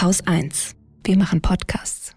Haus 0.00 0.26
1. 0.26 0.76
Wir 1.04 1.18
machen 1.18 1.42
Podcasts. 1.42 2.14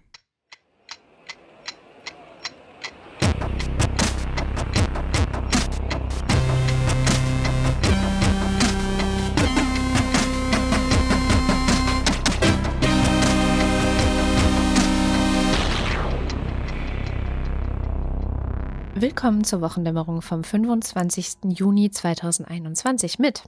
Willkommen 18.96 19.44
zur 19.44 19.60
Wochendämmerung 19.60 20.22
vom 20.22 20.46
25. 20.46 21.40
Juni 21.50 21.92
2021 21.92 23.20
mit 23.20 23.44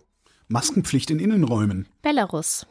Maskenpflicht 0.49 1.09
in 1.09 1.19
Innenräumen, 1.19 1.87
Belarus, 2.01 2.67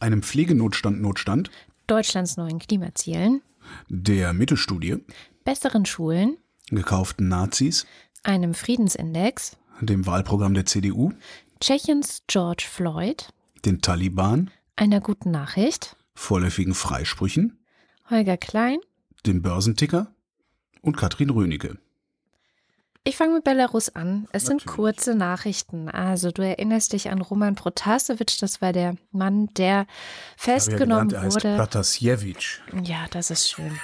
einem 0.00 0.22
Pflegenotstand 0.22 1.00
Notstand, 1.00 1.50
Deutschlands 1.86 2.36
neuen 2.36 2.58
Klimazielen, 2.58 3.42
der 3.88 4.32
Mittelstudie, 4.32 4.96
besseren 5.44 5.86
Schulen, 5.86 6.36
gekauften 6.70 7.28
Nazis, 7.28 7.86
einem 8.22 8.54
Friedensindex, 8.54 9.56
dem 9.80 10.06
Wahlprogramm 10.06 10.54
der 10.54 10.66
CDU, 10.66 11.12
Tschechiens 11.60 12.22
George 12.26 12.66
Floyd, 12.68 13.28
den 13.64 13.80
Taliban, 13.80 14.50
einer 14.76 15.00
guten 15.00 15.30
Nachricht, 15.30 15.96
vorläufigen 16.14 16.74
Freisprüchen, 16.74 17.58
Holger 18.10 18.36
Klein. 18.36 18.78
dem 19.26 19.42
Börsenticker. 19.42 20.14
Und 20.80 20.96
Katrin 20.96 21.30
Rönecke. 21.30 21.76
Ich 23.04 23.16
fange 23.16 23.34
mit 23.34 23.44
Belarus 23.44 23.88
an. 23.94 24.28
Es 24.32 24.44
sind 24.44 24.66
Natürlich. 24.66 24.76
kurze 24.76 25.14
Nachrichten. 25.14 25.88
Also 25.88 26.30
du 26.30 26.42
erinnerst 26.42 26.92
dich 26.92 27.08
an 27.08 27.22
Roman 27.22 27.54
Protasevich, 27.54 28.38
das 28.38 28.60
war 28.60 28.72
der 28.72 28.96
Mann, 29.12 29.46
der 29.56 29.86
festgenommen 30.36 31.10
er 31.10 31.22
heißt 31.22 31.36
wurde. 31.36 31.54
Platasiewicz. 31.54 32.60
Ja, 32.82 33.06
das 33.10 33.30
ist 33.30 33.50
schön. 33.50 33.78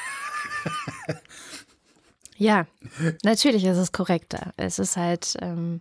ja, 2.37 2.67
natürlich 3.23 3.65
ist 3.65 3.77
es 3.77 3.93
korrekter. 3.93 4.53
Es 4.57 4.79
ist 4.79 4.97
halt, 4.97 5.37
ähm, 5.41 5.81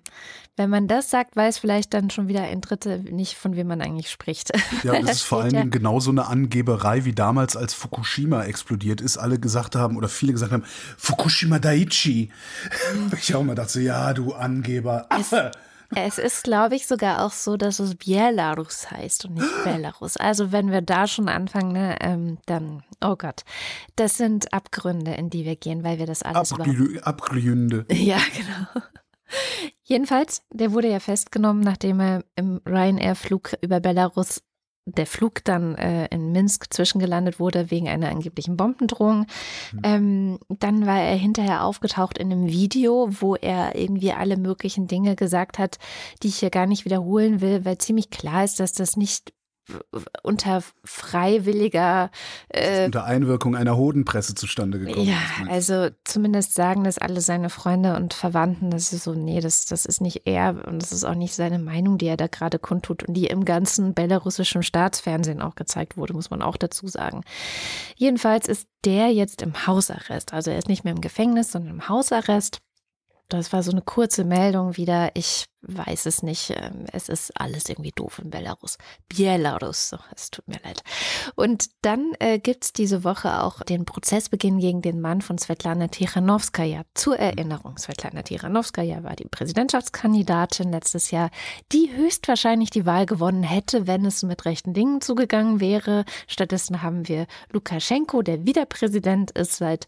wenn 0.56 0.70
man 0.70 0.88
das 0.88 1.10
sagt, 1.10 1.36
weiß 1.36 1.58
vielleicht 1.58 1.94
dann 1.94 2.10
schon 2.10 2.28
wieder 2.28 2.44
ein 2.44 2.62
Dritte 2.62 3.00
nicht, 3.00 3.36
von 3.36 3.56
wem 3.56 3.68
man 3.68 3.82
eigentlich 3.82 4.12
spricht. 4.12 4.52
Ja, 4.84 4.94
und 4.94 5.02
Da 5.02 5.08
das 5.08 5.18
ist 5.18 5.24
vor 5.24 5.42
allen 5.42 5.54
ja- 5.54 5.60
Dingen 5.62 5.72
genauso 5.72 6.12
eine 6.12 6.28
Angeberei 6.28 7.06
wie 7.06 7.14
damals, 7.14 7.58
als 7.58 7.74
Fukushima 7.74 8.44
explodiert 8.44 9.02
ist. 9.02 9.18
Alle 9.18 9.40
gesagt 9.40 9.76
haben 9.76 9.98
oder 9.98 10.10
viele 10.10 10.34
gesagt 10.34 10.52
haben, 10.52 10.64
Fukushima 10.98 11.60
Daiichi. 11.60 12.30
Ich 13.20 13.34
auch 13.36 13.42
immer 13.42 13.56
dachte, 13.56 13.74
so, 13.74 13.80
ja, 13.80 14.14
du 14.14 14.34
Angeber. 14.34 15.06
Affe. 15.10 15.52
Es 15.52 15.58
ist, 16.18 16.44
glaube 16.44 16.76
ich, 16.76 16.88
sogar 16.88 17.24
auch 17.24 17.32
so, 17.32 17.58
dass 17.58 17.80
es 17.80 17.96
Belarus 17.96 18.90
heißt 18.92 19.26
und 19.26 19.36
nicht 19.36 19.48
Belarus. 19.64 20.18
Also 20.18 20.52
wenn 20.52 20.72
wir 20.72 20.82
da 20.82 21.08
schon 21.08 21.30
anfangen, 21.30 21.74
ne, 21.74 21.98
ähm, 22.02 22.38
dann, 22.46 22.84
oh 23.04 23.16
Gott, 23.16 23.44
das 23.96 24.18
sind 24.18 24.54
Abgründe, 24.54 25.14
in 25.14 25.30
die 25.30 25.46
wir 25.46 25.56
gehen, 25.56 25.84
weil 25.84 26.00
wir 26.00 26.06
das 26.06 26.24
alles 26.24 26.52
über 26.52 26.64
Abglü 26.64 27.00
Abglühende. 27.00 27.86
Ja, 27.94 28.20
genau. 28.36 28.86
Jedenfalls, 29.84 30.44
der 30.52 30.74
wurde 30.74 30.90
ja 30.90 31.00
festgenommen, 31.00 31.62
nachdem 31.62 32.00
er 32.00 32.24
im 32.36 32.62
Ryanair-Flug 32.66 33.54
über 33.62 33.80
Belarus, 33.80 34.42
der 34.86 35.06
Flug 35.06 35.44
dann 35.46 35.76
äh, 35.76 36.08
in 36.08 36.32
Minsk 36.32 36.74
zwischengelandet 36.74 37.40
wurde 37.40 37.72
wegen 37.72 37.88
einer 37.88 38.10
angeblichen 38.10 38.58
Bombendrohung. 38.58 39.26
Ähm, 39.84 40.40
dann 40.50 40.86
war 40.86 41.00
er 41.00 41.16
hinterher 41.16 41.64
aufgetaucht 41.64 42.18
in 42.18 42.32
einem 42.32 42.48
Video, 42.48 43.08
wo 43.10 43.36
er 43.36 43.76
irgendwie 43.76 44.12
alle 44.12 44.38
möglichen 44.38 44.88
Dinge 44.88 45.16
gesagt 45.16 45.58
hat, 45.58 45.80
die 46.22 46.28
ich 46.28 46.38
hier 46.38 46.50
gar 46.50 46.66
nicht 46.66 46.86
wiederholen 46.86 47.42
will, 47.42 47.64
weil 47.66 47.78
ziemlich 47.78 48.10
klar 48.10 48.44
ist, 48.44 48.60
dass 48.60 48.74
das 48.74 48.98
nicht 48.98 49.34
unter 50.24 50.62
freiwilliger 50.84 52.12
äh, 52.50 52.86
Unter 52.86 53.06
Einwirkung 53.06 53.56
einer 53.56 53.78
Hodenpresse 53.78 54.36
zustande 54.36 54.80
gekommen 54.80 55.08
ja, 55.08 55.18
also 55.50 55.90
zumindest 56.04 56.54
sagen 56.54 56.84
das 56.84 56.98
alle 56.98 57.22
seine 57.22 57.50
Freunde 57.50 57.96
und 57.96 58.14
Verwandten, 58.14 58.72
das 58.72 58.94
ist 58.94 59.04
so, 59.04 59.14
nee, 59.14 59.40
das, 59.40 59.66
das 59.66 59.86
ist 59.86 60.02
nicht 60.02 60.24
er 60.26 60.68
und 60.68 60.82
das 60.82 60.92
ist 60.92 61.04
auch 61.04 61.16
nicht 61.16 61.34
seine 61.34 61.60
Meinung, 61.60 61.98
die 61.98 62.08
er 62.08 62.18
da 62.18 62.28
gerade 62.28 62.60
kundtut 62.60 63.04
und 63.04 63.14
die 63.14 63.28
im 63.28 63.46
ganzen 63.46 63.94
belarussischen 63.94 64.64
Staatsfernsehen 64.64 65.42
auch 65.42 65.56
gezeigt 65.56 65.98
wurde, 65.98 66.14
muss 66.14 66.30
man 66.30 66.42
auch 66.42 66.58
dazu 66.58 66.88
sagen. 66.88 67.22
Jedenfalls 67.96 68.48
ist 68.48 68.68
der 68.86 69.10
jetzt 69.10 69.42
im 69.42 69.66
Hausarrest, 69.66 70.34
also 70.34 70.52
er 70.52 70.58
ist 70.58 70.70
nicht 70.70 70.84
mehr 70.84 70.94
im 70.94 71.02
Gefängnis, 71.02 71.52
sondern 71.52 71.76
im 71.76 71.90
Hausarrest. 71.90 72.60
Das 73.30 73.52
war 73.54 73.64
so 73.64 73.72
eine 73.72 73.82
kurze 73.82 74.24
Meldung 74.24 74.78
wieder. 74.78 75.12
Ich 75.16 75.46
weiß 75.64 76.06
es 76.06 76.24
nicht. 76.24 76.52
Ähm, 76.52 76.86
Es 76.92 77.10
ist 77.10 77.40
alles 77.40 77.70
irgendwie 77.70 77.92
doof 77.96 78.20
in 78.20 78.30
Belarus. 78.30 78.78
Belarus, 79.08 79.96
es 80.16 80.30
tut 80.30 80.48
mir 80.48 80.60
leid. 80.64 80.84
Und 81.36 81.70
dann 81.82 82.14
äh, 82.20 82.40
gibt 82.40 82.66
es 82.66 82.74
diese 82.74 83.04
Woche 83.04 83.42
auch 83.42 83.62
den 83.64 83.86
Prozessbeginn 83.86 84.60
gegen 84.60 84.82
den 84.82 85.00
Mann 85.00 85.22
von 85.22 85.38
Svetlana 85.38 85.88
Tichanowskaja. 85.88 86.84
Zur 86.94 87.18
Erinnerung, 87.18 87.78
Svetlana 87.78 88.24
Tichanowskaja 88.24 89.04
war 89.04 89.16
die 89.16 89.28
Präsidentschaftskandidatin 89.30 90.72
letztes 90.72 91.12
Jahr, 91.12 91.30
die 91.72 91.92
höchstwahrscheinlich 91.96 92.70
die 92.70 92.86
Wahl 92.86 93.06
gewonnen 93.06 93.44
hätte, 93.44 93.88
wenn 93.88 94.06
es 94.06 94.24
mit 94.24 94.46
rechten 94.46 94.74
Dingen 94.74 95.02
zugegangen 95.02 95.60
wäre. 95.60 96.04
Stattdessen 96.28 96.82
haben 96.82 97.08
wir 97.08 97.26
Lukaschenko, 97.52 98.22
der 98.22 98.46
wieder 98.46 98.66
Präsident 98.66 99.32
ist 99.32 99.56
seit, 99.58 99.88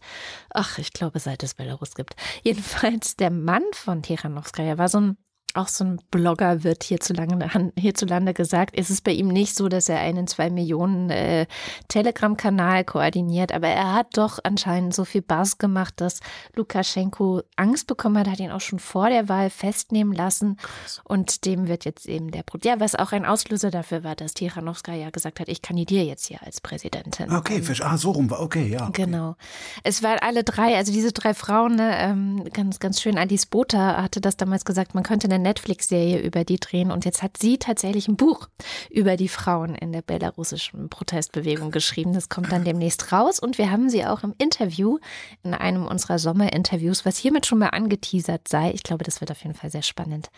ach, 0.50 0.78
ich 0.78 0.92
glaube, 0.92 1.20
seit 1.20 1.42
es 1.42 1.54
Belarus 1.54 1.94
gibt. 1.94 2.16
Jedenfalls 2.42 3.16
der 3.16 3.25
Mann 3.30 3.62
von 3.72 4.02
Tichanowskaja 4.02 4.78
war 4.78 4.88
so 4.88 5.00
ein 5.00 5.16
auch 5.56 5.68
so 5.68 5.84
ein 5.84 6.00
Blogger 6.10 6.64
wird 6.64 6.84
hierzulande, 6.84 7.48
hierzulande 7.78 8.34
gesagt. 8.34 8.74
Es 8.76 8.90
ist 8.90 9.02
bei 9.04 9.12
ihm 9.12 9.28
nicht 9.28 9.54
so, 9.54 9.68
dass 9.68 9.88
er 9.88 9.98
einen 10.00 10.26
zwei 10.26 10.50
Millionen 10.50 11.10
äh, 11.10 11.46
Telegram-Kanal 11.88 12.84
koordiniert, 12.84 13.52
aber 13.52 13.68
er 13.68 13.94
hat 13.94 14.16
doch 14.16 14.38
anscheinend 14.42 14.94
so 14.94 15.04
viel 15.04 15.22
Buzz 15.22 15.58
gemacht, 15.58 15.94
dass 16.00 16.20
Lukaschenko 16.54 17.42
Angst 17.56 17.86
bekommen 17.86 18.18
hat, 18.18 18.28
hat 18.28 18.40
ihn 18.40 18.50
auch 18.50 18.60
schon 18.60 18.78
vor 18.78 19.08
der 19.08 19.28
Wahl 19.28 19.50
festnehmen 19.50 20.12
lassen 20.12 20.58
und 21.04 21.44
dem 21.44 21.68
wird 21.68 21.84
jetzt 21.84 22.06
eben 22.06 22.30
der 22.30 22.42
Pro 22.42 22.58
ja, 22.64 22.80
was 22.80 22.94
auch 22.94 23.12
ein 23.12 23.24
Auslöser 23.26 23.70
dafür 23.70 24.02
war, 24.02 24.16
dass 24.16 24.34
Tichanowska 24.34 24.92
ja 24.94 25.10
gesagt 25.10 25.40
hat, 25.40 25.48
ich 25.48 25.62
kandidiere 25.62 26.04
jetzt 26.04 26.26
hier 26.26 26.42
als 26.42 26.60
Präsidentin. 26.60 27.32
Okay, 27.32 27.58
versch- 27.58 27.82
ah, 27.82 27.96
so 27.98 28.12
rum 28.12 28.30
war, 28.30 28.40
okay, 28.40 28.66
ja. 28.66 28.88
Okay. 28.88 29.04
Genau. 29.04 29.36
Es 29.84 30.02
waren 30.02 30.18
alle 30.20 30.42
drei, 30.42 30.76
also 30.76 30.92
diese 30.92 31.12
drei 31.12 31.34
Frauen, 31.34 31.76
ne, 31.76 31.96
ähm, 31.98 32.44
ganz, 32.52 32.78
ganz 32.80 33.00
schön. 33.00 33.18
Alice 33.18 33.46
Botha 33.46 34.02
hatte 34.02 34.20
das 34.20 34.36
damals 34.36 34.64
gesagt, 34.64 34.94
man 34.94 35.04
könnte 35.04 35.26
eine 35.28 35.38
Netflix-Serie 35.46 36.20
über 36.20 36.44
die 36.44 36.58
drehen 36.58 36.90
und 36.90 37.04
jetzt 37.04 37.22
hat 37.22 37.36
sie 37.38 37.58
tatsächlich 37.58 38.08
ein 38.08 38.16
Buch 38.16 38.48
über 38.90 39.16
die 39.16 39.28
Frauen 39.28 39.74
in 39.74 39.92
der 39.92 40.02
belarussischen 40.02 40.88
Protestbewegung 40.88 41.70
geschrieben. 41.70 42.12
Das 42.12 42.28
kommt 42.28 42.50
dann 42.50 42.64
demnächst 42.64 43.12
raus 43.12 43.38
und 43.38 43.58
wir 43.58 43.70
haben 43.70 43.88
sie 43.88 44.04
auch 44.04 44.24
im 44.24 44.34
Interview, 44.38 44.98
in 45.44 45.54
einem 45.54 45.86
unserer 45.86 46.18
Sommerinterviews, 46.18 47.04
was 47.04 47.16
hiermit 47.16 47.46
schon 47.46 47.58
mal 47.58 47.68
angeteasert 47.68 48.48
sei. 48.48 48.72
Ich 48.72 48.82
glaube, 48.82 49.04
das 49.04 49.20
wird 49.20 49.30
auf 49.30 49.42
jeden 49.42 49.54
Fall 49.54 49.70
sehr 49.70 49.82
spannend. 49.82 50.30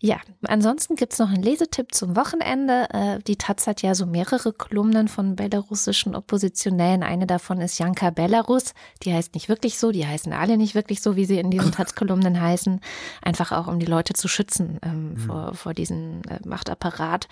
Ja, 0.00 0.20
ansonsten 0.46 0.94
gibt 0.94 1.12
es 1.12 1.18
noch 1.18 1.30
einen 1.30 1.42
Lesetipp 1.42 1.94
zum 1.94 2.16
Wochenende. 2.16 2.86
Äh, 2.92 3.18
Die 3.26 3.36
Taz 3.36 3.66
hat 3.66 3.82
ja 3.82 3.94
so 3.94 4.06
mehrere 4.06 4.52
Kolumnen 4.52 5.08
von 5.08 5.36
belarussischen 5.36 6.14
Oppositionellen. 6.14 7.02
Eine 7.02 7.26
davon 7.26 7.60
ist 7.60 7.78
Janka 7.78 8.10
Belarus. 8.10 8.74
Die 9.02 9.12
heißt 9.12 9.34
nicht 9.34 9.48
wirklich 9.48 9.78
so, 9.78 9.90
die 9.90 10.06
heißen 10.06 10.32
alle 10.32 10.56
nicht 10.56 10.74
wirklich 10.74 11.02
so, 11.02 11.16
wie 11.16 11.24
sie 11.24 11.38
in 11.38 11.50
diesen 11.50 11.72
Taz-Kolumnen 11.72 12.40
heißen. 12.40 12.80
Einfach 13.22 13.52
auch, 13.52 13.66
um 13.66 13.78
die 13.78 13.86
Leute 13.86 14.14
zu 14.14 14.28
schützen 14.36 14.78
ähm, 14.82 15.16
vor, 15.16 15.54
vor 15.54 15.74
diesem 15.74 16.22
äh, 16.28 16.38
Machtapparat. 16.46 17.28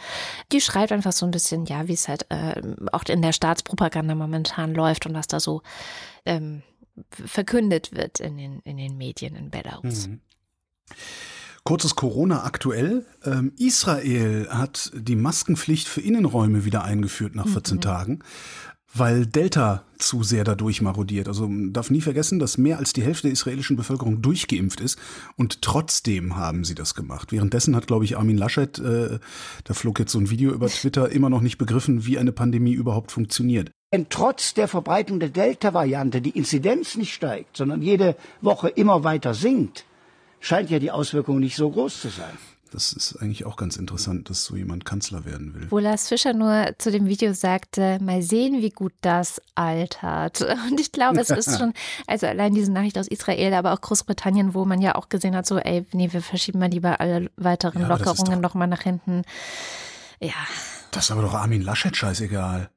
Die 0.51 0.61
schreibt 0.61 0.91
einfach 0.91 1.13
so 1.13 1.27
ein 1.27 1.31
bisschen, 1.31 1.67
ja, 1.67 1.87
wie 1.87 1.93
es 1.93 2.09
halt 2.09 2.27
äh, 2.31 2.61
auch 2.93 3.05
in 3.05 3.23
der 3.23 3.33
Staatspropaganda 3.33 4.15
momentan 4.15 4.75
läuft 4.75 5.07
und 5.07 5.15
was 5.15 5.27
da 5.27 5.39
so 5.39 5.63
ähm, 6.25 6.63
verkündet 7.11 7.93
wird 7.93 8.21
in 8.21 8.37
den, 8.37 8.61
in 8.61 8.77
den 8.77 8.97
Medien 8.97 9.37
in 9.37 9.51
Belarus. 9.51 10.09
Kurzes 11.65 11.97
Corona 11.97 12.45
aktuell. 12.45 13.07
Ähm, 13.25 13.53
Israel 13.57 14.49
hat 14.51 14.93
die 14.95 15.17
Maskenpflicht 15.17 15.89
für 15.89 16.03
Innenräume 16.03 16.65
wieder 16.65 16.85
eingeführt 16.85 17.35
nach 17.35 17.49
14 17.49 17.81
Tagen, 17.81 18.23
weil 18.95 19.27
Delta 19.27 19.83
zu 19.99 20.23
sehr 20.23 20.45
dadurch 20.45 20.81
marodiert. 20.81 21.29
Also 21.29 21.49
man 21.49 21.73
darf 21.73 21.91
nie 21.91 22.01
vergessen, 22.01 22.39
dass 22.39 22.59
mehr 22.59 22.79
als 22.79 22.93
die 22.93 23.03
Hälfte 23.03 23.29
der 23.29 23.33
israelischen 23.33 23.77
Bevölkerung 23.77 24.23
durchgeimpft 24.23 24.81
ist 24.81 24.99
und 25.37 25.63
trotzdem 25.63 26.37
haben 26.37 26.65
sie 26.65 26.75
das 26.75 26.95
gemacht. 26.95 27.33
Währenddessen 27.33 27.75
hat, 27.75 27.87
glaube 27.87 28.05
ich, 28.05 28.17
Armin 28.17 28.39
Laschet, 28.39 28.79
äh, 28.79 29.19
da 29.65 29.75
flog 29.75 29.99
jetzt 29.99 30.13
so 30.13 30.19
ein 30.19 30.31
Video 30.31 30.53
über 30.53 30.69
Twitter, 30.69 31.11
immer 31.11 31.31
noch 31.31 31.41
nicht 31.41 31.59
begriffen, 31.59 32.07
wie 32.07 32.19
eine 32.19 32.33
Pandemie 32.33 32.73
überhaupt 32.73 33.13
funktioniert. 33.13 33.71
Wenn 33.91 34.09
trotz 34.09 34.55
der 34.55 34.69
Verbreitung 34.69 35.21
der 35.21 35.29
Delta-Variante 35.29 36.21
die 36.21 36.31
Inzidenz 36.31 36.97
nicht 36.97 37.15
steigt, 37.15 37.57
sondern 37.57 37.83
jede 37.83 38.17
Woche 38.41 38.69
immer 38.69 39.05
weiter 39.05 39.35
sinkt, 39.35 39.85
scheint 40.41 40.71
ja 40.71 40.79
die 40.79 40.91
Auswirkung 40.91 41.41
nicht 41.41 41.57
so 41.57 41.71
groß 41.71 42.01
zu 42.01 42.09
sein. 42.09 42.37
Das 42.75 42.93
ist 42.93 43.15
eigentlich 43.23 43.47
auch 43.47 43.57
ganz 43.57 43.77
interessant, 43.77 44.29
dass 44.29 44.45
so 44.45 44.57
jemand 44.57 44.85
Kanzler 44.85 45.25
werden 45.25 45.55
will. 45.55 45.71
Wo 45.71 45.79
Lars 45.79 46.09
Fischer 46.09 46.33
nur 46.33 46.75
zu 46.79 46.91
dem 46.91 47.07
Video 47.07 47.33
sagte, 47.33 48.01
mal 48.03 48.21
sehen, 48.21 48.63
wie 48.63 48.71
gut 48.71 48.93
das 49.01 49.41
altert. 49.55 50.41
Und 50.69 50.81
ich 50.81 50.91
glaube, 50.91 51.21
es 51.21 51.31
ist 51.31 51.57
schon, 51.59 51.73
also 52.09 52.27
allein 52.27 52.53
diese 52.53 52.73
Nachricht 52.73 52.99
aus 52.99 53.07
Israel, 53.07 53.55
aber 53.55 53.75
auch 53.75 53.81
Großbritannien, 53.81 54.55
wo 54.55 54.65
man 54.65 54.83
ja 54.83 54.97
auch 54.97 55.09
gesehen 55.09 55.37
hat, 55.37 55.47
so, 55.47 55.57
ey, 55.59 55.87
nee, 55.93 56.13
wir 56.13 56.21
verschieben 56.21 56.59
mal 56.59 56.69
lieber 56.69 57.01
alle 57.01 57.31
weiteren 57.37 57.83
Ja, 57.83 57.87
Lockerungen 57.87 58.41
nochmal 58.41 58.67
nach 58.67 58.83
hinten. 58.83 59.23
Ja, 60.21 60.33
Das 60.91 61.05
ist 61.05 61.11
aber 61.13 61.23
doch 61.23 61.35
Armin 61.35 61.63
Laschet 61.63 61.97
scheißegal. 61.97 62.71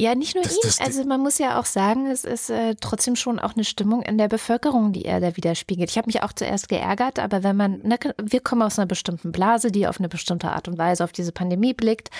Ja, 0.00 0.14
nicht 0.14 0.34
nur 0.34 0.44
Das- 0.44 0.54
ihn. 0.54 0.60
das- 0.62 0.80
also 0.80 1.04
man 1.04 1.20
muss 1.22 1.38
ja 1.38 1.58
auch 1.58 1.64
sagen, 1.64 2.06
es 2.06 2.24
ist 2.24 2.50
äh, 2.50 2.74
trotzdem 2.80 3.16
schon 3.16 3.38
auch 3.38 3.54
eine 3.54 3.64
Stimmung 3.64 4.02
in 4.02 4.18
der 4.18 4.28
Bevölkerung, 4.28 4.92
die 4.92 5.06
er 5.06 5.20
da 5.20 5.36
widerspiegelt. 5.36 5.88
Ich 5.90 5.96
habe 5.96 6.06
mich 6.08 6.22
auch 6.22 6.34
zuerst 6.34 6.68
geärgert, 6.68 7.18
aber 7.18 7.42
wenn 7.42 7.56
man, 7.56 7.80
ne, 7.82 7.98
wir 8.22 8.40
kommen 8.40 8.60
aus 8.62 8.78
einer 8.78 8.86
bestimmten 8.86 9.32
Blase, 9.32 9.70
die 9.72 9.86
auf 9.86 9.98
eine 9.98 10.10
bestimmte 10.10 10.50
Art 10.50 10.68
und 10.68 10.76
Weise 10.76 11.02
auf 11.02 11.12
diese 11.12 11.32
Pandemie 11.32 11.72
blickt. 11.72 12.10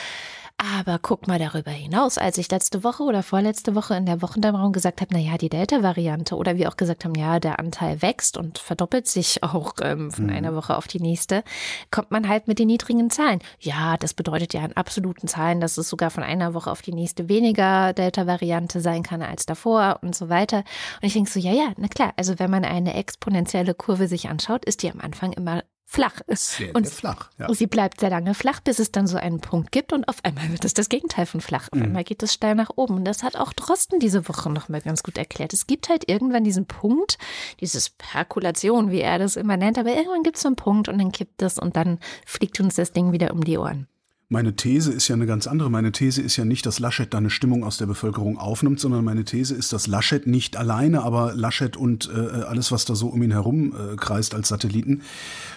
Aber 0.58 0.98
guck 0.98 1.28
mal 1.28 1.38
darüber 1.38 1.70
hinaus, 1.70 2.16
als 2.16 2.38
ich 2.38 2.50
letzte 2.50 2.82
Woche 2.82 3.02
oder 3.02 3.22
vorletzte 3.22 3.74
Woche 3.74 3.94
in 3.94 4.06
der 4.06 4.22
Wochendämmerung 4.22 4.72
gesagt 4.72 5.02
habe, 5.02 5.12
na 5.12 5.20
ja, 5.20 5.36
die 5.36 5.50
Delta-Variante 5.50 6.34
oder 6.34 6.56
wir 6.56 6.70
auch 6.70 6.78
gesagt 6.78 7.04
haben, 7.04 7.14
ja, 7.14 7.38
der 7.40 7.58
Anteil 7.58 8.00
wächst 8.00 8.38
und 8.38 8.58
verdoppelt 8.58 9.06
sich 9.06 9.42
auch 9.42 9.74
ähm, 9.82 10.10
von 10.10 10.30
einer 10.30 10.54
Woche 10.54 10.76
auf 10.76 10.86
die 10.86 11.00
nächste, 11.00 11.44
kommt 11.90 12.10
man 12.10 12.26
halt 12.26 12.48
mit 12.48 12.58
den 12.58 12.68
niedrigen 12.68 13.10
Zahlen. 13.10 13.40
Ja, 13.60 13.98
das 13.98 14.14
bedeutet 14.14 14.54
ja 14.54 14.64
in 14.64 14.74
absoluten 14.74 15.28
Zahlen, 15.28 15.60
dass 15.60 15.76
es 15.76 15.90
sogar 15.90 16.10
von 16.10 16.22
einer 16.22 16.54
Woche 16.54 16.70
auf 16.70 16.80
die 16.80 16.94
nächste 16.94 17.28
weniger 17.28 17.92
Delta-Variante 17.92 18.80
sein 18.80 19.02
kann 19.02 19.20
als 19.20 19.44
davor 19.44 19.98
und 20.00 20.14
so 20.14 20.30
weiter. 20.30 20.58
Und 21.02 21.06
ich 21.06 21.12
denke 21.12 21.30
so, 21.30 21.38
ja, 21.38 21.52
ja, 21.52 21.72
na 21.76 21.88
klar, 21.88 22.14
also 22.16 22.38
wenn 22.38 22.50
man 22.50 22.64
eine 22.64 22.94
exponentielle 22.94 23.74
Kurve 23.74 24.08
sich 24.08 24.30
anschaut, 24.30 24.64
ist 24.64 24.82
die 24.82 24.90
am 24.90 25.00
Anfang 25.00 25.32
immer 25.34 25.64
flach. 25.86 26.20
Sehr, 26.28 26.74
und 26.74 26.86
sehr 26.86 26.96
flach. 26.96 27.30
Ja. 27.38 27.52
Sie 27.54 27.66
bleibt 27.66 28.00
sehr 28.00 28.10
lange 28.10 28.34
flach, 28.34 28.60
bis 28.60 28.78
es 28.80 28.92
dann 28.92 29.06
so 29.06 29.16
einen 29.16 29.40
Punkt 29.40 29.72
gibt 29.72 29.92
und 29.92 30.06
auf 30.08 30.16
einmal 30.24 30.50
wird 30.50 30.64
es 30.64 30.74
das 30.74 30.88
Gegenteil 30.88 31.26
von 31.26 31.40
flach. 31.40 31.68
Mhm. 31.72 31.80
Auf 31.80 31.86
einmal 31.86 32.04
geht 32.04 32.22
es 32.22 32.34
steil 32.34 32.56
nach 32.56 32.70
oben. 32.74 32.96
Und 32.96 33.04
das 33.04 33.22
hat 33.22 33.36
auch 33.36 33.52
Drosten 33.52 34.00
diese 34.00 34.28
Woche 34.28 34.50
nochmal 34.50 34.82
ganz 34.82 35.02
gut 35.02 35.16
erklärt. 35.16 35.52
Es 35.52 35.66
gibt 35.66 35.88
halt 35.88 36.08
irgendwann 36.08 36.44
diesen 36.44 36.66
Punkt, 36.66 37.18
dieses 37.60 37.90
Perkulation, 37.90 38.90
wie 38.90 39.00
er 39.00 39.18
das 39.18 39.36
immer 39.36 39.56
nennt, 39.56 39.78
aber 39.78 39.94
irgendwann 39.94 40.24
gibt 40.24 40.36
es 40.36 40.42
so 40.42 40.48
einen 40.48 40.56
Punkt 40.56 40.88
und 40.88 40.98
dann 40.98 41.12
kippt 41.12 41.40
es 41.42 41.58
und 41.58 41.76
dann 41.76 41.98
fliegt 42.26 42.60
uns 42.60 42.74
das 42.74 42.92
Ding 42.92 43.12
wieder 43.12 43.32
um 43.32 43.44
die 43.44 43.56
Ohren. 43.56 43.86
Meine 44.28 44.56
These 44.56 44.92
ist 44.92 45.06
ja 45.06 45.14
eine 45.14 45.26
ganz 45.26 45.46
andere. 45.46 45.70
Meine 45.70 45.92
These 45.92 46.20
ist 46.20 46.36
ja 46.36 46.44
nicht, 46.44 46.66
dass 46.66 46.80
Laschet 46.80 47.14
da 47.14 47.18
eine 47.18 47.30
Stimmung 47.30 47.62
aus 47.62 47.78
der 47.78 47.86
Bevölkerung 47.86 48.38
aufnimmt, 48.38 48.80
sondern 48.80 49.04
meine 49.04 49.24
These 49.24 49.54
ist, 49.54 49.72
dass 49.72 49.86
Laschet 49.86 50.26
nicht 50.26 50.56
alleine, 50.56 51.04
aber 51.04 51.32
Laschet 51.32 51.76
und 51.76 52.10
äh, 52.12 52.42
alles, 52.42 52.72
was 52.72 52.84
da 52.84 52.96
so 52.96 53.06
um 53.06 53.22
ihn 53.22 53.30
herum 53.30 53.72
äh, 53.72 53.94
kreist 53.94 54.34
als 54.34 54.48
Satelliten, 54.48 55.02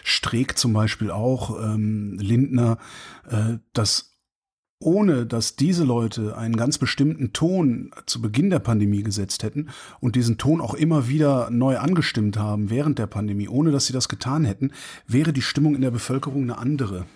Streeck 0.03 0.55
zum 0.55 0.73
Beispiel 0.73 1.09
auch, 1.09 1.59
ähm, 1.59 2.19
Lindner, 2.19 2.77
äh, 3.27 3.57
dass 3.73 4.09
ohne 4.81 5.25
dass 5.25 5.55
diese 5.55 5.83
Leute 5.83 6.37
einen 6.37 6.55
ganz 6.55 6.77
bestimmten 6.77 7.33
Ton 7.33 7.91
zu 8.05 8.21
Beginn 8.21 8.51
der 8.51 8.59
Pandemie 8.59 9.03
gesetzt 9.03 9.41
hätten 9.43 9.69
und 9.99 10.15
diesen 10.15 10.37
Ton 10.37 10.61
auch 10.61 10.73
immer 10.75 11.09
wieder 11.09 11.49
neu 11.49 11.79
angestimmt 11.79 12.37
haben 12.37 12.69
während 12.69 12.99
der 12.99 13.07
Pandemie, 13.07 13.49
ohne 13.49 13.71
dass 13.71 13.87
sie 13.87 13.93
das 13.93 14.07
getan 14.07 14.45
hätten, 14.45 14.71
wäre 15.07 15.33
die 15.33 15.41
Stimmung 15.41 15.75
in 15.75 15.81
der 15.81 15.91
Bevölkerung 15.91 16.43
eine 16.43 16.59
andere. 16.59 17.07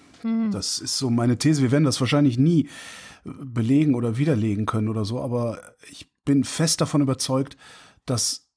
Das 0.52 0.80
ist 0.80 0.98
so 0.98 1.10
meine 1.10 1.38
These. 1.38 1.62
Wir 1.62 1.72
werden 1.72 1.84
das 1.84 2.00
wahrscheinlich 2.00 2.38
nie 2.38 2.68
äh, 3.26 3.30
belegen 3.44 3.96
oder 3.96 4.18
widerlegen 4.18 4.66
können 4.66 4.90
oder 4.90 5.06
so, 5.06 5.20
aber 5.22 5.60
ich 5.90 6.10
bin 6.26 6.44
fest 6.44 6.82
davon 6.82 7.02
überzeugt, 7.02 7.58
dass 8.06 8.50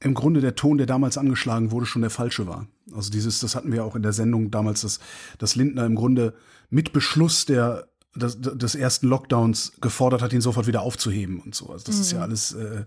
im 0.00 0.14
Grunde 0.14 0.40
der 0.40 0.54
Ton, 0.54 0.76
der 0.76 0.86
damals 0.86 1.16
angeschlagen 1.16 1.70
wurde, 1.70 1.86
schon 1.86 2.02
der 2.02 2.10
falsche 2.10 2.46
war. 2.46 2.66
Also 2.92 3.10
dieses, 3.10 3.40
das 3.40 3.54
hatten 3.54 3.72
wir 3.72 3.84
auch 3.84 3.96
in 3.96 4.02
der 4.02 4.12
Sendung 4.12 4.50
damals, 4.50 4.82
dass, 4.82 5.00
dass 5.38 5.56
Lindner 5.56 5.86
im 5.86 5.94
Grunde 5.94 6.34
mit 6.68 6.92
Beschluss 6.92 7.46
der 7.46 7.88
des, 8.14 8.40
des 8.40 8.74
ersten 8.74 9.08
Lockdowns 9.08 9.72
gefordert 9.80 10.22
hat, 10.22 10.32
ihn 10.32 10.40
sofort 10.40 10.66
wieder 10.66 10.80
aufzuheben 10.80 11.40
und 11.40 11.54
so. 11.54 11.68
Also 11.68 11.84
das 11.84 11.98
ist 11.98 12.12
ja 12.12 12.20
alles. 12.20 12.52
Äh, 12.52 12.84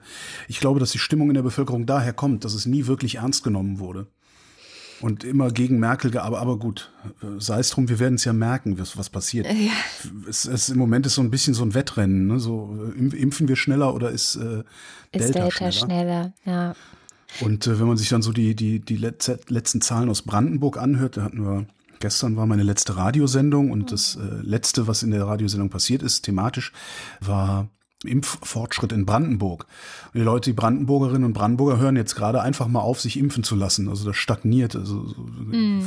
ich 0.48 0.60
glaube, 0.60 0.80
dass 0.80 0.92
die 0.92 0.98
Stimmung 1.00 1.30
in 1.30 1.36
der 1.36 1.44
Bevölkerung 1.44 1.86
daher 1.86 2.14
kommt, 2.14 2.46
dass 2.46 2.54
es 2.54 2.66
nie 2.66 2.88
wirklich 2.88 3.16
ernst 3.16 3.44
genommen 3.44 3.80
wurde 3.80 4.08
und 5.01 5.24
immer 5.24 5.51
gegen 5.51 5.80
Merkel 5.80 6.12
gearbeitet. 6.12 6.42
Aber 6.42 6.57
gut, 6.57 6.92
äh, 7.22 7.40
sei 7.40 7.60
es 7.60 7.69
drum, 7.69 7.90
wir 7.90 8.00
werden 8.00 8.16
es 8.16 8.25
ja 8.25 8.34
merken, 8.34 8.78
was, 8.80 8.98
was 8.98 9.10
passiert. 9.10 9.48
Ja. 9.48 9.72
Es, 10.28 10.46
es, 10.46 10.69
Im 10.69 10.78
Moment 10.78 11.06
ist 11.06 11.16
so 11.16 11.22
ein 11.22 11.31
bisschen 11.31 11.54
so 11.54 11.63
ein 11.63 11.74
Wettrennen. 11.74 12.28
Ne? 12.28 12.40
So 12.40 12.78
äh, 12.78 13.00
impf- 13.00 13.16
impfen 13.16 13.48
wir 13.48 13.56
schneller 13.56 13.94
oder 13.94 14.10
ist 14.12 14.36
äh, 14.36 14.60
Ist 14.60 14.66
Delta, 15.13 15.40
Delta 15.42 15.51
schneller? 15.51 15.72
schneller? 15.72 16.34
Ja. 16.46 16.75
Und 17.42 17.68
äh, 17.68 17.80
wenn 17.80 17.88
man 17.88 17.98
sich 17.98 18.10
dann 18.10 18.22
so 18.22 18.31
die, 18.31 18.56
die, 18.56 18.80
die 18.80 18.98
letz- 18.98 19.40
letzten 19.50 19.81
Zahlen 19.81 20.10
aus 20.10 20.24
Brandenburg 20.24 20.78
anhört, 20.78 21.18
da 21.18 21.24
hatten 21.24 21.44
wir, 21.44 21.66
gestern 22.00 22.36
war 22.36 22.45
meine 22.45 22.63
letzte 22.63 22.98
Radiosendung 22.98 23.72
und 23.72 23.92
das 23.92 24.16
äh, 24.16 24.42
letzte, 24.42 24.88
was 24.88 25.04
in 25.04 25.12
der 25.12 25.28
Radiosendung 25.28 25.69
passiert 25.69 26.02
ist, 26.02 26.22
thematisch, 26.24 26.72
war 27.22 27.69
Impffortschritt 28.06 28.94
in 28.94 29.06
Brandenburg. 29.06 29.66
Und 30.13 30.19
die 30.19 30.24
Leute, 30.24 30.51
die 30.51 30.56
Brandenburgerinnen 30.56 31.25
und 31.25 31.34
Brandenburger 31.34 31.80
hören 31.80 31.98
jetzt 31.98 32.16
gerade 32.16 32.42
einfach 32.42 32.68
mal 32.68 32.80
auf, 32.80 33.01
sich 33.01 33.18
impfen 33.18 33.44
zu 33.44 33.56
lassen. 33.56 33.90
Also 33.90 34.06
das 34.06 34.16
stagniert, 34.16 34.75
also 34.75 35.06
so 35.06 35.16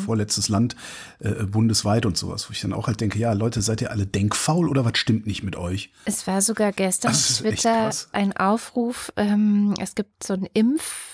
vorletztes 0.05 0.49
Land 0.49 0.77
äh, 1.21 1.45
bundesweit 1.45 2.05
und 2.05 2.19
sowas, 2.19 2.49
wo 2.49 2.53
ich 2.53 2.61
dann 2.61 2.75
auch 2.75 2.87
halt 2.87 3.01
denke, 3.01 3.19
ja, 3.19 3.33
Leute, 3.33 3.63
seid 3.63 3.81
ihr 3.81 3.91
alle 3.91 4.07
denkfaul 4.07 4.69
oder 4.69 4.85
was 4.85 4.99
stimmt 4.99 5.27
nicht 5.27 5.43
mit 5.43 5.57
euch? 5.57 5.91
Es 6.05 6.27
war 6.27 6.43
sogar 6.43 6.73
gestern 6.73 7.13
auf 7.13 7.39
Twitter 7.39 7.91
ein 8.13 8.37
Aufruf. 8.37 9.13
Ähm, 9.17 9.75
es 9.81 9.95
gibt 9.95 10.23
so 10.23 10.35
ein 10.35 10.47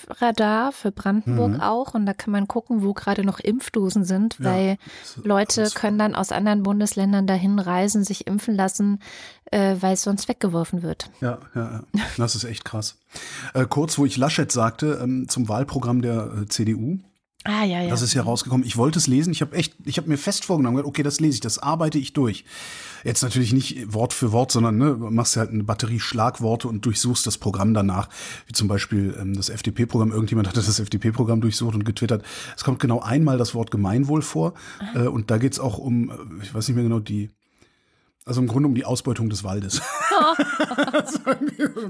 Impfradar 0.09 0.71
für 0.71 0.91
Brandenburg 0.91 1.53
Mhm. 1.53 1.61
auch 1.61 1.93
und 1.93 2.05
da 2.05 2.13
kann 2.13 2.31
man 2.31 2.47
gucken, 2.47 2.81
wo 2.83 2.93
gerade 2.93 3.23
noch 3.23 3.39
Impfdosen 3.39 4.03
sind, 4.03 4.37
weil 4.39 4.77
das- 5.15 5.23
Leute 5.23 5.69
können 5.73 5.99
dann 5.99 6.15
aus 6.15 6.31
anderen 6.31 6.63
Bundesländern 6.63 7.27
dahin 7.27 7.59
reisen, 7.59 8.03
sich 8.03 8.25
impfen 8.27 8.55
lassen, 8.55 8.99
äh, 9.51 9.75
weil 9.79 9.93
es 9.93 10.01
sonst 10.01 10.27
weggeworfen 10.27 10.81
wird. 10.81 11.09
Ja, 11.21 11.37
ja, 11.55 11.81
ja. 11.93 12.01
Das 12.17 12.35
ist 12.35 12.43
echt 12.43 12.65
krass. 12.65 12.97
Äh, 13.53 13.65
kurz, 13.69 13.97
wo 13.97 14.05
ich 14.05 14.17
Laschet 14.17 14.51
sagte, 14.51 14.99
ähm, 15.01 15.27
zum 15.29 15.47
Wahlprogramm 15.47 16.01
der 16.01 16.31
äh, 16.41 16.45
CDU. 16.47 16.97
Ah, 17.45 17.63
ja, 17.63 17.81
ja. 17.81 17.89
Das 17.89 18.01
ist 18.01 18.13
ja 18.13 18.21
rausgekommen. 18.23 18.65
Ich 18.67 18.75
wollte 18.77 18.99
es 18.99 19.07
lesen. 19.07 19.31
Ich 19.31 19.41
habe 19.41 19.55
echt, 19.55 19.73
ich 19.85 19.97
habe 19.97 20.09
mir 20.09 20.17
fest 20.17 20.43
vorgenommen, 20.43 20.83
okay, 20.83 21.03
das 21.03 21.19
lese 21.21 21.35
ich, 21.35 21.39
das 21.39 21.57
arbeite 21.57 21.97
ich 21.97 22.13
durch. 22.13 22.43
Jetzt 23.03 23.23
natürlich 23.23 23.53
nicht 23.53 23.93
Wort 23.93 24.13
für 24.13 24.31
Wort, 24.31 24.51
sondern 24.51 24.77
ne, 24.77 24.95
machst 24.95 25.37
halt 25.37 25.51
eine 25.51 25.63
Batterie 25.63 25.99
Schlagworte 25.99 26.67
und 26.67 26.85
durchsuchst 26.85 27.25
das 27.25 27.37
Programm 27.37 27.73
danach. 27.73 28.09
Wie 28.47 28.53
zum 28.53 28.67
Beispiel 28.67 29.15
ähm, 29.19 29.33
das 29.35 29.49
FDP-Programm. 29.49 30.11
Irgendjemand 30.11 30.47
hatte 30.47 30.61
das 30.61 30.79
FDP-Programm 30.79 31.41
durchsucht 31.41 31.75
und 31.75 31.85
getwittert. 31.85 32.23
Es 32.55 32.63
kommt 32.63 32.79
genau 32.79 32.99
einmal 32.99 33.37
das 33.37 33.55
Wort 33.55 33.71
Gemeinwohl 33.71 34.21
vor. 34.21 34.53
Äh, 34.95 35.07
und 35.07 35.31
da 35.31 35.37
geht's 35.37 35.59
auch 35.59 35.77
um, 35.77 36.09
äh, 36.09 36.43
ich 36.43 36.53
weiß 36.53 36.67
nicht 36.67 36.75
mehr 36.75 36.83
genau, 36.83 36.99
die, 36.99 37.29
also 38.29 38.41
im 38.41 38.47
Grunde 38.47 38.69
um 38.69 38.75
die 38.75 38.85
Ausbeutung 38.85 39.31
des 39.31 39.43
Waldes. 39.43 39.81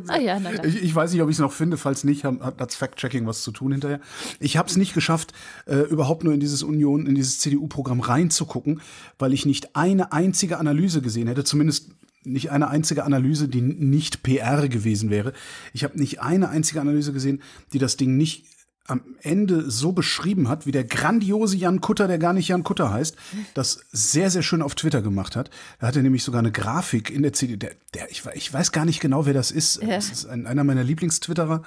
ah, 0.08 0.18
ja, 0.18 0.40
na. 0.40 0.64
Ich, 0.64 0.82
ich 0.82 0.96
weiß 0.96 1.12
nicht, 1.12 1.22
ob 1.22 1.30
ich 1.30 1.36
es 1.36 1.42
noch 1.42 1.52
finde. 1.52 1.76
Falls 1.76 2.06
nicht, 2.06 2.24
hat 2.24 2.62
das 2.62 2.76
Fact-Checking 2.76 3.28
was 3.28 3.44
zu 3.44 3.52
tun 3.52 3.74
hinterher. 3.74 4.00
Ich 4.40 4.56
habe 4.56 4.70
es 4.70 4.78
nicht 4.78 4.94
geschafft, 4.94 5.34
äh, 5.66 5.82
überhaupt 5.82 6.24
nur 6.24 6.34
in 6.34 6.40
dieses 6.40 6.64
Union, 6.64 7.08
in 7.08 7.16
dieses 7.16 7.40
CDU-Programm 7.40 8.00
reinzugucken, 8.00 8.80
weil 9.18 9.34
ich 9.34 9.46
nicht 9.46 9.76
eine 9.76 10.14
einzige 10.14 10.60
Analyse 10.60 11.02
gesehen 11.02 11.28
hätte, 11.28 11.44
zumindest 11.44 11.90
nicht 12.24 12.52
eine 12.52 12.70
einzige 12.70 13.04
Analyse, 13.04 13.50
die 13.50 13.62
nicht 13.62 14.24
PR 14.24 14.70
gewesen 14.70 15.10
wäre. 15.10 15.34
Ich 15.74 15.84
habe 15.84 16.00
nicht 16.00 16.22
eine 16.22 16.48
einzige 16.48 16.80
Analyse 16.80 17.12
gesehen, 17.12 17.42
die 17.74 17.80
das 17.80 17.98
Ding 17.98 18.16
nicht 18.16 18.46
am 18.90 19.02
Ende 19.22 19.70
so 19.70 19.92
beschrieben 19.92 20.50
hat, 20.50 20.66
wie 20.66 20.72
der 20.72 20.84
grandiose 20.84 21.56
Jan 21.56 21.82
Kutter, 21.82 22.08
der 22.08 22.18
gar 22.18 22.34
nicht 22.34 22.48
Jan 22.48 22.64
Kutter 22.64 22.92
heißt, 22.92 23.16
das 23.54 23.86
sehr, 23.92 24.30
sehr 24.32 24.42
schön 24.42 24.62
auf 24.62 24.76
Twitter 24.76 25.02
gemacht 25.02 25.36
hat. 25.36 25.50
Da 25.80 25.88
hat 25.88 25.96
er 25.96 26.02
nämlich 26.02 26.24
sogar 26.24 26.40
eine 26.40 26.52
Grafik 26.52 27.10
in 27.10 27.22
der 27.22 27.34
CDU, 27.34 27.58
der, 27.58 27.72
der 27.94 28.10
ich, 28.10 28.24
ich 28.34 28.52
weiß 28.52 28.72
gar 28.72 28.86
nicht 28.86 29.00
genau, 29.00 29.26
wer 29.26 29.34
das 29.34 29.52
ist. 29.52 29.82
Das 29.84 30.10
ist 30.10 30.26
ein, 30.26 30.48
einer 30.48 30.64
meiner 30.64 30.84
Lieblingstwitterer. 30.84 31.62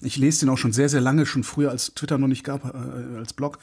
Ich 0.00 0.16
lese 0.16 0.40
den 0.40 0.48
auch 0.48 0.58
schon 0.58 0.72
sehr, 0.72 0.88
sehr 0.88 1.00
lange, 1.00 1.26
schon 1.26 1.44
früher, 1.44 1.70
als 1.70 1.94
Twitter 1.94 2.18
noch 2.18 2.28
nicht 2.28 2.44
gab, 2.44 2.64
äh, 2.64 3.18
als 3.18 3.32
Blog. 3.32 3.58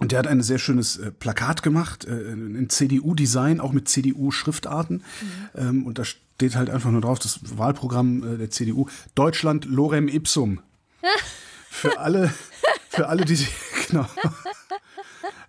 Und 0.00 0.10
der 0.10 0.18
hat 0.18 0.26
ein 0.26 0.42
sehr 0.42 0.58
schönes 0.58 0.96
äh, 0.96 1.12
Plakat 1.12 1.62
gemacht, 1.62 2.04
äh, 2.04 2.32
in 2.32 2.68
CDU-Design, 2.68 3.60
auch 3.60 3.72
mit 3.72 3.88
CDU-Schriftarten. 3.88 5.04
Ähm, 5.54 5.86
und 5.86 6.00
da 6.00 6.04
steht 6.04 6.56
halt 6.56 6.68
einfach 6.68 6.90
nur 6.90 7.00
drauf, 7.00 7.20
das 7.20 7.38
Wahlprogramm 7.56 8.34
äh, 8.34 8.38
der 8.38 8.50
CDU, 8.50 8.88
Deutschland 9.14 9.66
Lorem 9.66 10.08
Ipsum. 10.08 10.60
Für 11.74 11.98
alle, 11.98 12.32
für 12.88 13.08
alle, 13.08 13.24
die 13.24 13.34
sich, 13.34 13.48
genau. 13.88 14.06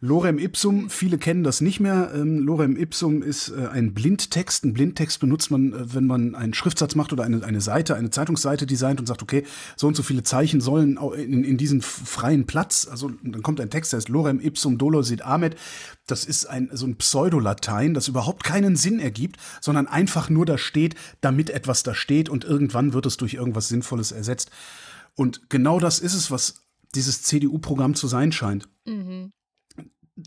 Lorem 0.02 0.40
Ipsum, 0.40 0.90
viele 0.90 1.18
kennen 1.18 1.44
das 1.44 1.62
nicht 1.62 1.80
mehr. 1.80 2.12
Ähm, 2.16 2.40
Lorem 2.40 2.76
Ipsum 2.78 3.22
ist 3.22 3.50
äh, 3.50 3.68
ein 3.68 3.94
Blindtext. 3.94 4.66
Ein 4.66 4.74
Blindtext 4.74 5.20
benutzt 5.20 5.52
man, 5.52 5.74
äh, 5.74 5.94
wenn 5.94 6.08
man 6.08 6.36
einen 6.36 6.54
Schriftsatz 6.54 6.96
macht 6.96 7.14
oder 7.14 7.24
eine, 7.24 7.44
eine 7.44 7.62
Seite, 7.62 7.96
eine 7.96 8.10
Zeitungsseite 8.10 8.66
designt 8.66 9.00
und 9.00 9.06
sagt, 9.06 9.22
okay, 9.22 9.46
so 9.78 9.88
und 9.88 9.96
so 9.96 10.04
viele 10.04 10.24
Zeichen 10.24 10.62
sollen 10.62 10.98
in, 10.98 11.44
in 11.44 11.58
diesen 11.58 11.82
freien 11.82 12.46
Platz, 12.46 12.88
also 12.90 13.12
dann 13.24 13.44
kommt 13.44 13.62
ein 13.62 13.70
Text, 13.70 13.94
der 13.94 13.98
heißt 13.98 14.10
Lorem 14.10 14.40
Ipsum 14.42 14.78
Dolo 14.78 15.04
Sid 15.04 15.22
Amet. 15.22 15.56
Das 16.08 16.26
ist 16.26 16.46
ein, 16.46 16.70
so 16.74 16.88
ein 16.88 16.98
Pseudolatein, 16.98 17.94
das 17.94 18.08
überhaupt 18.08 18.44
keinen 18.44 18.76
Sinn 18.76 19.00
ergibt, 19.00 19.38
sondern 19.62 19.88
einfach 19.88 20.30
nur 20.30 20.46
da 20.46 20.58
steht, 20.58 20.96
damit 21.22 21.50
etwas 21.50 21.84
da 21.84 21.94
steht 21.96 22.30
und 22.30 22.44
irgendwann 22.44 22.94
wird 22.94 23.06
es 23.06 23.18
durch 23.18 23.36
irgendwas 23.36 23.70
Sinnvolles 23.70 24.12
ersetzt. 24.12 24.52
Und 25.16 25.50
genau 25.50 25.80
das 25.80 26.00
ist 26.00 26.14
es, 26.14 26.32
was 26.32 26.62
dieses 26.94 27.24
CDU-Programm 27.24 27.96
zu 27.96 28.08
sein 28.08 28.32
scheint 28.32 28.70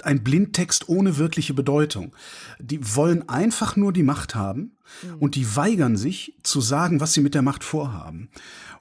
ein 0.02 0.22
Blindtext 0.22 0.88
ohne 0.88 1.16
wirkliche 1.16 1.54
Bedeutung. 1.54 2.14
Die 2.58 2.94
wollen 2.94 3.28
einfach 3.28 3.76
nur 3.76 3.92
die 3.92 4.02
Macht 4.02 4.34
haben 4.34 4.76
und 5.18 5.34
die 5.34 5.56
weigern 5.56 5.96
sich 5.96 6.36
zu 6.42 6.60
sagen, 6.60 7.00
was 7.00 7.14
sie 7.14 7.20
mit 7.20 7.34
der 7.34 7.42
Macht 7.42 7.64
vorhaben. 7.64 8.30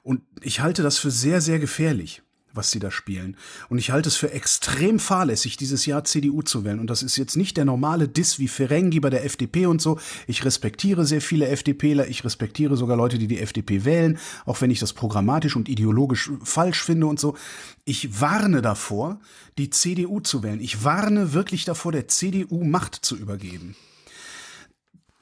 Und 0.02 0.22
ich 0.42 0.60
halte 0.60 0.82
das 0.82 0.98
für 0.98 1.10
sehr, 1.10 1.40
sehr 1.40 1.58
gefährlich. 1.58 2.22
Was 2.58 2.70
sie 2.70 2.80
da 2.80 2.90
spielen. 2.90 3.36
Und 3.70 3.78
ich 3.78 3.90
halte 3.90 4.08
es 4.08 4.16
für 4.16 4.32
extrem 4.32 4.98
fahrlässig, 4.98 5.56
dieses 5.56 5.86
Jahr 5.86 6.04
CDU 6.04 6.42
zu 6.42 6.64
wählen. 6.64 6.80
Und 6.80 6.90
das 6.90 7.02
ist 7.02 7.16
jetzt 7.16 7.36
nicht 7.36 7.56
der 7.56 7.64
normale 7.64 8.08
Diss 8.08 8.38
wie 8.38 8.48
Ferengi 8.48 9.00
bei 9.00 9.08
der 9.08 9.24
FDP 9.24 9.64
und 9.64 9.80
so. 9.80 9.98
Ich 10.26 10.44
respektiere 10.44 11.06
sehr 11.06 11.22
viele 11.22 11.48
FDPler. 11.48 12.08
Ich 12.08 12.24
respektiere 12.24 12.76
sogar 12.76 12.96
Leute, 12.96 13.16
die 13.16 13.28
die 13.28 13.40
FDP 13.40 13.86
wählen, 13.86 14.18
auch 14.44 14.60
wenn 14.60 14.70
ich 14.70 14.80
das 14.80 14.92
programmatisch 14.92 15.56
und 15.56 15.68
ideologisch 15.68 16.30
falsch 16.42 16.82
finde 16.82 17.06
und 17.06 17.18
so. 17.18 17.36
Ich 17.84 18.20
warne 18.20 18.60
davor, 18.60 19.20
die 19.56 19.70
CDU 19.70 20.20
zu 20.20 20.42
wählen. 20.42 20.60
Ich 20.60 20.84
warne 20.84 21.32
wirklich 21.32 21.64
davor, 21.64 21.92
der 21.92 22.08
CDU 22.08 22.64
Macht 22.64 22.96
zu 22.96 23.16
übergeben. 23.16 23.76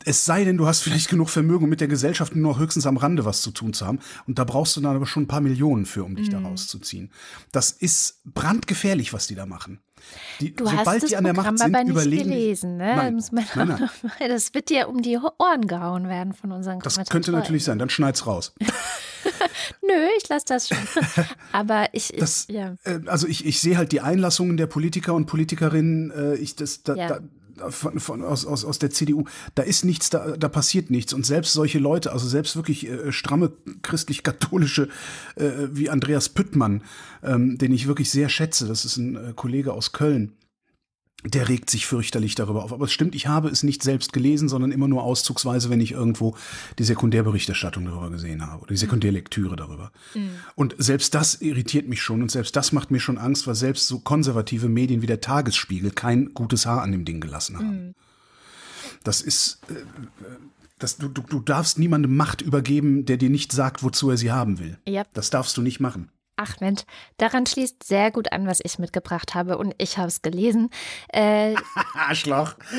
Es 0.07 0.25
sei 0.25 0.45
denn, 0.45 0.57
du 0.57 0.67
hast 0.67 0.83
vielleicht 0.83 1.09
genug 1.09 1.29
Vermögen, 1.29 1.65
um 1.65 1.71
mit 1.71 1.81
der 1.81 1.89
Gesellschaft 1.89 2.37
nur 2.37 2.53
noch 2.53 2.61
höchstens 2.61 2.87
am 2.87 2.97
Rande 2.97 3.25
was 3.25 3.43
zu 3.43 3.51
tun 3.51 3.73
zu 3.73 3.87
haben. 3.87 3.99
Und 4.29 4.39
da 4.39 4.45
brauchst 4.45 4.77
du 4.77 4.81
dann 4.81 4.95
aber 4.95 5.05
schon 5.05 5.25
ein 5.25 5.27
paar 5.27 5.41
Millionen 5.41 5.85
für, 5.85 6.05
um 6.05 6.15
dich 6.15 6.29
mhm. 6.29 6.33
da 6.33 6.49
rauszuziehen. 6.49 7.11
Das 7.51 7.73
ist 7.73 8.21
brandgefährlich, 8.25 9.13
was 9.13 9.27
die 9.27 9.35
da 9.35 9.47
machen. 9.47 9.81
Die, 10.41 10.55
du 10.55 10.65
sobald 10.65 10.87
hast 10.87 11.03
das 11.03 11.11
die 11.11 11.17
an 11.17 11.25
der 11.25 11.33
Programm 11.33 11.55
Macht 11.55 11.65
sind, 11.65 11.75
aber 11.75 11.85
nicht 11.85 11.91
überlegen, 11.91 12.31
gelesen, 12.31 12.77
ne? 12.77 12.95
Nein, 12.95 13.17
das, 13.17 13.33
nein, 13.33 13.47
nein. 13.57 13.91
das 14.29 14.55
wird 14.55 14.71
dir 14.71 14.89
um 14.89 15.03
die 15.03 15.19
Ohren 15.19 15.67
gehauen 15.67 16.09
werden 16.09 16.35
von 16.35 16.53
unseren 16.53 16.79
Das 16.79 16.99
könnte 17.09 17.33
natürlich 17.33 17.65
sein, 17.65 17.81
dann 17.81 17.91
schneid's 17.91 18.27
raus. 18.27 18.55
Nö, 19.83 20.09
ich 20.19 20.29
lasse 20.29 20.45
das 20.47 20.69
schon. 20.69 20.79
Aber 21.53 21.89
ich, 21.93 22.13
ich 22.13 22.21
das, 22.21 22.47
ja. 22.49 22.77
Äh, 22.85 23.01
also 23.07 23.27
ich, 23.27 23.45
ich 23.45 23.61
sehe 23.61 23.77
halt 23.77 23.93
die 23.93 24.01
Einlassungen 24.01 24.57
der 24.57 24.67
Politiker 24.67 25.15
und 25.15 25.27
Politikerinnen, 25.27 26.11
äh, 26.11 26.35
ich, 26.37 26.55
das, 26.57 26.83
da, 26.83 26.95
ja. 26.95 27.09
da, 27.09 27.21
von, 27.71 27.99
von, 28.01 28.23
aus, 28.23 28.47
aus, 28.47 28.65
aus 28.65 28.79
der 28.79 28.91
CDU, 28.91 29.25
da 29.55 29.63
ist 29.63 29.85
nichts, 29.85 30.11
da, 30.11 30.37
da 30.37 30.49
passiert 30.49 30.91
nichts. 30.91 31.13
Und 31.13 31.27
selbst 31.27 31.53
solche 31.53 31.79
Leute, 31.79 32.13
also 32.13 32.29
selbst 32.29 32.57
wirklich 32.57 32.89
äh, 32.89 33.13
stramme 33.13 33.53
christlich-katholische, 33.83 34.89
äh, 35.37 35.51
wie 35.71 35.91
Andreas 35.91 36.29
Püttmann, 36.29 36.83
ähm, 37.23 37.59
den 37.59 37.73
ich 37.73 37.87
wirklich 37.87 38.11
sehr 38.11 38.29
schätze, 38.29 38.67
das 38.67 38.85
ist 38.85 38.97
ein 38.97 39.17
äh, 39.17 39.33
Kollege 39.35 39.73
aus 39.73 39.93
Köln, 39.93 40.33
der 41.25 41.49
regt 41.49 41.71
sich 41.71 41.87
fürchterlich 41.87 42.35
darüber 42.35 42.63
auf. 42.65 42.73
Aber 42.73 42.85
es 42.85 42.93
stimmt, 42.93 43.15
ich 43.15 43.27
habe 43.27 43.49
es 43.49 43.63
nicht 43.63 43.83
selbst 43.83 44.13
gelesen, 44.13 44.49
sondern 44.49 44.71
immer 44.71 44.87
nur 44.87 45.03
auszugsweise, 45.03 45.71
wenn 45.71 45.81
ich 45.81 45.93
irgendwo 45.93 46.37
die 46.79 46.85
Sekundärberichterstattung 46.85 47.85
darüber 47.85 48.11
gesehen 48.11 48.47
habe 48.47 48.63
oder 48.63 48.69
die 48.75 48.79
Sekundärlektüre 48.79 49.57
darüber. 49.57 49.93
Mhm. 50.15 50.31
Und 50.55 50.75
selbst 50.79 51.15
das 51.15 51.41
irritiert 51.41 51.89
mich 51.89 52.03
schon 52.03 52.23
und 52.23 52.31
selbst 52.31 52.55
das 52.55 52.73
macht 52.73 52.91
mir 52.91 53.01
schon 53.01 53.19
Angst, 53.19 53.47
weil 53.47 53.55
selbst 53.55 53.89
so 53.89 53.99
konservative 53.99 54.69
Medien 54.69 55.03
wie 55.03 55.07
der 55.07 55.21
Tagesspiegel 55.21 55.91
kein 55.91 56.35
gutes 56.35 56.67
Haar 56.67 56.83
an 56.83 56.93
dem 56.93 57.05
Ding 57.05 57.21
gelassen 57.21 57.57
haben. 57.57 57.87
Mhm. 57.87 57.95
Das 59.03 59.23
ist, 59.23 59.61
äh, 59.69 59.75
das, 60.79 60.99
du, 60.99 61.09
du, 61.09 61.23
du 61.23 61.41
darfst 61.41 61.79
niemandem 61.79 62.17
Macht 62.17 62.43
übergeben, 62.43 63.07
der 63.07 63.17
dir 63.17 63.31
nicht 63.31 63.53
sagt, 63.53 63.83
wozu 63.83 64.11
er 64.11 64.17
sie 64.17 64.33
haben 64.33 64.59
will. 64.59 64.79
Yep. 64.87 65.09
Das 65.15 65.31
darfst 65.31 65.57
du 65.57 65.63
nicht 65.63 65.81
machen. 65.81 66.11
Ach 66.37 66.61
Mensch, 66.61 66.83
daran 67.17 67.47
schließt 67.47 67.83
sehr 67.83 68.11
gut 68.11 68.31
an, 68.31 68.47
was 68.47 68.61
ich 68.63 68.79
mitgebracht 68.79 69.35
habe 69.35 69.57
und 69.57 69.75
ich 69.79 69.97
habe 69.97 70.09
es 70.09 70.21
gelesen. 70.21 70.69
Äh, 71.09 71.55
Arschloch. 71.95 72.57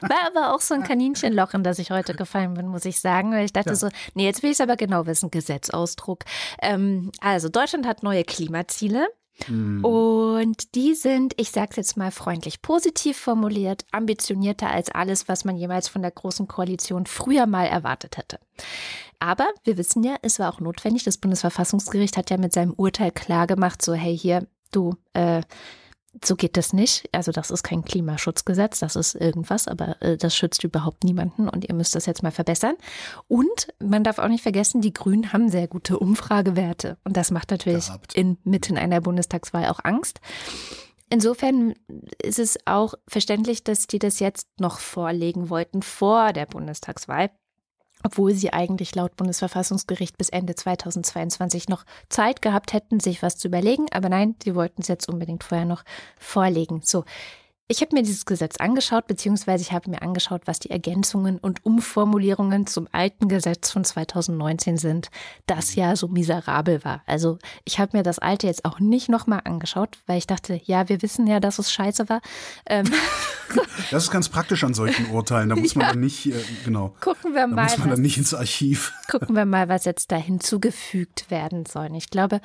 War 0.00 0.26
aber 0.26 0.54
auch 0.54 0.60
so 0.62 0.72
ein 0.72 0.82
Kaninchenloch, 0.82 1.52
in 1.52 1.62
das 1.62 1.78
ich 1.78 1.90
heute 1.90 2.14
gefallen 2.14 2.54
bin, 2.54 2.68
muss 2.68 2.86
ich 2.86 3.00
sagen, 3.00 3.32
weil 3.32 3.44
ich 3.44 3.52
dachte 3.52 3.70
ja. 3.70 3.76
so, 3.76 3.88
nee, 4.14 4.24
jetzt 4.24 4.42
will 4.42 4.50
ich 4.50 4.56
es 4.56 4.62
aber 4.62 4.76
genau 4.76 5.04
wissen, 5.06 5.30
Gesetzausdruck. 5.30 6.24
Ähm, 6.62 7.12
also 7.20 7.50
Deutschland 7.50 7.86
hat 7.86 8.02
neue 8.02 8.24
Klimaziele. 8.24 9.06
Hm. 9.46 9.84
Und 9.84 10.74
die 10.74 10.94
sind, 10.94 11.34
ich 11.36 11.50
sage 11.50 11.68
es 11.70 11.76
jetzt 11.76 11.96
mal 11.96 12.10
freundlich 12.10 12.62
positiv 12.62 13.16
formuliert, 13.16 13.84
ambitionierter 13.92 14.70
als 14.70 14.90
alles, 14.90 15.28
was 15.28 15.44
man 15.44 15.56
jemals 15.56 15.88
von 15.88 16.02
der 16.02 16.10
Großen 16.10 16.48
Koalition 16.48 17.06
früher 17.06 17.46
mal 17.46 17.66
erwartet 17.66 18.16
hätte. 18.16 18.40
Aber 19.18 19.48
wir 19.64 19.76
wissen 19.76 20.04
ja, 20.04 20.16
es 20.22 20.38
war 20.38 20.52
auch 20.52 20.60
notwendig. 20.60 21.04
Das 21.04 21.18
Bundesverfassungsgericht 21.18 22.16
hat 22.16 22.30
ja 22.30 22.36
mit 22.36 22.52
seinem 22.52 22.72
Urteil 22.72 23.10
klargemacht, 23.10 23.82
so 23.82 23.94
hey 23.94 24.16
hier, 24.16 24.46
du, 24.70 24.94
äh, 25.12 25.42
so 26.24 26.36
geht 26.36 26.56
das 26.56 26.72
nicht. 26.72 27.08
Also 27.12 27.32
das 27.32 27.50
ist 27.50 27.62
kein 27.62 27.84
Klimaschutzgesetz, 27.84 28.80
das 28.80 28.96
ist 28.96 29.14
irgendwas, 29.14 29.68
aber 29.68 30.00
äh, 30.02 30.16
das 30.16 30.34
schützt 30.34 30.64
überhaupt 30.64 31.04
niemanden 31.04 31.48
und 31.48 31.68
ihr 31.68 31.74
müsst 31.74 31.94
das 31.94 32.06
jetzt 32.06 32.22
mal 32.22 32.30
verbessern. 32.30 32.76
Und 33.26 33.68
man 33.82 34.04
darf 34.04 34.18
auch 34.18 34.28
nicht 34.28 34.42
vergessen, 34.42 34.80
die 34.80 34.92
Grünen 34.92 35.32
haben 35.32 35.48
sehr 35.48 35.68
gute 35.68 35.98
Umfragewerte 35.98 36.96
und 37.04 37.16
das 37.16 37.30
macht 37.30 37.50
natürlich 37.50 37.88
inmitten 38.14 38.78
einer 38.78 39.00
Bundestagswahl 39.00 39.66
auch 39.66 39.80
Angst. 39.84 40.20
Insofern 41.10 41.74
ist 42.22 42.38
es 42.38 42.58
auch 42.66 42.94
verständlich, 43.06 43.64
dass 43.64 43.86
die 43.86 43.98
das 43.98 44.20
jetzt 44.20 44.48
noch 44.60 44.78
vorlegen 44.78 45.48
wollten 45.48 45.82
vor 45.82 46.32
der 46.32 46.46
Bundestagswahl 46.46 47.30
obwohl 48.02 48.34
sie 48.34 48.52
eigentlich 48.52 48.94
laut 48.94 49.16
Bundesverfassungsgericht 49.16 50.16
bis 50.16 50.28
Ende 50.28 50.54
2022 50.54 51.68
noch 51.68 51.84
Zeit 52.08 52.42
gehabt 52.42 52.72
hätten, 52.72 53.00
sich 53.00 53.22
was 53.22 53.36
zu 53.36 53.48
überlegen. 53.48 53.86
Aber 53.92 54.08
nein, 54.08 54.34
sie 54.42 54.54
wollten 54.54 54.82
es 54.82 54.88
jetzt 54.88 55.08
unbedingt 55.08 55.44
vorher 55.44 55.66
noch 55.66 55.84
vorlegen. 56.18 56.80
So, 56.84 57.04
ich 57.70 57.82
habe 57.82 57.94
mir 57.94 58.02
dieses 58.02 58.24
Gesetz 58.24 58.56
angeschaut, 58.56 59.06
beziehungsweise 59.06 59.62
ich 59.62 59.72
habe 59.72 59.90
mir 59.90 60.00
angeschaut, 60.00 60.42
was 60.46 60.58
die 60.58 60.70
Ergänzungen 60.70 61.38
und 61.38 61.66
Umformulierungen 61.66 62.66
zum 62.66 62.88
alten 62.92 63.28
Gesetz 63.28 63.70
von 63.70 63.84
2019 63.84 64.78
sind, 64.78 65.10
das 65.46 65.74
ja 65.74 65.94
so 65.94 66.08
miserabel 66.08 66.82
war. 66.82 67.02
Also 67.04 67.38
ich 67.64 67.78
habe 67.78 67.98
mir 67.98 68.02
das 68.02 68.18
alte 68.18 68.46
jetzt 68.46 68.64
auch 68.64 68.80
nicht 68.80 69.10
nochmal 69.10 69.42
angeschaut, 69.44 69.98
weil 70.06 70.16
ich 70.16 70.26
dachte, 70.26 70.58
ja, 70.64 70.88
wir 70.88 71.02
wissen 71.02 71.26
ja, 71.26 71.40
dass 71.40 71.58
es 71.58 71.70
scheiße 71.70 72.08
war. 72.08 72.22
Ähm. 72.66 72.90
Das 73.90 74.04
ist 74.04 74.10
ganz 74.10 74.28
praktisch 74.28 74.62
an 74.64 74.74
solchen 74.74 75.06
Urteilen. 75.10 75.48
Da 75.48 75.56
muss 75.56 75.74
man 75.74 75.82
ja. 75.86 75.92
dann 75.92 76.00
nicht, 76.00 76.26
äh, 76.26 76.34
genau. 76.66 76.94
Gucken 77.00 77.32
wir 77.32 77.46
mal. 77.46 77.56
Da 77.56 77.62
muss 77.62 77.78
man 77.78 77.88
dann 77.88 78.02
nicht 78.02 78.18
ins 78.18 78.34
Archiv. 78.34 78.92
Gucken 79.10 79.34
wir 79.34 79.46
mal, 79.46 79.70
was 79.70 79.86
jetzt 79.86 80.12
da 80.12 80.16
hinzugefügt 80.16 81.30
werden 81.30 81.64
soll. 81.64 81.88
Ich 81.96 82.10
glaube, 82.10 82.42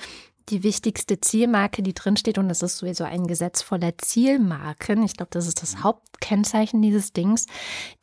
die 0.49 0.63
wichtigste 0.63 1.19
Zielmarke, 1.19 1.83
die 1.83 1.93
drinsteht, 1.93 2.37
und 2.37 2.49
es 2.49 2.61
ist 2.61 2.77
sowieso 2.77 3.03
ein 3.03 3.27
Gesetz 3.27 3.61
voller 3.61 3.97
Zielmarken. 3.97 5.03
Ich 5.03 5.15
glaube, 5.15 5.29
das 5.31 5.47
ist 5.47 5.61
das 5.61 5.83
Hauptkennzeichen 5.83 6.81
dieses 6.81 7.13
Dings. 7.13 7.45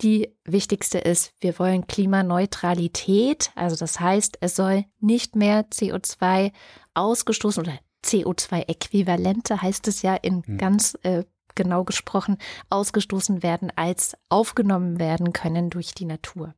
Die 0.01 0.35
wichtigste 0.45 0.99
ist, 0.99 1.33
wir 1.41 1.59
wollen 1.59 1.87
Klimaneutralität. 1.87 3.51
Also 3.55 3.77
das 3.77 4.01
heißt, 4.01 4.39
es 4.41 4.57
soll 4.57 4.85
nicht 5.01 5.37
mehr 5.37 5.69
CO2 5.69 6.53
ausgestoßen 6.95 7.63
oder 7.63 7.79
CO2-Äquivalente 8.05 9.61
heißt 9.61 9.87
es 9.89 10.03
ja 10.03 10.15
in 10.15 10.43
hm. 10.43 10.59
ganz 10.59 10.97
äh, 11.03 11.25
genau 11.55 11.85
gesprochen, 11.85 12.39
ausgestoßen 12.71 13.43
werden, 13.43 13.73
als 13.77 14.17
aufgenommen 14.29 14.99
werden 14.99 15.33
können 15.33 15.71
durch 15.71 15.95
die 15.95 16.07
Natur. 16.07 16.55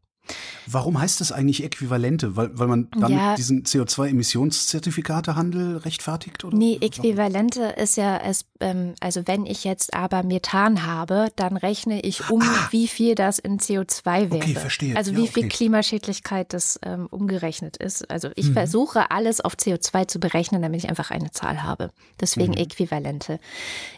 Warum 0.67 1.01
heißt 1.01 1.21
das 1.21 1.33
eigentlich 1.33 1.65
Äquivalente? 1.65 2.37
Weil, 2.37 2.57
weil 2.57 2.69
man 2.69 2.89
damit 2.93 3.19
ja. 3.19 3.35
diesen 3.35 3.65
CO2-Emissionszertifikatehandel 3.65 5.79
rechtfertigt? 5.79 6.45
Oder? 6.45 6.57
Nee, 6.57 6.79
Äquivalente 6.81 7.65
ist 7.65 7.97
ja, 7.97 8.19
es, 8.19 8.45
ähm, 8.61 8.95
also 9.01 9.27
wenn 9.27 9.45
ich 9.45 9.65
jetzt 9.65 9.95
aber 9.95 10.23
Methan 10.23 10.87
habe, 10.87 11.33
dann 11.37 11.57
rechne 11.57 12.01
ich 12.01 12.31
um, 12.31 12.43
ah. 12.43 12.69
wie 12.71 12.87
viel 12.87 13.17
das 13.17 13.41
in 13.41 13.59
CO2 13.59 14.31
wäre. 14.31 14.37
Okay, 14.37 14.55
verstehe. 14.55 14.95
Also 14.97 15.11
wie 15.13 15.25
ja, 15.25 15.27
okay. 15.31 15.33
viel 15.33 15.49
Klimaschädlichkeit 15.49 16.53
das 16.53 16.79
ähm, 16.85 17.09
umgerechnet 17.11 17.77
ist. 17.77 18.09
Also 18.11 18.29
ich 18.37 18.51
mhm. 18.51 18.53
versuche 18.53 19.11
alles 19.11 19.41
auf 19.41 19.55
CO2 19.55 20.07
zu 20.07 20.21
berechnen, 20.21 20.63
damit 20.63 20.85
ich 20.85 20.89
einfach 20.89 21.11
eine 21.11 21.33
Zahl 21.33 21.65
habe. 21.65 21.91
Deswegen 22.21 22.53
mhm. 22.53 22.59
Äquivalente. 22.59 23.41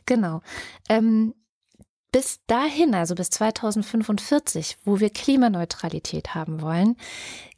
Genau. 0.06 0.40
Ähm, 0.88 1.34
bis 2.14 2.38
dahin, 2.46 2.94
also 2.94 3.16
bis 3.16 3.28
2045, 3.30 4.76
wo 4.84 5.00
wir 5.00 5.10
Klimaneutralität 5.10 6.36
haben 6.36 6.62
wollen, 6.62 6.96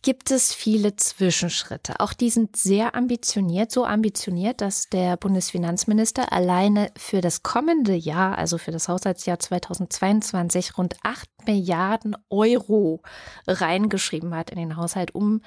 gibt 0.01 0.31
es 0.31 0.55
viele 0.55 0.97
Zwischenschritte. 0.97 2.01
Auch 2.01 2.15
die 2.15 2.31
sind 2.31 2.57
sehr 2.57 2.95
ambitioniert, 2.95 3.71
so 3.71 3.85
ambitioniert, 3.85 4.63
dass 4.63 4.89
der 4.89 5.19
Bundesfinanzminister 5.19 6.33
alleine 6.33 6.91
für 6.97 7.21
das 7.21 7.43
kommende 7.43 7.95
Jahr, 7.95 8.39
also 8.39 8.57
für 8.57 8.71
das 8.71 8.89
Haushaltsjahr 8.89 9.39
2022, 9.39 10.79
rund 10.79 10.97
8 11.03 11.29
Milliarden 11.47 12.17
Euro 12.31 13.03
reingeschrieben 13.47 14.35
hat 14.35 14.49
in 14.49 14.57
den 14.57 14.79
Haushalt, 14.79 15.15
um 15.15 15.43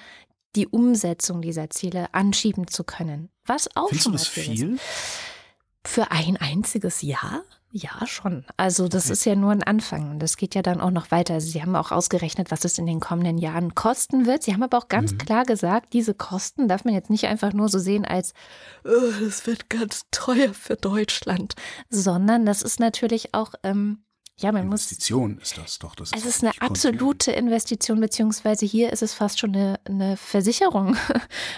die 0.56 0.68
Umsetzung 0.68 1.42
dieser 1.42 1.72
Ziele 1.72 2.14
anschieben 2.14 2.68
zu 2.68 2.84
können. 2.84 3.32
Was 3.44 3.76
auch 3.76 3.90
Findest 3.90 4.04
schon 4.04 4.12
du 4.12 4.18
das 4.20 4.28
viel? 4.28 4.74
Ist. 4.76 4.82
Für 5.84 6.12
ein 6.12 6.38
einziges 6.38 7.02
Jahr? 7.02 7.42
Ja, 7.72 8.08
schon. 8.08 8.46
Also 8.58 8.88
das 8.88 9.06
okay. 9.06 9.14
ist 9.14 9.26
ja 9.26 9.36
nur 9.36 9.52
ein 9.52 9.62
Anfang 9.62 10.10
und 10.10 10.20
das 10.20 10.38
geht 10.38 10.56
ja 10.56 10.64
dann 10.64 10.82
auch 10.82 10.90
noch 10.90 11.12
weiter. 11.12 11.40
Sie 11.40 11.62
haben 11.62 11.76
auch 11.76 11.92
ausgerechnet, 11.92 12.50
was 12.50 12.66
es 12.66 12.80
in 12.80 12.88
den 12.88 13.00
kommenden 13.00 13.38
Jahren 13.38 13.76
kosten 13.76 14.26
wird. 14.26 14.42
Sie 14.42 14.54
haben 14.54 14.64
aber 14.64 14.80
auch 14.80 14.88
ganz 14.88 15.12
mhm. 15.12 15.20
klar 15.20 15.44
gesagt, 15.44 15.94
diese 15.94 16.16
Kosten 16.16 16.68
darf 16.68 16.84
man 16.84 16.96
jetzt 16.96 17.12
nicht 17.12 17.26
einfach 17.28 17.54
nur 17.54 17.70
so 17.70 17.78
sehen 17.78 18.06
als, 18.06 18.34
oh, 18.86 19.12
das 19.22 19.46
wird 19.46 19.70
ganz 19.70 20.06
teuer 20.10 20.54
für 20.54 20.78
Deutschland, 20.78 21.54
sondern 21.90 22.46
das 22.48 22.64
ist 22.64 22.80
natürlich 22.80 23.36
auch 23.36 23.54
ähm, 23.62 24.00
ja, 24.42 24.52
man 24.52 24.64
Investition 24.64 25.36
muss, 25.36 25.44
ist 25.44 25.58
das 25.58 25.80
doch. 25.80 25.96
Das 25.96 26.12
es 26.16 26.26
ist 26.26 26.44
eine 26.44 26.54
absolute 26.60 27.32
Investition, 27.32 28.00
beziehungsweise 28.00 28.66
hier 28.66 28.92
ist 28.92 29.02
es 29.02 29.14
fast 29.14 29.40
schon 29.40 29.56
eine, 29.56 29.80
eine 29.86 30.18
Versicherung. 30.18 30.96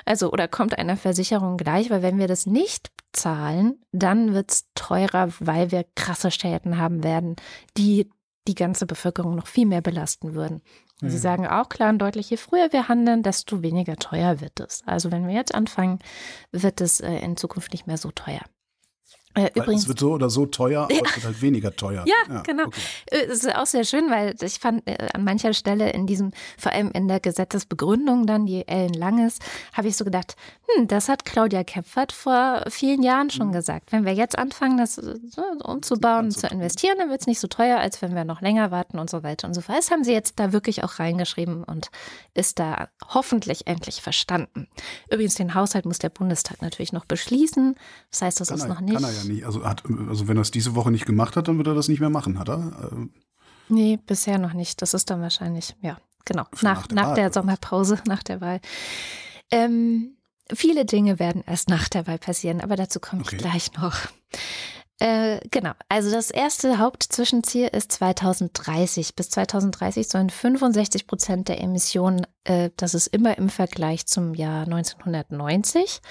Also, 0.06 0.32
oder 0.32 0.48
kommt 0.48 0.78
einer 0.78 0.98
Versicherung 0.98 1.58
gleich, 1.58 1.90
weil 1.90 2.02
wenn 2.02 2.18
wir 2.18 2.28
das 2.28 2.46
nicht 2.46 2.92
zahlen, 3.14 3.80
dann 3.92 4.34
wird 4.34 4.52
es 4.52 4.66
teurer, 4.76 5.30
weil 5.40 5.72
wir 5.72 5.86
krasse 5.96 6.32
Schäden 6.32 6.78
haben 6.78 7.04
werden, 7.04 7.36
die 7.78 8.10
die 8.48 8.56
ganze 8.56 8.86
Bevölkerung 8.86 9.36
noch 9.36 9.48
viel 9.48 9.68
mehr 9.68 9.82
belasten 9.82 10.34
würden. 10.34 10.62
Und 11.02 11.10
Sie 11.10 11.18
Mhm. 11.18 11.22
sagen 11.22 11.48
auch 11.48 11.70
klar 11.70 11.90
und 11.90 12.00
deutlich, 12.00 12.30
je 12.30 12.38
früher 12.38 12.72
wir 12.74 12.88
handeln, 12.88 13.24
desto 13.24 13.62
weniger 13.62 13.96
teuer 13.98 14.42
wird 14.42 14.60
es. 14.60 14.82
Also 14.86 15.12
wenn 15.12 15.28
wir 15.28 15.36
jetzt 15.36 15.54
anfangen, 15.54 16.00
wird 16.52 16.82
es 16.82 17.00
äh, 17.00 17.18
in 17.20 17.38
Zukunft 17.38 17.72
nicht 17.74 17.88
mehr 17.88 17.98
so 17.98 18.12
teuer. 18.12 18.42
Äh, 19.34 19.50
übrigens, 19.56 19.84
es 19.84 19.88
wird 19.88 20.00
so 20.00 20.12
oder 20.14 20.30
so 20.30 20.46
teuer, 20.46 20.84
aber 20.84 20.94
es 20.94 21.16
wird 21.16 21.26
halt 21.26 21.42
weniger 21.42 21.76
teuer. 21.76 22.06
ja, 22.30 22.42
genau. 22.42 22.66
okay. 22.66 22.80
Äh, 23.12 23.26
Es 23.26 23.44
ist 23.44 23.56
auch 23.56 23.66
sehr 23.66 23.84
schön, 23.84 24.10
weil 24.10 24.36
ich 24.42 24.60
fand 24.60 24.88
äh, 24.88 25.08
an 25.14 25.24
mancher 25.24 25.54
Stelle 25.54 25.92
in 25.92 26.06
diesem, 26.08 26.32
vor 26.58 26.72
allem 26.72 26.92
in 26.92 27.08
der 27.08 27.20
Gesetzesbegründung 27.20 28.26
dann, 28.28 28.46
die 28.46 28.68
ellenlang 28.68 29.26
ist, 29.26 29.42
habe 29.74 29.88
ich 29.88 29.96
so 29.98 30.04
gedacht, 30.06 30.36
hm, 30.76 30.88
das 30.88 31.10
hat 31.10 31.26
Claudia 31.26 31.64
Kempfert 31.64 32.12
vor 32.12 32.64
vielen 32.70 33.04
Jahren 33.04 33.30
schon 33.30 33.48
Mhm. 33.48 33.52
gesagt. 33.54 33.92
Wenn 33.92 34.06
wir 34.06 34.14
jetzt 34.14 34.38
anfangen, 34.38 34.78
das 34.78 34.96
so 34.96 35.42
umzubauen 35.64 36.26
und 36.26 36.32
zu 36.32 36.48
investieren, 36.48 36.96
dann 36.98 37.10
wird 37.10 37.22
es 37.22 37.28
nicht 37.28 37.40
so 37.40 37.48
teuer, 37.48 37.80
als 37.80 38.02
wenn 38.02 38.16
wir 38.16 38.26
noch 38.26 38.42
länger 38.42 38.72
warten 38.72 39.00
und 39.00 39.10
so 39.10 39.24
weiter 39.24 39.48
und 39.48 39.54
so 39.54 39.62
fort. 39.62 39.78
Das 39.78 39.92
haben 39.92 40.04
sie 40.04 40.14
jetzt 40.14 40.40
da 40.40 40.52
wirklich 40.54 40.84
auch 40.84 41.00
reingeschrieben 41.00 41.64
und 41.64 41.90
ist 42.34 42.60
da 42.60 42.90
hoffentlich 43.14 43.68
endlich 43.68 44.02
verstanden. 44.02 44.68
Übrigens, 45.10 45.36
den 45.36 45.54
Haushalt 45.56 45.86
muss 45.86 46.00
der 46.00 46.10
Bundestag 46.10 46.62
natürlich 46.62 46.94
noch 46.94 47.06
beschließen. 47.06 47.76
Das 48.10 48.22
heißt, 48.22 48.40
das 48.40 48.48
Kann 48.50 48.58
ist 48.58 48.64
er, 48.64 48.70
noch 48.70 48.82
nicht. 48.82 49.00
Er 49.24 49.28
nicht. 49.34 49.46
Also, 49.46 49.66
hat, 49.66 49.84
also 50.10 50.28
wenn 50.28 50.38
er 50.38 50.42
es 50.42 50.51
diese 50.51 50.75
Woche 50.75 50.92
nicht 50.92 51.06
gemacht 51.06 51.36
hat, 51.36 51.48
dann 51.48 51.58
wird 51.58 51.68
er 51.68 51.75
das 51.75 51.88
nicht 51.88 52.00
mehr 52.00 52.10
machen, 52.10 52.38
hat 52.40 52.50
er? 52.50 52.90
Äh, 52.92 53.08
Nee, 53.70 53.98
bisher 54.06 54.38
noch 54.38 54.54
nicht. 54.54 54.82
Das 54.82 54.94
ist 54.94 55.10
dann 55.10 55.22
wahrscheinlich, 55.22 55.75
ja, 55.82 55.98
genau, 56.25 56.46
Für 56.54 56.66
nach, 56.66 56.82
nach 56.82 56.88
der 56.88 56.96
nach 56.96 57.13
der? 57.16 57.32
Sommerpause, 57.34 58.00
nach 58.06 58.22
der 58.22 58.42
Wahl. 58.42 58.60
Ähm, 59.50 60.18
viele 60.54 60.84
Dinge 60.86 61.20
werden 61.20 61.42
erst 61.48 61.70
nach 61.70 61.88
der 61.88 62.06
Wahl 62.06 62.18
passieren, 62.18 62.60
aber 62.60 62.75
dazu 62.75 63.00
komme 63.00 63.22
Okay. 63.22 63.38
ich 63.38 63.42
gleich 63.42 63.74
noch. 63.74 63.96
Äh, 65.01 65.39
genau, 65.50 65.72
also 65.89 66.12
das 66.12 66.29
erste 66.29 66.77
Hauptzwischenziel 66.77 67.70
ist 67.70 67.91
2030. 67.93 69.15
Bis 69.15 69.31
2030 69.31 70.08
sollen 70.08 70.29
65 70.29 71.08
Prozent 71.08 71.48
der 71.48 71.60
Emissionen, 71.60 72.27
äh, 72.43 72.70
das 72.77 72.93
ist 72.93 73.08
immer 73.08 73.36
im 73.39 73.50
Vergleich 73.50 74.05
zum 74.05 74.36
Jahr 74.36 74.62
1990, 74.65 76.01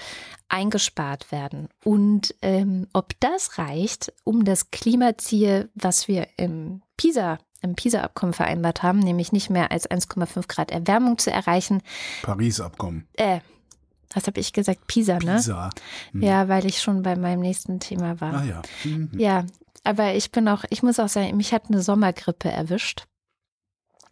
eingespart 0.49 1.31
werden. 1.31 1.69
Und 1.85 2.35
ähm, 2.41 2.87
ob 2.91 3.17
das 3.21 3.57
reicht, 3.57 4.11
um 4.25 4.43
das 4.43 4.71
Klimaziel, 4.71 5.69
was 5.73 6.09
wir 6.09 6.27
im 6.35 6.81
PISA 6.97 7.39
im 7.61 7.75
PISA-Abkommen 7.75 8.33
vereinbart 8.33 8.83
haben, 8.83 8.99
nämlich 8.99 9.31
nicht 9.31 9.49
mehr 9.49 9.71
als 9.71 9.89
1,5 9.89 10.47
Grad 10.47 10.71
Erwärmung 10.71 11.17
zu 11.17 11.31
erreichen. 11.31 11.81
Paris-Abkommen. 12.23 13.07
Äh, 13.13 13.39
was 14.13 14.27
habe 14.27 14.39
ich 14.39 14.53
gesagt? 14.53 14.87
PISA, 14.87 15.19
ne? 15.19 15.35
Pisa. 15.35 15.69
Hm. 16.11 16.21
Ja, 16.21 16.47
weil 16.47 16.65
ich 16.65 16.81
schon 16.81 17.01
bei 17.01 17.15
meinem 17.15 17.41
nächsten 17.41 17.79
Thema 17.79 18.19
war. 18.19 18.33
Ah 18.33 18.43
ja. 18.43 18.61
Mhm. 18.83 19.11
Ja, 19.17 19.45
aber 19.83 20.13
ich 20.13 20.31
bin 20.31 20.47
auch, 20.47 20.63
ich 20.69 20.83
muss 20.83 20.99
auch 20.99 21.09
sagen, 21.09 21.35
mich 21.37 21.53
hat 21.53 21.63
eine 21.69 21.81
Sommergrippe 21.81 22.49
erwischt. 22.49 23.05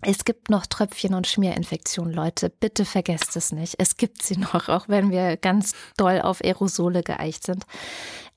Es 0.02 0.24
gibt 0.24 0.50
noch 0.50 0.66
Tröpfchen 0.66 1.14
und 1.14 1.28
Schmierinfektionen, 1.28 2.14
Leute. 2.14 2.50
Bitte 2.50 2.86
vergesst 2.86 3.36
es 3.36 3.52
nicht. 3.52 3.76
Es 3.80 3.98
gibt 3.98 4.24
sie 4.24 4.38
noch, 4.38 4.70
auch 4.70 4.88
wenn 4.88 5.12
wir 5.12 5.36
ganz 5.36 5.74
doll 5.98 6.22
auf 6.22 6.42
Aerosole 6.42 7.04
geeicht 7.04 7.46
sind. 7.46 7.66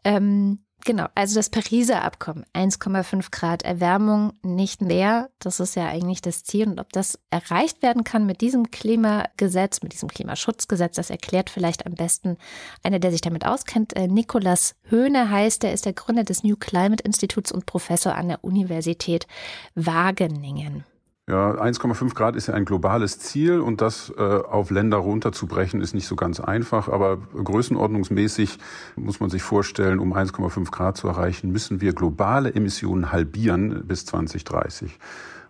Ähm, 0.04 0.64
genau, 0.84 1.06
also 1.14 1.36
das 1.36 1.50
Pariser 1.50 2.02
Abkommen, 2.02 2.44
1,5 2.54 3.30
Grad 3.30 3.62
Erwärmung, 3.62 4.32
nicht 4.42 4.80
mehr. 4.80 5.30
Das 5.38 5.60
ist 5.60 5.74
ja 5.74 5.86
eigentlich 5.86 6.20
das 6.20 6.44
Ziel. 6.44 6.68
Und 6.68 6.80
ob 6.80 6.92
das 6.92 7.18
erreicht 7.30 7.82
werden 7.82 8.04
kann 8.04 8.26
mit 8.26 8.40
diesem 8.40 8.70
Klimagesetz, 8.70 9.82
mit 9.82 9.92
diesem 9.92 10.08
Klimaschutzgesetz, 10.08 10.96
das 10.96 11.10
erklärt 11.10 11.50
vielleicht 11.50 11.86
am 11.86 11.94
besten 11.94 12.36
einer, 12.82 12.98
der 12.98 13.10
sich 13.10 13.20
damit 13.20 13.46
auskennt. 13.46 13.94
Äh, 13.96 14.08
Nikolas 14.08 14.74
Höhne 14.84 15.30
heißt, 15.30 15.64
er 15.64 15.72
ist 15.72 15.86
der 15.86 15.92
Gründer 15.92 16.24
des 16.24 16.44
New 16.44 16.56
Climate 16.56 17.02
Instituts 17.04 17.52
und 17.52 17.66
Professor 17.66 18.14
an 18.14 18.28
der 18.28 18.44
Universität 18.44 19.26
Wageningen. 19.74 20.84
Ja, 21.28 21.52
1,5 21.52 22.14
Grad 22.14 22.34
ist 22.34 22.48
ja 22.48 22.54
ein 22.54 22.64
globales 22.64 23.20
Ziel 23.20 23.60
und 23.60 23.80
das 23.80 24.12
äh, 24.18 24.20
auf 24.20 24.70
Länder 24.70 24.96
runterzubrechen 24.96 25.80
ist 25.80 25.94
nicht 25.94 26.08
so 26.08 26.16
ganz 26.16 26.40
einfach. 26.40 26.88
Aber 26.88 27.16
größenordnungsmäßig 27.16 28.58
muss 28.96 29.20
man 29.20 29.30
sich 29.30 29.40
vorstellen, 29.40 30.00
um 30.00 30.14
1,5 30.14 30.72
Grad 30.72 30.96
zu 30.96 31.06
erreichen, 31.06 31.52
müssen 31.52 31.80
wir 31.80 31.92
globale 31.92 32.52
Emissionen 32.52 33.12
halbieren 33.12 33.86
bis 33.86 34.04
2030. 34.04 34.98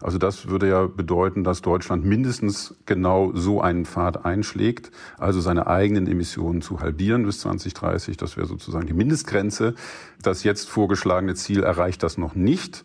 Also 0.02 0.18
das 0.18 0.48
würde 0.48 0.68
ja 0.68 0.86
bedeuten, 0.88 1.42
dass 1.42 1.62
Deutschland 1.62 2.04
mindestens 2.04 2.74
genau 2.84 3.32
so 3.34 3.62
einen 3.62 3.86
Pfad 3.86 4.26
einschlägt, 4.26 4.90
also 5.16 5.40
seine 5.40 5.68
eigenen 5.68 6.06
Emissionen 6.06 6.60
zu 6.60 6.80
halbieren 6.80 7.24
bis 7.24 7.40
2030. 7.40 8.18
Das 8.18 8.36
wäre 8.36 8.46
sozusagen 8.46 8.86
die 8.86 8.92
Mindestgrenze. 8.92 9.74
Das 10.20 10.44
jetzt 10.44 10.68
vorgeschlagene 10.68 11.34
Ziel 11.34 11.62
erreicht 11.62 12.02
das 12.02 12.18
noch 12.18 12.34
nicht. 12.34 12.84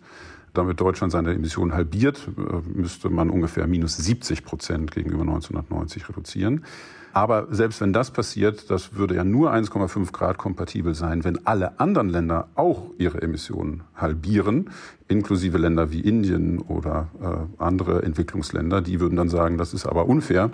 Damit 0.54 0.80
Deutschland 0.80 1.12
seine 1.12 1.34
Emissionen 1.34 1.74
halbiert, 1.74 2.28
äh, 2.38 2.68
müsste 2.68 3.10
man 3.10 3.30
ungefähr 3.30 3.68
minus 3.68 3.98
70 3.98 4.44
Prozent 4.44 4.92
gegenüber 4.92 5.24
1990 5.24 6.10
reduzieren. 6.10 6.66
Aber 7.14 7.48
selbst 7.50 7.82
wenn 7.82 7.94
das 7.94 8.12
passiert, 8.12 8.70
das 8.70 8.94
würde 8.96 9.16
ja 9.16 9.24
nur 9.24 9.52
1,5 9.52 10.12
Grad 10.12 10.38
kompatibel 10.38 10.94
sein, 10.94 11.24
wenn 11.24 11.48
alle 11.48 11.80
anderen 11.80 12.10
Länder 12.10 12.48
auch 12.54 12.92
ihre 13.00 13.24
Emissionen 13.24 13.82
halbieren, 13.96 14.70
inklusive 15.08 15.58
Länder 15.58 15.92
wie 15.92 16.02
Indien 16.02 16.60
oder 16.60 17.08
äh, 17.20 17.64
andere 17.64 18.04
Entwicklungsländer. 18.04 18.82
Die 18.82 19.00
würden 19.00 19.16
dann 19.16 19.30
sagen, 19.30 19.58
das 19.58 19.74
ist 19.74 19.88
aber 19.88 20.06
unfair. 20.06 20.52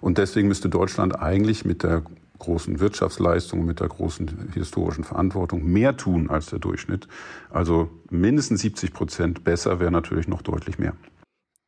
Und 0.00 0.18
deswegen 0.18 0.46
müsste 0.46 0.68
Deutschland 0.68 1.20
eigentlich 1.20 1.64
mit 1.64 1.82
der 1.82 2.02
großen 2.44 2.80
Wirtschaftsleistung, 2.80 3.64
mit 3.64 3.80
der 3.80 3.88
großen 3.88 4.50
historischen 4.52 5.04
Verantwortung 5.04 5.64
mehr 5.64 5.96
tun 5.96 6.30
als 6.30 6.46
der 6.46 6.58
Durchschnitt. 6.58 7.08
Also 7.50 7.90
mindestens 8.10 8.60
70 8.60 8.92
Prozent 8.92 9.44
besser 9.44 9.80
wäre 9.80 9.90
natürlich 9.90 10.28
noch 10.28 10.42
deutlich 10.42 10.78
mehr. 10.78 10.94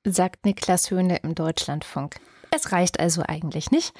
sagt 0.04 0.44
Niklas 0.44 0.90
Höhne 0.90 1.18
im 1.22 1.34
Deutschlandfunk. 1.34 2.16
Es 2.50 2.72
reicht 2.72 3.00
also 3.00 3.22
eigentlich 3.26 3.70
nicht. 3.70 3.92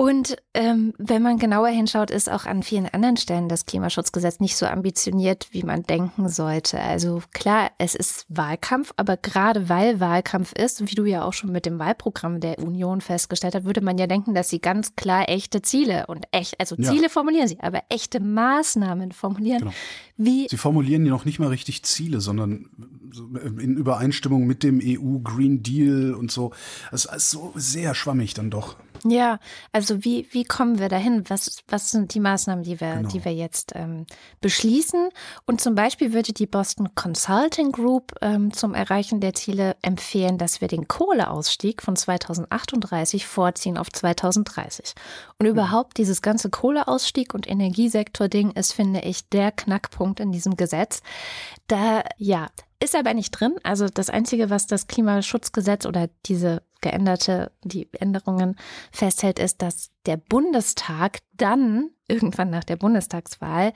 Und 0.00 0.36
ähm, 0.54 0.94
wenn 0.96 1.22
man 1.22 1.38
genauer 1.38 1.66
hinschaut, 1.70 2.12
ist 2.12 2.30
auch 2.30 2.46
an 2.46 2.62
vielen 2.62 2.86
anderen 2.86 3.16
Stellen 3.16 3.48
das 3.48 3.66
Klimaschutzgesetz 3.66 4.38
nicht 4.38 4.56
so 4.56 4.64
ambitioniert, 4.64 5.48
wie 5.50 5.64
man 5.64 5.82
denken 5.82 6.28
sollte. 6.28 6.78
Also 6.80 7.20
klar, 7.32 7.72
es 7.78 7.96
ist 7.96 8.24
Wahlkampf, 8.28 8.92
aber 8.96 9.16
gerade 9.16 9.68
weil 9.68 9.98
Wahlkampf 9.98 10.52
ist, 10.52 10.88
wie 10.88 10.94
du 10.94 11.04
ja 11.04 11.24
auch 11.24 11.32
schon 11.32 11.50
mit 11.50 11.66
dem 11.66 11.80
Wahlprogramm 11.80 12.38
der 12.38 12.60
Union 12.60 13.00
festgestellt 13.00 13.56
hast, 13.56 13.64
würde 13.64 13.80
man 13.80 13.98
ja 13.98 14.06
denken, 14.06 14.34
dass 14.34 14.48
sie 14.48 14.60
ganz 14.60 14.94
klar 14.94 15.28
echte 15.28 15.62
Ziele 15.62 16.06
und 16.06 16.26
echt, 16.30 16.60
also 16.60 16.76
Ja. 16.78 16.92
Ziele 16.92 17.10
formulieren 17.10 17.48
sie, 17.48 17.58
aber 17.58 17.82
echte 17.88 18.20
Maßnahmen 18.20 19.10
formulieren, 19.10 19.58
Genau. 19.58 19.72
wie 20.16 20.46
Sie 20.48 20.56
formulieren 20.58 21.06
ja 21.06 21.10
noch 21.10 21.24
nicht 21.24 21.40
mal 21.40 21.48
richtig 21.48 21.82
Ziele, 21.82 22.20
sondern 22.20 22.70
so 23.10 23.24
in 23.58 23.76
Übereinstimmung 23.76 24.46
mit 24.46 24.62
dem 24.62 24.80
EU 24.80 25.18
Green 25.24 25.64
Deal 25.64 26.14
und 26.14 26.30
so. 26.30 26.52
Es 26.92 27.04
ist 27.04 27.30
so 27.32 27.52
sehr 27.56 27.96
schwammig 27.96 28.34
dann 28.34 28.50
doch. 28.50 28.76
Ja, 29.04 29.38
also 29.72 30.04
wie, 30.04 30.28
wie 30.32 30.44
kommen 30.44 30.78
wir 30.78 30.88
dahin? 30.88 31.24
Was, 31.28 31.62
was 31.68 31.90
sind 31.90 32.14
die 32.14 32.20
Maßnahmen, 32.20 32.64
die 32.64 32.80
wir, 32.80 32.96
Genau. 32.96 33.08
die 33.08 33.24
wir 33.24 33.32
jetzt 33.34 33.72
ähm, 33.74 34.06
beschließen? 34.40 35.10
Und 35.46 35.60
zum 35.60 35.74
Beispiel 35.74 36.12
würde 36.12 36.32
die 36.32 36.46
Boston 36.46 36.94
Consulting 36.94 37.72
Group 37.72 38.14
ähm, 38.20 38.52
zum 38.52 38.74
Erreichen 38.74 39.20
der 39.20 39.34
Ziele 39.34 39.76
empfehlen, 39.82 40.38
dass 40.38 40.60
wir 40.60 40.68
den 40.68 40.88
Kohleausstieg 40.88 41.82
von 41.82 41.96
2038 41.96 43.26
vorziehen 43.26 43.78
auf 43.78 43.90
2030. 43.90 44.94
Und 45.38 45.46
überhaupt 45.46 45.98
dieses 45.98 46.22
ganze 46.22 46.50
Kohleausstieg 46.50 47.34
und 47.34 47.48
Energiesektor-Ding 47.48 48.52
ist, 48.52 48.72
finde 48.72 49.00
ich, 49.00 49.28
der 49.28 49.52
Knackpunkt 49.52 50.20
in 50.20 50.32
diesem 50.32 50.56
Gesetz. 50.56 51.02
Da, 51.68 52.02
ja, 52.16 52.48
ist 52.80 52.94
aber 52.94 53.12
nicht 53.14 53.32
drin. 53.32 53.56
Also 53.64 53.88
das 53.88 54.08
Einzige, 54.08 54.50
was 54.50 54.66
das 54.66 54.86
Klimaschutzgesetz 54.86 55.84
oder 55.84 56.08
diese 56.26 56.62
geänderte, 56.80 57.52
die 57.64 57.88
Änderungen 57.92 58.56
festhält, 58.92 59.38
ist, 59.38 59.62
dass 59.62 59.90
der 60.06 60.16
Bundestag 60.16 61.18
dann 61.32 61.90
irgendwann 62.08 62.50
nach 62.50 62.64
der 62.64 62.76
Bundestagswahl 62.76 63.72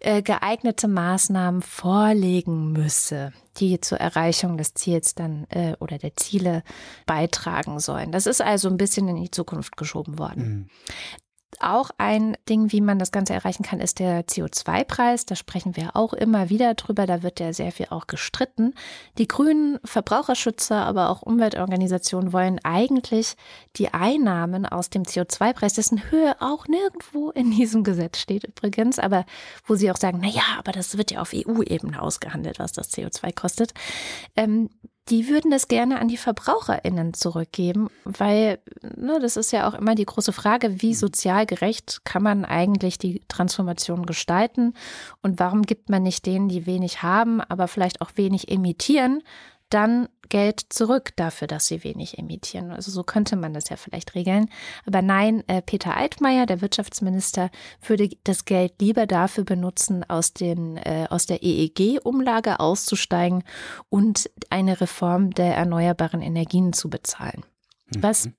äh, 0.00 0.22
geeignete 0.22 0.86
Maßnahmen 0.86 1.62
vorlegen 1.62 2.72
müsse, 2.72 3.32
die 3.56 3.80
zur 3.80 3.98
Erreichung 3.98 4.56
des 4.56 4.74
Ziels 4.74 5.14
dann 5.14 5.46
äh, 5.50 5.74
oder 5.80 5.98
der 5.98 6.16
Ziele 6.16 6.62
beitragen 7.06 7.80
sollen. 7.80 8.12
Das 8.12 8.26
ist 8.26 8.40
also 8.40 8.68
ein 8.68 8.76
bisschen 8.76 9.08
in 9.08 9.16
die 9.16 9.30
Zukunft 9.30 9.76
geschoben 9.76 10.18
worden. 10.18 10.70
Auch 11.60 11.90
ein 11.98 12.36
Ding, 12.48 12.72
wie 12.72 12.80
man 12.80 12.98
das 12.98 13.12
Ganze 13.12 13.34
erreichen 13.34 13.62
kann, 13.62 13.80
ist 13.80 13.98
der 13.98 14.26
CO2-Preis. 14.26 15.26
Da 15.26 15.36
sprechen 15.36 15.76
wir 15.76 15.94
auch 15.94 16.12
immer 16.12 16.48
wieder 16.48 16.74
drüber. 16.74 17.06
Da 17.06 17.22
wird 17.22 17.40
ja 17.40 17.52
sehr 17.52 17.72
viel 17.72 17.86
auch 17.90 18.06
gestritten. 18.06 18.74
Die 19.18 19.28
grünen 19.28 19.78
Verbraucherschützer, 19.84 20.84
aber 20.84 21.10
auch 21.10 21.22
Umweltorganisationen 21.22 22.32
wollen 22.32 22.58
eigentlich 22.64 23.36
die 23.76 23.92
Einnahmen 23.92 24.66
aus 24.66 24.90
dem 24.90 25.02
CO2-Preis, 25.02 25.74
dessen 25.74 26.10
Höhe 26.10 26.34
auch 26.40 26.66
nirgendwo 26.68 27.30
in 27.30 27.50
diesem 27.50 27.84
Gesetz 27.84 28.18
steht 28.18 28.44
übrigens, 28.44 28.98
aber 28.98 29.24
wo 29.66 29.74
sie 29.74 29.90
auch 29.90 29.96
sagen, 29.98 30.20
na 30.22 30.28
ja, 30.28 30.42
aber 30.58 30.72
das 30.72 30.96
wird 30.96 31.10
ja 31.10 31.20
auf 31.20 31.32
EU-Ebene 31.34 32.00
ausgehandelt, 32.00 32.58
was 32.58 32.72
das 32.72 32.92
CO2 32.92 33.34
kostet. 33.34 33.72
Ähm, 34.36 34.70
die 35.08 35.28
würden 35.28 35.50
das 35.50 35.66
gerne 35.66 36.00
an 36.00 36.08
die 36.08 36.16
VerbraucherInnen 36.16 37.12
zurückgeben, 37.12 37.88
weil 38.04 38.60
ne, 38.96 39.18
das 39.20 39.36
ist 39.36 39.50
ja 39.50 39.68
auch 39.68 39.74
immer 39.74 39.94
die 39.94 40.06
große 40.06 40.32
Frage, 40.32 40.80
wie 40.80 40.94
sozial 40.94 41.44
gerecht 41.44 42.04
kann 42.04 42.22
man 42.22 42.44
eigentlich 42.44 42.98
die 42.98 43.20
Transformation 43.26 44.06
gestalten 44.06 44.74
und 45.20 45.40
warum 45.40 45.62
gibt 45.62 45.88
man 45.88 46.04
nicht 46.04 46.24
denen, 46.26 46.48
die 46.48 46.66
wenig 46.66 47.02
haben, 47.02 47.40
aber 47.40 47.66
vielleicht 47.66 48.00
auch 48.00 48.12
wenig 48.14 48.50
emittieren, 48.50 49.22
dann 49.70 50.08
Geld 50.32 50.64
zurück 50.70 51.10
dafür, 51.16 51.46
dass 51.46 51.66
sie 51.66 51.84
wenig 51.84 52.16
emittieren. 52.18 52.70
Also 52.72 52.90
so 52.90 53.02
könnte 53.04 53.36
man 53.36 53.52
das 53.52 53.68
ja 53.68 53.76
vielleicht 53.76 54.14
regeln. 54.14 54.48
Aber 54.86 55.02
nein, 55.02 55.44
äh, 55.46 55.60
Peter 55.60 55.94
Altmaier, 55.94 56.46
der 56.46 56.62
Wirtschaftsminister, 56.62 57.50
würde 57.86 58.08
das 58.24 58.46
Geld 58.46 58.72
lieber 58.80 59.06
dafür 59.06 59.44
benutzen, 59.44 60.04
aus, 60.08 60.32
den, 60.32 60.78
äh, 60.78 61.06
aus 61.10 61.26
der 61.26 61.42
EEG-Umlage 61.42 62.60
auszusteigen 62.60 63.44
und 63.90 64.30
eine 64.48 64.80
Reform 64.80 65.32
der 65.32 65.54
erneuerbaren 65.54 66.22
Energien 66.22 66.72
zu 66.72 66.88
bezahlen. 66.88 67.44
Was 67.98 68.24
Mhm. 68.24 68.32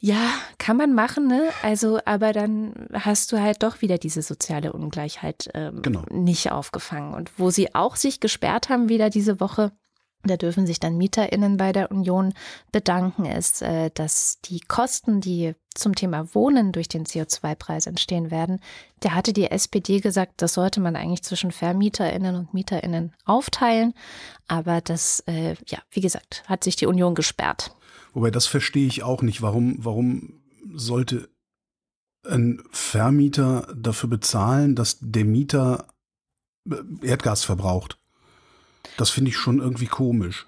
ja, 0.00 0.20
kann 0.58 0.76
man 0.76 0.94
machen, 0.94 1.26
ne? 1.26 1.48
Also, 1.62 2.00
aber 2.04 2.32
dann 2.34 2.74
hast 2.92 3.32
du 3.32 3.40
halt 3.40 3.62
doch 3.62 3.80
wieder 3.80 3.96
diese 3.96 4.20
soziale 4.20 4.74
Ungleichheit 4.74 5.48
ähm, 5.54 5.80
Genau. 5.80 6.02
nicht 6.10 6.52
aufgefangen. 6.52 7.14
Und 7.14 7.38
wo 7.38 7.48
sie 7.50 7.74
auch 7.74 7.96
sich 7.96 8.20
gesperrt 8.20 8.68
haben 8.68 8.90
wieder 8.90 9.08
diese 9.08 9.40
Woche, 9.40 9.72
da 10.22 10.36
dürfen 10.36 10.66
sich 10.66 10.80
dann 10.80 10.98
MieterInnen 10.98 11.56
bei 11.56 11.72
der 11.72 11.90
Union 11.90 12.34
bedanken, 12.72 13.24
ist, 13.24 13.62
äh, 13.62 13.90
dass 13.94 14.38
die 14.44 14.60
Kosten, 14.60 15.20
die 15.20 15.54
zum 15.74 15.94
Thema 15.94 16.34
Wohnen 16.34 16.72
durch 16.72 16.88
den 16.88 17.04
CO2-Preis 17.04 17.86
entstehen 17.86 18.30
werden, 18.30 18.60
da 19.00 19.12
hatte 19.12 19.32
die 19.32 19.50
SPD 19.50 20.00
gesagt, 20.00 20.42
das 20.42 20.54
sollte 20.54 20.80
man 20.80 20.96
eigentlich 20.96 21.22
zwischen 21.22 21.52
VermieterInnen 21.52 22.36
und 22.36 22.52
MieterInnen 22.52 23.14
aufteilen. 23.24 23.94
Aber 24.46 24.80
das, 24.80 25.20
äh, 25.26 25.54
ja, 25.66 25.78
wie 25.90 26.00
gesagt, 26.00 26.44
hat 26.46 26.64
sich 26.64 26.76
die 26.76 26.86
Union 26.86 27.14
gesperrt. 27.14 27.74
Wobei 28.12 28.30
das 28.30 28.46
verstehe 28.46 28.86
ich 28.86 29.02
auch 29.02 29.22
nicht. 29.22 29.40
Warum, 29.40 29.76
warum 29.78 30.42
sollte 30.74 31.30
ein 32.28 32.62
Vermieter 32.70 33.72
dafür 33.74 34.10
bezahlen, 34.10 34.74
dass 34.74 34.98
der 35.00 35.24
Mieter 35.24 35.86
äh, 36.68 37.06
Erdgas 37.06 37.44
verbraucht? 37.44 37.99
Das 39.00 39.08
finde 39.10 39.30
ich 39.30 39.36
schon 39.38 39.60
irgendwie 39.60 39.86
komisch. 39.86 40.46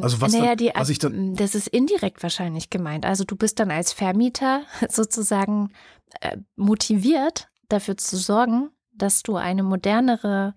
Also 0.00 0.20
was, 0.20 0.32
naja, 0.32 0.48
dann, 0.48 0.58
die, 0.58 0.70
was 0.74 0.90
ich 0.90 0.98
dann, 0.98 1.34
das 1.34 1.54
ist 1.54 1.66
indirekt 1.68 2.22
wahrscheinlich 2.22 2.70
gemeint. 2.70 3.04
Also 3.04 3.24
du 3.24 3.34
bist 3.34 3.58
dann 3.58 3.70
als 3.70 3.92
Vermieter 3.92 4.62
sozusagen 4.90 5.70
äh, 6.20 6.36
motiviert, 6.54 7.48
dafür 7.68 7.96
zu 7.96 8.16
sorgen, 8.16 8.68
dass 8.92 9.22
du 9.22 9.36
eine 9.36 9.62
modernere 9.62 10.54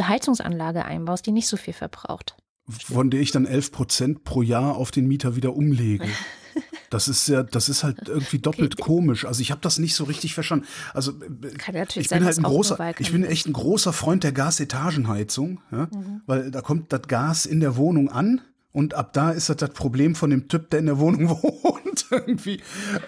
Heizungsanlage 0.00 0.84
einbaust, 0.84 1.26
die 1.26 1.32
nicht 1.32 1.46
so 1.46 1.56
viel 1.56 1.74
verbraucht. 1.74 2.34
von 2.68 3.10
der 3.10 3.20
ich 3.20 3.30
dann 3.30 3.44
11 3.44 3.72
Prozent 3.72 4.24
pro 4.24 4.40
Jahr 4.40 4.76
auf 4.76 4.90
den 4.90 5.06
Mieter 5.06 5.36
wieder 5.36 5.54
umlege. 5.54 6.08
Das 6.90 7.08
ist 7.08 7.28
ja, 7.28 7.42
das 7.42 7.68
ist 7.68 7.82
halt 7.82 8.08
irgendwie 8.08 8.38
doppelt 8.38 8.78
komisch. 8.78 9.24
Also 9.24 9.40
ich 9.40 9.50
habe 9.50 9.60
das 9.60 9.78
nicht 9.78 9.94
so 9.94 10.04
richtig 10.04 10.34
verstanden. 10.34 10.66
Also 10.92 11.12
äh, 11.12 11.48
Kann 11.56 11.74
natürlich 11.74 12.06
ich 12.06 12.08
sein, 12.08 12.20
bin 12.20 12.26
halt 12.26 12.36
dass 12.36 12.44
ein 12.44 12.44
großer, 12.44 12.94
ich 13.00 13.10
bin 13.12 13.24
echt 13.24 13.46
ein 13.46 13.52
großer 13.52 13.92
Freund 13.92 14.22
der 14.22 14.32
Gasetagenheizung, 14.32 15.60
ja? 15.72 15.88
Mhm. 15.92 16.22
weil 16.26 16.50
da 16.50 16.60
kommt 16.60 16.92
das 16.92 17.02
Gas 17.02 17.46
in 17.46 17.60
der 17.60 17.76
Wohnung 17.76 18.08
an 18.10 18.40
und 18.72 18.94
ab 18.94 19.12
da 19.12 19.30
ist 19.30 19.48
das 19.48 19.56
das 19.56 19.70
Problem 19.70 20.14
von 20.14 20.30
dem 20.30 20.48
Typ, 20.48 20.70
der 20.70 20.80
in 20.80 20.86
der 20.86 20.98
Wohnung 20.98 21.28
wohnt 21.42 22.06
irgendwie. 22.10 22.60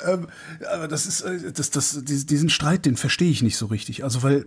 Ähm, 0.06 0.28
aber 0.74 0.88
das 0.88 1.06
ist, 1.06 1.20
äh, 1.22 1.52
das, 1.52 1.70
das, 1.70 2.04
dies- 2.04 2.26
diesen 2.26 2.48
Streit, 2.50 2.86
den 2.86 2.96
verstehe 2.96 3.30
ich 3.30 3.42
nicht 3.42 3.56
so 3.56 3.66
richtig. 3.66 4.04
Also 4.04 4.22
weil 4.22 4.46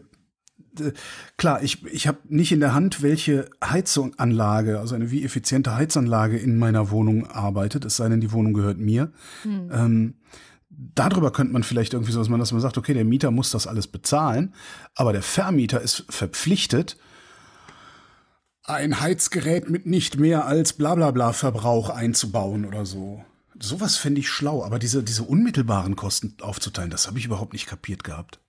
klar, 1.37 1.63
ich, 1.63 1.85
ich 1.85 2.07
habe 2.07 2.19
nicht 2.27 2.51
in 2.51 2.59
der 2.59 2.73
Hand, 2.73 3.01
welche 3.01 3.49
Heizunganlage, 3.63 4.79
also 4.79 4.95
eine 4.95 5.11
wie 5.11 5.23
effiziente 5.23 5.75
Heizanlage 5.75 6.37
in 6.37 6.57
meiner 6.57 6.91
Wohnung 6.91 7.27
arbeitet, 7.27 7.85
es 7.85 7.97
sei 7.97 8.09
denn, 8.09 8.21
die 8.21 8.31
Wohnung 8.31 8.53
gehört 8.53 8.77
mir. 8.77 9.11
Ähm, 9.71 10.15
darüber 10.69 11.31
könnte 11.31 11.53
man 11.53 11.63
vielleicht 11.63 11.93
irgendwie 11.93 12.11
so, 12.11 12.19
dass 12.19 12.29
man, 12.29 12.39
dass 12.39 12.51
man 12.51 12.61
sagt, 12.61 12.77
okay, 12.77 12.93
der 12.93 13.05
Mieter 13.05 13.31
muss 13.31 13.51
das 13.51 13.67
alles 13.67 13.87
bezahlen, 13.87 14.53
aber 14.95 15.13
der 15.13 15.21
Vermieter 15.21 15.81
ist 15.81 16.05
verpflichtet, 16.09 16.97
ein 18.63 18.99
Heizgerät 18.99 19.69
mit 19.69 19.87
nicht 19.87 20.19
mehr 20.19 20.45
als 20.45 20.73
Blablabla 20.73 21.33
Verbrauch 21.33 21.89
einzubauen 21.89 22.65
oder 22.65 22.85
so. 22.85 23.23
Sowas 23.59 23.97
fände 23.97 24.19
ich 24.21 24.29
schlau, 24.29 24.63
aber 24.63 24.79
diese, 24.79 25.03
diese 25.03 25.23
unmittelbaren 25.23 25.95
Kosten 25.95 26.35
aufzuteilen, 26.41 26.91
das 26.91 27.07
habe 27.07 27.17
ich 27.17 27.25
überhaupt 27.25 27.53
nicht 27.53 27.65
kapiert 27.65 28.03
gehabt. 28.03 28.39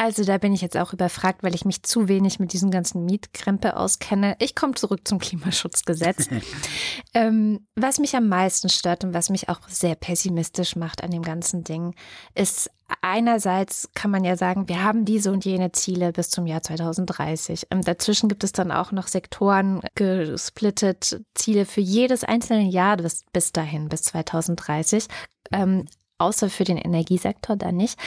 Also 0.00 0.24
da 0.24 0.38
bin 0.38 0.54
ich 0.54 0.60
jetzt 0.60 0.76
auch 0.76 0.92
überfragt, 0.92 1.42
weil 1.42 1.56
ich 1.56 1.64
mich 1.64 1.82
zu 1.82 2.06
wenig 2.06 2.38
mit 2.38 2.52
diesem 2.52 2.70
ganzen 2.70 3.04
Mietkrempe 3.04 3.76
auskenne. 3.76 4.36
Ich 4.38 4.54
komme 4.54 4.74
zurück 4.74 5.00
zum 5.06 5.18
Klimaschutzgesetz. 5.18 6.28
ähm, 7.14 7.66
was 7.74 7.98
mich 7.98 8.14
am 8.14 8.28
meisten 8.28 8.68
stört 8.68 9.02
und 9.02 9.12
was 9.12 9.28
mich 9.28 9.48
auch 9.48 9.60
sehr 9.68 9.96
pessimistisch 9.96 10.76
macht 10.76 11.02
an 11.02 11.10
dem 11.10 11.22
ganzen 11.22 11.64
Ding, 11.64 11.96
ist 12.36 12.70
einerseits 13.02 13.90
kann 13.92 14.12
man 14.12 14.22
ja 14.22 14.36
sagen, 14.36 14.68
wir 14.68 14.84
haben 14.84 15.04
diese 15.04 15.32
und 15.32 15.44
jene 15.44 15.72
Ziele 15.72 16.12
bis 16.12 16.30
zum 16.30 16.46
Jahr 16.46 16.62
2030. 16.62 17.66
Ähm, 17.72 17.82
dazwischen 17.82 18.28
gibt 18.28 18.44
es 18.44 18.52
dann 18.52 18.70
auch 18.70 18.92
noch 18.92 19.08
Sektoren 19.08 19.80
gesplittet, 19.96 21.20
Ziele 21.34 21.66
für 21.66 21.80
jedes 21.80 22.22
einzelne 22.22 22.68
Jahr 22.68 22.98
bis, 22.98 23.24
bis 23.32 23.50
dahin, 23.50 23.88
bis 23.88 24.02
2030. 24.02 25.06
Ähm, 25.50 25.86
außer 26.18 26.50
für 26.50 26.64
den 26.64 26.76
Energiesektor 26.76 27.56
dann 27.56 27.76
nicht. 27.76 27.98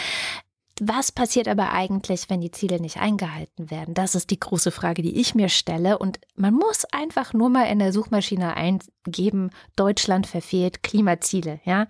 Was 0.84 1.12
passiert 1.12 1.48
aber 1.48 1.74
eigentlich, 1.74 2.28
wenn 2.32 2.42
die 2.42 2.50
Ziele 2.50 2.82
nicht 2.82 2.98
eingehalten 2.98 3.70
werden? 3.70 3.94
Das 3.94 4.16
ist 4.16 4.32
die 4.32 4.40
große 4.40 4.72
Frage, 4.72 5.04
die 5.04 5.22
ich 5.22 5.36
mir 5.36 5.48
stelle. 5.48 6.00
Und 6.00 6.20
man 6.36 6.56
muss 6.56 6.86
einfach 6.86 7.34
nur 7.34 7.50
mal 7.50 7.66
in 7.66 7.78
der 7.78 7.94
Suchmaschine 7.94 8.56
eingeben, 8.56 9.52
Deutschland 9.76 10.26
verfehlt 10.26 10.82
Klimaziele. 10.82 11.60
Ja? 11.66 11.86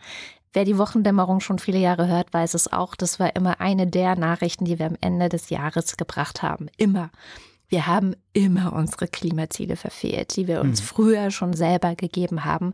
Wer 0.51 0.65
die 0.65 0.77
Wochendämmerung 0.77 1.39
schon 1.39 1.57
viele 1.57 1.77
Jahre 1.79 2.07
hört, 2.07 2.33
weiß 2.33 2.53
es 2.53 2.73
auch. 2.73 2.93
Das 2.95 3.17
war 3.17 3.33
immer 3.33 3.61
eine 3.61 3.87
der 3.87 4.17
Nachrichten, 4.17 4.65
die 4.65 4.77
wir 4.77 4.87
am 4.87 4.97
Ende 4.99 5.29
des 5.29 5.49
Jahres 5.49 5.95
gebracht 5.95 6.41
haben. 6.41 6.67
Immer. 6.75 7.11
Wir 7.69 7.87
haben 7.87 8.13
immer 8.33 8.73
unsere 8.73 9.07
Klimaziele 9.07 9.77
verfehlt, 9.77 10.35
die 10.35 10.49
wir 10.49 10.59
uns 10.59 10.81
früher 10.81 11.31
schon 11.31 11.53
selber 11.53 11.95
gegeben 11.95 12.43
haben. 12.43 12.73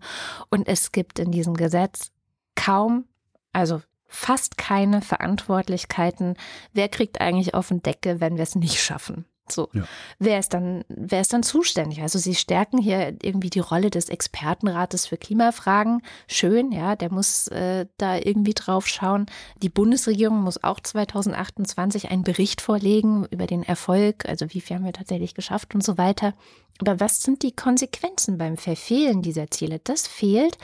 Und 0.49 0.67
es 0.67 0.91
gibt 0.91 1.19
in 1.19 1.30
diesem 1.30 1.53
Gesetz 1.53 2.10
kaum, 2.56 3.06
also 3.53 3.84
fast 4.08 4.58
keine 4.58 5.02
Verantwortlichkeiten. 5.02 6.36
Wer 6.74 6.89
kriegt 6.89 7.22
eigentlich 7.22 7.54
auf 7.54 7.70
den 7.70 7.82
Deckel, 7.82 8.20
wenn 8.22 8.38
wir 8.38 8.43
es 8.43 8.56
nicht 8.56 8.80
schaffen? 8.80 9.26
So, 9.51 9.69
Ja. 9.73 9.83
wer 10.19 10.39
ist 10.39 10.53
dann, 10.53 10.83
wer 10.89 11.21
ist 11.21 11.33
dann 11.33 11.43
zuständig? 11.43 12.01
Also 12.01 12.19
sie 12.19 12.36
stärken 12.36 12.77
hier 12.77 13.15
irgendwie 13.21 13.49
die 13.49 13.60
Rolle 13.60 13.89
des 13.89 14.10
Expertenrates 14.10 15.05
für 15.05 15.17
Klimafragen. 15.17 16.01
Schön, 16.27 16.71
ja, 16.71 16.95
der 16.95 17.12
muss 17.12 17.47
äh, 17.49 17.86
da 17.97 18.17
irgendwie 18.17 18.53
drauf 18.53 18.88
schauen. 18.88 19.25
Die 19.62 19.69
Bundesregierung 19.69 20.41
muss 20.41 20.63
auch 20.63 20.79
2028 20.79 22.12
einen 22.12 22.23
Bericht 22.23 22.62
vorlegen 22.62 23.25
über 23.31 23.47
den 23.47 23.63
Erfolg, 23.63 24.27
also 24.27 24.45
wie 24.53 24.62
viel 24.62 24.75
haben 24.77 24.86
wir 24.86 24.93
tatsächlich 24.93 25.33
geschafft 25.33 25.73
und 25.75 25.83
so 25.83 25.97
weiter. 25.97 26.33
Aber 26.79 26.99
was 26.99 27.23
sind 27.23 27.41
die 27.41 27.55
Konsequenzen 27.55 28.38
beim 28.38 28.57
Verfehlen 28.57 29.21
dieser 29.21 29.49
Ziele? 29.49 29.79
Das 29.83 30.07
fehlt. 30.07 30.57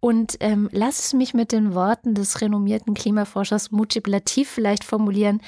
Und 0.00 0.36
ähm, 0.40 0.68
lass 0.72 0.98
es 0.98 1.12
mich 1.12 1.34
mit 1.34 1.52
den 1.52 1.74
Worten 1.74 2.14
des 2.14 2.40
renommierten 2.40 2.94
Klimaforschers 2.94 3.70
Mujib 3.70 4.08
Latif 4.08 4.48
vielleicht 4.50 4.82
formulieren, 4.82 5.40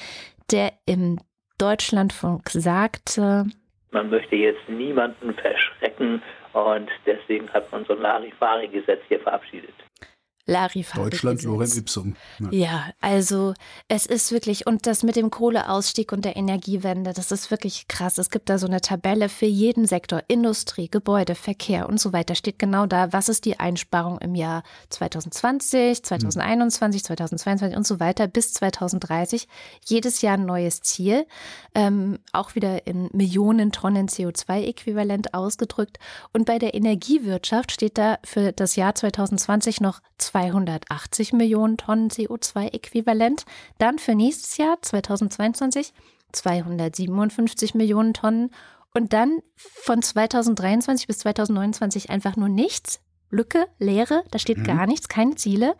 der 0.51 0.71
im 0.85 1.19
Deutschlandfunk 1.57 2.49
sagte, 2.49 3.45
Man 3.91 4.09
möchte 4.09 4.35
jetzt 4.35 4.67
niemanden 4.67 5.33
verschrecken 5.33 6.21
und 6.51 6.89
deswegen 7.05 7.49
hat 7.51 7.71
man 7.71 7.85
so 7.85 7.93
ein 7.93 8.01
Larifari-Gesetz 8.01 9.01
hier 9.07 9.21
verabschiedet. 9.21 9.73
Larifari. 10.47 11.09
Deutschland, 11.09 11.39
Gesetz. 11.39 11.51
Lorem 11.51 11.71
Ipsum. 11.77 12.15
Ja. 12.39 12.49
Ja, 12.51 12.85
also 13.01 13.53
es 13.87 14.05
ist 14.05 14.31
wirklich, 14.31 14.67
und 14.67 14.85
das 14.85 15.03
mit 15.03 15.15
dem 15.15 15.31
Kohleausstieg 15.31 16.11
und 16.11 16.23
der 16.23 16.35
Energiewende, 16.35 17.13
das 17.13 17.31
ist 17.31 17.49
wirklich 17.51 17.87
krass. 17.87 18.17
Es 18.17 18.29
gibt 18.29 18.49
da 18.49 18.57
so 18.57 18.67
eine 18.67 18.81
Tabelle 18.81 19.29
für 19.29 19.45
jeden 19.45 19.87
Sektor, 19.87 20.21
Industrie, 20.27 20.89
Gebäude, 20.89 21.35
Verkehr 21.35 21.89
und 21.89 21.99
so 21.99 22.13
weiter, 22.13 22.35
steht 22.35 22.59
genau 22.59 22.85
da, 22.85 23.11
was 23.11 23.29
ist 23.29 23.45
die 23.45 23.59
Einsparung 23.59 24.19
im 24.19 24.35
Jahr 24.35 24.63
2020, 24.89 26.03
2021, 26.03 27.03
2022 27.03 27.77
und 27.77 27.87
so 27.87 27.99
weiter 27.99 28.27
bis 28.27 28.53
2030. 28.53 29.47
Jedes 29.85 30.21
Jahr 30.21 30.35
ein 30.35 30.45
neues 30.45 30.81
Ziel, 30.81 31.25
ähm, 31.73 32.19
auch 32.33 32.55
wieder 32.55 32.85
in 32.85 33.09
Millionen 33.13 33.71
Tonnen 33.71 34.07
CO2-Äquivalent 34.07 35.33
ausgedrückt. 35.33 35.97
Und 36.33 36.45
bei 36.45 36.59
der 36.59 36.75
Energiewirtschaft 36.75 37.71
steht 37.71 37.97
da 37.97 38.19
für 38.23 38.51
das 38.51 38.75
Jahr 38.75 38.93
2020 38.95 39.81
noch 39.81 40.01
280 40.35 41.31
Millionen 41.31 41.77
Tonnen 41.77 42.09
CO2-Äquivalent. 42.09 43.45
Dann 43.77 43.99
für 43.99 44.15
nächstes 44.15 44.57
Jahr 44.57 44.77
2022 44.81 45.93
257 46.33 47.73
Millionen 47.73 48.13
Tonnen. 48.13 48.51
Und 48.93 49.13
dann 49.13 49.39
von 49.55 50.01
2023 50.01 51.07
bis 51.07 51.19
2029 51.19 52.09
einfach 52.09 52.35
nur 52.35 52.49
nichts. 52.49 52.99
Lücke, 53.29 53.67
Leere, 53.79 54.23
da 54.31 54.39
steht 54.39 54.63
gar 54.65 54.87
nichts, 54.87 55.07
keine 55.07 55.35
Ziele. 55.35 55.75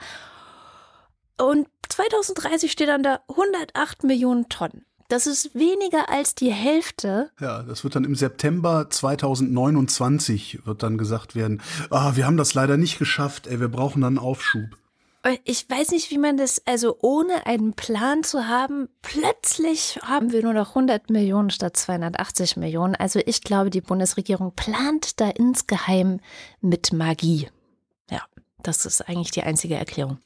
Und 1.38 1.68
2030 1.90 2.72
steht 2.72 2.88
dann 2.88 3.04
da 3.04 3.20
108 3.28 4.04
Millionen 4.04 4.48
Tonnen. 4.48 4.86
Das 5.08 5.28
ist 5.28 5.54
weniger 5.54 6.10
als 6.10 6.34
die 6.34 6.52
Hälfte 6.52 7.30
Ja, 7.40 7.62
das 7.64 7.84
wird 7.84 7.96
dann 7.96 8.06
im 8.06 8.16
September 8.16 8.90
2029 8.90 10.66
wird 10.66 10.82
dann 10.82 10.98
gesagt 10.98 11.36
werden, 11.36 11.62
ah, 11.92 12.16
wir 12.16 12.26
haben 12.26 12.38
das 12.38 12.54
leider 12.54 12.78
nicht 12.78 12.98
geschafft, 12.98 13.48
ey, 13.48 13.60
wir 13.60 13.70
brauchen 13.70 14.02
dann 14.02 14.18
einen 14.18 14.26
Aufschub. 14.26 14.78
Ich 15.44 15.68
weiß 15.68 15.90
nicht, 15.90 16.12
wie 16.12 16.20
man 16.20 16.38
das, 16.38 16.62
also 16.68 16.98
ohne 17.02 17.48
einen 17.48 17.74
Plan 17.74 18.24
zu 18.24 18.48
haben, 18.48 18.90
plötzlich 19.02 20.00
haben 20.04 20.32
wir 20.32 20.44
nur 20.44 20.54
noch 20.54 20.70
100 20.70 21.10
Millionen 21.10 21.50
statt 21.50 21.76
280 21.78 22.58
Millionen. 22.58 22.94
Also 22.94 23.20
ich 23.26 23.42
glaube, 23.42 23.72
die 23.72 23.82
Bundesregierung 23.82 24.54
plant 24.56 25.20
da 25.20 25.30
insgeheim 25.32 26.20
mit 26.62 26.94
Magie. 26.94 27.50
Ja, 28.12 28.22
das 28.62 28.86
ist 28.86 29.02
eigentlich 29.10 29.32
die 29.32 29.42
einzige 29.42 29.76
Erklärung. 29.76 30.20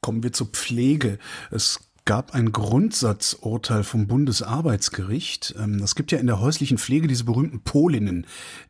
Kommen 0.00 0.22
wir 0.22 0.32
zur 0.32 0.46
Pflege. 0.46 1.18
Es 1.50 1.80
gab 2.08 2.34
ein 2.34 2.52
Grundsatzurteil 2.52 3.84
vom 3.84 4.06
Bundesarbeitsgericht. 4.06 5.54
Ähm, 5.62 5.82
es 5.82 5.94
gibt 5.94 6.10
ja 6.10 6.16
in 6.16 6.26
der 6.26 6.40
häuslichen 6.40 6.78
Pflege 6.78 7.06
diese 7.06 7.24
berühmten 7.24 7.60
Polinnen, 7.60 8.26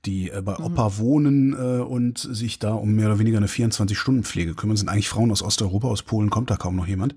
die 0.07 0.31
äh, 0.31 0.43
bei 0.43 0.57
Opa 0.57 0.89
mhm. 0.89 0.99
wohnen 0.99 1.53
äh, 1.53 1.81
und 1.81 2.19
sich 2.19 2.59
da 2.59 2.73
um 2.73 2.95
mehr 2.95 3.07
oder 3.07 3.21
weniger 3.21 3.37
eine 3.37 3.47
24-Stunden-Pflege 3.47 4.55
kümmern. 4.55 4.75
Das 4.75 4.81
sind 4.81 4.89
eigentlich 4.89 5.09
Frauen 5.09 5.31
aus 5.31 5.45
Osteuropa, 5.45 5.87
aus 5.87 6.03
Polen 6.03 6.31
kommt 6.31 6.51
da 6.51 6.57
kaum 6.57 6.75
noch 6.75 6.89
jemand. 6.89 7.15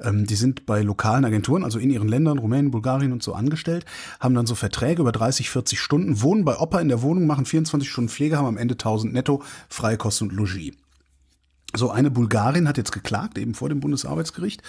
Ähm, 0.00 0.24
die 0.24 0.36
sind 0.36 0.64
bei 0.64 0.80
lokalen 0.80 1.26
Agenturen, 1.26 1.64
also 1.64 1.78
in 1.78 1.90
ihren 1.90 2.08
Ländern, 2.08 2.38
Rumänien, 2.38 2.70
Bulgarien 2.70 3.12
und 3.12 3.22
so 3.22 3.34
angestellt, 3.34 3.84
haben 4.20 4.34
dann 4.34 4.46
so 4.46 4.54
Verträge 4.54 5.02
über 5.02 5.12
30, 5.12 5.50
40 5.50 5.78
Stunden, 5.78 6.22
wohnen 6.22 6.46
bei 6.46 6.56
Opa 6.56 6.80
in 6.80 6.88
der 6.88 7.02
Wohnung, 7.02 7.26
machen 7.26 7.44
24 7.44 7.90
Stunden 7.90 8.08
Pflege, 8.08 8.38
haben 8.38 8.46
am 8.46 8.56
Ende 8.56 8.72
1000 8.72 9.12
netto, 9.12 9.42
Freikost 9.68 10.22
und 10.22 10.32
Logis. 10.32 10.72
So, 11.74 11.90
eine 11.90 12.10
Bulgarin 12.10 12.66
hat 12.66 12.78
jetzt 12.78 12.92
geklagt, 12.92 13.36
eben 13.36 13.52
vor 13.52 13.68
dem 13.68 13.80
Bundesarbeitsgericht 13.80 14.62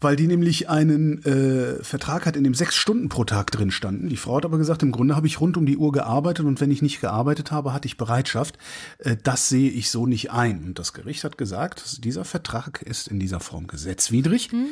weil 0.00 0.16
die 0.16 0.26
nämlich 0.26 0.68
einen 0.68 1.24
äh, 1.24 1.82
Vertrag 1.82 2.26
hat, 2.26 2.36
in 2.36 2.44
dem 2.44 2.54
sechs 2.54 2.76
Stunden 2.76 3.08
pro 3.08 3.24
Tag 3.24 3.50
drin 3.50 3.70
standen. 3.70 4.08
Die 4.08 4.16
Frau 4.16 4.36
hat 4.36 4.44
aber 4.44 4.58
gesagt, 4.58 4.82
im 4.82 4.92
Grunde 4.92 5.16
habe 5.16 5.26
ich 5.26 5.40
rund 5.40 5.56
um 5.56 5.66
die 5.66 5.76
Uhr 5.76 5.90
gearbeitet 5.90 6.46
und 6.46 6.60
wenn 6.60 6.70
ich 6.70 6.82
nicht 6.82 7.00
gearbeitet 7.00 7.50
habe, 7.50 7.72
hatte 7.72 7.86
ich 7.86 7.96
Bereitschaft. 7.96 8.58
Äh, 8.98 9.16
das 9.22 9.48
sehe 9.48 9.70
ich 9.70 9.90
so 9.90 10.06
nicht 10.06 10.30
ein. 10.30 10.64
Und 10.64 10.78
das 10.78 10.92
Gericht 10.92 11.24
hat 11.24 11.36
gesagt, 11.36 12.04
dieser 12.04 12.24
Vertrag 12.24 12.82
ist 12.82 13.08
in 13.08 13.18
dieser 13.18 13.40
Form 13.40 13.66
gesetzwidrig. 13.66 14.52
Mhm. 14.52 14.66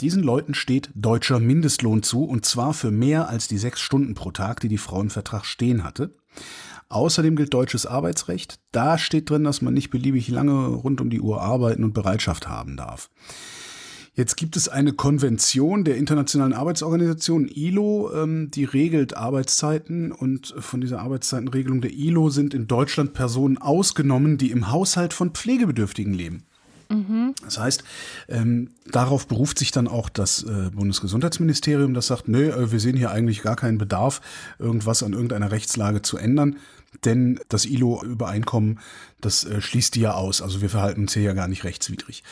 Diesen 0.00 0.22
Leuten 0.22 0.54
steht 0.54 0.90
deutscher 0.94 1.38
Mindestlohn 1.38 2.02
zu 2.02 2.24
und 2.24 2.44
zwar 2.44 2.74
für 2.74 2.90
mehr 2.90 3.28
als 3.28 3.46
die 3.46 3.58
sechs 3.58 3.80
Stunden 3.80 4.14
pro 4.14 4.32
Tag, 4.32 4.60
die 4.60 4.68
die 4.68 4.78
Frau 4.78 5.00
im 5.00 5.10
Vertrag 5.10 5.44
stehen 5.44 5.84
hatte. 5.84 6.14
Außerdem 6.88 7.36
gilt 7.36 7.54
deutsches 7.54 7.86
Arbeitsrecht. 7.86 8.58
Da 8.70 8.98
steht 8.98 9.30
drin, 9.30 9.44
dass 9.44 9.62
man 9.62 9.72
nicht 9.72 9.90
beliebig 9.90 10.28
lange 10.28 10.66
rund 10.66 11.00
um 11.00 11.08
die 11.08 11.20
Uhr 11.20 11.40
arbeiten 11.40 11.84
und 11.84 11.94
Bereitschaft 11.94 12.48
haben 12.48 12.76
darf. 12.76 13.08
Jetzt 14.14 14.36
gibt 14.36 14.56
es 14.56 14.68
eine 14.68 14.92
Konvention 14.92 15.84
der 15.84 15.96
Internationalen 15.96 16.52
Arbeitsorganisation 16.52 17.48
ILO, 17.48 18.10
ähm, 18.14 18.50
die 18.50 18.64
regelt 18.64 19.16
Arbeitszeiten 19.16 20.12
und 20.12 20.54
von 20.58 20.82
dieser 20.82 21.00
Arbeitszeitenregelung 21.00 21.80
der 21.80 21.92
ILO 21.92 22.28
sind 22.28 22.52
in 22.52 22.66
Deutschland 22.66 23.14
Personen 23.14 23.56
ausgenommen, 23.56 24.36
die 24.36 24.50
im 24.50 24.70
Haushalt 24.70 25.14
von 25.14 25.30
Pflegebedürftigen 25.30 26.12
leben. 26.12 26.42
Mhm. 26.90 27.34
Das 27.42 27.58
heißt, 27.58 27.84
ähm, 28.28 28.72
darauf 28.90 29.26
beruft 29.26 29.58
sich 29.58 29.70
dann 29.70 29.88
auch 29.88 30.10
das 30.10 30.42
äh, 30.42 30.68
Bundesgesundheitsministerium, 30.74 31.94
das 31.94 32.08
sagt, 32.08 32.28
nö, 32.28 32.50
äh, 32.50 32.70
wir 32.70 32.80
sehen 32.80 32.98
hier 32.98 33.12
eigentlich 33.12 33.40
gar 33.40 33.56
keinen 33.56 33.78
Bedarf, 33.78 34.20
irgendwas 34.58 35.02
an 35.02 35.14
irgendeiner 35.14 35.50
Rechtslage 35.50 36.02
zu 36.02 36.18
ändern 36.18 36.56
denn 37.04 37.40
das 37.48 37.64
ILO-Übereinkommen, 37.64 38.78
das 39.20 39.44
äh, 39.44 39.60
schließt 39.60 39.94
die 39.94 40.00
ja 40.00 40.14
aus. 40.14 40.42
Also 40.42 40.60
wir 40.60 40.70
verhalten 40.70 41.02
uns 41.02 41.14
hier 41.14 41.22
ja 41.22 41.32
gar 41.32 41.48
nicht 41.48 41.64
rechtswidrig. 41.64 42.22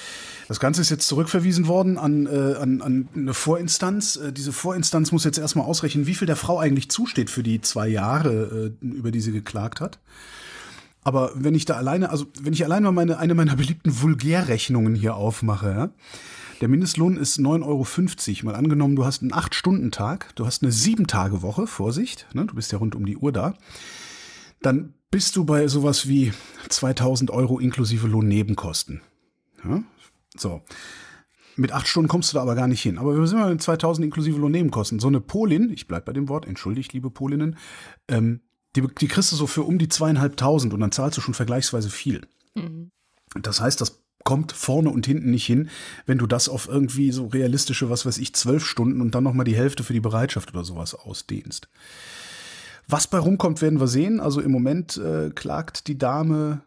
Das 0.48 0.60
Ganze 0.60 0.80
ist 0.80 0.90
jetzt 0.90 1.08
zurückverwiesen 1.08 1.66
worden 1.66 1.98
an, 1.98 2.26
äh, 2.26 2.56
an, 2.56 2.82
an 2.82 3.08
eine 3.14 3.34
Vorinstanz. 3.34 4.16
Äh, 4.16 4.32
diese 4.32 4.52
Vorinstanz 4.52 5.12
muss 5.12 5.24
jetzt 5.24 5.38
erstmal 5.38 5.66
ausrechnen, 5.66 6.06
wie 6.06 6.14
viel 6.14 6.26
der 6.26 6.36
Frau 6.36 6.58
eigentlich 6.58 6.90
zusteht 6.90 7.30
für 7.30 7.42
die 7.42 7.60
zwei 7.60 7.88
Jahre, 7.88 8.72
äh, 8.82 8.86
über 8.86 9.10
die 9.10 9.20
sie 9.20 9.32
geklagt 9.32 9.80
hat. 9.80 9.98
Aber 11.02 11.32
wenn 11.34 11.54
ich 11.54 11.64
da 11.64 11.74
alleine, 11.74 12.10
also 12.10 12.26
wenn 12.40 12.52
ich 12.52 12.64
alleine 12.64 12.86
mal 12.86 12.92
meine, 12.92 13.18
eine 13.18 13.34
meiner 13.34 13.56
beliebten 13.56 14.02
Vulgärrechnungen 14.02 14.94
hier 14.94 15.14
aufmache, 15.14 15.70
ja, 15.70 15.90
der 16.60 16.68
Mindestlohn 16.68 17.16
ist 17.16 17.38
9,50 17.38 17.64
Euro. 17.64 18.46
Mal 18.46 18.54
angenommen, 18.54 18.94
du 18.94 19.06
hast 19.06 19.22
einen 19.22 19.32
8-Stunden-Tag, 19.32 20.34
du 20.34 20.44
hast 20.44 20.62
eine 20.62 20.70
7-Tage-Woche, 20.70 21.66
Vorsicht, 21.66 22.26
ne, 22.34 22.44
du 22.44 22.54
bist 22.54 22.70
ja 22.70 22.78
rund 22.78 22.94
um 22.94 23.06
die 23.06 23.16
Uhr 23.16 23.32
da 23.32 23.54
dann 24.60 24.94
bist 25.10 25.36
du 25.36 25.44
bei 25.44 25.66
sowas 25.68 26.08
wie 26.08 26.32
2000 26.68 27.30
Euro 27.30 27.58
inklusive 27.58 28.06
Lohnnebenkosten. 28.06 29.00
Ja? 29.64 29.82
So. 30.36 30.62
Mit 31.56 31.72
acht 31.72 31.88
Stunden 31.88 32.08
kommst 32.08 32.32
du 32.32 32.36
da 32.36 32.42
aber 32.42 32.54
gar 32.54 32.68
nicht 32.68 32.80
hin. 32.80 32.98
Aber 32.98 33.16
wir 33.18 33.26
sind 33.26 33.38
mal 33.38 33.50
mit 33.50 33.62
2000 33.62 34.04
inklusive 34.04 34.38
Lohnnebenkosten. 34.38 35.00
So 35.00 35.08
eine 35.08 35.20
Polin, 35.20 35.70
ich 35.70 35.88
bleib 35.88 36.04
bei 36.04 36.12
dem 36.12 36.28
Wort, 36.28 36.46
entschuldigt, 36.46 36.92
liebe 36.92 37.10
Polinnen, 37.10 37.56
ähm, 38.08 38.40
die, 38.76 38.86
die 39.00 39.08
kriegst 39.08 39.32
du 39.32 39.36
so 39.36 39.46
für 39.46 39.64
um 39.64 39.78
die 39.78 39.88
zweieinhalbtausend 39.88 40.72
und 40.72 40.80
dann 40.80 40.92
zahlst 40.92 41.18
du 41.18 41.20
schon 41.20 41.34
vergleichsweise 41.34 41.90
viel. 41.90 42.22
Mhm. 42.54 42.92
Das 43.42 43.60
heißt, 43.60 43.80
das 43.80 44.02
kommt 44.24 44.52
vorne 44.52 44.90
und 44.90 45.06
hinten 45.06 45.30
nicht 45.30 45.46
hin, 45.46 45.70
wenn 46.06 46.18
du 46.18 46.26
das 46.26 46.48
auf 46.48 46.68
irgendwie 46.68 47.10
so 47.10 47.26
realistische, 47.26 47.90
was 47.90 48.06
weiß 48.06 48.18
ich, 48.18 48.34
zwölf 48.34 48.64
Stunden 48.64 49.00
und 49.00 49.14
dann 49.14 49.24
nochmal 49.24 49.44
die 49.44 49.56
Hälfte 49.56 49.82
für 49.82 49.92
die 49.92 50.00
Bereitschaft 50.00 50.50
oder 50.50 50.64
sowas 50.64 50.94
ausdehnst. 50.94 51.68
Was 52.90 53.06
bei 53.06 53.18
rumkommt, 53.18 53.62
werden 53.62 53.80
wir 53.80 53.88
sehen. 53.88 54.20
Also 54.20 54.40
im 54.40 54.50
Moment 54.50 54.96
äh, 54.96 55.30
klagt 55.30 55.86
die 55.86 55.98
Dame 55.98 56.62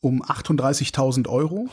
um 0.00 0.22
38.000 0.22 1.28
Euro. 1.28 1.68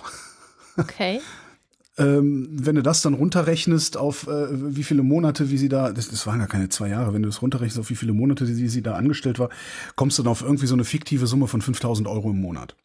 Okay. 0.77 1.21
ähm, 1.97 2.47
wenn 2.51 2.75
du 2.75 2.81
das 2.81 3.01
dann 3.01 3.13
runterrechnest 3.13 3.97
auf 3.97 4.27
äh, 4.27 4.75
wie 4.75 4.83
viele 4.83 5.03
Monate, 5.03 5.51
wie 5.51 5.57
sie 5.57 5.69
da, 5.69 5.91
das, 5.91 6.09
das 6.09 6.25
waren 6.25 6.39
ja 6.39 6.47
keine 6.47 6.69
zwei 6.69 6.89
Jahre, 6.89 7.13
wenn 7.13 7.21
du 7.21 7.29
das 7.29 7.41
runterrechnest 7.41 7.79
auf 7.79 7.89
wie 7.89 7.95
viele 7.95 8.13
Monate, 8.13 8.45
die 8.45 8.67
sie 8.67 8.81
da 8.81 8.93
angestellt 8.93 9.37
war, 9.37 9.49
kommst 9.95 10.17
du 10.17 10.23
dann 10.23 10.31
auf 10.31 10.41
irgendwie 10.41 10.67
so 10.67 10.73
eine 10.73 10.85
fiktive 10.85 11.27
Summe 11.27 11.47
von 11.47 11.61
5.000 11.61 12.09
Euro 12.09 12.31
im 12.31 12.41
Monat. 12.41 12.75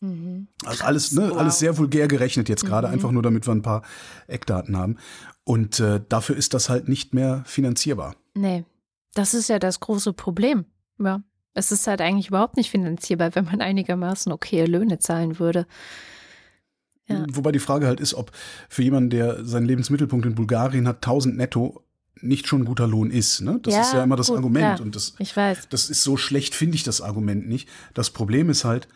Mhm. 0.00 0.48
Also 0.64 0.84
alles, 0.84 1.12
ne, 1.12 1.30
wow. 1.30 1.38
alles 1.38 1.58
sehr 1.58 1.78
vulgär 1.78 2.08
gerechnet 2.08 2.48
jetzt 2.48 2.64
gerade, 2.64 2.88
mhm. 2.88 2.94
einfach 2.94 3.12
nur 3.12 3.22
damit 3.22 3.46
wir 3.46 3.54
ein 3.54 3.62
paar 3.62 3.82
Eckdaten 4.26 4.76
haben. 4.76 4.96
Und 5.44 5.78
äh, 5.78 6.00
dafür 6.08 6.36
ist 6.36 6.54
das 6.54 6.68
halt 6.68 6.88
nicht 6.88 7.14
mehr 7.14 7.42
finanzierbar. 7.46 8.16
Nee. 8.34 8.64
Das 9.16 9.32
ist 9.32 9.48
ja 9.48 9.58
das 9.58 9.80
große 9.80 10.12
Problem. 10.12 10.66
Ja. 10.98 11.22
Es 11.54 11.72
ist 11.72 11.86
halt 11.86 12.02
eigentlich 12.02 12.28
überhaupt 12.28 12.58
nicht 12.58 12.70
finanzierbar, 12.70 13.34
wenn 13.34 13.46
man 13.46 13.62
einigermaßen 13.62 14.30
okay 14.30 14.66
Löhne 14.66 14.98
zahlen 14.98 15.38
würde. 15.38 15.66
Ja. 17.06 17.24
Wobei 17.32 17.50
die 17.50 17.58
Frage 17.58 17.86
halt 17.86 17.98
ist, 17.98 18.12
ob 18.12 18.30
für 18.68 18.82
jemanden, 18.82 19.08
der 19.10 19.42
seinen 19.42 19.64
Lebensmittelpunkt 19.64 20.26
in 20.26 20.34
Bulgarien 20.34 20.86
hat, 20.86 20.96
1000 20.96 21.34
netto 21.34 21.82
nicht 22.20 22.46
schon 22.46 22.62
ein 22.62 22.64
guter 22.66 22.86
Lohn 22.86 23.10
ist. 23.10 23.40
Ne? 23.40 23.58
Das 23.62 23.72
ja, 23.72 23.80
ist 23.80 23.94
ja 23.94 24.04
immer 24.04 24.16
das 24.16 24.28
gut, 24.28 24.36
Argument. 24.36 24.78
Ja, 24.78 24.84
und 24.84 24.94
das, 24.94 25.14
ich 25.18 25.34
weiß. 25.34 25.68
das 25.70 25.88
ist 25.88 26.02
so 26.02 26.18
schlecht, 26.18 26.54
finde 26.54 26.76
ich 26.76 26.82
das 26.82 27.00
Argument 27.00 27.48
nicht. 27.48 27.68
Das 27.94 28.10
Problem 28.10 28.50
ist 28.50 28.64
halt, 28.66 28.86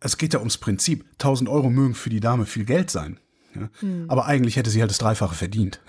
es 0.00 0.18
geht 0.18 0.34
ja 0.34 0.40
ums 0.40 0.58
Prinzip. 0.58 1.04
1000 1.12 1.48
Euro 1.48 1.70
mögen 1.70 1.94
für 1.94 2.10
die 2.10 2.20
Dame 2.20 2.44
viel 2.44 2.64
Geld 2.64 2.90
sein. 2.90 3.20
Ja? 3.54 3.68
Hm. 3.80 4.06
Aber 4.08 4.26
eigentlich 4.26 4.56
hätte 4.56 4.70
sie 4.70 4.80
halt 4.80 4.90
das 4.90 4.98
Dreifache 4.98 5.36
verdient. 5.36 5.80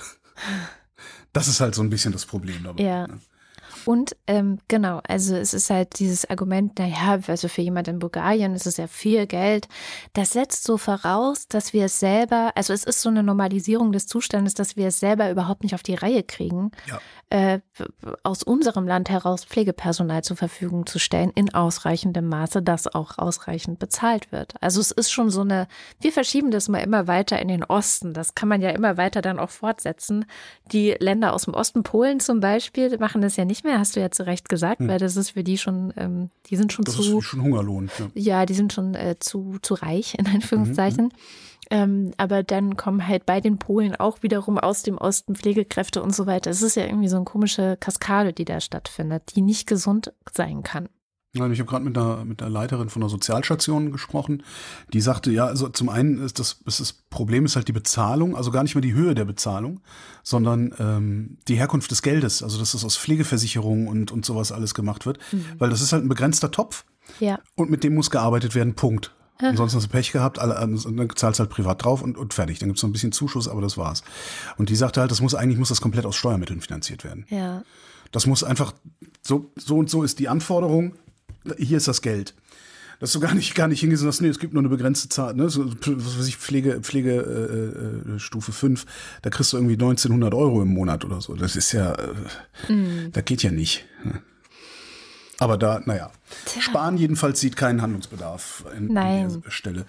Das 1.34 1.48
ist 1.48 1.62
halt 1.62 1.74
so 1.76 1.82
ein 1.82 1.89
bisschen 1.89 2.12
das 2.12 2.26
Problem 2.26 2.63
dabei. 2.63 2.84
Ja. 2.84 3.08
Ne? 3.08 3.20
Und 3.88 4.15
ähm, 4.28 4.60
genau, 4.67 5.02
also 5.08 5.36
es 5.36 5.54
ist 5.54 5.70
halt 5.70 6.00
dieses 6.00 6.30
Argument, 6.30 6.78
naja, 6.80 7.20
also 7.28 7.48
für 7.48 7.62
jemand 7.62 7.88
in 7.88 8.00
Bulgarien 8.00 8.54
ist 8.54 8.67
es 8.67 8.78
ja 8.78 8.88
viel 8.88 9.28
Geld. 9.28 9.67
Das 10.13 10.32
setzt 10.32 10.63
so 10.63 10.78
voraus, 10.78 11.48
dass 11.48 11.74
wir 11.74 11.86
es 11.86 12.00
selber, 12.00 12.52
also 12.56 12.74
es 12.74 12.84
ist 12.84 13.02
so 13.02 13.10
eine 13.10 13.24
Normalisierung 13.24 13.91
des 13.91 14.08
Zustandes, 14.08 14.54
dass 14.54 14.76
wir 14.76 14.88
es 14.88 15.00
selber 15.00 15.30
überhaupt 15.32 15.63
nicht 15.63 15.76
auf 15.76 15.84
die 15.84 15.96
Reihe 15.96 16.24
kriegen, 16.24 16.72
ja. 16.88 17.00
äh, 17.30 17.60
aus 18.24 18.44
unserem 18.44 18.88
Land 18.88 19.10
heraus 19.10 19.46
Pflegepersonal 19.46 20.24
zur 20.24 20.38
Verfügung 20.38 20.86
zu 20.86 21.00
stellen, 21.00 21.32
in 21.36 21.54
ausreichendem 21.54 22.28
Maße, 22.28 22.62
das 22.62 22.94
auch 22.94 23.17
ausreichend 23.17 23.80
bezahlt 23.80 24.32
wird. 24.32 24.54
Also 24.62 24.82
es 24.82 24.91
ist 24.91 25.12
schon 25.12 25.30
so 25.30 25.41
eine, 25.41 25.67
wir 26.00 26.12
verschieben 26.12 26.52
das 26.52 26.70
mal 26.70 26.80
immer 26.80 27.08
weiter 27.08 27.39
in 27.39 27.48
den 27.48 27.63
Osten. 27.63 28.13
Das 28.13 28.36
kann 28.36 28.50
man 28.50 28.62
ja 28.62 28.70
immer 28.70 28.98
weiter 28.98 29.22
dann 29.22 29.39
auch 29.39 29.50
fortsetzen. 29.50 30.26
Die 30.72 30.96
Länder 31.00 31.34
aus 31.34 31.46
dem 31.46 31.54
Osten, 31.54 31.84
Polen 31.84 32.20
zum 32.20 32.39
Beispiel, 32.39 32.98
machen 32.98 33.22
das 33.22 33.36
ja 33.36 33.46
nicht 33.46 33.63
mehr 33.63 33.70
mehr, 33.71 33.79
hast 33.79 33.95
du 33.95 33.99
ja 33.99 34.12
zu 34.12 34.25
Recht 34.25 34.49
gesagt, 34.49 34.79
hm. 34.79 34.88
weil 34.88 34.99
das 34.99 35.15
ist 35.15 35.31
für 35.31 35.43
die 35.43 35.57
schon, 35.57 35.93
ähm, 35.97 36.29
die 36.47 36.55
sind 36.55 36.73
schon 36.73 36.86
das 36.86 36.95
zu. 36.95 37.19
Ist 37.19 37.25
schon 37.25 37.41
Hungerlohn. 37.41 37.89
Ja. 37.97 38.10
ja, 38.13 38.45
die 38.45 38.53
sind 38.53 38.73
schon 38.73 38.95
äh, 38.95 39.15
zu, 39.19 39.57
zu 39.62 39.75
reich, 39.75 40.15
in 40.17 40.27
Anführungszeichen. 40.27 41.05
Mhm. 41.05 41.12
Ähm, 41.69 42.12
aber 42.17 42.43
dann 42.43 42.75
kommen 42.75 43.07
halt 43.07 43.25
bei 43.25 43.39
den 43.39 43.57
Polen 43.57 43.95
auch 43.95 44.23
wiederum 44.23 44.57
aus 44.57 44.84
dem 44.84 44.97
Osten 44.97 45.36
Pflegekräfte 45.36 46.03
und 46.03 46.13
so 46.13 46.25
weiter. 46.25 46.51
Es 46.51 46.62
ist 46.62 46.75
ja 46.75 46.84
irgendwie 46.84 47.07
so 47.07 47.15
eine 47.15 47.23
komische 47.23 47.77
Kaskade, 47.79 48.34
die 48.34 48.43
da 48.43 48.60
stattfindet, 48.60 49.36
die 49.36 49.41
nicht 49.41 49.67
gesund 49.67 50.12
sein 50.34 50.63
kann. 50.63 50.89
Ich 51.34 51.39
habe 51.39 51.65
gerade 51.65 51.86
mit 51.86 51.96
der, 51.96 52.26
mit 52.26 52.41
der 52.41 52.50
Leiterin 52.50 52.89
von 52.89 53.00
der 53.00 53.10
Sozialstation 53.10 53.94
gesprochen. 53.94 54.44
Die 54.91 55.00
sagte, 55.00 55.32
ja, 55.32 55.46
also 55.46 55.70
zum 55.70 55.88
einen 55.88 56.22
ist 56.22 56.39
das, 56.39 56.60
ist 56.65 56.82
das 56.82 56.91
Problem 56.91 57.46
ist 57.46 57.56
halt 57.56 57.70
die 57.70 57.74
Bezahlung, 57.74 58.36
also 58.36 58.52
gar 58.52 58.63
nicht 58.63 58.76
mehr 58.76 58.82
die 58.82 58.94
Höhe 58.94 59.15
der 59.15 59.24
Bezahlung, 59.24 59.80
sondern 60.24 60.74
ähm, 60.78 61.38
die 61.48 61.56
Herkunft 61.56 61.89
des 61.89 62.02
Geldes, 62.02 62.44
also 62.44 62.60
dass 62.60 62.74
das 62.74 62.84
aus 62.84 62.98
Pflegeversicherungen 62.98 63.88
und, 63.88 64.12
und 64.12 64.26
sowas 64.26 64.52
alles 64.52 64.74
gemacht 64.74 65.06
wird. 65.06 65.20
Mhm. 65.32 65.46
Weil 65.58 65.70
das 65.70 65.82
ist 65.82 65.94
halt 65.94 66.04
ein 66.04 66.10
begrenzter 66.10 66.52
Topf 66.52 66.84
ja. 67.22 67.39
und 67.56 67.70
mit 67.70 67.86
dem 67.86 67.96
muss 67.96 68.10
gearbeitet 68.10 68.54
werden, 68.54 68.76
Punkt. 68.76 69.13
Ansonsten 69.38 69.78
hast 69.78 69.86
du 69.86 69.89
Pech 69.89 70.12
gehabt, 70.12 70.38
alle, 70.38 70.54
dann 70.54 71.10
zahlst 71.15 71.39
halt 71.39 71.50
privat 71.50 71.84
drauf 71.84 72.04
und, 72.04 72.17
und 72.17 72.34
fertig. 72.34 72.60
Dann 72.60 72.70
gibt's 72.70 72.84
noch 72.84 72.89
ein 72.89 72.94
bisschen 72.94 73.12
Zuschuss, 73.12 73.48
aber 73.48 73.62
das 73.62 73.78
war's. 73.78 74.04
Und 74.58 74.70
die 74.70 74.76
sagte 74.76 75.02
halt, 75.02 75.10
das 75.10 75.22
muss 75.22 75.34
eigentlich 75.34 75.58
muss 75.58 75.70
das 75.70 75.82
komplett 75.82 76.06
aus 76.06 76.15
Steuermitteln 76.15 76.62
finanziert 76.62 77.04
werden. 77.04 77.26
Ja. 77.30 77.63
Das 78.12 78.28
muss 78.28 78.44
einfach, 78.44 78.74
so, 79.22 79.52
so 79.56 79.78
und 79.78 79.89
so 79.89 80.04
ist 80.04 80.20
die 80.20 80.28
Anforderung, 80.30 80.94
hier 81.58 81.77
ist 81.77 81.88
das 81.88 82.01
Geld. 82.01 82.36
Dass 82.99 83.13
du 83.13 83.19
gar 83.19 83.34
nicht, 83.34 83.56
gar 83.56 83.67
nicht 83.67 83.80
hingehst 83.80 84.04
und 84.04 84.10
sagst, 84.10 84.21
nee, 84.21 84.27
es 84.27 84.38
gibt 84.38 84.54
nur 84.54 84.62
eine 84.62 84.69
begrenzte 84.69 85.10
Zahl, 85.10 85.34
ne? 85.34 85.49
So, 85.49 85.65
was 85.65 86.19
weiß 86.19 86.27
ich, 86.27 86.38
Pflege, 86.38 86.82
Pflege 86.82 87.15
äh, 87.15 88.13
äh, 88.13 88.19
Stufe 88.19 88.51
5, 88.51 88.86
da 89.23 89.32
kriegst 89.32 89.54
du 89.54 89.58
irgendwie 89.58 89.73
1900 89.73 90.36
Euro 90.36 90.62
im 90.62 90.67
Monat 90.67 91.04
oder 91.04 91.19
so. 91.19 91.34
Das 91.34 91.56
ist 91.56 91.71
ja, 91.71 91.95
äh, 91.95 92.71
mm. 92.71 93.12
das 93.12 93.25
geht 93.25 93.41
ja 93.41 93.49
nicht. 93.49 93.86
Ne? 94.04 94.21
Aber 95.39 95.58
da, 95.58 95.82
naja. 95.84 96.12
Tja. 96.45 96.62
Spahn 96.62 96.97
jedenfalls 96.97 97.39
sieht 97.39 97.56
keinen 97.56 97.82
Handlungsbedarf 97.82 98.65
an 98.71 98.93
der 98.93 99.41
Stelle. 99.49 99.88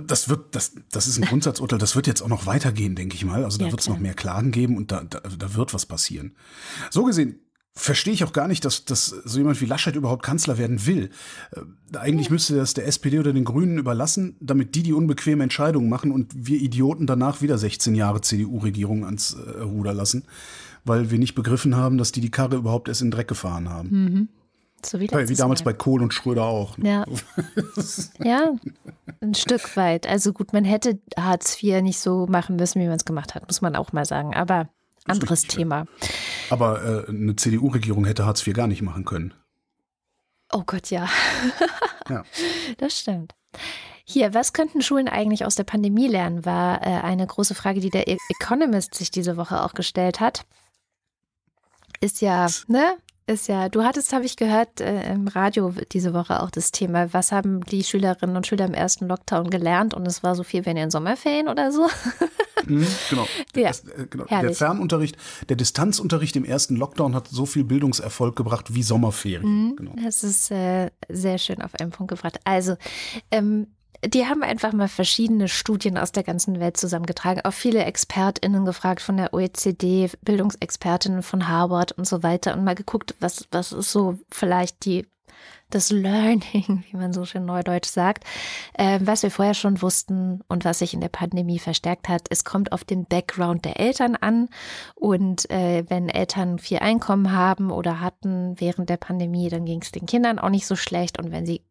Das 0.00 0.28
wird, 0.28 0.54
das, 0.54 0.74
das 0.92 1.08
ist 1.08 1.18
ein 1.18 1.24
Grundsatzurteil, 1.24 1.80
das 1.80 1.96
wird 1.96 2.06
jetzt 2.06 2.22
auch 2.22 2.28
noch 2.28 2.46
weitergehen, 2.46 2.94
denke 2.94 3.16
ich 3.16 3.24
mal. 3.24 3.42
Also 3.42 3.58
da 3.58 3.64
ja, 3.64 3.72
wird 3.72 3.80
es 3.80 3.88
noch 3.88 3.98
mehr 3.98 4.14
Klagen 4.14 4.52
geben 4.52 4.76
und 4.76 4.92
da, 4.92 5.02
da, 5.02 5.18
da 5.18 5.54
wird 5.54 5.74
was 5.74 5.86
passieren. 5.86 6.36
So 6.90 7.02
gesehen 7.02 7.40
verstehe 7.76 8.14
ich 8.14 8.24
auch 8.24 8.32
gar 8.32 8.48
nicht, 8.48 8.64
dass, 8.64 8.86
dass 8.86 9.06
so 9.06 9.38
jemand 9.38 9.60
wie 9.60 9.66
Laschet 9.66 9.94
überhaupt 9.94 10.24
Kanzler 10.24 10.58
werden 10.58 10.86
will. 10.86 11.10
Äh, 11.52 11.98
eigentlich 11.98 12.30
müsste 12.30 12.56
das 12.56 12.74
der 12.74 12.86
SPD 12.86 13.18
oder 13.18 13.32
den 13.32 13.44
Grünen 13.44 13.78
überlassen, 13.78 14.36
damit 14.40 14.74
die 14.74 14.82
die 14.82 14.94
unbequeme 14.94 15.44
Entscheidungen 15.44 15.88
machen 15.88 16.10
und 16.10 16.32
wir 16.34 16.60
Idioten 16.60 17.06
danach 17.06 17.42
wieder 17.42 17.58
16 17.58 17.94
Jahre 17.94 18.22
CDU-Regierung 18.22 19.04
ans 19.04 19.34
äh, 19.34 19.60
Ruder 19.60 19.92
lassen, 19.92 20.24
weil 20.84 21.10
wir 21.10 21.18
nicht 21.18 21.34
begriffen 21.34 21.76
haben, 21.76 21.98
dass 21.98 22.12
die 22.12 22.22
die 22.22 22.30
Karre 22.30 22.56
überhaupt 22.56 22.88
erst 22.88 23.02
in 23.02 23.08
den 23.08 23.12
Dreck 23.12 23.28
gefahren 23.28 23.68
haben. 23.68 23.88
Mhm. 23.90 24.28
So 24.84 25.00
wie, 25.00 25.08
wie 25.10 25.34
damals 25.34 25.64
Mal. 25.64 25.72
bei 25.72 25.78
Kohl 25.78 26.02
und 26.02 26.14
Schröder 26.14 26.44
auch. 26.44 26.78
Ja. 26.78 27.04
ja, 28.22 28.54
ein 29.20 29.34
Stück 29.34 29.76
weit. 29.76 30.06
Also 30.06 30.32
gut, 30.32 30.52
man 30.52 30.64
hätte 30.64 31.00
Hartz 31.18 31.62
IV 31.62 31.82
nicht 31.82 31.98
so 31.98 32.26
machen 32.26 32.56
müssen, 32.56 32.80
wie 32.80 32.86
man 32.86 32.96
es 32.96 33.04
gemacht 33.04 33.34
hat, 33.34 33.46
muss 33.48 33.62
man 33.62 33.74
auch 33.74 33.92
mal 33.92 34.04
sagen. 34.04 34.34
Aber 34.34 34.68
anderes 35.08 35.42
richtig, 35.42 35.56
Thema. 35.56 35.86
Aber 36.50 37.06
äh, 37.06 37.08
eine 37.08 37.36
CDU-Regierung 37.36 38.04
hätte 38.04 38.26
Hartz 38.26 38.46
IV 38.46 38.54
gar 38.54 38.66
nicht 38.66 38.82
machen 38.82 39.04
können. 39.04 39.34
Oh 40.52 40.62
Gott, 40.64 40.90
ja. 40.90 41.08
ja. 42.08 42.24
Das 42.78 42.98
stimmt. 42.98 43.34
Hier, 44.04 44.34
was 44.34 44.52
könnten 44.52 44.82
Schulen 44.82 45.08
eigentlich 45.08 45.44
aus 45.44 45.56
der 45.56 45.64
Pandemie 45.64 46.06
lernen, 46.06 46.44
war 46.44 46.80
äh, 46.82 47.00
eine 47.00 47.26
große 47.26 47.56
Frage, 47.56 47.80
die 47.80 47.90
der 47.90 48.06
Economist 48.08 48.94
sich 48.94 49.10
diese 49.10 49.36
Woche 49.36 49.64
auch 49.64 49.74
gestellt 49.74 50.20
hat. 50.20 50.46
Ist 52.00 52.20
ja, 52.20 52.46
ne? 52.68 52.96
Ist 53.26 53.48
ja, 53.48 53.68
du 53.68 53.82
hattest, 53.82 54.12
habe 54.12 54.24
ich 54.24 54.36
gehört, 54.36 54.80
äh, 54.80 55.12
im 55.12 55.26
Radio 55.28 55.72
diese 55.92 56.14
Woche 56.14 56.42
auch 56.42 56.50
das 56.50 56.70
Thema, 56.70 57.12
was 57.12 57.32
haben 57.32 57.64
die 57.64 57.82
Schülerinnen 57.82 58.36
und 58.36 58.46
Schüler 58.46 58.66
im 58.66 58.74
ersten 58.74 59.08
Lockdown 59.08 59.50
gelernt 59.50 59.94
und 59.94 60.06
es 60.06 60.22
war 60.22 60.34
so 60.34 60.44
viel 60.44 60.64
wie 60.64 60.70
in 60.70 60.76
den 60.76 60.90
Sommerferien 60.90 61.48
oder 61.48 61.72
so. 61.72 61.88
Mhm, 62.64 62.86
genau. 63.10 63.26
Ja, 63.54 63.68
das, 63.68 63.84
äh, 63.84 64.06
genau. 64.10 64.24
Der 64.24 64.52
Fernunterricht, 64.52 65.16
der 65.48 65.54
Distanzunterricht 65.54 66.34
im 66.34 66.44
ersten 66.44 66.74
Lockdown 66.74 67.14
hat 67.14 67.28
so 67.28 67.46
viel 67.46 67.62
Bildungserfolg 67.62 68.34
gebracht 68.34 68.74
wie 68.74 68.82
Sommerferien. 68.82 69.68
Mhm, 69.68 69.76
genau. 69.76 69.92
Das 70.02 70.24
ist 70.24 70.50
äh, 70.50 70.90
sehr 71.08 71.38
schön 71.38 71.62
auf 71.62 71.72
einen 71.78 71.90
Punkt 71.90 72.10
gebracht. 72.10 72.40
Also, 72.44 72.76
ähm, 73.30 73.68
die 74.08 74.26
haben 74.26 74.42
einfach 74.42 74.72
mal 74.72 74.88
verschiedene 74.88 75.48
Studien 75.48 75.98
aus 75.98 76.12
der 76.12 76.22
ganzen 76.22 76.60
Welt 76.60 76.76
zusammengetragen, 76.76 77.42
auch 77.44 77.52
viele 77.52 77.84
ExpertInnen 77.84 78.64
gefragt 78.64 79.00
von 79.00 79.16
der 79.16 79.32
OECD, 79.32 80.10
Bildungsexpertinnen 80.22 81.22
von 81.22 81.48
Harvard 81.48 81.92
und 81.92 82.06
so 82.06 82.22
weiter 82.22 82.54
und 82.54 82.64
mal 82.64 82.74
geguckt, 82.74 83.14
was, 83.20 83.46
was 83.50 83.72
ist 83.72 83.92
so 83.92 84.18
vielleicht 84.30 84.84
die 84.84 85.06
das 85.70 85.90
Learning, 85.90 86.84
wie 86.90 86.96
man 86.96 87.12
so 87.12 87.24
schön 87.24 87.44
neudeutsch 87.44 87.88
sagt, 87.88 88.24
äh, 88.74 89.00
was 89.02 89.22
wir 89.22 89.30
vorher 89.30 89.54
schon 89.54 89.82
wussten 89.82 90.40
und 90.48 90.64
was 90.64 90.78
sich 90.78 90.94
in 90.94 91.00
der 91.00 91.08
Pandemie 91.08 91.58
verstärkt 91.58 92.08
hat. 92.08 92.26
Es 92.30 92.44
kommt 92.44 92.72
auf 92.72 92.84
den 92.84 93.04
Background 93.04 93.64
der 93.64 93.80
Eltern 93.80 94.16
an 94.16 94.48
und 94.94 95.50
äh, 95.50 95.84
wenn 95.88 96.08
Eltern 96.08 96.58
viel 96.58 96.78
Einkommen 96.78 97.32
haben 97.32 97.70
oder 97.70 98.00
hatten 98.00 98.54
während 98.58 98.88
der 98.88 98.96
Pandemie, 98.96 99.48
dann 99.48 99.64
ging 99.64 99.82
es 99.82 99.92
den 99.92 100.06
Kindern 100.06 100.38
auch 100.38 100.50
nicht 100.50 100.66
so 100.66 100.76
schlecht 100.76 101.18
und 101.18 101.32
wenn 101.32 101.46
sie 101.46 101.62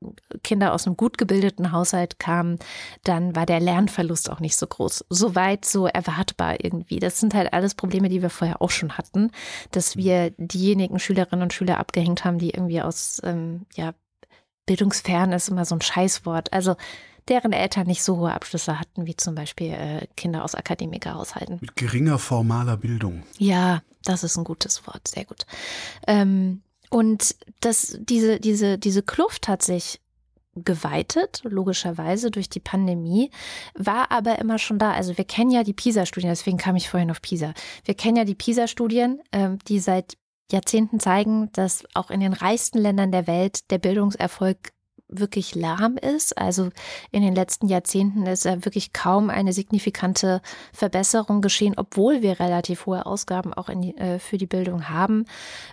Kinder 0.44 0.74
aus 0.74 0.86
einem 0.86 0.98
gut 0.98 1.18
gebildeten 1.18 1.72
Haushalt 1.72 2.20
kamen, 2.20 2.60
dann 3.04 3.36
war 3.36 3.46
der 3.46 3.60
Lernverlust 3.60 4.30
auch 4.30 4.40
nicht 4.40 4.56
so 4.56 4.68
groß. 4.68 5.06
Soweit 5.10 5.66
so 5.66 5.88
erwartbar 5.88 6.64
irgendwie. 6.64 7.00
Das 7.00 7.20
sind 7.20 7.34
halt 7.34 7.54
alles 7.54 7.76
Probleme, 7.76 8.10
die 8.10 8.22
wir 8.22 8.30
vorher 8.30 8.62
auch 8.62 8.72
schon 8.72 8.98
hatten, 8.98 9.32
dass 9.72 9.96
wir 9.96 10.32
diejenigen 10.38 11.00
Schülerinnen 11.00 11.44
und 11.44 11.54
Schüler 11.54 11.80
abgehängt 11.80 12.26
haben, 12.26 12.40
die 12.40 12.52
irgendwie 12.52 12.82
aus 12.82 13.22
ähm, 13.24 13.66
ja, 13.76 13.95
bildungsfern 14.66 15.32
ist 15.32 15.50
immer 15.50 15.66
so 15.66 15.76
ein 15.76 15.82
Scheißwort. 15.82 16.54
Also 16.54 16.76
deren 17.28 17.54
Eltern 17.54 17.88
nicht 17.88 18.04
so 18.04 18.18
hohe 18.18 18.34
Abschlüsse 18.34 18.80
hatten, 18.80 19.06
wie 19.06 19.16
zum 19.16 19.36
Beispiel 19.36 19.72
äh, 19.72 20.08
Kinder 20.16 20.44
aus 20.44 20.56
Akademikerhaushalten. 20.56 21.58
Mit 21.62 21.76
geringer 21.76 22.20
formaler 22.20 22.78
Bildung. 22.78 23.24
Ja, 23.38 23.82
das 24.04 24.24
ist 24.24 24.38
ein 24.38 24.44
gutes 24.44 24.86
Wort, 24.86 25.08
sehr 25.08 25.26
gut. 25.26 25.46
Ähm, 26.08 26.62
und 26.90 27.36
das, 27.62 27.98
diese, 28.00 28.40
diese, 28.40 28.78
diese 28.78 29.02
Kluft 29.02 29.48
hat 29.48 29.64
sich 29.64 30.00
geweitet, 30.56 31.42
logischerweise 31.44 32.32
durch 32.32 32.50
die 32.50 32.62
Pandemie, 32.62 33.30
war 33.74 34.12
aber 34.12 34.40
immer 34.40 34.58
schon 34.58 34.80
da. 34.80 34.92
Also 34.92 35.18
wir 35.18 35.26
kennen 35.26 35.52
ja 35.52 35.64
die 35.64 35.74
PISA-Studien, 35.74 36.30
deswegen 36.30 36.58
kam 36.58 36.76
ich 36.76 36.90
vorhin 36.90 37.12
auf 37.12 37.22
PISA. 37.22 37.54
Wir 37.84 37.96
kennen 37.96 38.16
ja 38.16 38.24
die 38.24 38.36
PISA-Studien, 38.36 39.22
ähm, 39.34 39.60
die 39.68 39.80
seit 39.80 40.18
Jahrzehnten 40.52 41.00
zeigen, 41.00 41.52
dass 41.54 41.84
auch 41.94 42.12
in 42.12 42.20
den 42.20 42.34
reichsten 42.34 42.78
Ländern 42.78 43.12
der 43.12 43.28
Welt 43.28 43.72
der 43.72 43.80
Bildungserfolg 43.80 44.72
wirklich 45.20 45.56
lahm 45.56 45.98
ist. 45.98 46.38
Also 46.38 46.70
in 47.12 47.22
den 47.22 47.36
letzten 47.36 47.68
Jahrzehnten 47.68 48.26
ist 48.26 48.46
ja 48.46 48.66
wirklich 48.66 48.94
kaum 48.94 49.30
eine 49.30 49.54
signifikante 49.54 50.42
Verbesserung 50.74 51.42
geschehen, 51.42 51.74
obwohl 51.78 52.22
wir 52.22 52.40
relativ 52.40 52.86
hohe 52.86 53.06
Ausgaben 53.06 53.54
auch 53.54 53.70
die, 53.70 53.98
äh, 53.98 54.20
für 54.20 54.38
die 54.38 54.48
Bildung 54.48 54.90
haben. 54.90 55.26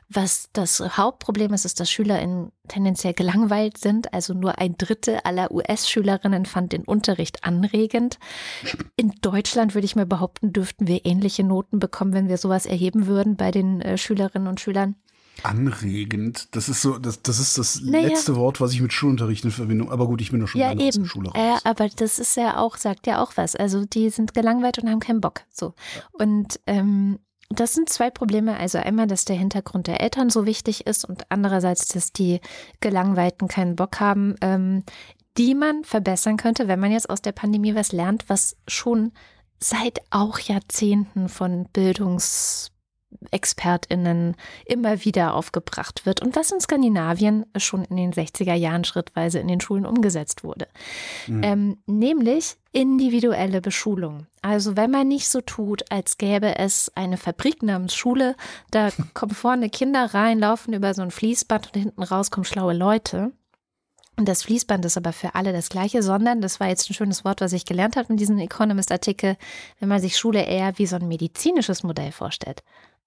Was 0.08 0.48
das 0.52 0.80
Hauptproblem 0.80 1.52
ist, 1.54 1.64
ist, 1.64 1.80
dass 1.80 1.90
SchülerInnen 1.90 2.52
tendenziell 2.68 3.14
gelangweilt 3.14 3.78
sind. 3.78 4.12
Also 4.12 4.34
nur 4.34 4.58
ein 4.58 4.76
Drittel 4.78 5.18
aller 5.24 5.50
US-Schülerinnen 5.52 6.46
fand 6.46 6.72
den 6.72 6.84
Unterricht 6.84 7.44
anregend. 7.44 8.18
In 8.96 9.12
Deutschland 9.20 9.74
würde 9.74 9.84
ich 9.84 9.96
mir 9.96 10.06
behaupten, 10.06 10.52
dürften 10.52 10.86
wir 10.86 11.04
ähnliche 11.04 11.44
Noten 11.44 11.78
bekommen, 11.78 12.12
wenn 12.12 12.28
wir 12.28 12.38
sowas 12.38 12.66
erheben 12.66 13.06
würden 13.06 13.36
bei 13.36 13.50
den 13.50 13.80
äh, 13.80 13.98
Schülerinnen 13.98 14.48
und 14.48 14.60
Schülern. 14.60 14.96
Anregend. 15.42 16.48
Das 16.52 16.68
ist 16.68 16.82
so, 16.82 16.98
das, 16.98 17.22
das 17.22 17.38
ist 17.38 17.58
das 17.58 17.80
naja. 17.80 18.08
letzte 18.08 18.36
Wort, 18.36 18.60
was 18.60 18.72
ich 18.72 18.80
mit 18.80 18.92
Schulunterricht 18.92 19.44
in 19.44 19.50
Verbindung. 19.50 19.90
Aber 19.90 20.06
gut, 20.06 20.20
ich 20.20 20.30
bin 20.30 20.40
doch 20.40 20.46
schon 20.46 20.60
ja, 20.60 20.68
lange 20.68 20.82
eben. 20.82 20.88
aus 20.88 20.94
der 20.96 21.04
Schule 21.04 21.28
raus. 21.30 21.38
Ja, 21.38 21.58
aber 21.64 21.88
das 21.88 22.18
ist 22.18 22.36
ja 22.36 22.58
auch, 22.58 22.76
sagt 22.76 23.06
ja 23.06 23.22
auch 23.22 23.32
was. 23.36 23.56
Also 23.56 23.84
die 23.84 24.10
sind 24.10 24.34
gelangweilt 24.34 24.78
und 24.78 24.88
haben 24.88 25.00
keinen 25.00 25.20
Bock. 25.20 25.42
So. 25.50 25.74
Und 26.12 26.60
ähm, 26.66 27.18
das 27.50 27.74
sind 27.74 27.88
zwei 27.88 28.10
Probleme. 28.10 28.56
Also 28.56 28.78
einmal, 28.78 29.06
dass 29.06 29.24
der 29.24 29.36
Hintergrund 29.36 29.86
der 29.86 30.00
Eltern 30.00 30.30
so 30.30 30.46
wichtig 30.46 30.86
ist 30.86 31.04
und 31.04 31.24
andererseits, 31.28 31.88
dass 31.88 32.12
die 32.12 32.40
Gelangweilten 32.80 33.48
keinen 33.48 33.76
Bock 33.76 34.00
haben, 34.00 34.36
ähm, 34.40 34.84
die 35.38 35.54
man 35.54 35.84
verbessern 35.84 36.36
könnte, 36.36 36.68
wenn 36.68 36.80
man 36.80 36.92
jetzt 36.92 37.10
aus 37.10 37.22
der 37.22 37.32
Pandemie 37.32 37.74
was 37.74 37.92
lernt, 37.92 38.28
was 38.28 38.56
schon 38.68 39.12
seit 39.58 40.00
auch 40.10 40.38
Jahrzehnten 40.38 41.28
von 41.28 41.66
Bildungs 41.72 42.71
ExpertInnen 43.30 44.36
immer 44.66 45.04
wieder 45.04 45.34
aufgebracht 45.34 46.06
wird 46.06 46.22
und 46.22 46.36
was 46.36 46.50
in 46.50 46.60
Skandinavien 46.60 47.46
schon 47.56 47.84
in 47.84 47.96
den 47.96 48.12
60er 48.12 48.54
Jahren 48.54 48.84
schrittweise 48.84 49.38
in 49.38 49.48
den 49.48 49.60
Schulen 49.60 49.86
umgesetzt 49.86 50.44
wurde. 50.44 50.68
Mhm. 51.26 51.42
Ähm, 51.42 51.76
nämlich 51.86 52.56
individuelle 52.72 53.60
Beschulung. 53.60 54.26
Also 54.40 54.76
wenn 54.76 54.90
man 54.90 55.08
nicht 55.08 55.28
so 55.28 55.40
tut, 55.40 55.90
als 55.90 56.18
gäbe 56.18 56.58
es 56.58 56.90
eine 56.94 57.16
Fabrik 57.16 57.62
namens 57.62 57.94
Schule, 57.94 58.34
da 58.70 58.90
kommen 59.14 59.34
vorne 59.34 59.70
Kinder 59.70 60.14
rein, 60.14 60.38
laufen 60.38 60.72
über 60.72 60.94
so 60.94 61.02
ein 61.02 61.10
Fließband 61.10 61.68
und 61.68 61.80
hinten 61.80 62.02
raus 62.02 62.30
kommen 62.30 62.44
schlaue 62.44 62.74
Leute. 62.74 63.32
Und 64.16 64.28
das 64.28 64.42
Fließband 64.42 64.84
ist 64.84 64.98
aber 64.98 65.12
für 65.12 65.34
alle 65.34 65.52
das 65.52 65.70
gleiche, 65.70 66.02
sondern, 66.02 66.42
das 66.42 66.60
war 66.60 66.68
jetzt 66.68 66.88
ein 66.90 66.94
schönes 66.94 67.24
Wort, 67.24 67.40
was 67.40 67.54
ich 67.54 67.64
gelernt 67.64 67.96
habe 67.96 68.10
in 68.10 68.18
diesem 68.18 68.38
Economist-Artikel, 68.38 69.36
wenn 69.80 69.88
man 69.88 70.00
sich 70.00 70.18
Schule 70.18 70.44
eher 70.44 70.78
wie 70.78 70.86
so 70.86 70.96
ein 70.96 71.08
medizinisches 71.08 71.82
Modell 71.82 72.12
vorstellt. 72.12 72.62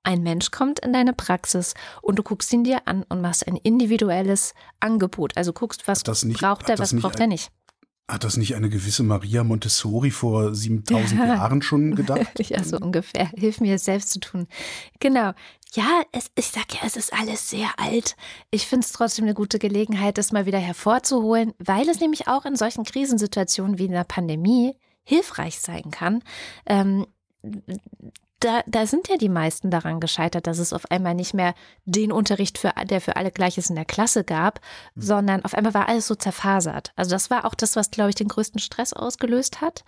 Ein 0.06 0.22
Mensch 0.22 0.52
kommt 0.52 0.80
in 0.80 0.94
deine 0.94 1.14
Praxis 1.14 1.74
und 2.04 2.20
du 2.20 2.24
guckst 2.24 2.54
ihn 2.54 2.64
dir 2.64 2.84
an 2.86 3.04
und 3.10 3.22
machst 3.22 3.48
ein 3.48 3.58
individuelles 3.58 4.54
Angebot. 4.80 5.36
Also 5.36 5.52
guckst, 5.52 5.88
was 5.88 6.24
nicht, 6.24 6.40
braucht 6.40 6.70
er, 6.70 6.78
was 6.78 6.96
braucht 6.96 7.20
er 7.20 7.26
nicht. 7.26 7.52
Hat 8.08 8.24
das 8.24 8.38
nicht 8.38 8.54
eine 8.54 8.70
gewisse 8.70 9.02
Maria 9.02 9.44
Montessori 9.44 10.12
vor 10.12 10.54
7000 10.54 11.20
Jahren 11.28 11.64
schon 11.64 11.96
gedacht? 11.96 12.40
ja, 12.40 12.64
so 12.64 12.78
ungefähr. 12.78 13.32
Hilf 13.36 13.60
mir 13.62 13.76
es 13.76 13.86
selbst 13.86 14.12
zu 14.12 14.20
tun. 14.20 14.48
Genau. 15.00 15.32
Ja, 15.74 16.04
es, 16.12 16.30
ich 16.36 16.46
sag 16.48 16.72
ja, 16.76 16.82
es 16.86 16.98
ist 16.98 17.12
alles 17.12 17.50
sehr 17.50 17.68
alt. 17.78 18.16
Ich 18.52 18.68
finde 18.68 18.86
es 18.86 18.92
trotzdem 18.92 19.26
eine 19.26 19.34
gute 19.34 19.58
Gelegenheit, 19.58 20.20
das 20.20 20.32
mal 20.32 20.46
wieder 20.46 20.60
hervorzuholen, 20.60 21.54
weil 21.58 21.90
es 21.90 22.00
nämlich 22.00 22.28
auch 22.28 22.46
in 22.46 22.56
solchen 22.56 22.84
Krisensituationen 22.84 23.80
wie 23.80 23.86
in 23.86 23.92
der 23.92 24.04
Pandemie 24.04 24.76
hilfreich 25.04 25.60
sein 25.60 25.90
kann, 25.90 26.22
ähm, 26.68 27.08
da, 28.46 28.62
da 28.68 28.86
sind 28.86 29.08
ja 29.08 29.18
die 29.18 29.30
meisten 29.30 29.72
daran 29.72 30.00
gescheitert, 30.00 30.46
dass 30.46 30.60
es 30.60 30.72
auf 30.72 30.92
einmal 30.92 31.16
nicht 31.16 31.34
mehr 31.34 31.56
den 31.86 32.12
Unterricht, 32.12 32.58
für, 32.60 32.74
der 32.86 33.02
für 33.02 33.16
alle 33.16 33.32
gleich 33.32 33.58
ist 33.58 33.70
in 33.70 33.76
der 33.76 33.86
Klasse 33.86 34.24
gab, 34.24 34.60
mhm. 34.94 35.02
sondern 35.02 35.46
auf 35.46 35.56
einmal 35.56 35.74
war 35.74 35.90
alles 35.90 36.08
so 36.08 36.16
zerfasert. 36.16 36.92
Also 36.96 37.12
das 37.12 37.30
war 37.32 37.46
auch 37.46 37.56
das, 37.56 37.76
was, 37.76 37.90
glaube 37.90 38.10
ich, 38.10 38.16
den 38.16 38.28
größten 38.28 38.60
Stress 38.60 38.94
ausgelöst 38.94 39.62
hat 39.62 39.84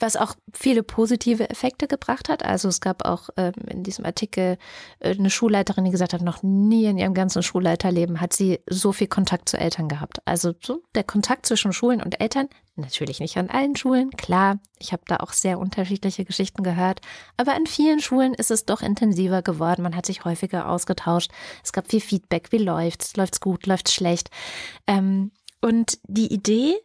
was 0.00 0.16
auch 0.16 0.34
viele 0.52 0.82
positive 0.82 1.50
Effekte 1.50 1.88
gebracht 1.88 2.28
hat. 2.28 2.44
Also 2.44 2.68
es 2.68 2.80
gab 2.80 3.04
auch 3.04 3.30
ähm, 3.36 3.52
in 3.66 3.82
diesem 3.82 4.04
Artikel 4.04 4.56
äh, 5.00 5.10
eine 5.10 5.30
Schulleiterin, 5.30 5.84
die 5.84 5.90
gesagt 5.90 6.12
hat, 6.12 6.22
noch 6.22 6.42
nie 6.42 6.84
in 6.84 6.98
ihrem 6.98 7.14
ganzen 7.14 7.42
Schulleiterleben 7.42 8.20
hat 8.20 8.32
sie 8.32 8.60
so 8.68 8.92
viel 8.92 9.08
Kontakt 9.08 9.48
zu 9.48 9.58
Eltern 9.58 9.88
gehabt. 9.88 10.20
Also 10.24 10.54
so 10.62 10.82
der 10.94 11.04
Kontakt 11.04 11.46
zwischen 11.46 11.72
Schulen 11.72 12.02
und 12.02 12.20
Eltern, 12.20 12.48
natürlich 12.78 13.20
nicht 13.20 13.36
an 13.36 13.50
allen 13.50 13.76
Schulen, 13.76 14.10
klar, 14.10 14.58
ich 14.78 14.92
habe 14.92 15.02
da 15.06 15.18
auch 15.18 15.32
sehr 15.32 15.58
unterschiedliche 15.58 16.24
Geschichten 16.24 16.62
gehört, 16.62 17.00
aber 17.36 17.54
an 17.54 17.66
vielen 17.66 18.00
Schulen 18.00 18.34
ist 18.34 18.50
es 18.50 18.64
doch 18.64 18.82
intensiver 18.82 19.42
geworden. 19.42 19.82
Man 19.82 19.96
hat 19.96 20.06
sich 20.06 20.24
häufiger 20.24 20.68
ausgetauscht. 20.68 21.30
Es 21.62 21.72
gab 21.72 21.90
viel 21.90 22.00
Feedback, 22.00 22.52
wie 22.52 22.58
läuft's, 22.58 23.16
läuft's 23.16 23.40
gut, 23.40 23.66
läuft's 23.66 23.92
schlecht. 23.92 24.30
Ähm, 24.86 25.32
und 25.60 25.98
die 26.04 26.32
Idee, 26.32 26.76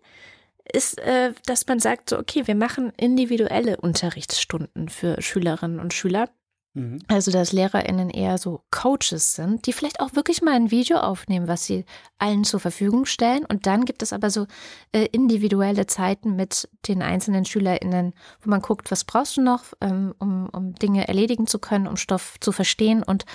ist, 0.71 0.97
äh, 0.99 1.33
dass 1.45 1.67
man 1.67 1.79
sagt, 1.79 2.09
so, 2.09 2.17
okay, 2.17 2.47
wir 2.47 2.55
machen 2.55 2.93
individuelle 2.97 3.77
Unterrichtsstunden 3.77 4.89
für 4.89 5.21
Schülerinnen 5.21 5.79
und 5.79 5.93
Schüler. 5.93 6.29
Mhm. 6.75 6.99
Also, 7.07 7.31
dass 7.31 7.51
LehrerInnen 7.51 8.09
eher 8.09 8.37
so 8.37 8.61
Coaches 8.71 9.35
sind, 9.35 9.67
die 9.67 9.73
vielleicht 9.73 9.99
auch 9.99 10.15
wirklich 10.15 10.41
mal 10.41 10.55
ein 10.55 10.71
Video 10.71 10.97
aufnehmen, 10.97 11.47
was 11.47 11.65
sie 11.65 11.85
allen 12.17 12.43
zur 12.43 12.59
Verfügung 12.59 13.05
stellen. 13.05 13.45
Und 13.45 13.67
dann 13.67 13.85
gibt 13.85 14.01
es 14.01 14.11
aber 14.11 14.31
so 14.31 14.47
äh, 14.91 15.05
individuelle 15.11 15.85
Zeiten 15.85 16.35
mit 16.35 16.67
den 16.87 17.03
einzelnen 17.03 17.45
SchülerInnen, 17.45 18.13
wo 18.41 18.49
man 18.49 18.61
guckt, 18.61 18.89
was 18.89 19.03
brauchst 19.03 19.37
du 19.37 19.41
noch, 19.41 19.65
ähm, 19.81 20.15
um, 20.17 20.49
um 20.49 20.73
Dinge 20.75 21.07
erledigen 21.07 21.45
zu 21.45 21.59
können, 21.59 21.87
um 21.87 21.95
Stoff 21.95 22.37
zu 22.39 22.51
verstehen 22.51 23.03
und 23.03 23.25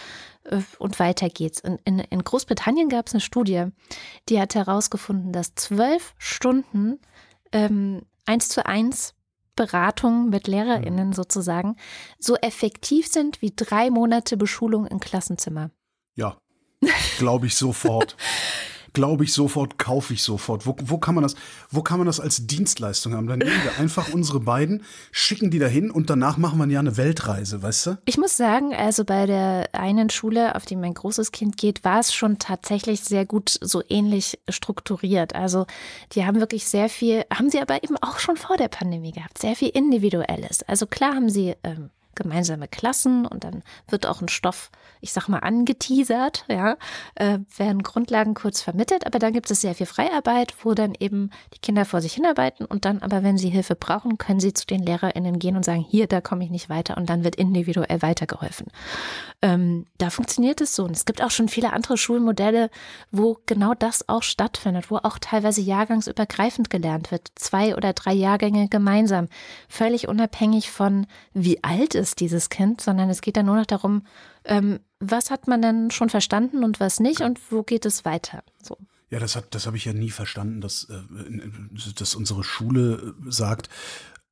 äh, 0.44 0.60
und 0.78 0.98
weiter 0.98 1.28
geht's. 1.28 1.60
In, 1.60 1.78
in, 1.84 2.00
in 2.00 2.24
Großbritannien 2.24 2.88
gab 2.88 3.06
es 3.06 3.14
eine 3.14 3.20
Studie, 3.20 3.66
die 4.28 4.40
hat 4.40 4.56
herausgefunden, 4.56 5.32
dass 5.32 5.54
zwölf 5.54 6.14
Stunden 6.18 6.98
ähm, 7.52 8.02
eins 8.26 8.48
zu 8.48 8.66
eins 8.66 9.14
Beratung 9.58 10.30
mit 10.30 10.46
LehrerInnen 10.46 11.08
mhm. 11.08 11.12
sozusagen 11.12 11.76
so 12.18 12.36
effektiv 12.36 13.08
sind 13.08 13.42
wie 13.42 13.52
drei 13.54 13.90
Monate 13.90 14.36
Beschulung 14.36 14.86
im 14.86 15.00
Klassenzimmer. 15.00 15.70
Ja, 16.14 16.38
glaube 17.18 17.46
ich 17.46 17.56
sofort. 17.56 18.16
glaube 18.92 19.24
ich 19.24 19.32
sofort, 19.32 19.78
kaufe 19.78 20.14
ich 20.14 20.22
sofort. 20.22 20.66
Wo, 20.66 20.76
wo, 20.84 20.98
kann 20.98 21.14
man 21.14 21.22
das, 21.22 21.34
wo 21.70 21.82
kann 21.82 21.98
man 21.98 22.06
das 22.06 22.20
als 22.20 22.46
Dienstleistung 22.46 23.14
haben? 23.14 23.26
Dann 23.26 23.38
nehmen 23.38 23.62
wir 23.62 23.78
einfach 23.78 24.08
unsere 24.12 24.40
beiden, 24.40 24.82
schicken 25.10 25.50
die 25.50 25.58
dahin 25.58 25.90
und 25.90 26.10
danach 26.10 26.36
machen 26.36 26.58
wir 26.58 26.66
ja 26.66 26.80
eine 26.80 26.96
Weltreise, 26.96 27.62
weißt 27.62 27.86
du? 27.86 27.98
Ich 28.04 28.18
muss 28.18 28.36
sagen, 28.36 28.74
also 28.74 29.04
bei 29.04 29.26
der 29.26 29.74
einen 29.74 30.10
Schule, 30.10 30.54
auf 30.54 30.64
die 30.64 30.76
mein 30.76 30.94
großes 30.94 31.32
Kind 31.32 31.56
geht, 31.56 31.84
war 31.84 32.00
es 32.00 32.14
schon 32.14 32.38
tatsächlich 32.38 33.00
sehr 33.00 33.26
gut 33.26 33.58
so 33.60 33.82
ähnlich 33.88 34.38
strukturiert. 34.48 35.34
Also 35.34 35.66
die 36.12 36.24
haben 36.24 36.40
wirklich 36.40 36.66
sehr 36.66 36.88
viel, 36.88 37.24
haben 37.32 37.50
sie 37.50 37.60
aber 37.60 37.82
eben 37.82 37.96
auch 37.96 38.18
schon 38.18 38.36
vor 38.36 38.56
der 38.56 38.68
Pandemie 38.68 39.12
gehabt, 39.12 39.38
sehr 39.38 39.56
viel 39.56 39.68
Individuelles. 39.68 40.62
Also 40.64 40.86
klar 40.86 41.14
haben 41.14 41.30
sie 41.30 41.54
ähm, 41.64 41.90
gemeinsame 42.18 42.68
Klassen 42.68 43.24
und 43.24 43.44
dann 43.44 43.62
wird 43.88 44.06
auch 44.06 44.20
ein 44.20 44.28
Stoff, 44.28 44.70
ich 45.00 45.12
sag 45.12 45.28
mal, 45.28 45.38
angeteasert, 45.38 46.44
ja, 46.48 46.76
äh, 47.14 47.38
werden 47.56 47.82
Grundlagen 47.82 48.34
kurz 48.34 48.60
vermittelt, 48.60 49.06
aber 49.06 49.18
dann 49.18 49.32
gibt 49.32 49.50
es 49.50 49.62
sehr 49.62 49.74
viel 49.74 49.86
Freiarbeit, 49.86 50.54
wo 50.62 50.74
dann 50.74 50.92
eben 50.98 51.30
die 51.54 51.60
Kinder 51.60 51.84
vor 51.84 52.00
sich 52.00 52.12
hinarbeiten 52.14 52.66
und 52.66 52.84
dann 52.84 53.00
aber, 53.00 53.22
wenn 53.22 53.38
sie 53.38 53.48
Hilfe 53.48 53.74
brauchen, 53.74 54.18
können 54.18 54.40
sie 54.40 54.52
zu 54.52 54.66
den 54.66 54.82
LehrerInnen 54.82 55.38
gehen 55.38 55.56
und 55.56 55.64
sagen, 55.64 55.86
hier, 55.88 56.06
da 56.06 56.20
komme 56.20 56.44
ich 56.44 56.50
nicht 56.50 56.68
weiter 56.68 56.96
und 56.96 57.08
dann 57.08 57.24
wird 57.24 57.36
individuell 57.36 58.02
weitergeholfen. 58.02 58.66
Ähm, 59.40 59.86
da 59.98 60.10
funktioniert 60.10 60.60
es 60.60 60.74
so. 60.74 60.84
Und 60.84 60.96
es 60.96 61.04
gibt 61.04 61.22
auch 61.22 61.30
schon 61.30 61.48
viele 61.48 61.72
andere 61.72 61.96
Schulmodelle, 61.96 62.70
wo 63.12 63.38
genau 63.46 63.74
das 63.74 64.08
auch 64.08 64.22
stattfindet, 64.22 64.90
wo 64.90 64.96
auch 64.96 65.18
teilweise 65.18 65.60
jahrgangsübergreifend 65.60 66.70
gelernt 66.70 67.12
wird, 67.12 67.28
zwei 67.36 67.76
oder 67.76 67.92
drei 67.92 68.12
Jahrgänge 68.12 68.68
gemeinsam, 68.68 69.28
völlig 69.68 70.08
unabhängig 70.08 70.70
von 70.70 71.06
wie 71.34 71.62
alt 71.62 71.94
ist 71.94 72.07
ist, 72.08 72.20
dieses 72.20 72.48
Kind, 72.48 72.80
sondern 72.80 73.10
es 73.10 73.20
geht 73.20 73.36
dann 73.36 73.46
nur 73.46 73.56
noch 73.56 73.66
darum, 73.66 74.02
ähm, 74.44 74.80
was 75.00 75.30
hat 75.30 75.46
man 75.46 75.62
denn 75.62 75.90
schon 75.90 76.10
verstanden 76.10 76.64
und 76.64 76.80
was 76.80 77.00
nicht 77.00 77.20
und 77.20 77.38
wo 77.50 77.62
geht 77.62 77.86
es 77.86 78.04
weiter. 78.04 78.42
So. 78.62 78.76
Ja, 79.10 79.18
das 79.18 79.38
das 79.50 79.66
habe 79.66 79.76
ich 79.76 79.84
ja 79.84 79.92
nie 79.92 80.10
verstanden, 80.10 80.60
dass, 80.60 80.84
äh, 80.84 81.92
dass 81.94 82.14
unsere 82.14 82.44
Schule 82.44 83.14
sagt, 83.26 83.68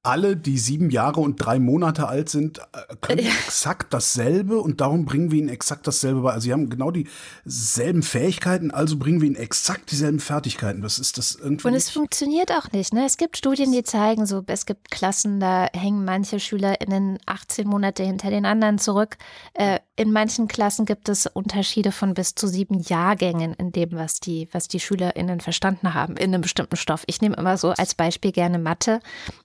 alle, 0.06 0.36
die 0.36 0.56
sieben 0.56 0.90
Jahre 0.90 1.20
und 1.20 1.36
drei 1.36 1.58
Monate 1.58 2.08
alt 2.08 2.28
sind, 2.28 2.58
äh, 2.58 2.94
können 3.00 3.24
ja. 3.24 3.30
exakt 3.46 3.92
dasselbe 3.92 4.60
und 4.60 4.80
darum 4.80 5.04
bringen 5.04 5.30
wir 5.30 5.38
ihnen 5.38 5.48
exakt 5.48 5.86
dasselbe 5.86 6.20
bei. 6.20 6.32
Also 6.32 6.44
sie 6.44 6.52
haben 6.52 6.70
genau 6.70 6.92
dieselben 6.92 8.02
Fähigkeiten, 8.02 8.70
also 8.70 8.96
bringen 8.98 9.20
wir 9.20 9.26
ihnen 9.26 9.36
exakt 9.36 9.90
dieselben 9.90 10.20
Fertigkeiten. 10.20 10.80
Das 10.80 10.98
ist 10.98 11.18
das 11.18 11.34
irgendwie. 11.34 11.66
Und 11.66 11.74
es 11.74 11.90
funktioniert 11.90 12.52
auch 12.52 12.70
nicht. 12.72 12.94
Ne? 12.94 13.04
Es 13.04 13.16
gibt 13.16 13.36
Studien, 13.36 13.72
die 13.72 13.82
zeigen, 13.82 14.26
so 14.26 14.42
es 14.46 14.64
gibt 14.64 14.90
Klassen, 14.90 15.40
da 15.40 15.66
hängen 15.74 16.04
manche 16.04 16.38
SchülerInnen 16.38 17.18
18 17.26 17.66
Monate 17.66 18.04
hinter 18.04 18.30
den 18.30 18.46
anderen 18.46 18.78
zurück. 18.78 19.16
Äh, 19.54 19.80
in 19.96 20.12
manchen 20.12 20.46
Klassen 20.46 20.84
gibt 20.84 21.08
es 21.08 21.26
Unterschiede 21.26 21.90
von 21.90 22.12
bis 22.12 22.34
zu 22.34 22.46
sieben 22.46 22.80
Jahrgängen 22.80 23.54
in 23.54 23.72
dem, 23.72 23.92
was 23.92 24.20
die, 24.20 24.46
was 24.52 24.68
die 24.68 24.78
SchülerInnen 24.78 25.40
verstanden 25.40 25.94
haben 25.94 26.16
in 26.18 26.34
einem 26.34 26.42
bestimmten 26.42 26.76
Stoff. 26.76 27.04
Ich 27.06 27.22
nehme 27.22 27.36
immer 27.36 27.56
so 27.56 27.70
als 27.70 27.94
Beispiel 27.94 28.30
gerne 28.30 28.58
Mathe. 28.58 29.00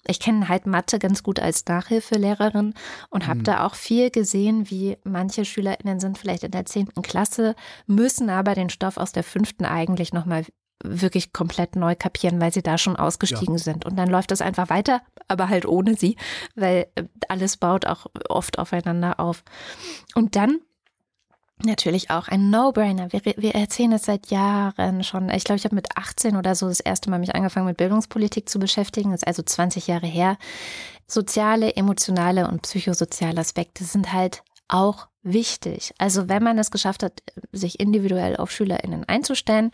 Ich 0.05 0.19
kenne 0.19 0.49
halt 0.49 0.67
Mathe 0.67 0.99
ganz 0.99 1.23
gut 1.23 1.39
als 1.39 1.65
Nachhilfelehrerin 1.65 2.73
und 3.09 3.27
habe 3.27 3.39
mhm. 3.39 3.43
da 3.45 3.65
auch 3.65 3.75
viel 3.75 4.11
gesehen, 4.11 4.69
wie 4.69 4.97
manche 5.05 5.45
SchülerInnen 5.45 6.01
sind 6.01 6.17
vielleicht 6.17 6.43
in 6.43 6.51
der 6.51 6.65
zehnten 6.65 7.01
Klasse, 7.01 7.55
müssen 7.87 8.29
aber 8.29 8.53
den 8.53 8.69
Stoff 8.69 8.97
aus 8.97 9.13
der 9.13 9.23
fünften 9.23 9.63
eigentlich 9.63 10.11
nochmal 10.11 10.45
wirklich 10.83 11.33
komplett 11.33 11.75
neu 11.75 11.95
kapieren, 11.95 12.41
weil 12.41 12.53
sie 12.53 12.61
da 12.61 12.77
schon 12.77 12.95
ausgestiegen 12.95 13.55
ja. 13.55 13.63
sind. 13.63 13.85
Und 13.85 13.97
dann 13.97 14.09
läuft 14.09 14.31
es 14.31 14.41
einfach 14.41 14.69
weiter, 14.69 15.01
aber 15.27 15.49
halt 15.49 15.65
ohne 15.65 15.95
sie, 15.95 16.17
weil 16.55 16.87
äh, 16.95 17.03
alles 17.29 17.57
baut 17.57 17.85
auch 17.85 18.07
oft 18.29 18.59
aufeinander 18.59 19.19
auf. 19.19 19.43
Und 20.15 20.35
dann 20.35 20.59
Natürlich 21.63 22.09
auch 22.09 22.27
ein 22.27 22.49
No-Brainer. 22.49 23.11
Wir, 23.11 23.21
wir 23.23 23.55
erzählen 23.55 23.91
es 23.93 24.05
seit 24.05 24.31
Jahren 24.31 25.03
schon. 25.03 25.29
Ich 25.29 25.43
glaube, 25.43 25.57
ich 25.57 25.65
habe 25.65 25.75
mit 25.75 25.95
18 25.95 26.35
oder 26.35 26.55
so 26.55 26.67
das 26.67 26.79
erste 26.79 27.09
Mal 27.09 27.19
mich 27.19 27.35
angefangen 27.35 27.67
mit 27.67 27.77
Bildungspolitik 27.77 28.49
zu 28.49 28.59
beschäftigen. 28.59 29.11
Das 29.11 29.21
ist 29.21 29.27
also 29.27 29.43
20 29.43 29.87
Jahre 29.87 30.07
her. 30.07 30.37
Soziale, 31.07 31.75
emotionale 31.75 32.47
und 32.47 32.63
psychosoziale 32.63 33.39
Aspekte 33.39 33.83
sind 33.83 34.11
halt 34.11 34.43
auch 34.67 35.07
wichtig. 35.23 35.93
Also 35.97 36.29
wenn 36.29 36.43
man 36.43 36.57
es 36.57 36.71
geschafft 36.71 37.03
hat, 37.03 37.21
sich 37.51 37.79
individuell 37.79 38.37
auf 38.37 38.51
SchülerInnen 38.51 39.03
einzustellen, 39.07 39.71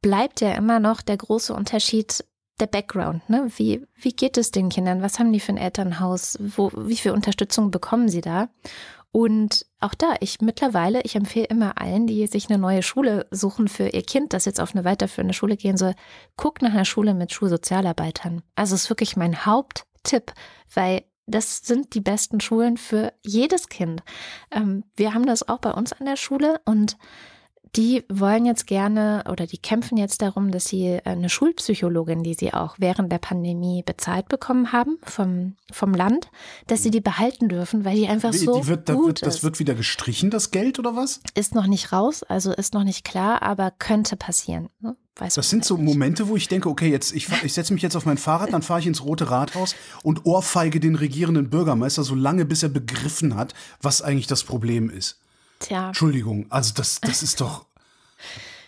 bleibt 0.00 0.40
ja 0.40 0.52
immer 0.52 0.80
noch 0.80 1.02
der 1.02 1.16
große 1.16 1.54
Unterschied 1.54 2.24
der 2.60 2.66
Background, 2.66 3.28
ne? 3.30 3.48
Wie, 3.56 3.86
wie 3.94 4.12
geht 4.12 4.36
es 4.36 4.50
den 4.50 4.68
Kindern? 4.68 5.02
Was 5.02 5.18
haben 5.18 5.32
die 5.32 5.40
für 5.40 5.52
ein 5.52 5.58
Elternhaus? 5.58 6.36
Wo, 6.40 6.70
wie 6.74 6.96
viel 6.96 7.12
Unterstützung 7.12 7.70
bekommen 7.70 8.08
sie 8.08 8.20
da? 8.20 8.48
Und 9.10 9.64
auch 9.80 9.94
da, 9.94 10.16
ich 10.20 10.40
mittlerweile, 10.40 11.00
ich 11.02 11.16
empfehle 11.16 11.46
immer 11.46 11.80
allen, 11.80 12.06
die 12.06 12.26
sich 12.26 12.50
eine 12.50 12.58
neue 12.58 12.82
Schule 12.82 13.26
suchen 13.30 13.68
für 13.68 13.88
ihr 13.88 14.02
Kind, 14.02 14.32
das 14.32 14.44
jetzt 14.44 14.60
auf 14.60 14.74
eine 14.74 14.84
weiterführende 14.84 15.34
Schule 15.34 15.56
gehen 15.56 15.76
soll, 15.76 15.94
guckt 16.36 16.60
nach 16.62 16.72
einer 16.72 16.84
Schule 16.84 17.14
mit 17.14 17.32
Schulsozialarbeitern. 17.32 18.42
Also 18.54 18.74
ist 18.74 18.90
wirklich 18.90 19.16
mein 19.16 19.46
Haupttipp, 19.46 20.32
weil 20.74 21.04
das 21.26 21.58
sind 21.58 21.94
die 21.94 22.00
besten 22.00 22.40
Schulen 22.40 22.76
für 22.76 23.12
jedes 23.24 23.68
Kind. 23.68 24.02
Ähm, 24.50 24.84
wir 24.96 25.14
haben 25.14 25.26
das 25.26 25.48
auch 25.48 25.58
bei 25.58 25.72
uns 25.72 25.92
an 25.92 26.06
der 26.06 26.16
Schule 26.16 26.60
und 26.64 26.96
die 27.76 28.04
wollen 28.08 28.46
jetzt 28.46 28.66
gerne 28.66 29.24
oder 29.30 29.46
die 29.46 29.58
kämpfen 29.58 29.96
jetzt 29.98 30.22
darum, 30.22 30.50
dass 30.50 30.66
sie 30.66 31.00
eine 31.04 31.28
Schulpsychologin, 31.28 32.22
die 32.22 32.34
sie 32.34 32.52
auch 32.54 32.76
während 32.78 33.12
der 33.12 33.18
Pandemie 33.18 33.82
bezahlt 33.84 34.28
bekommen 34.28 34.72
haben 34.72 34.98
vom, 35.02 35.56
vom 35.70 35.94
Land, 35.94 36.30
dass 36.66 36.82
sie 36.82 36.90
die 36.90 37.00
behalten 37.00 37.48
dürfen, 37.48 37.84
weil 37.84 37.96
die 37.96 38.08
einfach 38.08 38.32
so 38.32 38.60
die 38.60 38.66
wird, 38.66 38.86
gut 38.86 39.06
wird, 39.06 39.22
Das 39.26 39.36
ist. 39.36 39.42
wird 39.44 39.58
wieder 39.58 39.74
gestrichen, 39.74 40.30
das 40.30 40.50
Geld 40.50 40.78
oder 40.78 40.96
was? 40.96 41.20
Ist 41.34 41.54
noch 41.54 41.66
nicht 41.66 41.92
raus, 41.92 42.22
also 42.22 42.52
ist 42.52 42.74
noch 42.74 42.84
nicht 42.84 43.04
klar, 43.04 43.42
aber 43.42 43.72
könnte 43.78 44.16
passieren. 44.16 44.68
Ne? 44.80 44.96
Weiß 45.16 45.34
das 45.34 45.50
sind 45.50 45.64
so. 45.64 45.76
Momente, 45.76 46.28
wo 46.28 46.36
ich 46.36 46.48
denke, 46.48 46.68
okay, 46.68 46.90
jetzt 46.90 47.12
ich, 47.12 47.28
ich 47.42 47.52
setze 47.52 47.72
mich 47.72 47.82
jetzt 47.82 47.96
auf 47.96 48.06
mein 48.06 48.18
Fahrrad, 48.18 48.52
dann 48.52 48.62
fahre 48.62 48.80
ich 48.80 48.86
ins 48.86 49.04
Rote 49.04 49.30
Rathaus 49.30 49.74
und 50.02 50.26
ohrfeige 50.26 50.78
den 50.78 50.94
regierenden 50.94 51.50
Bürgermeister 51.50 52.04
so 52.04 52.14
lange, 52.14 52.44
bis 52.44 52.62
er 52.62 52.68
begriffen 52.68 53.34
hat, 53.34 53.52
was 53.82 54.00
eigentlich 54.00 54.28
das 54.28 54.44
Problem 54.44 54.90
ist. 54.90 55.20
Tja. 55.58 55.88
Entschuldigung, 55.88 56.46
also 56.50 56.72
das, 56.74 57.00
das 57.00 57.22
ist 57.22 57.40
doch. 57.40 57.64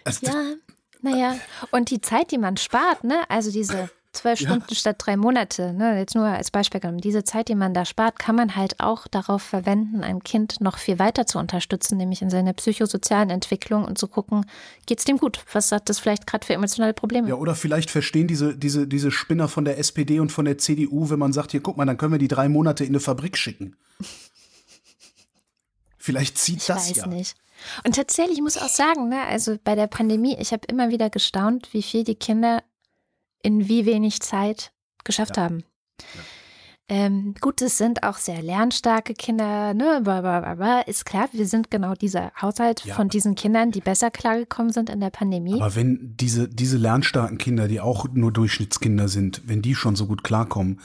Also 0.03 0.27
ja, 0.27 0.55
naja. 1.03 1.37
Und 1.73 1.91
die 1.91 2.01
Zeit, 2.01 2.31
die 2.31 2.39
man 2.39 2.57
spart, 2.57 3.05
ne? 3.05 3.21
Also 3.29 3.53
diese 3.53 3.91
zwölf 4.13 4.41
Stunden 4.41 4.65
ja. 4.69 4.75
statt 4.75 4.97
drei 4.99 5.17
Monate, 5.17 5.73
ne? 5.73 5.99
Jetzt 5.99 6.15
nur 6.15 6.25
als 6.25 6.51
Beispiel 6.51 6.81
genommen. 6.81 7.01
Diese 7.01 7.25
Zeit, 7.25 7.49
die 7.49 7.55
man 7.55 7.75
da 7.75 7.85
spart, 7.85 8.19
kann 8.19 8.35
man 8.35 8.57
halt 8.57 8.81
auch 8.81 9.07
darauf 9.07 9.43
verwenden, 9.43 10.03
ein 10.03 10.23
Kind 10.23 10.61
noch 10.61 10.79
viel 10.79 10.99
weiter 10.99 11.27
zu 11.27 11.39
unterstützen, 11.39 11.97
nämlich 11.97 12.23
in 12.23 12.31
seiner 12.31 12.53
psychosozialen 12.53 13.31
Entwicklung 13.31 13.85
und 13.85 13.99
zu 13.99 14.09
gucken, 14.09 14.47
geht's 14.87 15.05
dem 15.05 15.19
gut? 15.19 15.45
Was 15.53 15.71
hat 15.71 15.89
das 15.89 15.99
vielleicht 15.99 16.27
gerade 16.27 16.47
für 16.47 16.55
emotionale 16.55 16.95
Probleme? 16.95 17.29
Ja, 17.29 17.37
oder 17.37 17.55
vielleicht 17.55 17.91
verstehen 17.91 18.27
diese, 18.27 18.57
diese, 18.57 18.87
diese 18.87 19.11
Spinner 19.11 19.49
von 19.49 19.65
der 19.65 19.79
SPD 19.79 20.19
und 20.19 20.33
von 20.33 20.45
der 20.45 20.59
CDU, 20.59 21.11
wenn 21.11 21.19
man 21.19 21.33
sagt, 21.33 21.53
hier, 21.53 21.61
guck 21.61 21.77
mal, 21.77 21.85
dann 21.85 21.97
können 21.97 22.13
wir 22.13 22.19
die 22.19 22.29
drei 22.29 22.49
Monate 22.49 22.85
in 22.85 22.91
eine 22.91 23.01
Fabrik 23.01 23.37
schicken. 23.37 23.77
Vielleicht 26.03 26.39
zieht 26.39 26.59
Ich 26.61 26.67
das 26.67 26.89
weiß 26.89 26.97
ja. 26.97 27.07
nicht. 27.07 27.35
Und 27.85 27.95
tatsächlich 27.95 28.39
ich 28.39 28.43
muss 28.43 28.57
auch 28.57 28.71
sagen, 28.71 29.11
ne, 29.11 29.23
also 29.27 29.57
bei 29.63 29.75
der 29.75 29.87
Pandemie, 29.87 30.35
ich 30.39 30.53
habe 30.53 30.63
immer 30.67 30.89
wieder 30.89 31.11
gestaunt, 31.11 31.69
wie 31.73 31.83
viel 31.83 32.05
die 32.05 32.15
Kinder 32.15 32.63
in 33.43 33.69
wie 33.69 33.85
wenig 33.85 34.21
Zeit 34.21 34.73
geschafft 35.05 35.37
Ja. 35.37 35.45
haben. 35.45 35.65
Ähm, 36.89 37.35
gut, 37.41 37.63
es 37.63 37.79
sind 37.79 38.03
auch 38.03 38.17
sehr 38.17 38.43
lernstarke 38.43 39.15
Kinder, 39.15 39.75
ne, 39.75 40.01
bla, 40.03 40.23
bla, 40.23 40.41
bla, 40.41 40.55
bla. 40.57 40.81
ist 40.81 41.05
klar, 41.05 41.29
wir 41.33 41.47
sind 41.47 41.71
genau 41.71 41.95
dieser 41.95 42.33
Haushalt 42.41 42.85
Ja. 42.85 42.95
von 42.97 43.09
diesen 43.09 43.37
Kindern, 43.37 43.71
die 43.71 43.81
besser 43.81 44.11
klargekommen 44.11 44.73
sind 44.73 44.91
in 44.91 44.99
der 44.99 45.11
Pandemie. 45.11 45.55
Aber 45.61 45.77
wenn 45.77 46.17
diese, 46.17 46.49
diese 46.49 46.79
lernstarken 46.79 47.39
Kinder, 47.39 47.69
die 47.69 47.81
auch 47.81 48.07
nur 48.13 48.33
Durchschnittskinder 48.33 49.07
sind, 49.07 49.43
wenn 49.45 49.63
die 49.63 49.77
schon 49.77 49.95
so 49.95 50.07
gut 50.07 50.25
klarkommen, 50.25 50.81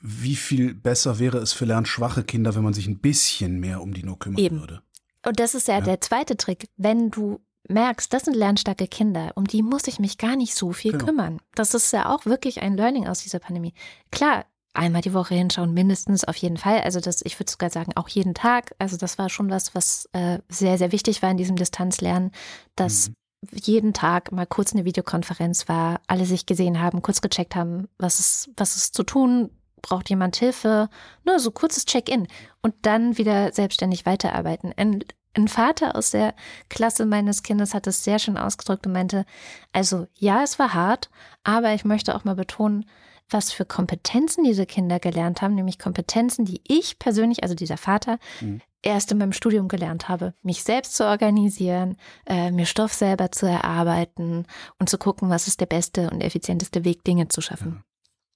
wie 0.00 0.36
viel 0.36 0.74
besser 0.74 1.18
wäre 1.18 1.38
es 1.38 1.52
für 1.52 1.64
lernschwache 1.64 2.24
Kinder, 2.24 2.54
wenn 2.54 2.62
man 2.64 2.72
sich 2.74 2.86
ein 2.86 2.98
bisschen 3.00 3.60
mehr 3.60 3.82
um 3.82 3.92
die 3.94 4.02
nur 4.02 4.18
kümmern 4.18 4.38
Eben. 4.38 4.60
würde? 4.60 4.82
Und 5.26 5.38
das 5.40 5.54
ist 5.54 5.68
ja, 5.68 5.74
Ja. 5.74 5.80
der 5.82 6.00
zweite 6.00 6.36
Trick. 6.36 6.68
Wenn 6.76 7.10
du 7.10 7.40
merkst, 7.68 8.12
das 8.12 8.24
sind 8.24 8.34
lernstarke 8.34 8.88
Kinder, 8.88 9.32
um 9.34 9.46
die 9.46 9.62
muss 9.62 9.86
ich 9.86 9.98
mich 9.98 10.16
gar 10.18 10.34
nicht 10.36 10.54
so 10.54 10.72
viel 10.72 10.92
Genau. 10.92 11.04
kümmern. 11.04 11.38
Das 11.54 11.74
ist 11.74 11.92
ja 11.92 12.08
auch 12.08 12.24
wirklich 12.24 12.62
ein 12.62 12.76
Learning 12.76 13.06
aus 13.06 13.20
dieser 13.22 13.38
Pandemie. 13.38 13.74
Klar, 14.10 14.46
einmal 14.72 15.02
die 15.02 15.12
Woche 15.12 15.34
hinschauen, 15.34 15.74
mindestens 15.74 16.24
auf 16.24 16.36
jeden 16.36 16.56
Fall. 16.56 16.80
Also 16.80 17.00
das, 17.00 17.20
ich 17.24 17.38
würde 17.38 17.50
sogar 17.50 17.70
sagen, 17.70 17.92
auch 17.96 18.08
jeden 18.08 18.34
Tag. 18.34 18.74
Also 18.78 18.96
das 18.96 19.18
war 19.18 19.28
schon 19.28 19.50
was, 19.50 19.74
was 19.74 20.08
äh, 20.12 20.38
sehr, 20.48 20.78
sehr 20.78 20.90
wichtig 20.92 21.22
war 21.22 21.30
in 21.30 21.36
diesem 21.36 21.56
Distanzlernen, 21.56 22.30
dass 22.76 23.08
Mhm. 23.10 23.14
jeden 23.62 23.92
Tag 23.92 24.32
mal 24.32 24.46
kurz 24.46 24.72
eine 24.72 24.84
Videokonferenz 24.84 25.68
war, 25.68 26.00
alle 26.06 26.24
sich 26.24 26.46
gesehen 26.46 26.80
haben, 26.80 27.02
kurz 27.02 27.20
gecheckt 27.20 27.54
haben, 27.56 27.88
was 27.98 28.20
ist, 28.20 28.50
was 28.56 28.76
ist 28.76 28.94
zu 28.94 29.02
tun, 29.02 29.50
braucht 29.82 30.10
jemand 30.10 30.36
Hilfe, 30.36 30.88
nur 31.24 31.38
so 31.38 31.50
kurzes 31.50 31.84
Check-in 31.84 32.26
und 32.62 32.74
dann 32.82 33.18
wieder 33.18 33.52
selbstständig 33.52 34.06
weiterarbeiten. 34.06 34.72
Ein, 34.76 35.04
ein 35.34 35.48
Vater 35.48 35.96
aus 35.96 36.10
der 36.10 36.34
Klasse 36.68 37.06
meines 37.06 37.42
Kindes 37.42 37.74
hat 37.74 37.86
es 37.86 38.04
sehr 38.04 38.18
schön 38.18 38.36
ausgedrückt 38.36 38.86
und 38.86 38.92
meinte, 38.92 39.24
also 39.72 40.06
ja, 40.14 40.42
es 40.42 40.58
war 40.58 40.74
hart, 40.74 41.10
aber 41.44 41.72
ich 41.74 41.84
möchte 41.84 42.14
auch 42.14 42.24
mal 42.24 42.34
betonen, 42.36 42.84
was 43.32 43.52
für 43.52 43.64
Kompetenzen 43.64 44.42
diese 44.42 44.66
Kinder 44.66 44.98
gelernt 44.98 45.40
haben, 45.40 45.54
nämlich 45.54 45.78
Kompetenzen, 45.78 46.44
die 46.44 46.60
ich 46.66 46.98
persönlich, 46.98 47.44
also 47.44 47.54
dieser 47.54 47.76
Vater, 47.76 48.18
Mhm. 48.40 48.60
erst 48.82 49.12
in 49.12 49.18
meinem 49.18 49.32
Studium 49.32 49.68
gelernt 49.68 50.08
habe, 50.08 50.34
mich 50.42 50.64
selbst 50.64 50.96
zu 50.96 51.06
organisieren, 51.06 51.96
äh, 52.26 52.50
mir 52.50 52.66
Stoff 52.66 52.92
selber 52.92 53.30
zu 53.30 53.46
erarbeiten 53.46 54.46
und 54.80 54.88
zu 54.88 54.98
gucken, 54.98 55.30
was 55.30 55.46
ist 55.46 55.60
der 55.60 55.66
beste 55.66 56.10
und 56.10 56.22
effizienteste 56.22 56.84
Weg, 56.84 57.04
Dinge 57.04 57.28
zu 57.28 57.40
schaffen. 57.40 57.84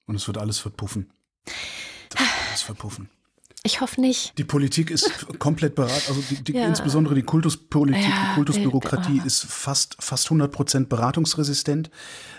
Und 0.07 0.15
es 0.15 0.29
wird 0.29 0.39
alles 0.39 0.61
verpuffen. 0.61 1.13
Das 2.53 2.63
verpuffen. 2.63 3.09
Ich 3.67 3.81
hoffe 3.81 3.99
nicht. 3.99 4.37
Die 4.37 4.45
Politik 4.45 4.91
ist 4.91 5.27
komplett 5.39 5.75
beraten, 5.75 6.03
also 6.09 6.23
die, 6.29 6.45
die, 6.45 6.53
Ja. 6.53 6.67
insbesondere 6.67 7.15
die 7.15 7.23
Kultuspolitik, 7.23 8.03
Ja, 8.03 8.29
die 8.29 8.35
Kultusbürokratie 8.35 9.23
oh. 9.23 9.27
ist 9.27 9.43
fast, 9.47 9.97
fast 10.01 10.27
100 10.27 10.53
Prozent 10.53 10.91
beratungsresistent. 10.91 11.91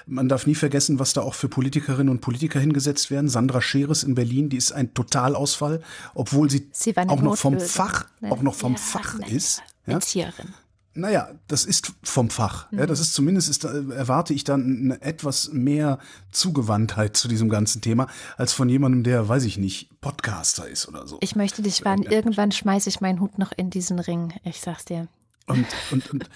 Man 0.05 0.29
darf 0.29 0.45
nie 0.45 0.53
vergessen, 0.53 0.99
was 0.99 1.13
da 1.13 1.21
auch 1.21 1.33
für 1.33 1.49
Politikerinnen 1.49 2.09
und 2.09 2.21
Politiker 2.21 2.59
hingesetzt 2.59 3.09
werden. 3.09 3.27
Sandra 3.27 3.59
Scheres 3.59 4.03
in 4.03 4.13
Berlin, 4.13 4.49
die 4.49 4.57
ist 4.57 4.71
ein 4.71 4.93
Totalausfall, 4.93 5.81
obwohl 6.13 6.51
sie, 6.51 6.69
Sie 6.71 6.95
war 6.95 7.01
eine 7.01 7.11
auch 7.11 7.21
noch 7.23 7.37
vom. 7.37 7.59
Fach, 7.59 8.05
auch 8.29 8.43
noch 8.43 8.53
vom 8.53 8.77
Fach 8.77 9.17
ist. 9.27 9.63
Ja? 9.87 9.93
Erzieherin. 9.93 10.53
Naja, 10.97 11.29
das 11.47 11.65
ist 11.65 11.91
vom 12.03 12.29
Fach. 12.29 12.71
Ja, 12.71 12.85
das 12.85 13.01
ist 13.01 13.13
zumindest 13.13 13.49
ist, 13.49 13.65
erwarte 13.65 14.33
ich 14.33 14.45
dann 14.45 14.79
eine 14.83 15.01
etwas 15.01 15.51
mehr 15.51 15.99
Zugewandtheit 16.31 17.17
zu 17.17 17.27
diesem 17.27 17.49
ganzen 17.49 17.81
Thema, 17.81 18.07
als 18.37 18.53
von 18.53 18.69
jemandem, 18.69 19.03
der, 19.03 19.27
weiß 19.27 19.43
ich 19.43 19.57
nicht, 19.57 19.99
Podcaster 19.99 20.67
ist 20.67 20.87
oder 20.87 21.05
so. 21.05 21.17
Ich 21.19 21.35
möchte 21.35 21.61
dich 21.61 21.83
warnen, 21.83 22.03
irgendwann 22.03 22.53
schmeiße 22.53 22.87
ich 22.89 23.01
meinen 23.01 23.19
Hut 23.19 23.37
noch 23.37 23.51
in 23.51 23.69
diesen 23.69 23.99
Ring. 23.99 24.33
Ich 24.43 24.61
sag's 24.61 24.85
dir. 24.85 25.09
Und, 25.47 25.67
und, 25.91 26.11
und 26.11 26.29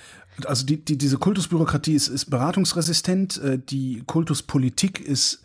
also 0.46 0.66
die, 0.66 0.84
die, 0.84 0.98
diese 0.98 1.18
Kultusbürokratie 1.18 1.96
ist, 1.96 2.10
ist 2.10 2.30
beratungsresistent, 2.30 3.38
äh, 3.38 3.60
die 3.60 4.04
Kultuspolitik 4.06 5.00
ist 5.00 5.42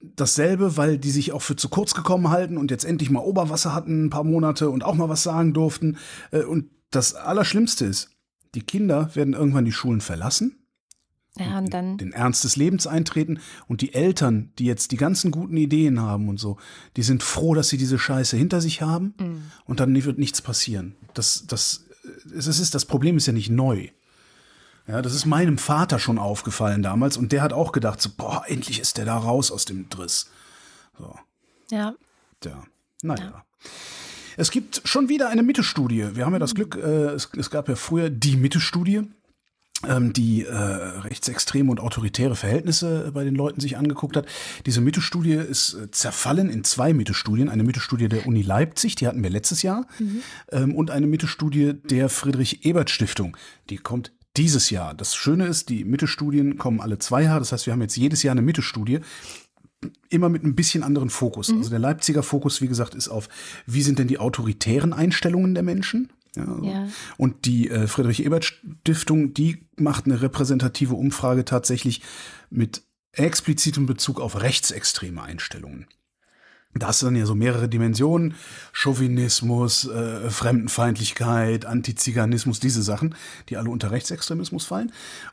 dasselbe, 0.00 0.76
weil 0.76 0.98
die 0.98 1.10
sich 1.10 1.32
auch 1.32 1.42
für 1.42 1.56
zu 1.56 1.68
kurz 1.68 1.94
gekommen 1.94 2.30
halten 2.30 2.56
und 2.56 2.70
jetzt 2.70 2.84
endlich 2.84 3.10
mal 3.10 3.20
Oberwasser 3.20 3.74
hatten, 3.74 4.06
ein 4.06 4.10
paar 4.10 4.24
Monate 4.24 4.70
und 4.70 4.84
auch 4.84 4.94
mal 4.94 5.08
was 5.08 5.22
sagen 5.22 5.52
durften. 5.52 5.98
Äh, 6.30 6.44
Und 6.44 6.70
das 6.90 7.14
Allerschlimmste 7.14 7.84
ist, 7.84 8.10
die 8.54 8.62
Kinder 8.62 9.14
werden 9.14 9.34
irgendwann 9.34 9.64
die 9.64 9.72
Schulen 9.72 10.00
verlassen, 10.00 10.56
Ja, 11.38 11.58
und 11.58 11.72
dann. 11.72 11.96
den 11.98 12.12
Ernst 12.12 12.42
des 12.44 12.56
Lebens 12.56 12.86
eintreten 12.86 13.38
und 13.68 13.80
die 13.80 13.94
Eltern, 13.94 14.52
die 14.58 14.64
jetzt 14.64 14.90
die 14.90 14.96
ganzen 14.96 15.30
guten 15.30 15.56
Ideen 15.56 16.00
haben 16.00 16.28
und 16.28 16.38
so, 16.38 16.58
die 16.96 17.02
sind 17.02 17.22
froh, 17.22 17.54
dass 17.54 17.68
sie 17.68 17.76
diese 17.78 17.98
Scheiße 17.98 18.36
hinter 18.36 18.60
sich 18.60 18.82
haben 18.82 19.14
Mhm. 19.20 19.42
und 19.66 19.80
dann 19.80 19.94
wird 20.04 20.18
nichts 20.18 20.42
passieren. 20.42 20.96
Das, 21.14 21.44
das, 21.46 21.84
es 22.36 22.46
ist, 22.46 22.74
das 22.74 22.84
Problem 22.84 23.16
ist 23.16 23.26
ja 23.26 23.32
nicht 23.32 23.50
neu. 23.50 23.88
Ja, 24.88 25.02
das 25.02 25.14
ist 25.14 25.24
meinem 25.26 25.56
Vater 25.58 26.00
schon 26.00 26.18
aufgefallen 26.18 26.82
damals 26.82 27.16
und 27.16 27.30
der 27.30 27.42
hat 27.42 27.52
auch 27.52 27.70
gedacht, 27.70 28.00
so, 28.00 28.10
boah, 28.16 28.42
endlich 28.48 28.80
ist 28.80 28.96
der 28.96 29.04
da 29.04 29.16
raus 29.16 29.52
aus 29.52 29.64
dem 29.64 29.88
Driss. 29.88 30.30
So, 30.98 31.14
Ja. 31.70 31.94
ja, 32.44 32.64
naja. 33.02 33.44
Es 34.40 34.50
gibt 34.50 34.80
schon 34.86 35.10
wieder 35.10 35.28
eine 35.28 35.42
Mitte-Studie. 35.42 36.16
Wir 36.16 36.24
haben 36.24 36.32
ja 36.32 36.38
das 36.38 36.54
Glück, 36.54 36.74
äh, 36.74 37.10
es, 37.10 37.28
es 37.36 37.50
gab 37.50 37.68
ja 37.68 37.76
früher 37.76 38.08
die 38.08 38.36
Mitte-Studie, 38.36 39.02
ähm, 39.86 40.14
die 40.14 40.46
äh, 40.46 40.54
rechtsextreme 40.54 41.70
und 41.70 41.78
autoritäre 41.78 42.34
Verhältnisse 42.36 43.08
äh, 43.08 43.10
bei 43.10 43.22
den 43.22 43.34
Leuten 43.34 43.60
sich 43.60 43.76
angeguckt 43.76 44.16
hat. 44.16 44.24
Diese 44.64 44.80
Mitte-Studie 44.80 45.34
ist 45.34 45.74
äh, 45.74 45.90
zerfallen 45.90 46.48
in 46.48 46.64
zwei 46.64 46.94
Mitte-Studien. 46.94 47.50
Eine 47.50 47.64
Mitte-Studie 47.64 48.08
der 48.08 48.26
Uni 48.26 48.40
Leipzig, 48.40 48.94
die 48.94 49.06
hatten 49.06 49.22
wir 49.22 49.28
letztes 49.28 49.60
Jahr, 49.60 49.86
ähm, 50.50 50.74
und 50.74 50.90
eine 50.90 51.06
Mitte-Studie 51.06 51.74
der 51.74 52.08
Friedrich-Ebert-Stiftung. 52.08 53.36
Die 53.68 53.76
kommt 53.76 54.10
dieses 54.38 54.70
Jahr. 54.70 54.94
Das 54.94 55.14
Schöne 55.16 55.48
ist, 55.48 55.68
die 55.68 55.84
Mitte-Studien 55.84 56.56
kommen 56.56 56.80
alle 56.80 56.98
zwei 56.98 57.24
Jahre. 57.24 57.40
Das 57.40 57.52
heißt, 57.52 57.66
wir 57.66 57.74
haben 57.74 57.82
jetzt 57.82 57.96
jedes 57.96 58.22
Jahr 58.22 58.32
eine 58.32 58.42
Mitte-Studie 58.42 59.00
immer 60.08 60.28
mit 60.28 60.44
ein 60.44 60.54
bisschen 60.54 60.82
anderen 60.82 61.10
Fokus. 61.10 61.50
Also 61.50 61.70
der 61.70 61.78
Leipziger 61.78 62.22
Fokus, 62.22 62.60
wie 62.60 62.68
gesagt, 62.68 62.94
ist 62.94 63.08
auf, 63.08 63.28
wie 63.66 63.82
sind 63.82 63.98
denn 63.98 64.08
die 64.08 64.18
autoritären 64.18 64.92
Einstellungen 64.92 65.54
der 65.54 65.62
Menschen? 65.62 66.12
Ja, 66.36 66.44
also. 66.44 66.64
Ja. 66.64 66.88
Und 67.16 67.44
die 67.44 67.70
äh, 67.70 67.86
Friedrich-Ebert-Stiftung, 67.86 69.34
die 69.34 69.66
macht 69.76 70.06
eine 70.06 70.22
repräsentative 70.22 70.94
Umfrage 70.94 71.44
tatsächlich 71.44 72.02
mit 72.50 72.82
explizitem 73.12 73.86
Bezug 73.86 74.20
auf 74.20 74.40
rechtsextreme 74.40 75.22
Einstellungen. 75.22 75.86
Da 76.74 76.86
hast 76.86 77.02
du 77.02 77.06
dann 77.06 77.16
ja 77.16 77.26
so 77.26 77.34
mehrere 77.34 77.68
Dimensionen, 77.68 78.34
Chauvinismus, 78.72 79.88
äh, 79.88 80.30
Fremdenfeindlichkeit, 80.30 81.66
Antiziganismus, 81.66 82.60
diese 82.60 82.82
Sachen, 82.82 83.16
die 83.48 83.56
alle 83.56 83.70
unter 83.70 83.90
Rechtsextremismus 83.90 84.66
fallen. 84.66 84.92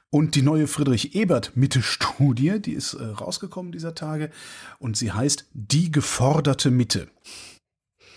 Und 0.10 0.34
die 0.34 0.42
neue 0.42 0.66
Friedrich-Ebert-Mitte-Studie, 0.66 2.60
die 2.60 2.74
ist 2.74 2.96
äh, 2.96 3.06
rausgekommen 3.06 3.72
dieser 3.72 3.94
Tage 3.94 4.32
und 4.80 4.98
sie 4.98 5.12
heißt 5.12 5.46
Die 5.54 5.92
geforderte 5.92 6.72
Mitte. 6.72 7.08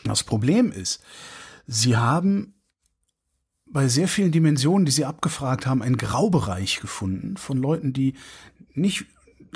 Das 0.05 0.23
Problem 0.23 0.73
ist, 0.73 1.03
sie 1.67 1.99
haben 1.99 2.55
bei 3.67 3.87
sehr 3.89 4.09
vielen 4.09 4.33
Dimensionen, 4.33 4.87
die 4.87 4.93
sie 4.93 5.05
abgefragt 5.05 5.67
haben, 5.67 5.83
einen 5.83 5.99
Graubereich 5.99 6.81
gefunden 6.81 7.37
von 7.37 7.59
Leuten, 7.59 7.93
die 7.93 8.15
nicht, 8.73 9.05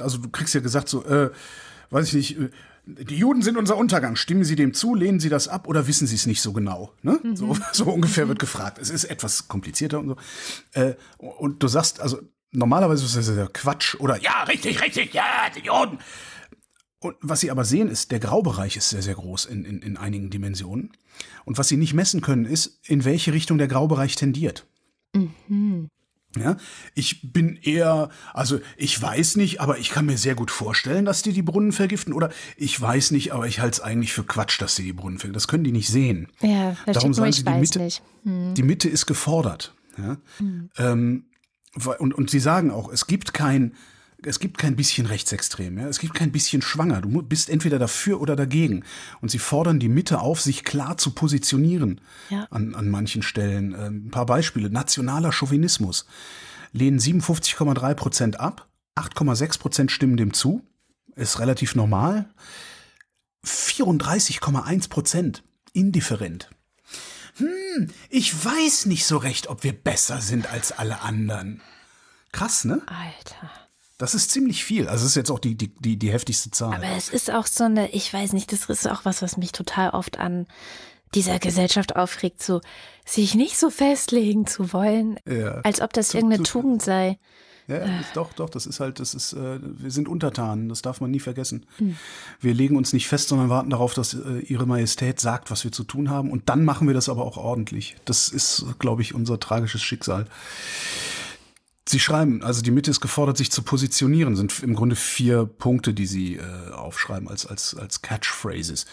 also 0.00 0.18
du 0.18 0.28
kriegst 0.28 0.54
ja 0.54 0.60
gesagt 0.60 0.90
so, 0.90 1.02
äh, 1.06 1.30
weiß 1.90 2.08
ich 2.08 2.14
nicht, 2.14 2.38
äh, 2.38 2.50
die 2.86 3.16
Juden 3.16 3.42
sind 3.42 3.56
unser 3.56 3.76
Untergang. 3.76 4.16
Stimmen 4.16 4.44
Sie 4.44 4.56
dem 4.56 4.74
zu, 4.74 4.94
lehnen 4.94 5.20
Sie 5.20 5.28
das 5.28 5.48
ab 5.48 5.66
oder 5.68 5.86
wissen 5.86 6.06
Sie 6.06 6.16
es 6.16 6.26
nicht 6.26 6.42
so 6.42 6.52
genau? 6.52 6.92
Ne? 7.02 7.18
So, 7.34 7.56
so 7.72 7.86
ungefähr 7.86 8.28
wird 8.28 8.38
gefragt. 8.38 8.78
Es 8.78 8.90
ist 8.90 9.04
etwas 9.04 9.48
komplizierter 9.48 10.00
und 10.00 10.08
so. 10.08 10.16
Äh, 10.72 10.94
und 11.18 11.62
du 11.62 11.68
sagst, 11.68 12.00
also 12.00 12.20
normalerweise 12.50 13.04
ist 13.04 13.16
das 13.16 13.36
ja 13.36 13.46
Quatsch 13.46 13.94
oder 13.96 14.20
ja, 14.20 14.42
richtig, 14.44 14.82
richtig, 14.82 15.14
ja, 15.14 15.24
die 15.54 15.66
Juden. 15.66 15.98
Und 17.00 17.16
was 17.20 17.40
sie 17.40 17.50
aber 17.50 17.64
sehen, 17.64 17.88
ist, 17.88 18.12
der 18.12 18.20
Graubereich 18.20 18.76
ist 18.76 18.88
sehr, 18.88 19.02
sehr 19.02 19.14
groß 19.14 19.44
in, 19.46 19.64
in, 19.64 19.82
in 19.82 19.96
einigen 19.98 20.30
Dimensionen. 20.30 20.92
Und 21.44 21.58
was 21.58 21.68
sie 21.68 21.76
nicht 21.76 21.92
messen 21.92 22.22
können, 22.22 22.46
ist, 22.46 22.80
in 22.88 23.04
welche 23.04 23.32
Richtung 23.34 23.58
der 23.58 23.68
Graubereich 23.68 24.16
tendiert. 24.16 24.66
Ja, 26.36 26.56
ich 26.94 27.32
bin 27.32 27.56
eher, 27.62 28.08
also 28.32 28.58
ich 28.76 29.00
weiß 29.00 29.36
nicht, 29.36 29.60
aber 29.60 29.78
ich 29.78 29.90
kann 29.90 30.06
mir 30.06 30.18
sehr 30.18 30.34
gut 30.34 30.50
vorstellen, 30.50 31.04
dass 31.04 31.22
die 31.22 31.32
die 31.32 31.42
Brunnen 31.42 31.70
vergiften. 31.70 32.12
Oder 32.12 32.30
ich 32.56 32.80
weiß 32.80 33.12
nicht, 33.12 33.32
aber 33.32 33.46
ich 33.46 33.60
halte 33.60 33.74
es 33.74 33.80
eigentlich 33.80 34.12
für 34.12 34.24
Quatsch, 34.24 34.60
dass 34.60 34.74
die 34.74 34.82
die 34.82 34.92
Brunnen 34.92 35.18
vergiften. 35.18 35.34
Das 35.34 35.46
können 35.48 35.64
die 35.64 35.72
nicht 35.72 35.88
sehen. 35.88 36.28
Ja, 36.40 36.76
da 36.86 36.92
Darum 36.92 37.14
sagen 37.14 37.30
ich 37.30 37.36
sie, 37.36 37.44
die 37.44 37.50
Mitte, 37.52 37.78
nicht. 37.78 38.02
Hm. 38.24 38.54
die 38.54 38.62
Mitte 38.62 38.88
ist 38.88 39.06
gefordert. 39.06 39.74
Ja? 39.96 40.16
Ähm, 40.76 41.26
weil- 41.74 41.98
und, 41.98 42.14
und 42.14 42.30
sie 42.30 42.40
sagen 42.40 42.70
auch, 42.70 42.90
es 42.92 43.06
gibt 43.06 43.32
kein, 43.32 43.74
es 44.26 44.38
gibt 44.40 44.58
kein 44.58 44.76
bisschen 44.76 45.06
rechtsextrem, 45.06 45.78
ja? 45.78 45.88
es 45.88 45.98
gibt 45.98 46.14
kein 46.14 46.32
bisschen 46.32 46.62
schwanger. 46.62 47.00
Du 47.02 47.22
bist 47.22 47.50
entweder 47.50 47.78
dafür 47.78 48.20
oder 48.20 48.36
dagegen. 48.36 48.84
Und 49.20 49.30
sie 49.30 49.38
fordern 49.38 49.78
die 49.78 49.88
Mitte 49.88 50.20
auf, 50.20 50.40
sich 50.40 50.64
klar 50.64 50.96
zu 50.96 51.10
positionieren 51.12 52.00
Ja. 52.30 52.46
an, 52.50 52.74
an 52.74 52.88
manchen 52.90 53.22
Stellen. 53.22 53.74
Ähm, 53.74 54.06
ein 54.06 54.10
paar 54.10 54.26
Beispiele. 54.26 54.70
Nationaler 54.70 55.32
Chauvinismus. 55.32 56.06
Lehnen 56.72 56.98
57,3 56.98 57.94
Prozent 57.94 58.40
ab, 58.40 58.68
8,6 58.96 59.58
Prozent 59.58 59.92
stimmen 59.92 60.16
dem 60.16 60.32
zu. 60.34 60.62
Ist 61.16 61.38
relativ 61.38 61.74
normal. 61.76 62.28
34,1 63.46 64.88
Prozent 64.88 65.42
indifferent. 65.72 66.50
hm, 67.36 67.88
ich 68.10 68.44
weiß 68.44 68.86
nicht 68.86 69.04
so 69.06 69.16
recht, 69.16 69.48
ob 69.48 69.64
wir 69.64 69.72
besser 69.72 70.20
sind 70.20 70.50
als 70.50 70.72
alle 70.72 71.02
anderen. 71.02 71.60
Krass, 72.32 72.64
ne? 72.64 72.82
Alter. 72.86 73.50
Das 74.04 74.14
ist 74.14 74.30
ziemlich 74.30 74.64
viel. 74.64 74.88
Also 74.88 75.04
es 75.04 75.10
ist 75.12 75.16
jetzt 75.16 75.30
auch 75.30 75.38
die, 75.38 75.54
die, 75.56 75.68
die, 75.78 75.96
die 75.96 76.12
heftigste 76.12 76.50
Zahl. 76.50 76.74
Aber 76.74 76.96
es 76.96 77.08
ist 77.08 77.30
auch 77.30 77.46
so 77.46 77.64
eine, 77.64 77.90
ich 77.90 78.12
weiß 78.12 78.32
nicht, 78.34 78.52
das 78.52 78.66
ist 78.66 78.88
auch 78.88 79.04
was, 79.04 79.22
was 79.22 79.36
mich 79.36 79.52
total 79.52 79.90
oft 79.90 80.18
an 80.18 80.46
dieser 81.14 81.38
Gesellschaft 81.38 81.96
aufregt, 81.96 82.42
so 82.42 82.60
sich 83.04 83.34
nicht 83.34 83.56
so 83.58 83.70
festlegen 83.70 84.46
zu 84.46 84.72
wollen, 84.72 85.18
Ja. 85.28 85.60
als 85.62 85.80
ob 85.80 85.92
das 85.92 86.08
Zu- 86.08 86.18
irgendeine 86.18 86.42
zu- 86.42 86.52
Tugend 86.60 86.82
sei. 86.82 87.18
Ja, 87.66 87.78
doch, 88.12 88.34
doch, 88.34 88.50
das 88.50 88.66
ist 88.66 88.78
halt, 88.78 89.00
das 89.00 89.14
ist, 89.14 89.32
äh, 89.32 89.58
wir 89.62 89.90
sind 89.90 90.06
Untertanen, 90.06 90.68
das 90.68 90.82
darf 90.82 91.00
man 91.00 91.10
nie 91.10 91.18
vergessen. 91.20 91.64
Wir 92.38 92.52
legen 92.52 92.76
uns 92.76 92.92
nicht 92.92 93.08
fest, 93.08 93.28
sondern 93.28 93.48
warten 93.48 93.70
darauf, 93.70 93.94
dass 93.94 94.12
äh, 94.12 94.40
Ihre 94.40 94.66
Majestät 94.66 95.18
sagt, 95.18 95.50
was 95.50 95.64
wir 95.64 95.72
zu 95.72 95.82
tun 95.84 96.10
haben. 96.10 96.30
Und 96.30 96.50
dann 96.50 96.66
machen 96.66 96.86
wir 96.86 96.92
das 96.92 97.08
aber 97.08 97.24
auch 97.24 97.38
ordentlich. 97.38 97.96
Das 98.04 98.28
ist, 98.28 98.66
glaube 98.80 99.00
ich, 99.00 99.14
unser 99.14 99.40
tragisches 99.40 99.80
Schicksal. 99.82 100.26
Sie 101.86 102.00
schreiben, 102.00 102.42
also 102.42 102.62
die 102.62 102.70
Mitte 102.70 102.90
ist 102.90 103.00
gefordert, 103.00 103.36
sich 103.36 103.50
zu 103.50 103.62
positionieren, 103.62 104.36
sind 104.36 104.62
im 104.62 104.74
Grunde 104.74 104.96
vier 104.96 105.44
Punkte, 105.44 105.92
die 105.92 106.06
Sie 106.06 106.36
äh, 106.36 106.72
aufschreiben 106.72 107.28
als, 107.28 107.44
als, 107.44 107.74
als 107.74 108.00
Catchphrases. 108.00 108.86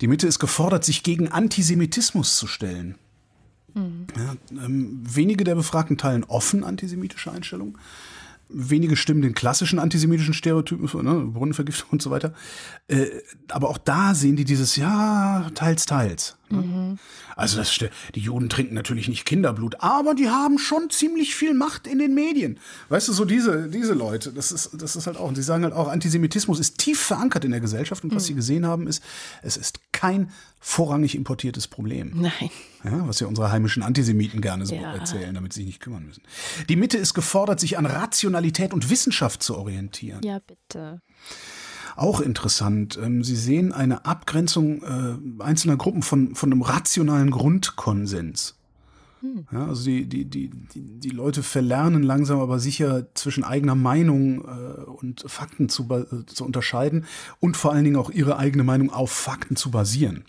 Die 0.00 0.06
Mitte 0.06 0.26
ist 0.26 0.38
gefordert, 0.38 0.84
sich 0.84 1.02
gegen 1.02 1.28
Antisemitismus 1.28 2.36
zu 2.36 2.46
stellen. 2.46 2.96
Ja, 3.74 4.64
ähm, 4.64 5.00
wenige 5.02 5.44
der 5.44 5.54
Befragten 5.54 5.96
teilen 5.96 6.24
offen 6.24 6.64
antisemitische 6.64 7.30
Einstellungen. 7.30 7.78
Wenige 8.48 8.96
stimmen 8.96 9.22
den 9.22 9.34
klassischen 9.34 9.78
antisemitischen 9.78 10.34
Stereotypen, 10.34 10.88
ne, 11.04 11.24
Brunnenvergiftung 11.26 11.90
und 11.90 12.02
so 12.02 12.10
weiter. 12.10 12.34
Äh, 12.88 13.06
aber 13.48 13.68
auch 13.68 13.78
da 13.78 14.14
sehen 14.14 14.34
die 14.34 14.44
dieses, 14.44 14.74
ja, 14.74 15.48
teils, 15.54 15.86
teils. 15.86 16.36
Ne? 16.48 16.98
Also 17.40 17.56
das, 17.56 17.76
die 18.14 18.20
Juden 18.20 18.48
trinken 18.48 18.74
natürlich 18.74 19.08
nicht 19.08 19.24
Kinderblut, 19.24 19.76
aber 19.80 20.14
die 20.14 20.28
haben 20.28 20.58
schon 20.58 20.90
ziemlich 20.90 21.34
viel 21.34 21.54
Macht 21.54 21.86
in 21.86 21.98
den 21.98 22.14
Medien. 22.14 22.58
Weißt 22.88 23.08
du, 23.08 23.12
so 23.12 23.24
diese, 23.24 23.68
diese 23.68 23.94
Leute, 23.94 24.32
das 24.32 24.52
ist, 24.52 24.70
das 24.80 24.96
ist 24.96 25.06
halt 25.06 25.16
auch, 25.16 25.28
und 25.28 25.34
sie 25.34 25.42
sagen 25.42 25.64
halt 25.64 25.74
auch, 25.74 25.88
Antisemitismus 25.88 26.60
ist 26.60 26.78
tief 26.78 27.00
verankert 27.00 27.44
in 27.44 27.50
der 27.50 27.60
Gesellschaft 27.60 28.04
und 28.04 28.14
was 28.14 28.26
sie 28.26 28.34
gesehen 28.34 28.66
haben 28.66 28.86
ist, 28.86 29.02
es 29.42 29.56
ist 29.56 29.80
kein 29.92 30.30
vorrangig 30.60 31.14
importiertes 31.14 31.66
Problem. 31.66 32.12
Nein. 32.14 32.50
Ja, 32.84 33.06
was 33.08 33.20
ja 33.20 33.26
unsere 33.26 33.50
heimischen 33.50 33.82
Antisemiten 33.82 34.40
gerne 34.40 34.66
so 34.66 34.74
Ja. 34.74 34.94
erzählen, 34.94 35.34
damit 35.34 35.52
sie 35.52 35.60
sich 35.60 35.66
nicht 35.66 35.80
kümmern 35.80 36.04
müssen. 36.06 36.22
Die 36.68 36.76
Mitte 36.76 36.98
ist 36.98 37.14
gefordert, 37.14 37.60
sich 37.60 37.78
an 37.78 37.86
Rationalität 37.86 38.72
und 38.74 38.90
Wissenschaft 38.90 39.42
zu 39.42 39.56
orientieren. 39.56 40.20
Ja, 40.22 40.38
bitte. 40.38 41.00
Auch 41.96 42.20
interessant. 42.20 42.98
ähm, 43.02 43.24
Sie 43.24 43.36
sehen 43.36 43.72
eine 43.72 44.04
Abgrenzung 44.04 44.82
äh, 44.82 45.42
einzelner 45.42 45.76
Gruppen 45.76 46.02
von, 46.02 46.34
von 46.34 46.52
einem 46.52 46.62
rationalen 46.62 47.30
Grundkonsens. 47.30 48.56
Ja, 49.52 49.66
also 49.66 49.84
die, 49.84 50.06
die, 50.06 50.24
die, 50.24 50.50
die, 50.74 51.10
Leute 51.10 51.42
verlernen 51.42 52.02
langsam 52.02 52.40
aber 52.40 52.58
sicher 52.58 53.06
zwischen 53.14 53.44
eigener 53.44 53.74
Meinung 53.74 54.42
äh, 54.44 54.80
und 54.82 55.24
Fakten 55.26 55.68
zu, 55.68 55.86
äh, 55.90 56.24
zu 56.24 56.44
unterscheiden 56.44 57.04
und 57.38 57.56
vor 57.58 57.72
allen 57.72 57.84
Dingen 57.84 57.96
auch 57.96 58.10
ihre 58.10 58.38
eigene 58.38 58.64
Meinung 58.64 58.90
auf 58.90 59.10
Fakten 59.10 59.56
zu 59.56 59.70
basieren. 59.70 60.24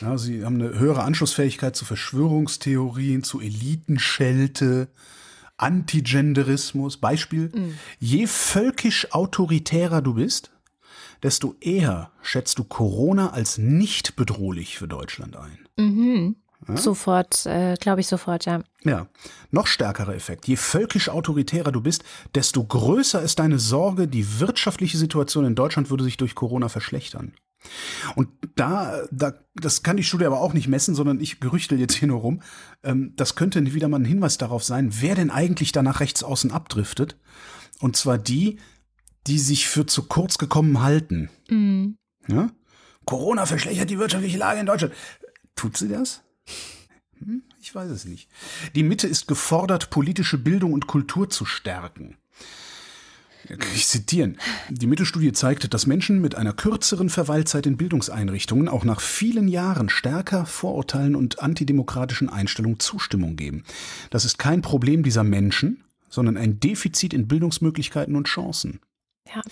Ja, 0.00 0.16
sie 0.16 0.44
haben 0.44 0.60
eine 0.60 0.78
höhere 0.78 1.02
Anschlussfähigkeit 1.02 1.76
zu 1.76 1.84
Verschwörungstheorien, 1.84 3.22
zu 3.22 3.40
Elitenschelte, 3.40 4.88
Antigenderismus. 5.56 6.96
Beispiel, 6.96 7.50
je 7.98 8.26
völkisch 8.26 9.12
autoritärer 9.12 10.02
du 10.02 10.14
bist, 10.14 10.50
desto 11.22 11.54
eher 11.60 12.10
schätzt 12.22 12.58
du 12.58 12.64
Corona 12.64 13.30
als 13.30 13.58
nicht 13.58 14.16
bedrohlich 14.16 14.78
für 14.78 14.88
Deutschland 14.88 15.36
ein. 15.36 15.66
Sofort, 16.76 17.44
äh, 17.46 17.74
glaube 17.74 18.00
ich 18.00 18.06
sofort, 18.06 18.46
ja. 18.46 18.62
Ja, 18.84 19.06
noch 19.50 19.66
stärkerer 19.66 20.14
Effekt. 20.14 20.48
Je 20.48 20.56
völkisch 20.56 21.08
autoritärer 21.08 21.72
du 21.72 21.80
bist, 21.80 22.04
desto 22.34 22.64
größer 22.64 23.20
ist 23.20 23.38
deine 23.38 23.58
Sorge, 23.58 24.08
die 24.08 24.40
wirtschaftliche 24.40 24.96
Situation 24.96 25.44
in 25.44 25.54
Deutschland 25.54 25.90
würde 25.90 26.04
sich 26.04 26.16
durch 26.16 26.34
Corona 26.34 26.68
verschlechtern. 26.68 27.32
Und 28.14 28.28
da, 28.56 29.02
da, 29.10 29.34
das 29.54 29.82
kann 29.82 29.96
die 29.96 30.04
Studie 30.04 30.26
aber 30.26 30.40
auch 30.40 30.52
nicht 30.52 30.68
messen, 30.68 30.94
sondern 30.94 31.20
ich 31.20 31.40
gerüchtel 31.40 31.78
jetzt 31.80 31.94
hier 31.94 32.08
nur 32.08 32.20
rum. 32.20 32.42
Ähm, 32.82 33.12
das 33.16 33.34
könnte 33.34 33.74
wieder 33.74 33.88
mal 33.88 34.00
ein 34.00 34.04
Hinweis 34.04 34.38
darauf 34.38 34.64
sein, 34.64 34.90
wer 35.00 35.14
denn 35.14 35.30
eigentlich 35.30 35.72
da 35.72 35.82
nach 35.82 36.00
rechts 36.00 36.22
außen 36.22 36.50
abdriftet. 36.50 37.16
Und 37.80 37.96
zwar 37.96 38.18
die, 38.18 38.58
die 39.26 39.38
sich 39.38 39.68
für 39.68 39.86
zu 39.86 40.04
kurz 40.04 40.38
gekommen 40.38 40.82
halten. 40.82 41.30
Ja? 42.28 42.50
Corona 43.06 43.46
verschlechtert 43.46 43.90
die 43.90 43.98
wirtschaftliche 43.98 44.38
Lage 44.38 44.60
in 44.60 44.66
Deutschland. 44.66 44.94
Tut 45.56 45.76
sie 45.76 45.88
das? 45.88 46.22
Hm, 47.18 47.42
Ich 47.60 47.74
weiß 47.74 47.90
es 47.90 48.04
nicht. 48.04 48.28
Die 48.74 48.82
Mitte 48.82 49.06
ist 49.06 49.26
gefordert, 49.28 49.90
politische 49.90 50.38
Bildung 50.38 50.72
und 50.72 50.86
Kultur 50.86 51.30
zu 51.30 51.44
stärken. 51.44 52.16
Ich 53.74 53.86
zitieren. 53.86 54.38
Die 54.70 54.86
Mittelstudie 54.86 55.32
zeigte, 55.32 55.68
dass 55.68 55.86
Menschen 55.86 56.20
mit 56.20 56.34
einer 56.34 56.52
kürzeren 56.52 57.10
Verweilzeit 57.10 57.66
in 57.66 57.76
Bildungseinrichtungen 57.76 58.68
auch 58.68 58.84
nach 58.84 59.00
vielen 59.00 59.48
Jahren 59.48 59.88
stärker 59.88 60.46
Vorurteilen 60.46 61.14
und 61.14 61.40
antidemokratischen 61.40 62.28
Einstellungen 62.28 62.80
Zustimmung 62.80 63.36
geben. 63.36 63.64
Das 64.10 64.24
ist 64.24 64.38
kein 64.38 64.62
Problem 64.62 65.02
dieser 65.02 65.24
Menschen, 65.24 65.84
sondern 66.08 66.36
ein 66.36 66.60
Defizit 66.60 67.12
in 67.12 67.28
Bildungsmöglichkeiten 67.28 68.16
und 68.16 68.28
Chancen. 68.28 68.80
Ja. 69.26 69.42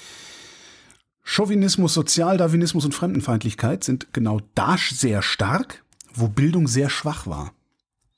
Chauvinismus, 1.23 1.95
Sozialdarwinismus 1.95 2.85
und 2.85 2.95
Fremdenfeindlichkeit 2.95 3.85
sind 3.85 4.13
genau 4.13 4.41
da 4.55 4.77
sehr 4.79 5.23
stark, 5.23 5.85
wo 6.15 6.29
Bildung 6.29 6.67
sehr 6.67 6.91
schwach 6.91 7.27
war. 7.27 7.53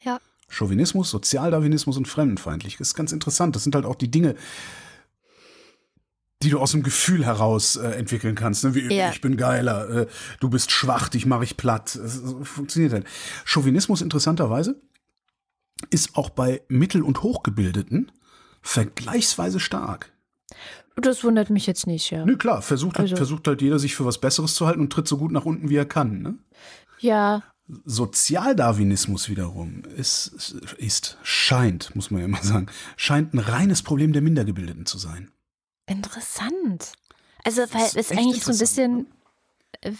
Ja. 0.03 0.20
Chauvinismus, 0.49 1.11
Sozialdarwinismus 1.11 1.97
und 1.97 2.09
Fremdenfeindlichkeit. 2.09 2.81
Das 2.81 2.89
ist 2.89 2.95
ganz 2.95 3.12
interessant. 3.12 3.57
Das 3.57 3.64
sind 3.64 3.75
halt 3.75 3.85
auch 3.85 3.97
die 3.97 4.11
Dinge, 4.11 4.37
die 6.43 6.51
du 6.51 6.59
aus 6.59 6.72
dem 6.72 6.82
Gefühl 6.82 7.24
heraus 7.24 7.76
äh, 7.76 7.89
entwickeln 7.93 8.35
kannst. 8.35 8.64
Ne? 8.64 8.74
Wie, 8.74 8.95
Ja. 8.95 9.11
Ich 9.11 9.20
bin 9.20 9.37
geiler, 9.37 9.89
äh, 9.89 10.07
du 10.41 10.51
bist 10.51 10.70
schwach, 10.70 11.09
dich 11.09 11.24
mache 11.26 11.45
ich 11.45 11.57
platt. 11.57 11.97
Das, 12.01 12.22
das 12.22 12.35
funktioniert 12.49 12.93
halt. 12.93 13.07
Chauvinismus 13.45 14.03
interessanterweise 14.03 14.80
ist 15.91 16.16
auch 16.16 16.30
bei 16.30 16.62
Mittel- 16.68 17.03
und 17.03 17.22
Hochgebildeten 17.22 18.12
vergleichsweise 18.62 19.61
stark. 19.61 20.12
Das 20.97 21.24
wundert 21.24 21.51
mich 21.51 21.66
jetzt 21.66 21.87
nicht, 21.87 22.11
ja. 22.11 22.24
Nö, 22.24 22.37
klar, 22.37 22.62
versucht, 22.62 22.99
Also- 23.01 23.16
versucht 23.16 23.47
halt 23.49 23.62
jeder, 23.62 23.78
sich 23.78 23.95
für 23.95 24.05
was 24.05 24.18
Besseres 24.20 24.55
zu 24.55 24.66
halten 24.66 24.80
und 24.80 24.93
tritt 24.93 25.09
so 25.09 25.18
gut 25.18 25.32
nach 25.32 25.45
unten, 25.45 25.68
wie 25.68 25.76
er 25.76 25.87
kann. 25.87 26.22
Ne? 26.22 26.39
Ja, 27.01 27.43
Sozialdarwinismus 27.87 29.28
wiederum 29.28 29.82
ist, 29.97 30.62
ist, 30.78 31.18
scheint, 31.22 31.97
muss 31.97 32.11
man 32.11 32.20
ja 32.20 32.26
immer 32.26 32.43
sagen, 32.43 32.66
scheint 32.97 33.35
ein 33.35 33.39
reines 33.39 33.82
Problem 33.82 34.12
der 34.12 34.22
Mindergebildeten 34.22 34.87
zu 34.87 34.99
sein. 34.99 35.30
Interessant. 35.87 36.93
Also, 37.45 37.62
weil 37.72 37.85
ist 37.87 37.97
es 37.97 38.11
eigentlich 38.12 38.43
so 38.45 38.53
ein 38.53 38.59
bisschen. 38.59 39.07
äh, 39.82 39.93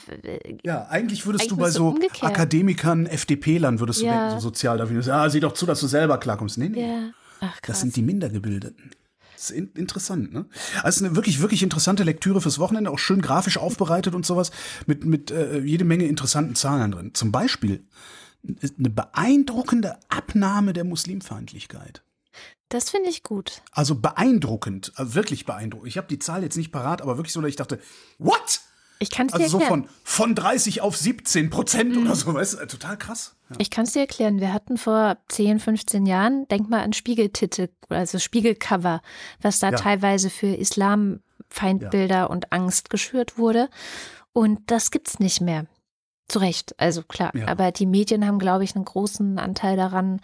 Ja, 0.64 0.87
eigentlich 0.89 1.26
würdest 1.26 1.43
Eigentlich 1.45 1.51
du 1.51 1.57
bei 1.62 1.70
so 1.70 1.89
umgekehrt. 1.89 2.22
Akademikern, 2.24 3.07
FDP-Lern, 3.07 3.80
würdest 3.80 4.01
du 4.01 4.07
Ja. 4.07 4.12
denken, 4.12 4.30
so 4.30 4.39
Sozialdarwinismus, 4.49 5.09
ja, 5.09 5.28
sieh 5.28 5.41
doch 5.41 5.53
zu, 5.53 5.66
dass 5.66 5.80
du 5.80 5.87
selber 5.87 6.18
klarkommst. 6.18 6.59
Nee, 6.59 6.68
nee, 6.70 6.80
Ja. 6.89 7.11
Ach, 7.41 7.53
krass. 7.61 7.62
das 7.66 7.80
sind 7.80 7.97
die 7.97 8.03
Mindergebildeten. 8.03 8.93
Das 9.35 9.51
ist 9.51 9.51
in, 9.51 9.72
interessant, 9.72 10.32
ne? 10.32 10.47
Also 10.82 11.05
eine 11.05 11.16
wirklich, 11.16 11.41
wirklich 11.43 11.62
interessante 11.62 12.05
Lektüre 12.05 12.41
fürs 12.41 12.59
Wochenende, 12.59 12.91
auch 12.91 12.99
schön 12.99 13.20
grafisch 13.20 13.59
aufbereitet 13.59 14.14
und 14.14 14.24
sowas, 14.24 14.53
mit, 14.87 15.05
mit 15.05 15.30
äh, 15.32 15.59
jede 15.61 15.85
Menge 15.85 16.05
interessanten 16.07 16.55
Zahlen 16.55 16.93
drin. 16.93 17.11
Zum 17.14 17.32
Beispiel 17.32 17.85
ist 18.61 18.78
eine 18.78 18.91
beeindruckende 18.91 19.97
Abnahme 20.09 20.72
der 20.72 20.85
Muslimfeindlichkeit. 20.85 22.03
Das 22.69 22.91
finde 22.91 23.09
ich 23.11 23.23
gut. 23.23 23.62
Also 23.73 23.95
beeindruckend, 23.95 24.93
also 24.97 25.15
wirklich 25.15 25.45
beeindruckend. 25.47 25.89
Ich 25.89 25.97
habe 25.99 26.09
die 26.09 26.19
Zahl 26.19 26.43
jetzt 26.43 26.57
nicht 26.57 26.73
parat, 26.73 27.03
aber 27.03 27.17
wirklich 27.17 27.33
so, 27.33 27.41
dass 27.41 27.49
ich 27.51 27.57
dachte, 27.57 27.79
what? 28.19 28.61
Ich 29.01 29.11
kann 29.11 29.27
es 29.27 29.33
dir 29.33 29.41
Also 29.43 29.59
so 29.59 29.65
erklären. 29.65 29.85
von, 29.87 29.95
von 30.05 30.35
30 30.35 30.81
auf 30.81 30.97
17 30.97 31.51
Prozent 31.51 31.95
Mhm. 31.97 32.03
oder 32.07 32.15
so, 32.15 32.33
weißt 32.33 32.55
du, 32.55 32.59
äh, 32.59 32.67
total 32.67 32.97
krass. 32.97 33.35
Ja. 33.51 33.57
Ich 33.59 33.71
kann 33.71 33.85
es 33.85 33.93
dir 33.93 34.01
erklären. 34.01 34.41
Wir 34.41 34.53
hatten 34.53 34.79
vor 34.79 35.19
10, 35.29 35.59
15 35.61 36.07
Jahren, 36.07 36.47
denk 36.49 36.71
mal 36.71 36.81
an 36.83 36.93
Spiegeltitel, 36.93 37.69
also 37.89 38.19
Spiegelcover, 38.19 39.03
was 39.43 39.59
da 39.59 39.71
Ja. 39.71 39.77
teilweise 39.77 40.31
für 40.31 40.47
Islamfeindbilder 40.55 42.31
und 42.31 42.53
Angst 42.53 42.91
geschürt 42.91 43.37
wurde. 43.39 43.69
Und 44.33 44.61
das 44.71 44.91
gibt's 44.91 45.19
nicht 45.19 45.41
mehr. 45.41 45.67
Zu 46.29 46.39
Recht, 46.39 46.75
also 46.81 47.03
klar. 47.03 47.33
Ja. 47.37 47.49
Aber 47.49 47.71
die 47.71 47.87
Medien 47.87 48.27
haben, 48.27 48.39
glaube 48.39 48.65
ich, 48.65 48.75
einen 48.75 48.87
großen 48.87 49.39
Anteil 49.39 49.77
daran, 49.77 50.21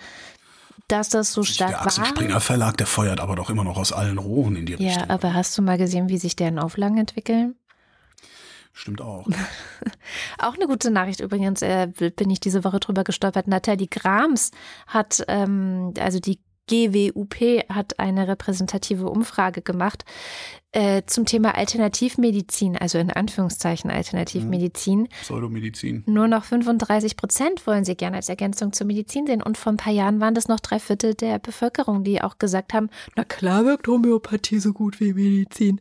dass 0.92 1.08
das 1.08 1.32
so 1.32 1.42
stark 1.42 1.70
Der 1.70 1.82
Axel 1.82 2.02
war. 2.04 2.08
Springer 2.10 2.40
Verlag, 2.40 2.76
der 2.76 2.86
feuert 2.86 3.20
aber 3.20 3.36
doch 3.36 3.50
immer 3.50 3.64
noch 3.64 3.76
aus 3.76 3.92
allen 3.92 4.18
Rohren 4.18 4.56
in 4.56 4.66
die 4.66 4.72
Ja, 4.74 4.78
Richtung. 4.78 5.10
aber 5.10 5.34
hast 5.34 5.56
du 5.56 5.62
mal 5.62 5.78
gesehen, 5.78 6.08
wie 6.08 6.18
sich 6.18 6.36
deren 6.36 6.58
Auflagen 6.58 6.98
entwickeln? 6.98 7.54
Stimmt 8.72 9.00
auch. 9.00 9.26
Auch 10.38 10.54
eine 10.54 10.66
gute 10.66 10.90
Nachricht 10.90 11.20
übrigens, 11.20 11.60
äh, 11.60 11.88
bin 11.88 12.30
ich 12.30 12.38
diese 12.40 12.62
Woche 12.64 12.78
drüber 12.78 13.02
gestolpert. 13.02 13.48
Nathalie 13.48 13.88
Grams 13.88 14.52
hat, 14.86 15.24
ähm, 15.26 15.92
also 15.98 16.20
die 16.20 16.38
GWUP 16.70 17.64
hat 17.68 17.98
eine 17.98 18.28
repräsentative 18.28 19.08
Umfrage 19.10 19.60
gemacht 19.60 20.04
äh, 20.72 21.02
zum 21.06 21.26
Thema 21.26 21.56
Alternativmedizin, 21.56 22.76
also 22.76 22.98
in 22.98 23.10
Anführungszeichen 23.10 23.90
Alternativmedizin. 23.90 25.08
Pseudomedizin. 25.22 26.04
Nur 26.06 26.28
noch 26.28 26.44
35 26.44 27.16
Prozent 27.16 27.66
wollen 27.66 27.84
sie 27.84 27.96
gerne 27.96 28.16
als 28.18 28.28
Ergänzung 28.28 28.72
zur 28.72 28.86
Medizin 28.86 29.26
sehen. 29.26 29.42
Und 29.42 29.58
vor 29.58 29.72
ein 29.72 29.76
paar 29.78 29.92
Jahren 29.92 30.20
waren 30.20 30.34
das 30.34 30.46
noch 30.46 30.60
drei 30.60 30.78
Viertel 30.78 31.14
der 31.14 31.40
Bevölkerung, 31.40 32.04
die 32.04 32.22
auch 32.22 32.38
gesagt 32.38 32.72
haben, 32.72 32.88
na 33.16 33.24
klar 33.24 33.64
wirkt 33.64 33.88
Homöopathie 33.88 34.60
so 34.60 34.72
gut 34.72 35.00
wie 35.00 35.12
Medizin. 35.12 35.80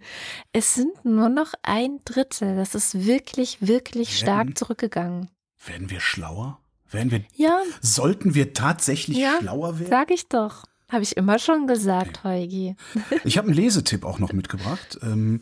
Es 0.54 0.74
sind 0.74 1.06
nur 1.06 1.30
noch 1.30 1.54
ein 1.62 2.00
Drittel. 2.06 2.56
Das 2.56 2.74
ist 2.74 3.06
wirklich, 3.06 3.60
wirklich 3.62 4.18
stark 4.18 4.48
Werden- 4.48 4.56
zurückgegangen. 4.56 5.30
Werden 5.66 5.92
wir 5.92 6.00
schlauer? 6.00 6.60
Werden 6.92 7.12
wir, 7.12 7.22
Ja, 7.36 7.62
sollten 7.82 8.34
wir 8.34 8.54
tatsächlich 8.54 9.18
Ja, 9.20 9.36
schlauer 9.40 9.78
werden? 9.78 9.92
sag 9.92 10.10
ich 10.10 10.28
doch. 10.28 10.64
Habe 10.90 11.04
ich 11.04 11.16
immer 11.18 11.40
schon 11.40 11.68
gesagt, 11.68 12.24
Heugi. 12.24 12.76
Ich 13.24 13.38
habe 13.38 13.48
einen 13.48 13.56
Lesetipp 13.56 14.04
auch 14.04 14.20
noch 14.20 14.34
mitgebracht. 14.34 15.00
Ähm, 15.04 15.42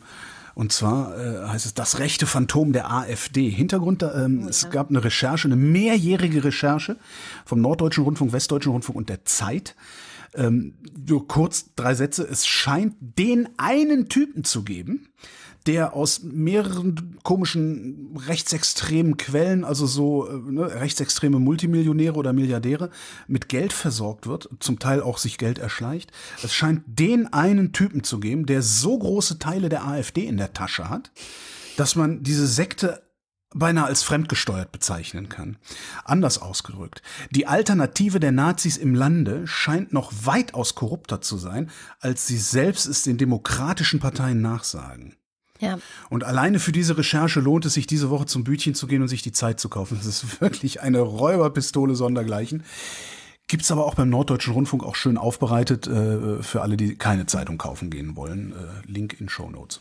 und 0.54 0.72
zwar 0.72 1.16
äh, 1.16 1.48
heißt 1.48 1.66
es 1.66 1.74
Das 1.74 2.00
rechte 2.00 2.26
Phantom 2.26 2.72
der 2.72 2.90
AfD. 2.90 3.48
Hintergrund, 3.48 4.02
ähm, 4.02 4.48
es 4.48 4.70
gab 4.70 4.90
eine 4.90 5.04
Recherche, 5.04 5.46
eine 5.46 5.56
mehrjährige 5.56 6.42
Recherche 6.42 6.96
vom 7.44 7.60
Norddeutschen 7.60 8.04
Rundfunk, 8.04 8.32
Westdeutschen 8.32 8.72
Rundfunk 8.72 8.96
und 8.96 9.08
der 9.08 9.24
Zeit. 9.24 9.76
Ähm, 10.34 10.74
nur 11.06 11.28
kurz 11.28 11.74
drei 11.76 11.94
Sätze. 11.94 12.26
Es 12.28 12.46
scheint 12.46 12.94
den 13.00 13.48
einen 13.56 14.08
Typen 14.08 14.44
zu 14.44 14.64
geben, 14.64 15.08
der 15.68 15.92
aus 15.92 16.22
mehreren 16.22 17.18
komischen 17.22 18.16
rechtsextremen 18.26 19.18
Quellen, 19.18 19.64
also 19.64 19.86
so 19.86 20.26
äh, 20.26 20.50
ne, 20.50 20.62
rechtsextreme 20.80 21.38
Multimillionäre 21.38 22.14
oder 22.14 22.32
Milliardäre, 22.32 22.88
mit 23.26 23.50
Geld 23.50 23.74
versorgt 23.74 24.26
wird, 24.26 24.48
zum 24.60 24.78
Teil 24.78 25.02
auch 25.02 25.18
sich 25.18 25.36
Geld 25.36 25.58
erschleicht. 25.58 26.10
Es 26.42 26.54
scheint 26.54 26.84
den 26.86 27.30
einen 27.34 27.74
Typen 27.74 28.02
zu 28.02 28.18
geben, 28.18 28.46
der 28.46 28.62
so 28.62 28.98
große 28.98 29.38
Teile 29.38 29.68
der 29.68 29.86
AfD 29.86 30.24
in 30.24 30.38
der 30.38 30.54
Tasche 30.54 30.88
hat, 30.88 31.12
dass 31.76 31.96
man 31.96 32.22
diese 32.22 32.46
Sekte 32.46 33.02
beinahe 33.54 33.86
als 33.86 34.02
fremdgesteuert 34.02 34.72
bezeichnen 34.72 35.28
kann. 35.28 35.58
Anders 36.04 36.40
ausgedrückt, 36.40 37.02
die 37.30 37.46
Alternative 37.46 38.20
der 38.20 38.32
Nazis 38.32 38.78
im 38.78 38.94
Lande 38.94 39.46
scheint 39.46 39.92
noch 39.92 40.12
weitaus 40.24 40.74
korrupter 40.74 41.20
zu 41.20 41.36
sein, 41.36 41.70
als 42.00 42.26
sie 42.26 42.38
selbst 42.38 42.86
es 42.86 43.02
den 43.02 43.18
demokratischen 43.18 44.00
Parteien 44.00 44.40
nachsagen. 44.40 45.17
Ja, 45.60 45.78
Und 46.08 46.24
alleine 46.24 46.60
für 46.60 46.72
diese 46.72 46.96
Recherche 46.96 47.40
lohnt 47.40 47.64
es 47.66 47.74
sich, 47.74 47.86
diese 47.86 48.10
Woche 48.10 48.26
zum 48.26 48.44
Bütchen 48.44 48.74
zu 48.74 48.86
gehen 48.86 49.02
und 49.02 49.08
sich 49.08 49.22
die 49.22 49.32
Zeit 49.32 49.58
zu 49.58 49.68
kaufen. 49.68 49.96
Das 49.96 50.06
ist 50.06 50.40
wirklich 50.40 50.80
eine 50.82 51.00
Räuberpistole 51.00 51.94
sondergleichen. 51.94 52.62
Gibt's 53.48 53.70
aber 53.70 53.86
auch 53.86 53.94
beim 53.94 54.10
Norddeutschen 54.10 54.52
Rundfunk 54.52 54.84
auch 54.84 54.94
schön 54.94 55.16
aufbereitet 55.16 55.86
äh, 55.86 56.42
für 56.42 56.60
alle, 56.60 56.76
die 56.76 56.96
keine 56.96 57.26
Zeitung 57.26 57.56
kaufen 57.56 57.88
gehen 57.90 58.14
wollen. 58.14 58.52
Äh, 58.52 58.90
Link 58.90 59.20
in 59.20 59.28
Show 59.28 59.50
Notes. 59.50 59.80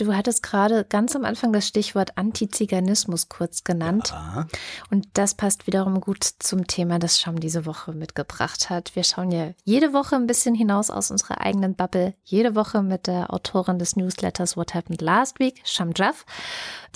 Du 0.00 0.14
hattest 0.14 0.42
gerade 0.42 0.84
ganz 0.84 1.14
am 1.14 1.24
Anfang 1.24 1.52
das 1.52 1.66
Stichwort 1.66 2.16
Antiziganismus 2.16 3.28
kurz 3.28 3.64
genannt. 3.64 4.12
Ah, 4.12 4.46
Und 4.90 5.06
das 5.14 5.34
passt 5.34 5.66
wiederum 5.66 6.00
gut 6.00 6.24
zum 6.38 6.66
Thema, 6.66 6.98
das 6.98 7.20
Scham 7.20 7.40
diese 7.40 7.66
Woche 7.66 7.92
mitgebracht 7.92 8.70
hat. 8.70 8.94
Wir 8.96 9.04
schauen 9.04 9.30
ja 9.30 9.50
jede 9.64 9.92
Woche 9.92 10.16
ein 10.16 10.26
bisschen 10.26 10.54
hinaus 10.54 10.90
aus 10.90 11.10
unserer 11.10 11.40
eigenen 11.40 11.74
Bubble. 11.74 12.14
Jede 12.24 12.54
Woche 12.54 12.82
mit 12.82 13.06
der 13.06 13.32
Autorin 13.32 13.78
des 13.78 13.96
Newsletters 13.96 14.56
What 14.56 14.74
Happened 14.74 15.02
Last 15.02 15.38
Week, 15.38 15.60
Sham 15.64 15.92
Jaff. 15.94 16.24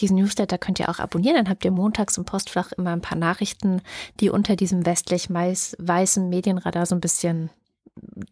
Diesen 0.00 0.16
Newsletter 0.16 0.59
könnt 0.59 0.80
ihr 0.80 0.88
auch 0.88 0.98
abonnieren. 0.98 1.36
Dann 1.36 1.48
habt 1.48 1.64
ihr 1.64 1.70
montags 1.70 2.16
im 2.16 2.24
Postfach 2.24 2.72
immer 2.72 2.90
ein 2.90 3.00
paar 3.00 3.18
Nachrichten, 3.18 3.82
die 4.20 4.30
unter 4.30 4.57
diesem 4.57 4.86
westlich-weißen 4.86 6.28
Medienradar 6.28 6.86
so 6.86 6.94
ein 6.94 7.00
bisschen 7.00 7.50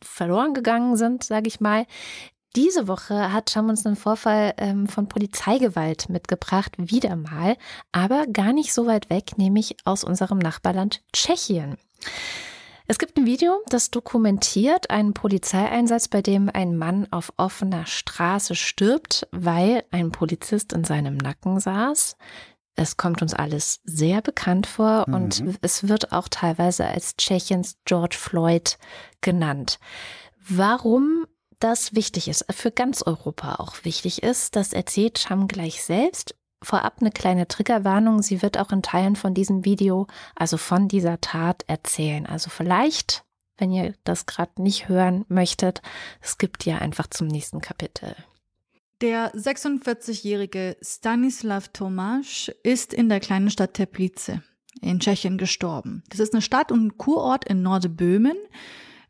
verloren 0.03 0.55
gegangen 0.55 0.97
sind, 0.97 1.25
sage 1.25 1.49
ich 1.49 1.61
mal. 1.61 1.87
Diese 2.57 2.89
Woche 2.89 3.33
hat 3.33 3.51
Scham 3.51 3.69
uns 3.69 3.87
einen 3.87 3.95
Vorfall 3.95 4.55
ähm, 4.57 4.89
von 4.89 5.09
Polizeigewalt 5.09 6.09
mitgebracht, 6.09 6.73
wieder 6.79 7.15
mal, 7.15 7.57
aber 7.93 8.27
gar 8.27 8.53
nicht 8.53 8.73
so 8.73 8.87
weit 8.87 9.09
weg, 9.09 9.39
nämlich 9.39 9.77
aus 9.85 10.03
unserem 10.03 10.39
Nachbarland 10.39 11.03
Tschechien. 11.13 11.77
Es 12.89 12.99
gibt 12.99 13.17
ein 13.17 13.25
Video, 13.25 13.63
das 13.69 13.93
dokumentiert 13.93 14.91
einen 14.91 15.15
Polizeieinsatz, 15.15 16.09
bei 16.09 16.23
dem 16.23 16.51
ein 16.53 16.77
Mann 16.77 17.07
auf 17.13 17.33
offener 17.37 17.87
Straße 17.87 18.57
stirbt, 18.57 19.29
weil 19.31 19.85
ein 19.93 20.11
Polizist 20.11 20.73
in 20.73 20.83
seinem 20.83 21.17
Nacken 21.17 21.61
saß. 21.61 22.17
Es 22.75 22.97
kommt 22.97 23.23
uns 23.23 23.33
alles 23.33 23.79
sehr 23.85 24.23
bekannt 24.23 24.67
vor 24.67 25.07
und 25.07 25.45
es 25.61 25.87
wird 25.87 26.11
auch 26.11 26.27
teilweise 26.27 26.85
als 26.85 27.15
Tschechiens 27.15 27.77
George 27.85 28.17
Floyd 28.19 28.77
genannt. 29.21 29.79
Warum 30.49 31.27
das 31.61 31.95
wichtig 31.95 32.29
ist, 32.29 32.45
für 32.51 32.71
ganz 32.71 33.03
Europa 33.03 33.57
auch 33.57 33.85
wichtig 33.85 34.23
ist, 34.23 34.57
das 34.57 34.73
erzählt 34.73 35.19
Sham 35.19 35.49
gleich 35.49 35.83
selbst. 35.83 36.35
Vorab 36.63 36.97
eine 37.01 37.11
kleine 37.11 37.49
Triggerwarnung. 37.49 38.23
Sie 38.23 38.43
wird 38.43 38.59
auch 38.59 38.71
in 38.71 38.83
Teilen 38.83 39.17
von 39.17 39.33
diesem 39.33 39.65
Video, 39.65 40.07
also 40.35 40.57
von 40.57 40.89
dieser 40.89 41.21
Tat 41.21 41.65
erzählen. 41.69 42.27
Also 42.27 42.51
vielleicht, 42.51 43.25
wenn 43.57 43.73
ihr 43.73 43.95
das 44.05 44.27
gerade 44.27 44.61
nicht 44.61 44.89
hören 44.89 45.25
möchtet, 45.29 45.81
es 46.21 46.37
gibt 46.37 46.67
ja 46.67 46.79
einfach 46.79 47.07
zum 47.07 47.29
nächsten 47.29 47.61
Kapitel. 47.61 48.15
Der 49.01 49.33
46-jährige 49.35 50.77
Stanislav 50.83 51.69
Tomasz 51.69 52.51
ist 52.63 52.93
in 52.93 53.09
der 53.09 53.21
kleinen 53.21 53.51
Stadt 53.51 53.73
Teplice 53.73 54.43
in 54.83 55.01
Tschechien 55.01 55.39
gestorben. 55.39 56.03
Das 56.11 56.21
ist 56.21 56.35
eine 56.35 56.43
Stadt 56.43 56.71
und 56.71 56.85
ein 56.85 56.99
Kurort 56.99 57.47
in 57.47 57.63
Nordböhmen. 57.63 58.37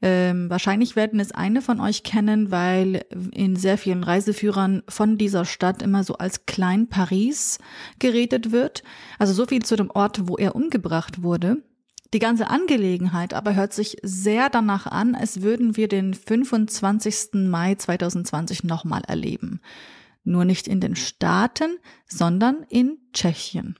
Ähm, 0.02 0.48
wahrscheinlich 0.48 0.96
werden 0.96 1.20
es 1.20 1.32
eine 1.32 1.60
von 1.60 1.80
euch 1.80 2.02
kennen, 2.02 2.50
weil 2.50 3.04
in 3.32 3.56
sehr 3.56 3.76
vielen 3.76 4.02
Reiseführern 4.02 4.82
von 4.88 5.18
dieser 5.18 5.44
Stadt 5.44 5.82
immer 5.82 6.04
so 6.04 6.14
als 6.14 6.46
Klein 6.46 6.88
Paris 6.88 7.58
geredet 7.98 8.50
wird. 8.50 8.82
Also 9.18 9.34
so 9.34 9.46
viel 9.46 9.62
zu 9.62 9.76
dem 9.76 9.90
Ort, 9.90 10.26
wo 10.26 10.36
er 10.36 10.56
umgebracht 10.56 11.22
wurde. 11.22 11.62
Die 12.12 12.18
ganze 12.18 12.48
Angelegenheit 12.48 13.34
aber 13.34 13.54
hört 13.54 13.72
sich 13.72 13.98
sehr 14.02 14.48
danach 14.48 14.86
an, 14.86 15.14
als 15.14 15.42
würden 15.42 15.76
wir 15.76 15.86
den 15.86 16.14
25. 16.14 17.34
Mai 17.34 17.76
2020 17.76 18.64
nochmal 18.64 19.02
erleben. 19.06 19.60
Nur 20.24 20.44
nicht 20.44 20.66
in 20.66 20.80
den 20.80 20.96
Staaten, 20.96 21.78
sondern 22.06 22.64
in 22.68 22.98
Tschechien. 23.12 23.76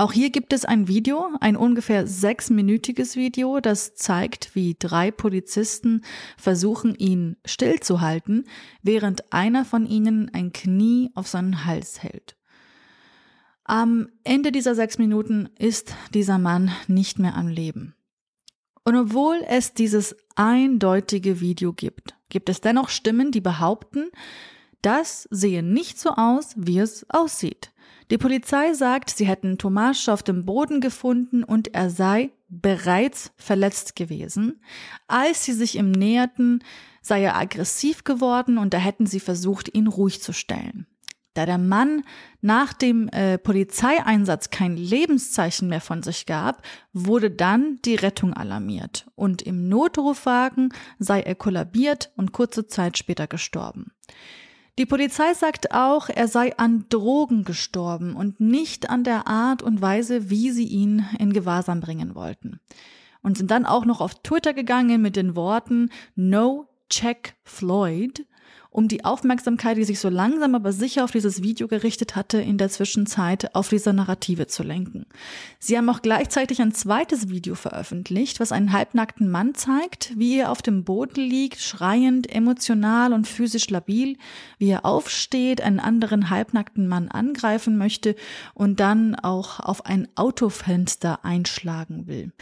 Auch 0.00 0.12
hier 0.14 0.30
gibt 0.30 0.54
es 0.54 0.64
ein 0.64 0.88
Video, 0.88 1.28
ein 1.40 1.56
ungefähr 1.56 2.06
sechsminütiges 2.06 3.16
Video, 3.16 3.60
das 3.60 3.96
zeigt, 3.96 4.54
wie 4.54 4.74
drei 4.78 5.10
Polizisten 5.10 6.06
versuchen, 6.38 6.94
ihn 6.94 7.36
stillzuhalten, 7.44 8.46
während 8.82 9.30
einer 9.30 9.66
von 9.66 9.84
ihnen 9.84 10.30
ein 10.32 10.54
Knie 10.54 11.10
auf 11.14 11.28
seinen 11.28 11.66
Hals 11.66 12.02
hält. 12.02 12.34
Am 13.64 14.08
Ende 14.24 14.52
dieser 14.52 14.74
sechs 14.74 14.96
Minuten 14.96 15.50
ist 15.58 15.94
dieser 16.14 16.38
Mann 16.38 16.70
nicht 16.88 17.18
mehr 17.18 17.34
am 17.36 17.48
Leben. 17.48 17.94
Und 18.84 18.96
obwohl 18.96 19.44
es 19.48 19.74
dieses 19.74 20.16
eindeutige 20.34 21.40
Video 21.40 21.74
gibt, 21.74 22.14
gibt 22.30 22.48
es 22.48 22.62
dennoch 22.62 22.88
Stimmen, 22.88 23.32
die 23.32 23.42
behaupten, 23.42 24.08
das 24.80 25.28
sehe 25.30 25.62
nicht 25.62 26.00
so 26.00 26.12
aus, 26.12 26.54
wie 26.56 26.78
es 26.78 27.04
aussieht. 27.10 27.70
Die 28.10 28.18
Polizei 28.18 28.74
sagt, 28.74 29.10
sie 29.10 29.26
hätten 29.26 29.56
Tomasz 29.56 30.08
auf 30.08 30.24
dem 30.24 30.44
Boden 30.44 30.80
gefunden 30.80 31.44
und 31.44 31.74
er 31.74 31.90
sei 31.90 32.30
bereits 32.48 33.32
verletzt 33.36 33.94
gewesen. 33.94 34.60
Als 35.06 35.44
sie 35.44 35.52
sich 35.52 35.76
ihm 35.76 35.92
näherten, 35.92 36.64
sei 37.02 37.22
er 37.22 37.36
aggressiv 37.36 38.02
geworden 38.02 38.58
und 38.58 38.74
da 38.74 38.78
hätten 38.78 39.06
sie 39.06 39.20
versucht, 39.20 39.72
ihn 39.72 39.86
ruhig 39.86 40.20
zu 40.22 40.32
stellen. 40.32 40.86
Da 41.34 41.46
der 41.46 41.58
Mann 41.58 42.02
nach 42.40 42.72
dem 42.72 43.08
äh, 43.10 43.38
Polizeieinsatz 43.38 44.50
kein 44.50 44.76
Lebenszeichen 44.76 45.68
mehr 45.68 45.80
von 45.80 46.02
sich 46.02 46.26
gab, 46.26 46.62
wurde 46.92 47.30
dann 47.30 47.78
die 47.84 47.94
Rettung 47.94 48.34
alarmiert 48.34 49.06
und 49.14 49.40
im 49.42 49.68
Notrufwagen 49.68 50.74
sei 50.98 51.20
er 51.20 51.36
kollabiert 51.36 52.10
und 52.16 52.32
kurze 52.32 52.66
Zeit 52.66 52.98
später 52.98 53.28
gestorben. 53.28 53.92
Die 54.78 54.86
Polizei 54.86 55.34
sagt 55.34 55.72
auch, 55.72 56.08
er 56.08 56.28
sei 56.28 56.56
an 56.56 56.86
Drogen 56.88 57.44
gestorben 57.44 58.14
und 58.14 58.40
nicht 58.40 58.88
an 58.88 59.04
der 59.04 59.26
Art 59.26 59.62
und 59.62 59.82
Weise, 59.82 60.30
wie 60.30 60.50
sie 60.50 60.66
ihn 60.66 61.04
in 61.18 61.32
Gewahrsam 61.32 61.80
bringen 61.80 62.14
wollten. 62.14 62.60
Und 63.22 63.36
sind 63.36 63.50
dann 63.50 63.66
auch 63.66 63.84
noch 63.84 64.00
auf 64.00 64.14
Twitter 64.22 64.54
gegangen 64.54 65.02
mit 65.02 65.16
den 65.16 65.36
Worten 65.36 65.90
No 66.14 66.68
Check 66.88 67.36
Floyd, 67.44 68.26
um 68.70 68.86
die 68.86 69.04
Aufmerksamkeit, 69.04 69.76
die 69.76 69.84
sich 69.84 69.98
so 69.98 70.08
langsam 70.08 70.54
aber 70.54 70.72
sicher 70.72 71.02
auf 71.02 71.10
dieses 71.10 71.42
Video 71.42 71.66
gerichtet 71.66 72.14
hatte, 72.14 72.40
in 72.40 72.56
der 72.56 72.68
Zwischenzeit 72.68 73.54
auf 73.54 73.68
diese 73.68 73.92
Narrative 73.92 74.46
zu 74.46 74.62
lenken. 74.62 75.06
Sie 75.58 75.76
haben 75.76 75.88
auch 75.88 76.02
gleichzeitig 76.02 76.62
ein 76.62 76.72
zweites 76.72 77.28
Video 77.28 77.56
veröffentlicht, 77.56 78.38
was 78.38 78.52
einen 78.52 78.72
halbnackten 78.72 79.28
Mann 79.28 79.54
zeigt, 79.54 80.16
wie 80.16 80.38
er 80.38 80.52
auf 80.52 80.62
dem 80.62 80.84
Boden 80.84 81.20
liegt, 81.20 81.60
schreiend, 81.60 82.32
emotional 82.32 83.12
und 83.12 83.26
physisch 83.26 83.68
labil, 83.70 84.16
wie 84.58 84.70
er 84.70 84.84
aufsteht, 84.84 85.60
einen 85.60 85.80
anderen 85.80 86.30
halbnackten 86.30 86.86
Mann 86.86 87.08
angreifen 87.08 87.76
möchte 87.76 88.14
und 88.54 88.78
dann 88.78 89.16
auch 89.16 89.58
auf 89.58 89.84
ein 89.84 90.06
Autofenster 90.14 91.24
einschlagen 91.24 92.06
will. 92.06 92.32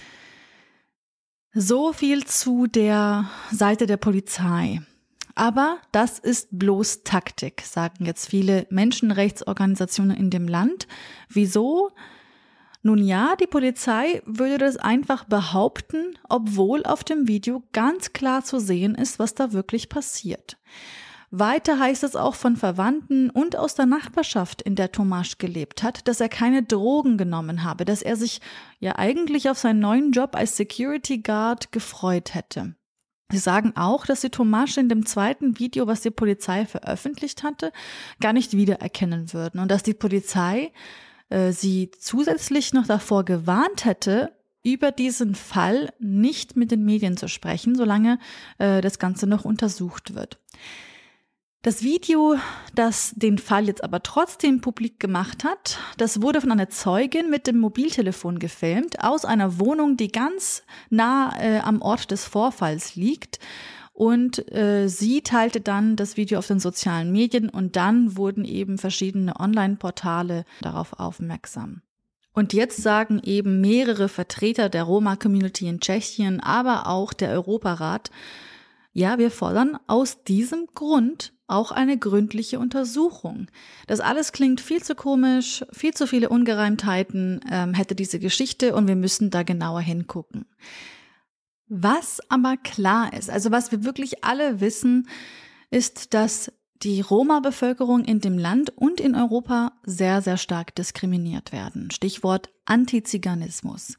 So 1.55 1.95
viel 1.95 2.25
zu 2.27 2.67
der 2.67 3.31
Seite 3.51 3.87
der 3.87 3.97
Polizei. 3.97 4.83
Aber 5.39 5.79
das 5.93 6.19
ist 6.19 6.49
bloß 6.51 7.05
Taktik, 7.05 7.63
sagen 7.65 8.05
jetzt 8.05 8.29
viele 8.29 8.67
Menschenrechtsorganisationen 8.71 10.17
in 10.17 10.31
dem 10.31 10.49
Land. 10.49 10.89
Wieso? 11.29 11.93
Nun 12.83 12.99
ja, 12.99 13.37
die 13.37 13.47
Polizei 13.47 14.21
würde 14.27 14.59
das 14.59 14.79
einfach 14.79 15.23
behaupten, 15.23 16.19
obwohl 16.29 16.83
auf 16.83 17.05
dem 17.05 17.29
Video 17.29 17.63
ganz 17.73 18.13
klar 18.13 18.43
zu 18.43 18.59
sehen 18.59 18.97
ist, 18.97 19.21
was 19.21 19.37
da 19.37 19.53
wirklich 19.53 19.89
passiert. 19.89 20.59
Weiter 21.31 21.79
heißt 21.79 22.03
es 22.03 22.17
auch 22.17 22.35
von 22.35 22.57
Verwandten 22.57 23.31
und 23.31 23.55
aus 23.55 23.77
der 23.77 23.87
Nachbarschaft, 23.87 24.61
in 24.63 24.75
der 24.75 24.91
Tomasch 24.91 25.39
gelebt 25.39 25.85
hat, 25.85 26.09
dass 26.09 26.21
er 26.21 26.29
keine 26.29 26.65
Drogen 26.65 27.17
genommen 27.17 27.63
habe, 27.63 27.85
dass 27.85 28.03
er 28.03 28.17
sich 28.17 28.41
ja 28.81 28.97
eigentlich 28.97 29.49
auf 29.49 29.59
seinen 29.59 29.79
neuen 29.79 30.11
Job 30.11 30.35
als 30.35 30.57
Security 30.57 31.19
Guard 31.19 31.71
gefreut 31.71 32.35
hätte. 32.35 32.75
Sie 33.31 33.39
sagen 33.39 33.75
auch, 33.77 34.07
dass 34.07 34.23
sie 34.23 34.31
Tomasch 34.31 34.79
in 34.79 34.89
dem 34.89 35.05
zweiten 35.05 35.59
Video, 35.59 35.87
was 35.87 36.01
die 36.01 36.11
Polizei 36.11 36.65
veröffentlicht 36.65 37.43
hatte, 37.43 37.73
gar 38.21 38.33
nicht 38.33 38.55
wiedererkennen 38.55 39.35
würden 39.35 39.61
und 39.61 39.71
dass 39.71 39.83
die 39.83 39.95
Polizei 39.95 40.73
äh, 41.29 41.53
sie 41.53 41.91
zusätzlich 41.99 42.73
noch 42.73 42.87
davor 42.87 43.25
gewarnt 43.25 43.85
hätte, 43.85 44.33
über 44.65 44.93
diesen 44.93 45.35
Fall 45.35 45.93
nicht 45.99 46.57
mit 46.57 46.71
den 46.71 46.85
Medien 46.85 47.17
zu 47.17 47.29
sprechen, 47.29 47.75
solange 47.75 48.19
äh, 48.59 48.81
das 48.81 48.99
Ganze 48.99 49.27
noch 49.27 49.45
untersucht 49.45 50.15
wird. 50.15 50.39
Das 51.69 51.83
Video, 51.83 52.37
das 52.75 53.13
den 53.15 53.37
Fall 53.37 53.67
jetzt 53.67 53.85
aber 53.85 54.03
trotzdem 54.03 54.63
publik 54.63 54.99
gemacht 54.99 55.45
hat, 55.45 55.79
das 55.99 56.23
wurde 56.23 56.41
von 56.41 56.51
einer 56.51 56.71
Zeugin 56.71 57.29
mit 57.29 57.47
dem 57.47 57.59
Mobiltelefon 57.59 58.39
gefilmt 58.39 59.05
aus 59.05 59.27
einer 59.27 59.59
Wohnung, 59.59 59.99
die 59.99 60.11
ganz 60.11 60.63
nah 60.89 61.39
äh, 61.39 61.59
am 61.59 61.83
Ort 61.83 62.11
des 62.11 62.25
Vorfalls 62.25 62.97
liegt. 62.97 63.39
Und 63.93 64.51
äh, 64.51 64.89
sie 64.89 65.21
teilte 65.21 65.61
dann 65.61 65.97
das 65.97 66.17
Video 66.17 66.39
auf 66.39 66.47
den 66.47 66.59
sozialen 66.59 67.13
Medien 67.13 67.51
und 67.51 67.77
dann 67.77 68.17
wurden 68.17 68.47
eben 68.47 68.79
verschiedene 68.79 69.39
Online-Portale 69.39 70.47
darauf 70.63 70.99
aufmerksam. 70.99 71.83
Und 72.33 72.55
jetzt 72.55 72.83
sagen 72.83 73.21
eben 73.23 73.61
mehrere 73.61 74.09
Vertreter 74.09 74.71
der 74.71 74.85
Roma-Community 74.85 75.69
in 75.69 75.81
Tschechien, 75.81 76.41
aber 76.41 76.87
auch 76.87 77.13
der 77.13 77.33
Europarat, 77.33 78.11
ja, 78.99 79.17
wir 79.19 79.31
fordern 79.31 79.79
aus 79.87 80.25
diesem 80.25 80.67
Grund 80.75 81.33
auch 81.47 81.71
eine 81.71 81.97
gründliche 81.97 82.59
Untersuchung. 82.59 83.47
Das 83.87 84.01
alles 84.01 84.33
klingt 84.33 84.61
viel 84.61 84.83
zu 84.83 84.97
komisch, 84.97 85.65
viel 85.73 85.95
zu 85.95 86.09
viele 86.09 86.29
Ungereimtheiten 86.29 87.41
ähm, 87.49 87.75
hätte 87.75 87.95
diese 87.95 88.19
Geschichte 88.19 88.75
und 88.75 88.89
wir 88.89 88.97
müssen 88.97 89.31
da 89.31 89.45
genauer 89.45 89.83
hingucken. 89.83 90.47
Was 91.69 92.21
aber 92.29 92.57
klar 92.57 93.13
ist, 93.13 93.31
also 93.31 93.53
was 93.53 93.71
wir 93.71 93.85
wirklich 93.85 94.25
alle 94.25 94.61
wissen, 94.61 95.09
ist, 95.71 96.13
dass 96.13 96.53
die 96.83 97.01
Roma-Bevölkerung 97.01 98.05
in 98.05 98.21
dem 98.21 98.37
Land 98.37 98.71
und 98.77 99.01
in 99.01 99.15
Europa 99.15 99.75
sehr, 99.85 100.23
sehr 100.23 100.39
stark 100.39 100.75
diskriminiert 100.75 101.53
werden. 101.53 101.93
Stichwort 101.93 102.51
Antiziganismus. 102.65 103.97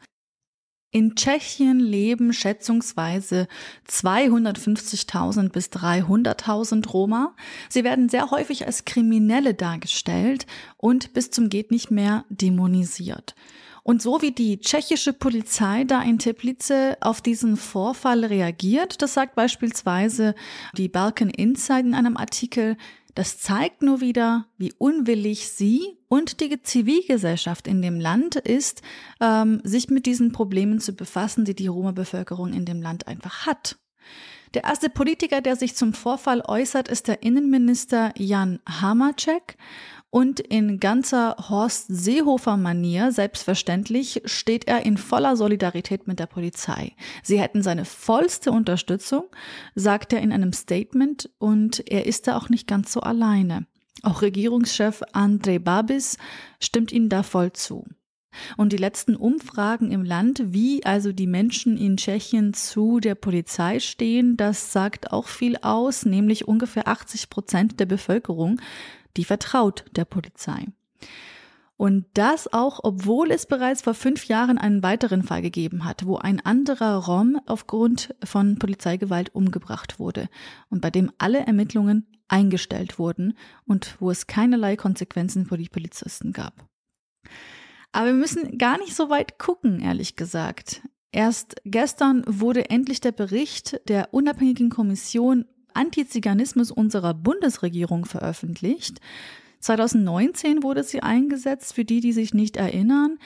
In 0.92 1.16
Tschechien 1.16 1.80
leben 1.80 2.34
schätzungsweise 2.34 3.48
250.000 3.88 5.50
bis 5.50 5.68
300.000 5.68 6.88
Roma. 6.90 7.36
Sie 7.70 7.84
werden 7.84 8.10
sehr 8.10 8.32
häufig 8.32 8.66
als 8.66 8.86
Kriminelle 8.86 9.54
dargestellt 9.54 10.48
und 10.78 11.14
bis 11.14 11.30
zum 11.30 11.50
geht 11.50 11.70
nicht 11.70 11.92
mehr 11.92 12.26
dämonisiert. 12.30 13.36
Und 13.84 14.02
so 14.02 14.22
wie 14.22 14.32
die 14.32 14.60
tschechische 14.60 15.14
Polizei 15.14 15.84
da 15.84 16.02
in 16.02 16.18
Teplice 16.18 16.98
auf 17.02 17.22
diesen 17.22 17.56
Vorfall 17.56 18.26
reagiert, 18.26 19.02
das 19.02 19.14
sagt 19.14 19.36
beispielsweise 19.36 20.36
die 20.76 20.90
Balkan 20.90 21.30
Insight 21.30 21.86
in 21.86 21.94
einem 21.94 22.18
Artikel, 22.18 22.78
das 23.16 23.40
zeigt 23.40 23.82
nur 23.82 24.02
wieder, 24.02 24.46
wie 24.58 24.74
unwillig 24.78 25.50
sie 25.50 25.98
und 26.08 26.40
die 26.40 26.62
Zivilgesellschaft 26.62 27.68
in 27.68 27.82
dem 27.82 28.00
Land 28.00 28.36
ist, 28.36 28.82
ähm, 29.20 29.62
sich 29.64 29.90
mit 29.90 30.06
diesen 30.06 30.32
Problemen 30.32 30.80
zu 30.80 30.94
befassen, 30.94 31.46
die 31.46 31.56
die 31.56 31.68
Roma-Bevölkerung 31.68 32.54
in 32.54 32.66
dem 32.66 32.82
Land 32.82 33.08
einfach 33.08 33.46
hat. 33.46 33.78
Der 34.54 34.64
erste 34.64 34.90
Politiker, 34.90 35.42
der 35.42 35.56
sich 35.56 35.76
zum 35.76 35.94
Vorfall 35.94 36.42
äußert, 36.42 36.88
ist 36.88 37.08
der 37.08 37.22
Innenminister 37.22 38.12
Jan 38.18 38.60
Hamacek. 38.68 39.58
Und 40.12 40.40
in 40.40 40.80
ganzer 40.80 41.36
Horst 41.50 41.86
Seehofer-Manier, 41.90 43.12
selbstverständlich, 43.12 44.24
steht 44.26 44.68
er 44.68 44.84
in 44.84 44.98
voller 44.98 45.38
Solidarität 45.38 46.08
mit 46.08 46.20
der 46.20 46.26
Polizei. 46.26 46.94
Sie 47.22 47.40
hätten 47.40 47.62
seine 47.62 47.86
vollste 47.86 48.52
Unterstützung, 48.52 49.26
sagt 49.76 50.14
er 50.14 50.22
in 50.22 50.32
einem 50.32 50.52
Statement, 50.52 51.30
und 51.38 51.84
er 51.92 52.08
ist 52.08 52.28
da 52.28 52.38
auch 52.38 52.50
nicht 52.50 52.68
ganz 52.68 52.92
so 52.92 53.02
alleine. 53.02 53.68
Auch 54.02 54.24
Regierungschef 54.24 55.04
Andrej 55.14 55.60
Babis 55.60 56.18
stimmt 56.60 56.92
ihnen 56.92 57.10
da 57.10 57.22
voll 57.22 57.54
zu. 57.54 57.86
Und 58.58 58.74
die 58.74 58.78
letzten 58.78 59.16
Umfragen 59.16 59.92
im 59.92 60.04
Land, 60.04 60.42
wie 60.54 60.86
also 60.86 61.12
die 61.12 61.28
Menschen 61.28 61.78
in 61.78 61.98
Tschechien 61.98 62.54
zu 62.54 63.00
der 63.00 63.16
Polizei 63.16 63.80
stehen, 63.80 64.38
das 64.38 64.72
sagt 64.72 65.12
auch 65.12 65.28
viel 65.28 65.58
aus, 65.58 66.06
nämlich 66.06 66.48
ungefähr 66.48 66.88
80 66.88 67.30
Prozent 67.30 67.80
der 67.80 67.88
Bevölkerung 67.88 68.62
die 69.20 69.26
vertraut 69.26 69.84
der 69.92 70.06
Polizei. 70.06 70.68
Und 71.76 72.06
das 72.14 72.54
auch, 72.54 72.80
obwohl 72.84 73.32
es 73.32 73.46
bereits 73.46 73.82
vor 73.82 73.94
fünf 73.94 74.30
Jahren 74.30 74.58
einen 74.58 74.82
weiteren 74.82 75.24
Fall 75.24 75.42
gegeben 75.42 75.84
hat, 75.84 76.06
wo 76.06 76.16
ein 76.16 76.40
anderer 76.40 76.96
Rom 76.96 77.38
aufgrund 77.46 78.16
von 78.24 78.60
Polizeigewalt 78.60 79.36
umgebracht 79.36 80.00
wurde 80.00 80.30
und 80.70 80.80
bei 80.80 80.90
dem 80.90 81.12
alle 81.18 81.40
Ermittlungen 81.40 82.08
eingestellt 82.30 82.98
wurden 82.98 83.38
und 83.68 83.98
wo 84.00 84.10
es 84.10 84.26
keinerlei 84.26 84.78
Konsequenzen 84.78 85.46
für 85.46 85.58
die 85.58 85.68
Polizisten 85.68 86.32
gab. 86.32 86.54
Aber 87.92 88.06
wir 88.06 88.14
müssen 88.14 88.58
gar 88.58 88.78
nicht 88.78 88.96
so 88.96 89.10
weit 89.10 89.38
gucken, 89.38 89.82
ehrlich 89.82 90.16
gesagt. 90.16 90.82
Erst 91.12 91.58
gestern 91.66 92.24
wurde 92.26 92.70
endlich 92.70 93.02
der 93.02 93.12
Bericht 93.12 93.82
der 93.90 94.14
unabhängigen 94.14 94.70
Kommission 94.70 95.44
Antiziganismus 95.74 96.72
unserer 96.72 97.14
Bundesregierung 97.14 98.06
veröffentlicht. 98.06 99.00
2019 99.60 100.64
wurde 100.64 100.84
sie 100.84 101.02
eingesetzt, 101.02 101.74
für 101.74 101.86
die, 101.86 102.00
die 102.00 102.14
sich 102.14 102.34
nicht 102.34 102.58
erinnern. 102.58 103.18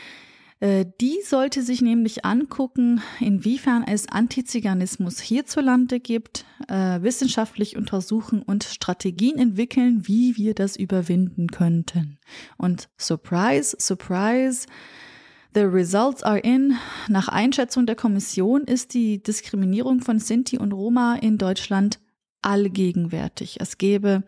Äh, 0.59 0.85
die 1.01 1.19
sollte 1.23 1.61
sich 1.61 1.81
nämlich 1.81 2.23
angucken, 2.23 3.01
inwiefern 3.19 3.83
es 3.85 4.07
Antiziganismus 4.07 5.19
hierzulande 5.19 5.99
gibt, 5.99 6.45
äh, 6.69 7.01
wissenschaftlich 7.01 7.75
untersuchen 7.75 8.41
und 8.41 8.63
Strategien 8.63 9.37
entwickeln, 9.37 10.07
wie 10.07 10.37
wir 10.37 10.53
das 10.53 10.75
überwinden 10.75 11.47
könnten. 11.47 12.17
Und 12.57 12.89
surprise, 12.97 13.75
surprise, 13.79 14.67
The 15.55 15.61
results 15.65 16.23
are 16.23 16.39
in. 16.39 16.77
Nach 17.09 17.27
Einschätzung 17.27 17.85
der 17.85 17.95
Kommission 17.95 18.61
ist 18.61 18.95
die 18.95 19.21
Diskriminierung 19.21 19.99
von 19.99 20.17
Sinti 20.17 20.57
und 20.57 20.71
Roma 20.71 21.15
in 21.15 21.37
Deutschland 21.37 21.99
allgegenwärtig. 22.43 23.57
Es 23.59 23.77
gäbe 23.77 24.23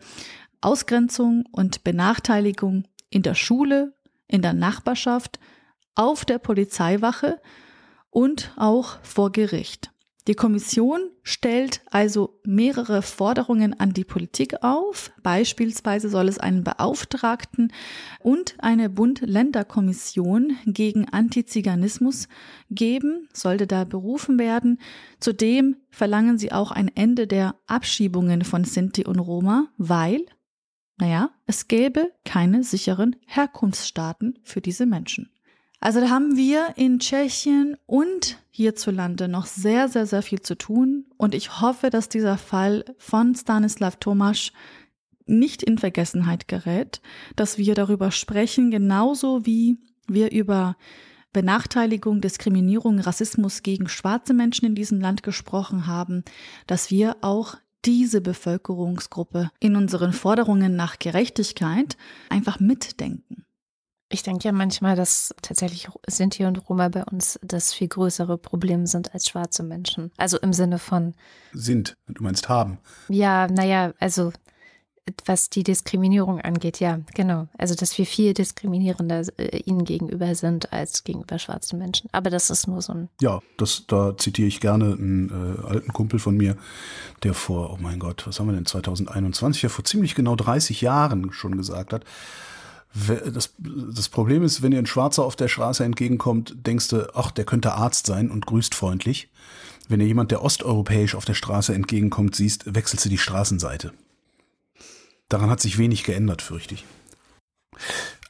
Ausgrenzung 0.60 1.44
und 1.52 1.84
Benachteiligung 1.84 2.84
in 3.10 3.22
der 3.22 3.34
Schule, 3.34 3.94
in 4.26 4.42
der 4.42 4.52
Nachbarschaft, 4.52 5.38
auf 5.94 6.24
der 6.24 6.38
Polizeiwache 6.38 7.40
und 8.10 8.52
auch 8.56 8.98
vor 9.02 9.30
Gericht. 9.32 9.92
Die 10.28 10.34
Kommission 10.34 11.02
stellt 11.22 11.82
also 11.90 12.40
mehrere 12.42 13.00
Forderungen 13.02 13.78
an 13.78 13.92
die 13.92 14.04
Politik 14.04 14.62
auf. 14.62 15.12
Beispielsweise 15.22 16.08
soll 16.08 16.28
es 16.28 16.38
einen 16.38 16.64
Beauftragten 16.64 17.72
und 18.18 18.56
eine 18.58 18.90
Bund-Länder-Kommission 18.90 20.56
gegen 20.66 21.08
Antiziganismus 21.08 22.26
geben, 22.70 23.28
sollte 23.32 23.68
da 23.68 23.84
berufen 23.84 24.36
werden. 24.40 24.80
Zudem 25.20 25.76
verlangen 25.90 26.38
sie 26.38 26.50
auch 26.50 26.72
ein 26.72 26.90
Ende 26.96 27.28
der 27.28 27.54
Abschiebungen 27.68 28.42
von 28.42 28.64
Sinti 28.64 29.04
und 29.06 29.20
Roma, 29.20 29.68
weil, 29.78 30.26
naja, 30.98 31.30
es 31.46 31.68
gäbe 31.68 32.10
keine 32.24 32.64
sicheren 32.64 33.14
Herkunftsstaaten 33.26 34.40
für 34.42 34.60
diese 34.60 34.86
Menschen. 34.86 35.30
Also 35.78 36.00
da 36.00 36.08
haben 36.08 36.36
wir 36.36 36.74
in 36.76 36.98
Tschechien 36.98 37.76
und 37.86 38.38
hierzulande 38.56 39.28
noch 39.28 39.44
sehr, 39.44 39.88
sehr, 39.88 40.06
sehr 40.06 40.22
viel 40.22 40.40
zu 40.40 40.56
tun. 40.56 41.04
Und 41.18 41.34
ich 41.34 41.60
hoffe, 41.60 41.90
dass 41.90 42.08
dieser 42.08 42.38
Fall 42.38 42.84
von 42.96 43.34
Stanislav 43.34 43.96
Tomasz 43.96 44.50
nicht 45.26 45.62
in 45.62 45.76
Vergessenheit 45.76 46.48
gerät, 46.48 47.02
dass 47.34 47.58
wir 47.58 47.74
darüber 47.74 48.10
sprechen, 48.10 48.70
genauso 48.70 49.44
wie 49.44 49.76
wir 50.08 50.32
über 50.32 50.76
Benachteiligung, 51.34 52.22
Diskriminierung, 52.22 52.98
Rassismus 52.98 53.62
gegen 53.62 53.88
schwarze 53.88 54.32
Menschen 54.32 54.64
in 54.64 54.74
diesem 54.74 55.00
Land 55.00 55.22
gesprochen 55.22 55.86
haben, 55.86 56.24
dass 56.66 56.90
wir 56.90 57.16
auch 57.20 57.56
diese 57.84 58.22
Bevölkerungsgruppe 58.22 59.50
in 59.60 59.76
unseren 59.76 60.14
Forderungen 60.14 60.76
nach 60.76 60.98
Gerechtigkeit 60.98 61.98
einfach 62.30 62.58
mitdenken. 62.58 63.45
Ich 64.08 64.22
denke 64.22 64.44
ja 64.44 64.52
manchmal, 64.52 64.94
dass 64.94 65.34
tatsächlich 65.42 65.88
Sinti 66.06 66.44
und 66.44 66.68
Roma 66.68 66.88
bei 66.88 67.04
uns 67.04 67.40
das 67.42 67.72
viel 67.72 67.88
größere 67.88 68.38
Problem 68.38 68.86
sind 68.86 69.12
als 69.14 69.28
schwarze 69.28 69.64
Menschen. 69.64 70.12
Also 70.16 70.38
im 70.38 70.52
Sinne 70.52 70.78
von. 70.78 71.14
Sind, 71.52 71.96
du 72.06 72.22
meinst 72.22 72.48
haben. 72.48 72.78
Ja, 73.08 73.48
naja, 73.48 73.92
also 73.98 74.32
was 75.24 75.50
die 75.50 75.62
Diskriminierung 75.62 76.40
angeht, 76.40 76.80
ja, 76.80 77.00
genau. 77.14 77.46
Also, 77.56 77.74
dass 77.74 77.96
wir 77.96 78.06
viel 78.06 78.34
diskriminierender 78.34 79.22
äh, 79.38 79.58
ihnen 79.58 79.84
gegenüber 79.84 80.34
sind 80.34 80.72
als 80.72 81.04
gegenüber 81.04 81.38
schwarzen 81.38 81.78
Menschen. 81.78 82.08
Aber 82.12 82.28
das 82.28 82.50
ist 82.50 82.66
nur 82.66 82.82
so 82.82 82.92
ein. 82.92 83.08
Ja, 83.20 83.40
das, 83.56 83.84
da 83.86 84.16
zitiere 84.16 84.48
ich 84.48 84.60
gerne 84.60 84.96
einen 84.98 85.30
äh, 85.30 85.66
alten 85.66 85.92
Kumpel 85.92 86.18
von 86.18 86.36
mir, 86.36 86.56
der 87.22 87.34
vor, 87.34 87.72
oh 87.72 87.78
mein 87.80 88.00
Gott, 88.00 88.26
was 88.26 88.40
haben 88.40 88.48
wir 88.48 88.54
denn, 88.54 88.66
2021, 88.66 89.62
ja 89.62 89.68
vor 89.68 89.84
ziemlich 89.84 90.14
genau 90.14 90.34
30 90.34 90.80
Jahren 90.80 91.32
schon 91.32 91.56
gesagt 91.56 91.92
hat. 91.92 92.04
Das, 93.34 93.52
das 93.58 94.08
Problem 94.08 94.42
ist, 94.42 94.62
wenn 94.62 94.70
dir 94.70 94.78
ein 94.78 94.86
Schwarzer 94.86 95.24
auf 95.24 95.36
der 95.36 95.48
Straße 95.48 95.84
entgegenkommt, 95.84 96.54
denkst 96.66 96.88
du, 96.88 97.14
ach, 97.14 97.30
der 97.30 97.44
könnte 97.44 97.74
Arzt 97.74 98.06
sein 98.06 98.30
und 98.30 98.46
grüßt 98.46 98.74
freundlich. 98.74 99.28
Wenn 99.88 100.00
dir 100.00 100.06
jemand, 100.06 100.30
der 100.30 100.42
osteuropäisch 100.42 101.14
auf 101.14 101.24
der 101.24 101.34
Straße 101.34 101.74
entgegenkommt, 101.74 102.34
siehst, 102.34 102.74
wechselst 102.74 103.04
du 103.04 103.08
die 103.08 103.18
Straßenseite. 103.18 103.92
Daran 105.28 105.50
hat 105.50 105.60
sich 105.60 105.78
wenig 105.78 106.04
geändert, 106.04 106.40
fürchte 106.40 106.74
ich. 106.74 106.84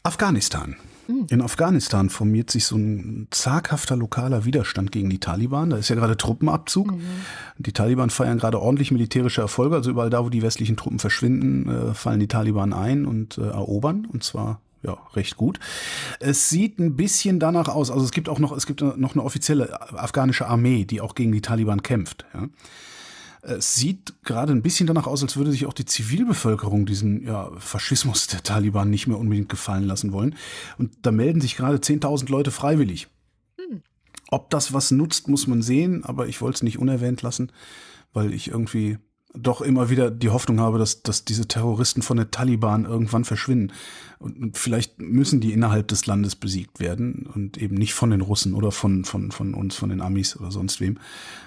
Afghanistan. 0.02 0.76
Hm. 1.06 1.26
In 1.30 1.42
Afghanistan 1.42 2.10
formiert 2.10 2.50
sich 2.50 2.66
so 2.66 2.76
ein 2.76 3.28
zaghafter 3.30 3.96
lokaler 3.96 4.44
Widerstand 4.44 4.92
gegen 4.92 5.10
die 5.10 5.20
Taliban. 5.20 5.70
Da 5.70 5.76
ist 5.76 5.88
ja 5.88 5.96
gerade 5.96 6.16
Truppenabzug. 6.16 6.92
Mhm. 6.92 7.00
Die 7.58 7.72
Taliban 7.72 8.10
feiern 8.10 8.38
gerade 8.38 8.60
ordentlich 8.60 8.90
militärische 8.90 9.40
Erfolge. 9.40 9.76
Also 9.76 9.90
überall 9.90 10.10
da, 10.10 10.24
wo 10.24 10.28
die 10.28 10.42
westlichen 10.42 10.76
Truppen 10.76 10.98
verschwinden, 10.98 11.68
äh, 11.68 11.94
fallen 11.94 12.20
die 12.20 12.28
Taliban 12.28 12.72
ein 12.72 13.06
und 13.06 13.38
äh, 13.38 13.42
erobern. 13.42 14.06
Und 14.10 14.24
zwar 14.24 14.60
ja, 14.82 14.96
recht 15.14 15.36
gut. 15.36 15.58
Es 16.20 16.48
sieht 16.48 16.78
ein 16.78 16.96
bisschen 16.96 17.40
danach 17.40 17.68
aus, 17.68 17.90
also 17.90 18.04
es 18.04 18.12
gibt 18.12 18.28
auch 18.28 18.38
noch, 18.38 18.56
es 18.56 18.66
gibt 18.66 18.80
noch 18.82 19.14
eine 19.14 19.22
offizielle 19.22 19.80
afghanische 19.98 20.46
Armee, 20.46 20.84
die 20.84 21.00
auch 21.00 21.14
gegen 21.14 21.32
die 21.32 21.40
Taliban 21.40 21.82
kämpft. 21.82 22.24
Ja. 22.34 22.48
Es 23.48 23.76
sieht 23.76 24.24
gerade 24.24 24.52
ein 24.52 24.62
bisschen 24.62 24.88
danach 24.88 25.06
aus, 25.06 25.22
als 25.22 25.36
würde 25.36 25.52
sich 25.52 25.66
auch 25.66 25.72
die 25.72 25.84
Zivilbevölkerung 25.84 26.84
diesen 26.84 27.24
ja, 27.24 27.50
Faschismus 27.58 28.26
der 28.26 28.42
Taliban 28.42 28.90
nicht 28.90 29.06
mehr 29.06 29.18
unbedingt 29.18 29.48
gefallen 29.48 29.84
lassen 29.84 30.12
wollen. 30.12 30.34
Und 30.78 30.92
da 31.02 31.12
melden 31.12 31.40
sich 31.40 31.56
gerade 31.56 31.78
10.000 31.78 32.28
Leute 32.28 32.50
freiwillig. 32.50 33.06
Hm. 33.56 33.82
Ob 34.30 34.50
das 34.50 34.72
was 34.72 34.90
nutzt, 34.90 35.28
muss 35.28 35.46
man 35.46 35.62
sehen, 35.62 36.04
aber 36.04 36.26
ich 36.26 36.40
wollte 36.40 36.56
es 36.56 36.62
nicht 36.64 36.80
unerwähnt 36.80 37.22
lassen, 37.22 37.52
weil 38.12 38.34
ich 38.34 38.48
irgendwie 38.48 38.98
doch 39.36 39.60
immer 39.60 39.90
wieder 39.90 40.10
die 40.10 40.30
Hoffnung 40.30 40.60
habe, 40.60 40.78
dass, 40.78 41.02
dass 41.02 41.24
diese 41.24 41.46
Terroristen 41.46 42.02
von 42.02 42.16
der 42.16 42.30
Taliban 42.30 42.84
irgendwann 42.84 43.24
verschwinden. 43.24 43.72
Und, 44.18 44.38
und, 44.38 44.58
vielleicht 44.58 45.00
müssen 45.00 45.40
die 45.40 45.52
innerhalb 45.52 45.88
des 45.88 46.06
Landes 46.06 46.36
besiegt 46.36 46.80
werden 46.80 47.28
und 47.32 47.58
eben 47.58 47.76
nicht 47.76 47.94
von 47.94 48.10
den 48.10 48.22
Russen 48.22 48.54
oder 48.54 48.72
von, 48.72 49.04
von, 49.04 49.30
von 49.30 49.54
uns, 49.54 49.76
von 49.76 49.90
den 49.90 50.00
Amis 50.00 50.36
oder 50.36 50.50
sonst 50.50 50.80
wem. 50.80 50.98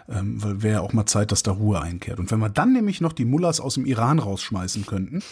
Ähm, 0.07 0.41
weil 0.43 0.61
wäre 0.61 0.75
ja 0.75 0.81
auch 0.81 0.93
mal 0.93 1.05
Zeit, 1.05 1.31
dass 1.31 1.43
da 1.43 1.51
Ruhe 1.51 1.81
einkehrt. 1.81 2.19
Und 2.19 2.29
wenn 2.31 2.39
wir 2.39 2.49
dann 2.49 2.73
nämlich 2.73 3.01
noch 3.01 3.13
die 3.13 3.25
Mullahs 3.25 3.59
aus 3.59 3.73
dem 3.73 3.85
Iran 3.85 4.19
rausschmeißen 4.19 4.85
könnten, 4.85 5.23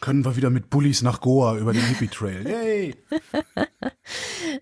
können 0.00 0.24
wir 0.24 0.36
wieder 0.36 0.50
mit 0.50 0.70
Bullies 0.70 1.02
nach 1.02 1.20
Goa 1.20 1.58
über 1.58 1.72
den 1.72 1.84
Hippie 1.84 2.08
Trail. 2.08 2.48
Yay! 2.48 2.94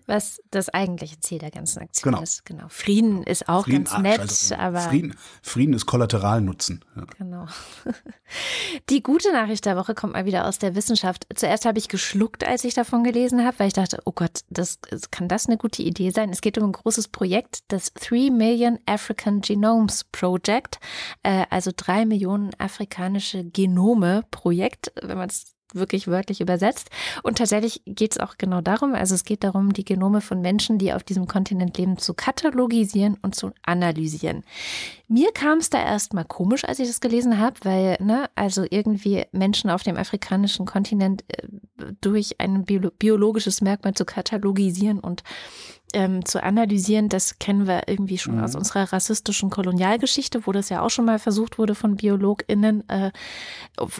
Was 0.05 0.41
das 0.51 0.69
eigentliche 0.69 1.19
Ziel 1.19 1.39
der 1.39 1.51
ganzen 1.51 1.81
Aktion 1.81 2.13
genau. 2.13 2.23
ist. 2.23 2.45
Genau. 2.45 2.65
Frieden 2.69 3.23
ist 3.23 3.49
auch 3.49 3.65
Frieden, 3.65 3.85
ganz 3.85 3.97
nett, 3.99 4.19
also, 4.19 4.55
aber. 4.55 4.79
Frieden, 4.79 5.15
Frieden 5.41 5.73
ist 5.73 5.85
Kollateralnutzen. 5.85 6.83
Ja. 6.95 7.03
Genau. 7.17 7.45
Die 8.89 9.03
gute 9.03 9.31
Nachricht 9.31 9.65
der 9.65 9.75
Woche 9.75 9.95
kommt 9.95 10.13
mal 10.13 10.25
wieder 10.25 10.47
aus 10.47 10.59
der 10.59 10.75
Wissenschaft. 10.75 11.27
Zuerst 11.35 11.65
habe 11.65 11.79
ich 11.79 11.87
geschluckt, 11.87 12.45
als 12.45 12.63
ich 12.63 12.73
davon 12.73 13.03
gelesen 13.03 13.43
habe, 13.45 13.59
weil 13.59 13.67
ich 13.67 13.73
dachte, 13.73 13.99
oh 14.05 14.11
Gott, 14.11 14.41
das, 14.49 14.79
kann 15.11 15.27
das 15.27 15.47
eine 15.47 15.57
gute 15.57 15.81
Idee 15.81 16.11
sein? 16.11 16.29
Es 16.29 16.41
geht 16.41 16.57
um 16.57 16.65
ein 16.65 16.71
großes 16.71 17.07
Projekt, 17.09 17.63
das 17.69 17.93
3 17.93 18.29
Million 18.29 18.79
African 18.85 19.41
Genomes 19.41 20.03
Project, 20.11 20.79
äh, 21.23 21.45
also 21.49 21.71
drei 21.75 22.05
Millionen 22.05 22.51
afrikanische 22.57 23.43
Genome 23.43 24.23
Projekt, 24.31 24.91
wenn 25.01 25.17
man 25.17 25.29
es 25.29 25.55
wirklich 25.73 26.07
wörtlich 26.07 26.41
übersetzt. 26.41 26.89
Und 27.23 27.37
tatsächlich 27.37 27.81
geht 27.85 28.13
es 28.13 28.19
auch 28.19 28.37
genau 28.37 28.61
darum, 28.61 28.93
also 28.93 29.15
es 29.15 29.23
geht 29.23 29.43
darum, 29.43 29.73
die 29.73 29.85
Genome 29.85 30.21
von 30.21 30.41
Menschen, 30.41 30.77
die 30.77 30.93
auf 30.93 31.03
diesem 31.03 31.27
Kontinent 31.27 31.77
leben, 31.77 31.97
zu 31.97 32.13
katalogisieren 32.13 33.17
und 33.21 33.35
zu 33.35 33.51
analysieren. 33.63 34.43
Mir 35.07 35.31
kam 35.31 35.57
es 35.57 35.69
da 35.69 35.83
erstmal 35.83 36.25
komisch, 36.25 36.65
als 36.65 36.79
ich 36.79 36.87
das 36.87 37.01
gelesen 37.01 37.39
habe, 37.39 37.55
weil, 37.63 37.97
ne, 37.99 38.29
also 38.35 38.65
irgendwie 38.69 39.25
Menschen 39.31 39.69
auf 39.69 39.83
dem 39.83 39.97
afrikanischen 39.97 40.65
Kontinent 40.65 41.23
äh, 41.29 41.47
durch 42.01 42.39
ein 42.39 42.65
biologisches 42.65 43.61
Merkmal 43.61 43.93
zu 43.93 44.05
katalogisieren 44.05 44.99
und 44.99 45.23
ähm, 45.93 46.25
zu 46.25 46.43
analysieren, 46.43 47.09
das 47.09 47.39
kennen 47.39 47.67
wir 47.67 47.87
irgendwie 47.87 48.17
schon 48.17 48.37
mhm. 48.37 48.43
aus 48.43 48.55
unserer 48.55 48.91
rassistischen 48.91 49.49
Kolonialgeschichte, 49.49 50.45
wo 50.45 50.51
das 50.51 50.69
ja 50.69 50.81
auch 50.81 50.89
schon 50.89 51.05
mal 51.05 51.19
versucht 51.19 51.57
wurde 51.57 51.75
von 51.75 51.95
BiologInnen, 51.95 52.87
äh, 52.89 53.11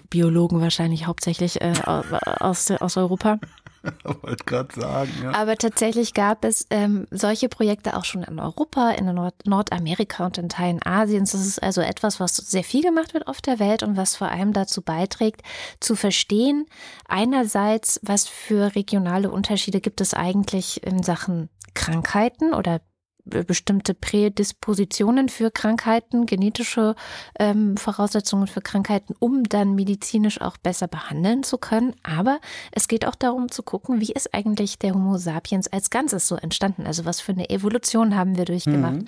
Biologen 0.10 0.62
wahrscheinlich 0.62 1.08
hauptsächlich 1.08 1.62
äh, 1.62 1.74
aus, 1.86 2.72
aus 2.72 2.98
Europa. 2.98 3.40
Wollte 4.04 4.44
gerade 4.44 4.80
sagen, 4.80 5.12
ja. 5.24 5.34
Aber 5.34 5.56
tatsächlich 5.56 6.14
gab 6.14 6.44
es 6.44 6.68
ähm, 6.70 7.08
solche 7.12 7.48
Projekte 7.50 7.96
auch 7.96 8.04
schon 8.04 8.24
in 8.24 8.40
Europa, 8.40 8.92
in 8.92 9.06
Nord 9.14 9.36
Nordamerika 9.46 10.26
und 10.26 10.38
in 10.38 10.50
Teilen 10.50 10.80
Asiens. 10.86 11.32
Das 11.32 11.46
ist 11.46 11.62
also 11.64 11.82
etwas, 11.82 12.20
was 12.20 12.36
sehr 12.36 12.64
viel 12.64 12.84
gemacht 12.84 13.14
wird 13.14 13.28
auf 13.28 13.42
der 13.42 13.60
Welt 13.60 13.84
und 13.84 13.96
was 13.96 14.16
vor 14.16 14.30
allem 14.30 14.54
dazu 14.54 14.82
beiträgt, 14.82 15.42
zu 15.80 15.96
verstehen, 15.96 16.66
einerseits, 17.08 18.00
was 18.04 18.28
für 18.28 18.76
regionale 18.76 19.32
Unterschiede 19.32 19.80
gibt 19.80 20.02
es 20.02 20.14
eigentlich 20.14 20.84
in 20.84 21.04
Sachen 21.04 21.50
Krankheiten 21.74 22.54
oder 22.54 22.82
bestimmte 23.30 23.94
Prädispositionen 23.94 25.30
für 25.30 25.52
Krankheiten, 25.52 26.26
genetische 26.26 26.96
ähm, 27.40 27.78
Voraussetzungen 27.78 28.48
für 28.48 28.62
Krankheiten, 28.62 29.16
um 29.20 29.44
dann 29.44 29.76
medizinisch 29.76 30.42
auch 30.42 30.58
besser 30.58 30.88
behandeln 30.88 31.44
zu 31.44 31.58
können. 31.58 31.96
Aber 32.04 32.40
es 32.72 32.88
geht 32.88 33.06
auch 33.06 33.16
darum 33.16 33.52
zu 33.52 33.64
gucken, 33.64 34.02
wie 34.02 34.12
ist 34.12 34.34
eigentlich 34.34 34.80
der 34.80 34.94
Homo 34.94 35.18
sapiens 35.18 35.68
als 35.68 35.90
Ganzes 35.90 36.28
so 36.28 36.36
entstanden? 36.36 36.86
Also 36.86 37.06
was 37.06 37.22
für 37.22 37.32
eine 37.32 37.50
Evolution 37.50 38.16
haben 38.16 38.38
wir 38.38 38.46
durchgemacht? 38.46 38.94
Mhm. 38.96 39.06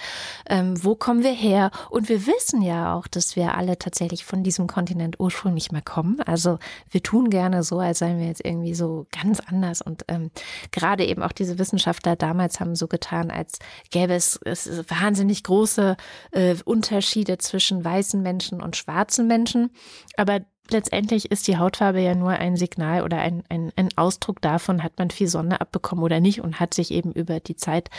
Ähm, 0.48 0.84
wo 0.84 0.96
kommen 0.96 1.24
wir 1.24 1.34
her? 1.34 1.72
Und 1.90 2.10
wir 2.10 2.26
wissen 2.28 2.62
ja 2.62 2.96
auch, 2.96 3.08
dass 3.08 3.36
wir 3.36 3.56
alle 3.56 3.78
tatsächlich 3.78 4.26
von 4.26 4.44
diesem 4.44 4.68
Kontinent 4.68 5.20
ursprünglich 5.20 5.72
mal 5.72 5.82
kommen. 5.82 6.22
Also 6.22 6.60
wir 6.90 7.04
tun 7.04 7.30
gerne 7.30 7.64
so, 7.64 7.80
als 7.80 8.00
seien 8.00 8.20
wir 8.20 8.28
jetzt 8.28 8.44
irgendwie 8.46 8.74
so 8.74 9.08
ganz 9.12 9.40
anders. 9.40 9.82
Und 9.82 10.06
ähm, 10.08 10.32
gerade 10.72 11.06
eben 11.06 11.24
auch 11.24 11.32
diese 11.32 11.60
Wissenschaftler 11.60 12.16
damals 12.16 12.60
haben 12.60 12.76
so 12.76 12.88
getan, 12.88 13.32
als 13.32 13.60
gäbe 13.90 14.11
gäbe 14.12 14.16
es, 14.16 14.40
es 14.44 14.90
wahnsinnig 14.90 15.44
große 15.44 15.96
äh, 16.32 16.56
Unterschiede 16.66 17.38
zwischen 17.38 17.84
weißen 17.84 18.22
Menschen 18.22 18.62
und 18.62 18.76
schwarzen 18.76 19.28
Menschen. 19.28 19.72
Aber 20.18 20.42
letztendlich 20.70 21.32
ist 21.32 21.48
die 21.48 21.58
Hautfarbe 21.58 22.00
ja 22.02 22.16
nur 22.16 22.32
ein 22.32 22.56
Signal 22.56 23.04
oder 23.04 23.18
ein, 23.18 23.44
ein, 23.50 23.72
ein 23.76 23.90
Ausdruck 23.98 24.42
davon, 24.42 24.84
hat 24.84 24.98
man 24.98 25.10
viel 25.10 25.28
Sonne 25.28 25.60
abbekommen 25.60 26.04
oder 26.04 26.20
nicht 26.20 26.42
und 26.42 26.60
hat 26.60 26.74
sich 26.74 26.92
eben 26.92 27.12
über 27.12 27.40
die 27.40 27.56
Zeit 27.56 27.90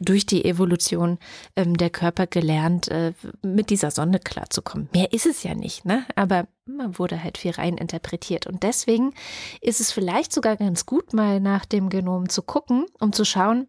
durch 0.00 0.26
die 0.26 0.44
Evolution 0.44 1.18
ähm, 1.56 1.76
der 1.76 1.90
Körper 1.90 2.26
gelernt, 2.26 2.88
äh, 2.88 3.12
mit 3.42 3.70
dieser 3.70 3.90
Sonne 3.90 4.20
klarzukommen. 4.20 4.88
Mehr 4.92 5.12
ist 5.12 5.26
es 5.26 5.42
ja 5.42 5.54
nicht, 5.54 5.84
ne? 5.84 6.04
Aber 6.14 6.46
man 6.66 6.98
wurde 6.98 7.22
halt 7.22 7.36
viel 7.36 7.50
rein 7.50 7.76
interpretiert. 7.76 8.46
Und 8.46 8.62
deswegen 8.62 9.12
ist 9.60 9.80
es 9.80 9.90
vielleicht 9.90 10.32
sogar 10.32 10.56
ganz 10.56 10.86
gut, 10.86 11.12
mal 11.12 11.40
nach 11.40 11.64
dem 11.64 11.88
Genom 11.88 12.28
zu 12.28 12.42
gucken, 12.42 12.86
um 13.00 13.12
zu 13.12 13.24
schauen, 13.24 13.66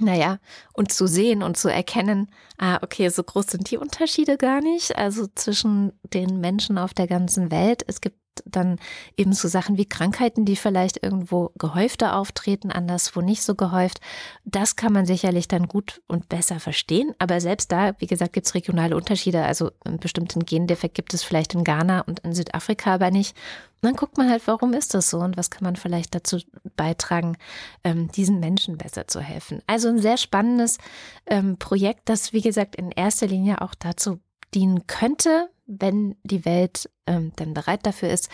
naja, 0.00 0.38
und 0.72 0.92
zu 0.92 1.06
sehen 1.06 1.42
und 1.42 1.56
zu 1.56 1.68
erkennen, 1.68 2.28
ah, 2.58 2.78
okay, 2.82 3.08
so 3.08 3.22
groß 3.22 3.46
sind 3.46 3.70
die 3.70 3.78
Unterschiede 3.78 4.36
gar 4.36 4.60
nicht. 4.60 4.96
Also 4.96 5.26
zwischen 5.34 5.92
den 6.14 6.40
Menschen 6.40 6.78
auf 6.78 6.94
der 6.94 7.06
ganzen 7.06 7.50
Welt. 7.50 7.84
Es 7.86 8.00
gibt 8.00 8.18
dann 8.44 8.78
eben 9.16 9.32
so 9.32 9.48
Sachen 9.48 9.78
wie 9.78 9.86
Krankheiten, 9.86 10.44
die 10.44 10.56
vielleicht 10.56 11.02
irgendwo 11.02 11.52
gehäufter 11.56 12.16
auftreten, 12.16 12.70
anderswo 12.70 13.20
nicht 13.20 13.42
so 13.42 13.54
gehäuft. 13.54 14.00
Das 14.44 14.76
kann 14.76 14.92
man 14.92 15.06
sicherlich 15.06 15.48
dann 15.48 15.68
gut 15.68 16.02
und 16.06 16.28
besser 16.28 16.60
verstehen. 16.60 17.14
Aber 17.18 17.40
selbst 17.40 17.72
da, 17.72 17.94
wie 17.98 18.06
gesagt, 18.06 18.32
gibt 18.32 18.46
es 18.46 18.54
regionale 18.54 18.96
Unterschiede. 18.96 19.42
Also 19.44 19.70
einen 19.84 19.98
bestimmten 19.98 20.44
Gendefekt 20.44 20.94
gibt 20.94 21.14
es 21.14 21.22
vielleicht 21.22 21.54
in 21.54 21.64
Ghana 21.64 22.00
und 22.02 22.20
in 22.20 22.34
Südafrika 22.34 22.94
aber 22.94 23.10
nicht. 23.10 23.36
Und 23.82 23.90
dann 23.90 23.96
guckt 23.96 24.16
man 24.16 24.30
halt, 24.30 24.46
warum 24.46 24.72
ist 24.72 24.94
das 24.94 25.10
so 25.10 25.18
und 25.18 25.36
was 25.36 25.50
kann 25.50 25.64
man 25.64 25.76
vielleicht 25.76 26.14
dazu 26.14 26.38
beitragen, 26.76 27.36
ähm, 27.84 28.10
diesen 28.10 28.40
Menschen 28.40 28.78
besser 28.78 29.06
zu 29.06 29.20
helfen. 29.20 29.62
Also 29.66 29.88
ein 29.88 29.98
sehr 29.98 30.16
spannendes 30.16 30.78
ähm, 31.26 31.58
Projekt, 31.58 32.08
das, 32.08 32.32
wie 32.32 32.40
gesagt, 32.40 32.76
in 32.76 32.90
erster 32.90 33.26
Linie 33.26 33.60
auch 33.60 33.74
dazu 33.74 34.20
dienen 34.54 34.86
könnte, 34.86 35.50
wenn 35.66 36.16
die 36.22 36.44
Welt 36.44 36.88
ähm, 37.06 37.32
dann 37.36 37.54
bereit 37.54 37.84
dafür 37.84 38.08
ist, 38.08 38.30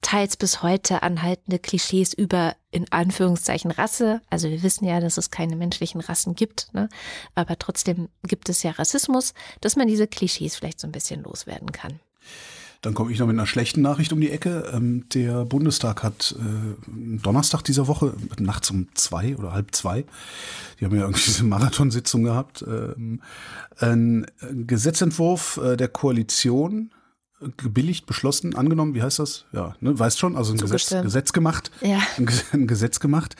teils 0.00 0.36
bis 0.36 0.62
heute 0.62 1.02
anhaltende 1.02 1.58
Klischees 1.58 2.12
über 2.12 2.54
in 2.70 2.90
Anführungszeichen 2.92 3.70
Rasse. 3.70 4.20
Also 4.30 4.48
wir 4.48 4.62
wissen 4.62 4.84
ja, 4.84 5.00
dass 5.00 5.16
es 5.16 5.30
keine 5.30 5.56
menschlichen 5.56 6.00
Rassen 6.00 6.34
gibt, 6.34 6.72
ne? 6.72 6.88
aber 7.34 7.58
trotzdem 7.58 8.08
gibt 8.22 8.48
es 8.48 8.62
ja 8.62 8.72
Rassismus, 8.72 9.34
dass 9.60 9.76
man 9.76 9.88
diese 9.88 10.06
Klischees 10.06 10.56
vielleicht 10.56 10.80
so 10.80 10.86
ein 10.86 10.92
bisschen 10.92 11.22
loswerden 11.22 11.72
kann. 11.72 12.00
Dann 12.80 12.94
komme 12.94 13.10
ich 13.10 13.18
noch 13.18 13.26
mit 13.26 13.34
einer 13.34 13.46
schlechten 13.46 13.82
Nachricht 13.82 14.12
um 14.12 14.20
die 14.20 14.30
Ecke. 14.30 14.70
Ähm, 14.72 15.08
der 15.12 15.44
Bundestag 15.44 16.02
hat 16.02 16.34
äh, 16.38 17.18
Donnerstag 17.22 17.62
dieser 17.62 17.88
Woche, 17.88 18.14
nachts 18.38 18.70
um 18.70 18.88
zwei 18.94 19.36
oder 19.36 19.52
halb 19.52 19.74
zwei, 19.74 20.04
die 20.78 20.84
haben 20.84 20.94
ja 20.94 21.02
irgendwie 21.02 21.22
diese 21.26 21.44
Marathonsitzung 21.44 22.22
gehabt, 22.22 22.64
ähm, 22.66 23.20
einen 23.78 24.26
Gesetzentwurf 24.66 25.58
äh, 25.62 25.76
der 25.76 25.88
Koalition 25.88 26.92
gebilligt, 27.56 28.06
beschlossen, 28.06 28.54
angenommen, 28.56 28.94
wie 28.94 29.02
heißt 29.02 29.18
das? 29.18 29.46
Ja, 29.52 29.76
ne, 29.80 29.98
weißt 29.98 30.18
schon, 30.18 30.36
also 30.36 30.52
ein 30.52 30.58
Gesetz, 30.58 30.90
Gesetz 30.90 31.32
gemacht, 31.32 31.70
ja. 31.80 32.00
ein, 32.52 32.66
Gesetz 32.66 33.00
gemacht, 33.00 33.36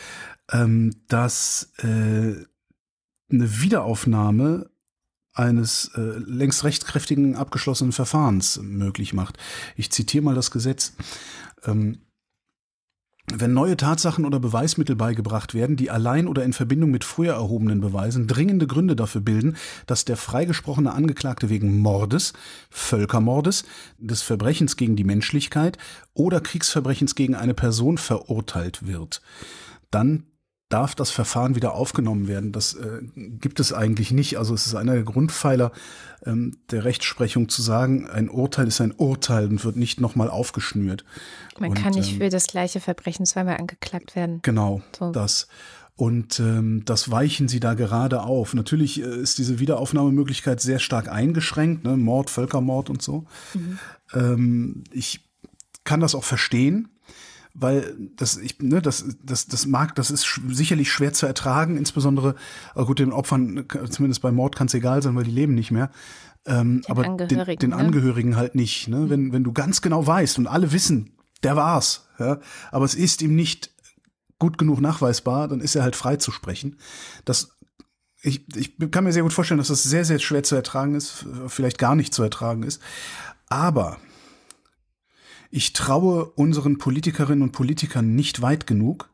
ähm, 0.53 0.95
das 1.09 1.72
äh, 1.78 1.84
eine 1.84 3.61
Wiederaufnahme 3.61 4.70
eines 5.39 5.91
äh, 5.97 6.01
längst 6.01 6.64
rechtskräftigen 6.64 7.36
abgeschlossenen 7.36 7.93
Verfahrens 7.93 8.61
möglich 8.62 9.14
macht. 9.14 9.39
Ich 9.76 9.91
zitiere 9.91 10.24
mal 10.24 10.34
das 10.34 10.51
Gesetz. 10.51 10.95
Ähm, 11.64 11.99
wenn 13.30 13.53
neue 13.53 13.76
Tatsachen 13.76 14.24
oder 14.24 14.41
Beweismittel 14.41 14.97
beigebracht 14.97 15.53
werden, 15.53 15.76
die 15.76 15.91
allein 15.91 16.28
oder 16.28 16.45
in 16.45 16.55
Verbindung 16.55 16.91
mit 16.91 17.05
früher 17.05 17.34
erhobenen 17.34 17.80
Beweisen 17.80 18.26
dringende 18.26 18.66
Gründe 18.66 18.97
dafür 18.97 19.20
bilden, 19.20 19.57
dass 19.86 20.07
der 20.07 20.16
freigesprochene 20.16 20.93
Angeklagte 20.93 21.51
wegen 21.51 21.78
Mordes, 21.78 22.32
Völkermordes, 22.70 23.64
des 23.99 24.22
Verbrechens 24.22 24.76
gegen 24.76 24.97
die 24.97 25.05
Menschlichkeit 25.05 25.76
oder 26.14 26.41
Kriegsverbrechens 26.41 27.14
gegen 27.14 27.34
eine 27.34 27.55
Person 27.55 27.99
verurteilt 27.99 28.86
wird, 28.86 29.20
dann 29.91 30.24
darf 30.69 30.95
das 30.95 31.11
Verfahren 31.11 31.55
wieder 31.55 31.75
aufgenommen 31.75 32.29
werden. 32.29 32.53
Das 32.53 32.75
äh, 32.75 33.01
gibt 33.14 33.59
es 33.59 33.73
eigentlich 33.73 34.11
nicht. 34.11 34.39
Also 34.39 34.55
es 34.55 34.66
ist 34.66 34.75
einer 34.75 34.95
der 34.95 35.05
Grundpfeiler 35.05 35.73
ähm, 36.27 36.59
der 36.71 36.85
Rechtsprechung 36.85 37.49
zu 37.49 37.62
sagen, 37.62 38.09
ein 38.09 38.29
Urteil 38.29 38.66
ist 38.66 38.81
ein 38.81 38.93
Urteil 38.93 39.47
und 39.49 39.64
wird 39.64 39.77
nicht 39.77 40.01
nochmal 40.01 40.29
aufgeschnürt. 40.29 41.05
Man 41.59 41.71
und, 41.71 41.83
kann 41.83 41.95
nicht 41.95 42.12
ähm, 42.12 42.19
für 42.19 42.29
das 42.29 42.49
gleiche 42.49 42.81
Verbrechen 42.81 43.25
zweimal 43.25 43.57
angeklagt 43.57 44.14
werden. 44.14 44.41
Genau, 44.43 44.83
so. 44.99 45.11
das. 45.11 45.49
Und 45.97 46.39
ähm, 46.39 46.85
das 46.85 47.11
weichen 47.11 47.49
sie 47.49 47.59
da 47.59 47.75
gerade 47.75 48.23
auf. 48.23 48.55
Natürlich 48.55 49.03
äh, 49.03 49.07
ist 49.07 49.39
diese 49.39 49.59
Wiederaufnahmemöglichkeit 49.59 50.61
sehr 50.61 50.79
stark 50.79 51.09
eingeschränkt, 51.09 51.83
ne? 51.85 51.97
Mord, 51.97 52.31
Völkermord 52.31 52.89
und 52.89 53.03
so. 53.03 53.25
Mhm. 53.55 53.79
Ähm, 54.12 54.85
ich 54.93 55.21
kann 55.83 56.01
das 56.01 56.14
auch 56.14 56.25
verstehen 56.25 56.89
weil 57.61 57.97
das 58.17 58.37
ich 58.37 58.59
ne 58.61 58.81
das 58.81 59.05
das 59.23 59.47
das 59.47 59.67
mag 59.67 59.95
das 59.95 60.11
ist 60.11 60.41
sicherlich 60.49 60.91
schwer 60.91 61.13
zu 61.13 61.27
ertragen 61.27 61.77
insbesondere 61.77 62.35
also 62.75 62.87
gut 62.87 62.99
den 62.99 63.13
Opfern 63.13 63.65
zumindest 63.91 64.23
bei 64.23 64.33
Mord 64.33 64.57
kann 64.57 64.69
es 64.69 64.75
egal 64.75 65.03
sein 65.03 65.17
weil 65.17 65.25
die 65.25 65.31
leben 65.31 65.55
nicht 65.55 65.71
mehr 65.71 65.91
ähm, 66.47 66.83
aber 66.89 67.05
Angehörigen, 67.05 67.47
den, 67.47 67.59
den 67.59 67.71
ne? 67.71 67.77
Angehörigen 67.77 68.37
halt 68.37 68.55
nicht 68.55 68.89
ne 68.89 69.11
wenn 69.11 69.33
wenn 69.33 69.45
du 69.45 69.53
ganz 69.53 69.83
genau 69.83 70.07
weißt 70.07 70.39
und 70.39 70.47
alle 70.47 70.73
wissen 70.73 71.13
der 71.43 71.57
war's 71.57 72.09
ja 72.19 72.39
aber 72.71 72.85
es 72.85 72.95
ist 72.95 73.23
ihm 73.23 73.35
nicht 73.35 73.71
gut 74.39 74.59
genug 74.59 74.81
nachweisbar 74.81 75.49
dann 75.49 75.61
ist 75.61 75.75
er 75.75 75.83
halt 75.83 75.97
frei 75.97 76.17
zu 76.17 76.31
sprechen 76.31 76.77
das 77.25 77.59
ich, 78.21 78.45
ich 78.57 78.77
kann 78.91 79.05
mir 79.05 79.13
sehr 79.13 79.23
gut 79.23 79.33
vorstellen, 79.33 79.59
dass 79.59 79.69
das 79.69 79.85
sehr, 79.85 80.05
sehr 80.05 80.19
schwer 80.19 80.43
zu 80.43 80.57
ertragen 80.57 80.97
ist, 80.97 81.25
vielleicht 81.47 81.79
gar 81.79 81.95
nicht 81.95 82.13
zu 82.13 82.25
ertragen 82.25 82.65
ist. 82.65 82.83
Aber 83.49 83.99
ich 85.51 85.73
traue 85.73 86.27
unseren 86.27 86.79
Politikerinnen 86.79 87.43
und 87.43 87.53
Politikern 87.53 88.15
nicht 88.15 88.43
weit 88.43 88.67
genug, 88.67 89.11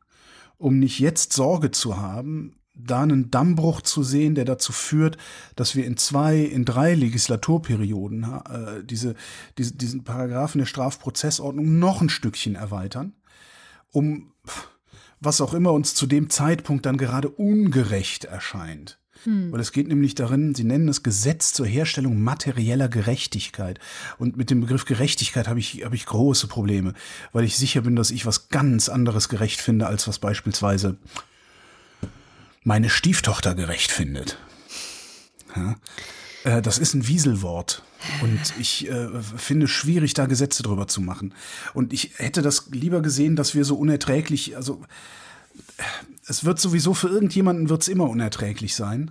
um 0.59 0.79
nicht 0.79 0.99
jetzt 0.99 1.33
Sorge 1.33 1.71
zu 1.71 1.97
haben, 1.97 2.57
da 2.75 3.03
einen 3.03 3.31
Dammbruch 3.31 3.83
zu 3.83 4.03
sehen, 4.03 4.35
der 4.35 4.45
dazu 4.45 4.73
führt, 4.73 5.17
dass 5.55 5.77
wir 5.77 5.87
in 5.87 5.97
zwei, 5.97 6.39
in 6.39 6.65
drei 6.65 6.95
Legislaturperioden 6.95 8.25
äh, 8.25 8.85
diese, 8.85 9.15
diese, 9.59 9.75
diesen 9.75 10.03
Paragraphen 10.03 10.59
der 10.59 10.67
Strafprozessordnung 10.67 11.79
noch 11.79 12.01
ein 12.01 12.09
Stückchen 12.09 12.57
erweitern, 12.57 13.15
um 13.93 14.33
was 15.21 15.41
auch 15.41 15.55
immer 15.55 15.73
uns 15.73 15.95
zu 15.95 16.07
dem 16.07 16.31
Zeitpunkt 16.31 16.85
dann 16.85 16.99
gerade 16.99 17.29
ungerecht 17.29 18.25
erscheint. 18.25 18.99
Hm. 19.25 19.53
Weil 19.53 19.61
es 19.61 19.73
geht 19.73 19.89
nämlich 19.89 20.15
darin, 20.15 20.55
Sie 20.55 20.65
nennen 20.65 20.89
es 20.89 21.03
Gesetz 21.03 21.53
zur 21.53 21.67
Herstellung 21.67 22.21
materieller 22.21 22.89
Gerechtigkeit. 22.89 23.79
Und 24.19 24.37
mit 24.37 24.51
dem 24.51 24.61
Begriff 24.61 24.85
Gerechtigkeit 24.85 25.49
habe 25.49 25.59
ich, 25.59 25.85
habe 25.85 25.97
ich 25.97 26.07
große 26.07 26.47
Probleme, 26.47 26.95
weil 27.33 27.45
ich 27.45 27.57
sicher 27.57 27.81
bin, 27.81 27.97
dass 27.97 28.11
ich 28.11 28.27
was 28.27 28.49
ganz 28.49 28.89
anderes 28.89 29.29
gerecht 29.29 29.61
finde, 29.61 29.87
als 29.87 30.07
was 30.07 30.19
beispielsweise 30.19 30.97
meine 32.63 32.89
Stieftochter 32.89 33.55
gerecht 33.55 33.91
findet. 33.91 34.39
Ja? 35.57 35.77
Äh, 36.45 36.63
das 36.63 36.79
ist 36.79 36.95
ein 36.95 37.09
Wieselwort. 37.09 37.83
Und 38.21 38.41
ich 38.59 38.89
äh, 38.91 39.09
finde 39.37 39.67
schwierig, 39.67 40.13
da 40.13 40.27
Gesetze 40.27 40.63
drüber 40.63 40.87
zu 40.87 41.01
machen. 41.01 41.33
Und 41.73 41.93
ich 41.93 42.13
hätte 42.17 42.43
das 42.43 42.67
lieber 42.71 43.01
gesehen, 43.01 43.35
dass 43.37 43.55
wir 43.55 43.65
so 43.65 43.77
unerträglich, 43.77 44.57
also 44.57 44.83
es 46.27 46.45
wird 46.45 46.61
sowieso 46.61 46.95
für 46.95 47.09
irgendjemanden 47.09 47.69
wird 47.69 47.83
es 47.83 47.89
immer 47.89 48.09
unerträglich 48.09 48.75
sein. 48.75 49.11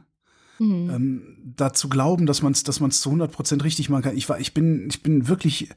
Mhm. 0.59 0.89
Ähm, 0.89 1.37
da 1.57 1.73
zu 1.73 1.89
glauben, 1.89 2.25
dass 2.25 2.41
man 2.41 2.53
es 2.53 2.63
dass 2.63 2.79
man's 2.79 3.01
zu 3.01 3.09
100 3.09 3.31
Prozent 3.31 3.63
richtig 3.63 3.89
machen 3.89 4.03
kann. 4.03 4.17
Ich, 4.17 4.29
war, 4.29 4.39
ich, 4.39 4.53
bin, 4.53 4.87
ich 4.89 5.03
bin 5.03 5.27
wirklich 5.27 5.69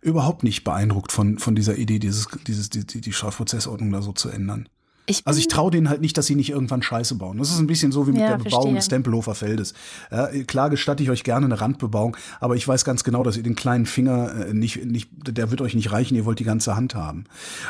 überhaupt 0.00 0.42
nicht 0.42 0.64
beeindruckt 0.64 1.12
von, 1.12 1.38
von 1.38 1.54
dieser 1.54 1.76
Idee, 1.76 1.98
dieses, 1.98 2.28
dieses, 2.46 2.70
die, 2.70 2.84
die 2.84 3.12
Strafprozessordnung 3.12 3.90
da 3.90 4.02
so 4.02 4.12
zu 4.12 4.28
ändern. 4.28 4.68
Ich 5.06 5.22
also 5.26 5.38
ich 5.38 5.48
traue 5.48 5.70
denen 5.70 5.90
halt 5.90 6.00
nicht, 6.00 6.16
dass 6.16 6.26
sie 6.26 6.34
nicht 6.34 6.50
irgendwann 6.50 6.82
Scheiße 6.82 7.16
bauen. 7.16 7.36
Das 7.36 7.50
ist 7.50 7.58
ein 7.58 7.66
bisschen 7.66 7.92
so 7.92 8.06
wie 8.06 8.12
mit 8.12 8.22
ja, 8.22 8.28
der 8.28 8.36
Bebauung 8.38 8.52
verstehe. 8.52 8.74
des 8.76 8.88
Tempelhofer 8.88 9.34
Feldes. 9.34 9.74
Ja, 10.10 10.28
klar 10.46 10.70
gestatte 10.70 11.02
ich 11.02 11.10
euch 11.10 11.24
gerne 11.24 11.44
eine 11.44 11.60
Randbebauung, 11.60 12.16
aber 12.40 12.56
ich 12.56 12.66
weiß 12.66 12.84
ganz 12.84 13.04
genau, 13.04 13.22
dass 13.22 13.36
ihr 13.36 13.42
den 13.42 13.54
kleinen 13.54 13.84
Finger 13.84 14.46
äh, 14.48 14.54
nicht, 14.54 14.84
nicht, 14.84 15.10
der 15.12 15.50
wird 15.50 15.60
euch 15.60 15.74
nicht 15.74 15.92
reichen, 15.92 16.14
ihr 16.14 16.24
wollt 16.24 16.38
die 16.38 16.44
ganze 16.44 16.74
Hand 16.74 16.94
haben. 16.94 17.24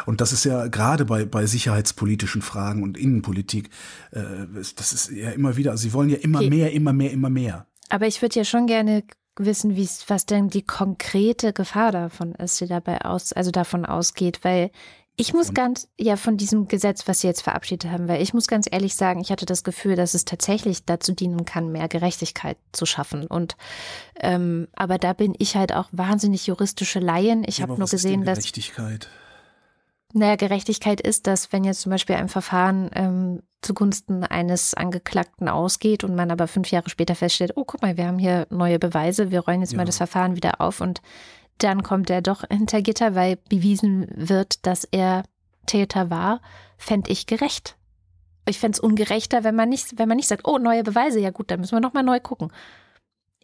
Und 0.07 0.20
das 0.20 0.32
ist 0.32 0.45
ja 0.45 0.68
gerade 0.68 1.05
bei, 1.05 1.24
bei 1.24 1.47
sicherheitspolitischen 1.47 2.43
Fragen 2.43 2.82
und 2.85 2.97
Innenpolitik, 2.97 3.70
äh, 4.12 4.22
das 4.76 4.93
ist 4.93 5.11
ja 5.11 5.30
immer 5.30 5.57
wieder, 5.57 5.72
also 5.72 5.82
sie 5.82 5.93
wollen 5.93 6.11
ja 6.11 6.18
immer 6.18 6.39
okay. 6.39 6.51
mehr, 6.51 6.72
immer 6.72 6.93
mehr, 6.93 7.11
immer 7.11 7.30
mehr. 7.30 7.66
Aber 7.89 8.07
ich 8.07 8.22
würde 8.22 8.39
ja 8.39 8.45
schon 8.45 8.66
gerne 8.66 9.03
wissen, 9.37 9.76
wie 9.76 9.89
was 10.07 10.26
denn 10.26 10.49
die 10.49 10.62
konkrete 10.62 11.53
Gefahr 11.53 11.93
davon 11.93 12.35
ist, 12.35 12.61
die 12.61 12.66
dabei 12.66 13.05
aus, 13.05 13.32
also 13.32 13.51
davon 13.51 13.85
ausgeht, 13.85 14.41
weil 14.43 14.70
ich 15.17 15.33
muss 15.33 15.51
und 15.51 15.55
ganz, 15.55 15.89
ja, 15.99 16.17
von 16.17 16.37
diesem 16.37 16.67
Gesetz, 16.67 17.07
was 17.07 17.21
Sie 17.21 17.29
jetzt 17.29 17.43
verabschiedet 17.43 17.91
haben, 17.91 18.09
weil 18.09 18.21
ich 18.21 18.35
muss 18.35 18.49
ganz 18.49 18.67
ehrlich 18.71 18.97
sagen, 18.97 19.21
ich 19.21 19.31
hatte 19.31 19.47
das 19.47 19.62
Gefühl, 19.62 19.95
dass 19.95 20.15
es 20.15 20.25
tatsächlich 20.25 20.85
dazu 20.85 21.12
dienen 21.12 21.45
kann, 21.45 21.71
mehr 21.71 21.89
Gerechtigkeit 21.89 22.57
zu 22.73 22.85
schaffen. 22.85 23.27
Und 23.27 23.57
ähm, 24.21 24.67
aber 24.75 24.99
da 24.99 25.12
bin 25.12 25.35
ich 25.39 25.57
halt 25.57 25.73
auch 25.73 25.89
wahnsinnig 25.93 26.47
juristische 26.47 26.99
Laien. 26.99 27.45
Ich 27.47 27.59
ja, 27.59 27.62
habe 27.62 27.79
nur 27.79 27.89
gesehen, 27.89 28.25
dass 28.25 28.39
Gerechtigkeit. 28.39 29.09
Naja, 30.12 30.37
Gerechtigkeit 30.37 31.01
ist, 31.01 31.27
dass 31.27 31.53
wenn 31.53 31.65
jetzt 31.65 31.81
zum 31.81 31.91
Beispiel 31.91 32.17
ein 32.17 32.29
Verfahren 32.29 32.91
ähm, 32.95 33.43
zugunsten 33.62 34.25
eines 34.25 34.75
Angeklagten 34.75 35.49
ausgeht 35.49 36.05
und 36.05 36.15
man 36.15 36.31
aber 36.31 36.47
fünf 36.47 36.71
Jahre 36.71 36.91
später 36.91 37.15
feststellt, 37.15 37.53
oh, 37.57 37.65
guck 37.65 37.83
mal, 37.83 37.97
wir 37.97 38.07
haben 38.07 38.19
hier 38.19 38.47
neue 38.51 38.79
Beweise, 38.79 39.31
wir 39.31 39.41
rollen 39.41 39.61
jetzt 39.61 39.73
ja. 39.73 39.79
mal 39.79 39.85
das 39.85 39.97
Verfahren 39.97 40.37
wieder 40.37 40.61
auf 40.61 40.81
und 40.81 41.03
dann 41.59 41.82
kommt 41.82 42.11
er 42.11 42.22
doch 42.22 42.44
hinter 42.50 42.82
Gitter, 42.82 43.14
weil 43.14 43.36
bewiesen 43.48 44.09
wird, 44.14 44.66
dass 44.66 44.84
er 44.84 45.24
Täter 45.66 46.11
war, 46.11 46.40
fände 46.76 47.11
ich 47.11 47.26
gerecht. 47.26 47.76
Ich 48.46 48.59
fände 48.59 48.76
es 48.76 48.80
ungerechter, 48.80 49.44
wenn 49.44 49.55
man 49.55 49.68
nicht, 49.68 49.98
wenn 49.98 50.09
man 50.09 50.16
nicht 50.16 50.28
sagt, 50.28 50.46
oh, 50.46 50.59
neue 50.59 50.82
Beweise, 50.82 51.20
ja 51.20 51.30
gut, 51.30 51.50
dann 51.50 51.61
müssen 51.61 51.76
wir 51.76 51.80
nochmal 51.80 52.02
neu 52.02 52.20
gucken. 52.20 52.52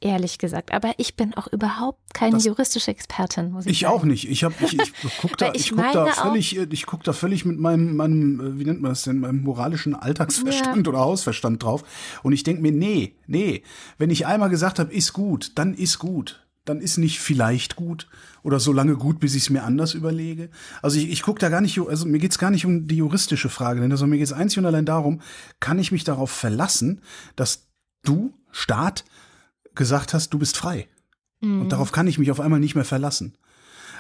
Ehrlich 0.02 0.38
gesagt. 0.38 0.72
Aber 0.72 0.92
ich 0.96 1.14
bin 1.14 1.34
auch 1.34 1.46
überhaupt 1.46 2.14
keine 2.14 2.36
das, 2.36 2.46
juristische 2.46 2.90
Expertin, 2.90 3.52
muss 3.52 3.66
ich, 3.66 3.72
ich 3.72 3.80
sagen. 3.80 3.94
auch 3.94 4.04
nicht. 4.04 4.30
Ich, 4.30 4.44
hab, 4.44 4.58
ich, 4.60 4.78
ich 4.78 4.92
gucke 5.20 5.36
da, 5.36 5.52
ich, 5.52 5.66
ich 5.66 5.76
guck 5.76 5.92
da 5.92 6.06
völlig, 6.06 6.56
ich 6.56 6.86
guck 6.86 7.04
da 7.04 7.12
völlig 7.12 7.44
mit 7.44 7.58
meinem, 7.58 7.96
meinem, 7.96 8.40
äh, 8.40 8.58
wie 8.58 8.64
nennt 8.64 8.80
man 8.80 8.92
das 8.92 9.02
denn, 9.02 9.18
meinem 9.20 9.42
moralischen 9.42 9.94
Alltagsverstand 9.94 10.86
ja. 10.86 10.90
oder 10.90 11.00
Hausverstand 11.00 11.62
drauf. 11.62 11.84
Und 12.22 12.32
ich 12.32 12.42
denke 12.42 12.62
mir, 12.62 12.72
nee, 12.72 13.14
nee. 13.26 13.62
Wenn 13.98 14.10
ich 14.10 14.26
einmal 14.26 14.48
gesagt 14.48 14.78
habe, 14.78 14.92
ist 14.92 15.12
gut, 15.12 15.52
dann 15.56 15.74
ist 15.74 15.98
gut 15.98 16.40
dann 16.64 16.80
ist 16.80 16.98
nicht 16.98 17.20
vielleicht 17.20 17.76
gut 17.76 18.06
oder 18.42 18.60
so 18.60 18.72
lange 18.72 18.96
gut, 18.96 19.20
bis 19.20 19.34
ich 19.34 19.44
es 19.44 19.50
mir 19.50 19.64
anders 19.64 19.94
überlege. 19.94 20.50
Also 20.82 20.98
ich, 20.98 21.10
ich 21.10 21.22
gucke 21.22 21.40
da 21.40 21.48
gar 21.48 21.60
nicht, 21.60 21.78
also 21.78 22.06
mir 22.06 22.18
geht's 22.18 22.38
gar 22.38 22.50
nicht 22.50 22.66
um 22.66 22.86
die 22.86 22.96
juristische 22.96 23.48
Frage, 23.48 23.80
denn 23.80 23.90
also 23.90 24.06
mir 24.06 24.18
geht's 24.18 24.32
einzig 24.32 24.58
und 24.58 24.66
allein 24.66 24.84
darum, 24.84 25.20
kann 25.58 25.78
ich 25.78 25.92
mich 25.92 26.04
darauf 26.04 26.30
verlassen, 26.30 27.00
dass 27.36 27.68
du, 28.02 28.34
Staat, 28.50 29.04
gesagt 29.74 30.14
hast, 30.14 30.30
du 30.30 30.38
bist 30.38 30.56
frei. 30.56 30.88
Mhm. 31.40 31.62
Und 31.62 31.68
darauf 31.70 31.92
kann 31.92 32.06
ich 32.06 32.18
mich 32.18 32.30
auf 32.30 32.40
einmal 32.40 32.60
nicht 32.60 32.74
mehr 32.74 32.84
verlassen. 32.84 33.34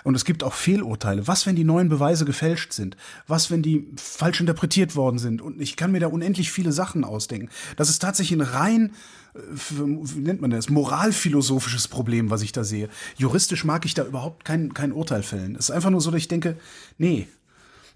Und 0.04 0.14
es 0.14 0.24
gibt 0.24 0.42
auch 0.42 0.54
Fehlurteile. 0.54 1.26
Was, 1.26 1.46
wenn 1.46 1.56
die 1.56 1.64
neuen 1.64 1.88
Beweise 1.88 2.24
gefälscht 2.24 2.72
sind? 2.72 2.96
Was, 3.26 3.50
wenn 3.50 3.62
die 3.62 3.88
falsch 3.96 4.40
interpretiert 4.40 4.96
worden 4.96 5.18
sind? 5.18 5.42
Und 5.42 5.60
ich 5.60 5.76
kann 5.76 5.92
mir 5.92 6.00
da 6.00 6.08
unendlich 6.08 6.50
viele 6.50 6.72
Sachen 6.72 7.04
ausdenken. 7.04 7.50
Das 7.76 7.90
ist 7.90 8.00
tatsächlich 8.00 8.38
ein 8.38 8.46
rein, 8.46 8.92
äh, 9.34 9.38
wie 9.74 10.20
nennt 10.20 10.40
man 10.40 10.50
das, 10.50 10.70
moralphilosophisches 10.70 11.88
Problem, 11.88 12.30
was 12.30 12.42
ich 12.42 12.52
da 12.52 12.64
sehe. 12.64 12.88
Juristisch 13.16 13.64
mag 13.64 13.84
ich 13.84 13.94
da 13.94 14.04
überhaupt 14.04 14.44
kein, 14.44 14.74
kein 14.74 14.92
Urteil 14.92 15.22
fällen. 15.22 15.54
Es 15.56 15.68
ist 15.68 15.70
einfach 15.70 15.90
nur 15.90 16.00
so, 16.00 16.10
dass 16.10 16.18
ich 16.18 16.28
denke, 16.28 16.56
nee, 16.98 17.28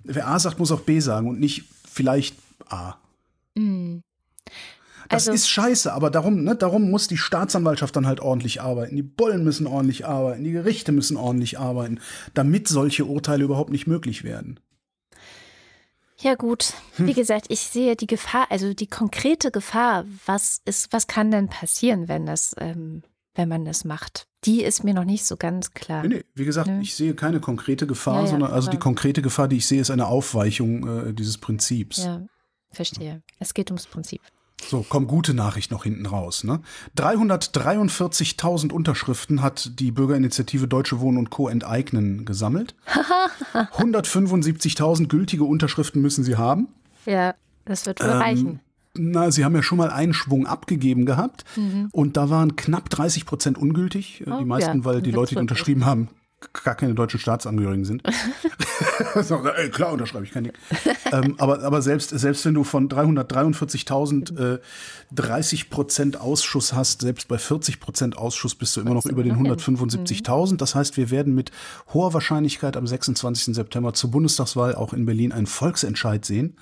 wer 0.04 0.28
A 0.28 0.38
sagt, 0.38 0.58
muss 0.58 0.72
auch 0.72 0.82
B 0.82 1.00
sagen 1.00 1.28
und 1.28 1.40
nicht 1.40 1.64
vielleicht 1.90 2.36
A. 2.68 2.96
Mhm. 3.54 4.02
Das 5.08 5.28
Also- 5.28 5.32
ist 5.32 5.48
scheiße, 5.48 5.92
aber 5.92 6.10
darum, 6.10 6.44
ne, 6.44 6.56
darum 6.56 6.90
muss 6.90 7.08
die 7.08 7.16
Staatsanwaltschaft 7.18 7.94
dann 7.96 8.06
halt 8.06 8.20
ordentlich 8.20 8.60
arbeiten. 8.62 8.96
Die 8.96 9.02
Bullen 9.02 9.44
müssen 9.44 9.66
ordentlich 9.66 10.06
arbeiten, 10.06 10.44
die 10.44 10.52
Gerichte 10.52 10.92
müssen 10.92 11.16
ordentlich 11.16 11.58
arbeiten, 11.58 12.00
damit 12.34 12.68
solche 12.68 13.04
Urteile 13.04 13.44
überhaupt 13.44 13.70
nicht 13.70 13.86
möglich 13.86 14.24
werden. 14.24 14.60
Ja 16.18 16.36
gut, 16.36 16.72
Hm. 16.96 17.06
wie 17.08 17.12
gesagt, 17.12 17.46
ich 17.48 17.60
sehe 17.60 17.96
die 17.96 18.06
Gefahr, 18.06 18.46
also 18.50 18.72
die 18.72 18.86
konkrete 18.86 19.50
Gefahr, 19.50 20.04
was 20.26 20.60
ist, 20.64 20.92
was 20.92 21.06
kann 21.06 21.30
denn 21.30 21.48
passieren, 21.48 22.08
wenn 22.08 22.24
das, 22.24 22.54
ähm, 22.58 23.02
wenn 23.34 23.48
man 23.48 23.64
das 23.64 23.84
macht? 23.84 24.26
Die 24.44 24.62
ist 24.62 24.84
mir 24.84 24.94
noch 24.94 25.04
nicht 25.04 25.24
so 25.26 25.36
ganz 25.36 25.72
klar. 25.72 26.02
Nee, 26.02 26.16
nee, 26.16 26.24
wie 26.34 26.44
gesagt, 26.44 26.68
Nö. 26.68 26.80
ich 26.80 26.94
sehe 26.94 27.14
keine 27.14 27.40
konkrete 27.40 27.86
Gefahr, 27.86 28.16
Ja, 28.18 28.22
ja, 28.22 28.26
sondern 28.28 28.52
also 28.52 28.70
die 28.70 28.78
konkrete 28.78 29.22
Gefahr, 29.22 29.48
die 29.48 29.56
ich 29.56 29.66
sehe, 29.66 29.80
ist 29.80 29.90
eine 29.90 30.06
Aufweichung 30.06 31.08
äh, 31.08 31.12
dieses 31.14 31.36
Prinzips. 31.38 32.04
Ja, 32.04 32.22
verstehe. 32.70 33.22
Es 33.40 33.52
geht 33.52 33.70
ums 33.70 33.86
Prinzip. 33.86 34.20
So, 34.68 34.82
kommt 34.88 35.08
gute 35.08 35.34
Nachricht 35.34 35.70
noch 35.70 35.84
hinten 35.84 36.06
raus. 36.06 36.44
Ne? 36.44 36.60
343.000 36.96 38.72
Unterschriften 38.72 39.42
hat 39.42 39.78
die 39.78 39.90
Bürgerinitiative 39.90 40.68
Deutsche 40.68 41.00
Wohnen 41.00 41.18
und 41.18 41.30
Co. 41.30 41.48
enteignen 41.48 42.24
gesammelt. 42.24 42.74
175.000 43.54 45.06
gültige 45.08 45.44
Unterschriften 45.44 46.00
müssen 46.02 46.24
sie 46.24 46.36
haben. 46.36 46.68
Ja, 47.06 47.34
das 47.64 47.86
wird 47.86 48.00
wohl 48.00 48.10
Ähm, 48.10 48.16
reichen. 48.18 48.60
Na, 48.96 49.30
sie 49.32 49.44
haben 49.44 49.56
ja 49.56 49.62
schon 49.62 49.78
mal 49.78 49.90
einen 49.90 50.14
Schwung 50.14 50.46
abgegeben 50.46 51.04
gehabt 51.04 51.44
und 51.90 52.16
da 52.16 52.30
waren 52.30 52.54
knapp 52.54 52.88
30 52.90 53.26
Prozent 53.26 53.58
ungültig. 53.58 54.20
Äh, 54.20 54.30
Mhm. 54.30 54.32
Oh, 54.34 54.38
die 54.38 54.44
meisten, 54.44 54.78
ja, 54.78 54.84
weil 54.84 55.02
die 55.02 55.10
Leute, 55.10 55.34
die 55.34 55.40
unterschrieben 55.40 55.84
haben, 55.84 56.08
gar 56.52 56.74
keine 56.74 56.94
deutschen 56.94 57.20
Staatsangehörigen 57.20 57.84
sind. 57.84 58.02
so, 59.22 59.44
ey, 59.46 59.70
klar 59.70 59.92
unterschreibe 59.92 60.24
ich 60.24 60.32
kein 60.32 60.44
Ding. 60.44 60.52
ähm, 61.12 61.34
aber, 61.38 61.62
aber 61.62 61.82
selbst, 61.82 62.10
selbst 62.10 62.44
wenn 62.44 62.54
du 62.54 62.64
von 62.64 62.88
343.000 62.88 64.56
äh, 64.56 64.58
30 65.12 65.70
Prozent 65.70 66.20
Ausschuss 66.20 66.72
hast, 66.72 67.02
selbst 67.02 67.28
bei 67.28 67.38
40 67.38 67.80
Prozent 67.80 68.18
Ausschuss 68.18 68.54
bist 68.54 68.76
du 68.76 68.80
immer 68.80 68.94
noch 68.94 69.06
über 69.06 69.22
den 69.22 69.42
noch 69.42 69.56
hin. 69.58 69.76
175.000. 69.76 70.56
Das 70.56 70.74
heißt, 70.74 70.96
wir 70.96 71.10
werden 71.10 71.34
mit 71.34 71.50
hoher 71.92 72.12
Wahrscheinlichkeit 72.14 72.76
am 72.76 72.86
26. 72.86 73.54
September 73.54 73.94
zur 73.94 74.10
Bundestagswahl 74.10 74.74
auch 74.74 74.92
in 74.92 75.06
Berlin 75.06 75.32
einen 75.32 75.46
Volksentscheid 75.46 76.24
sehen 76.24 76.56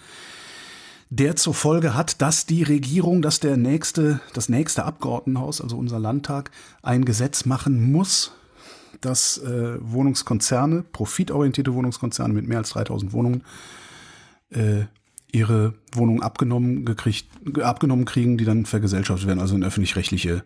der 1.14 1.36
zur 1.36 1.52
Folge 1.52 1.94
hat, 1.94 2.22
dass 2.22 2.46
die 2.46 2.62
Regierung, 2.62 3.20
dass 3.20 3.38
der 3.38 3.58
nächste, 3.58 4.20
das 4.32 4.48
nächste 4.48 4.86
Abgeordnetenhaus, 4.86 5.60
also 5.60 5.76
unser 5.76 5.98
Landtag, 5.98 6.50
ein 6.80 7.04
Gesetz 7.04 7.44
machen 7.44 7.92
muss, 7.92 8.32
dass 9.02 9.38
äh, 9.38 9.76
Wohnungskonzerne, 9.80 10.82
profitorientierte 10.82 11.74
Wohnungskonzerne 11.74 12.32
mit 12.34 12.48
mehr 12.48 12.58
als 12.58 12.70
3000 12.70 13.12
Wohnungen, 13.12 13.44
äh, 14.50 14.84
ihre 15.30 15.74
Wohnungen 15.94 16.22
abgenommen, 16.22 16.84
gekriegt, 16.84 17.26
abgenommen 17.60 18.04
kriegen, 18.04 18.36
die 18.38 18.44
dann 18.44 18.66
vergesellschaftet 18.66 19.26
werden, 19.26 19.40
also 19.40 19.54
in 19.54 19.64
öffentlich-rechtliche 19.64 20.44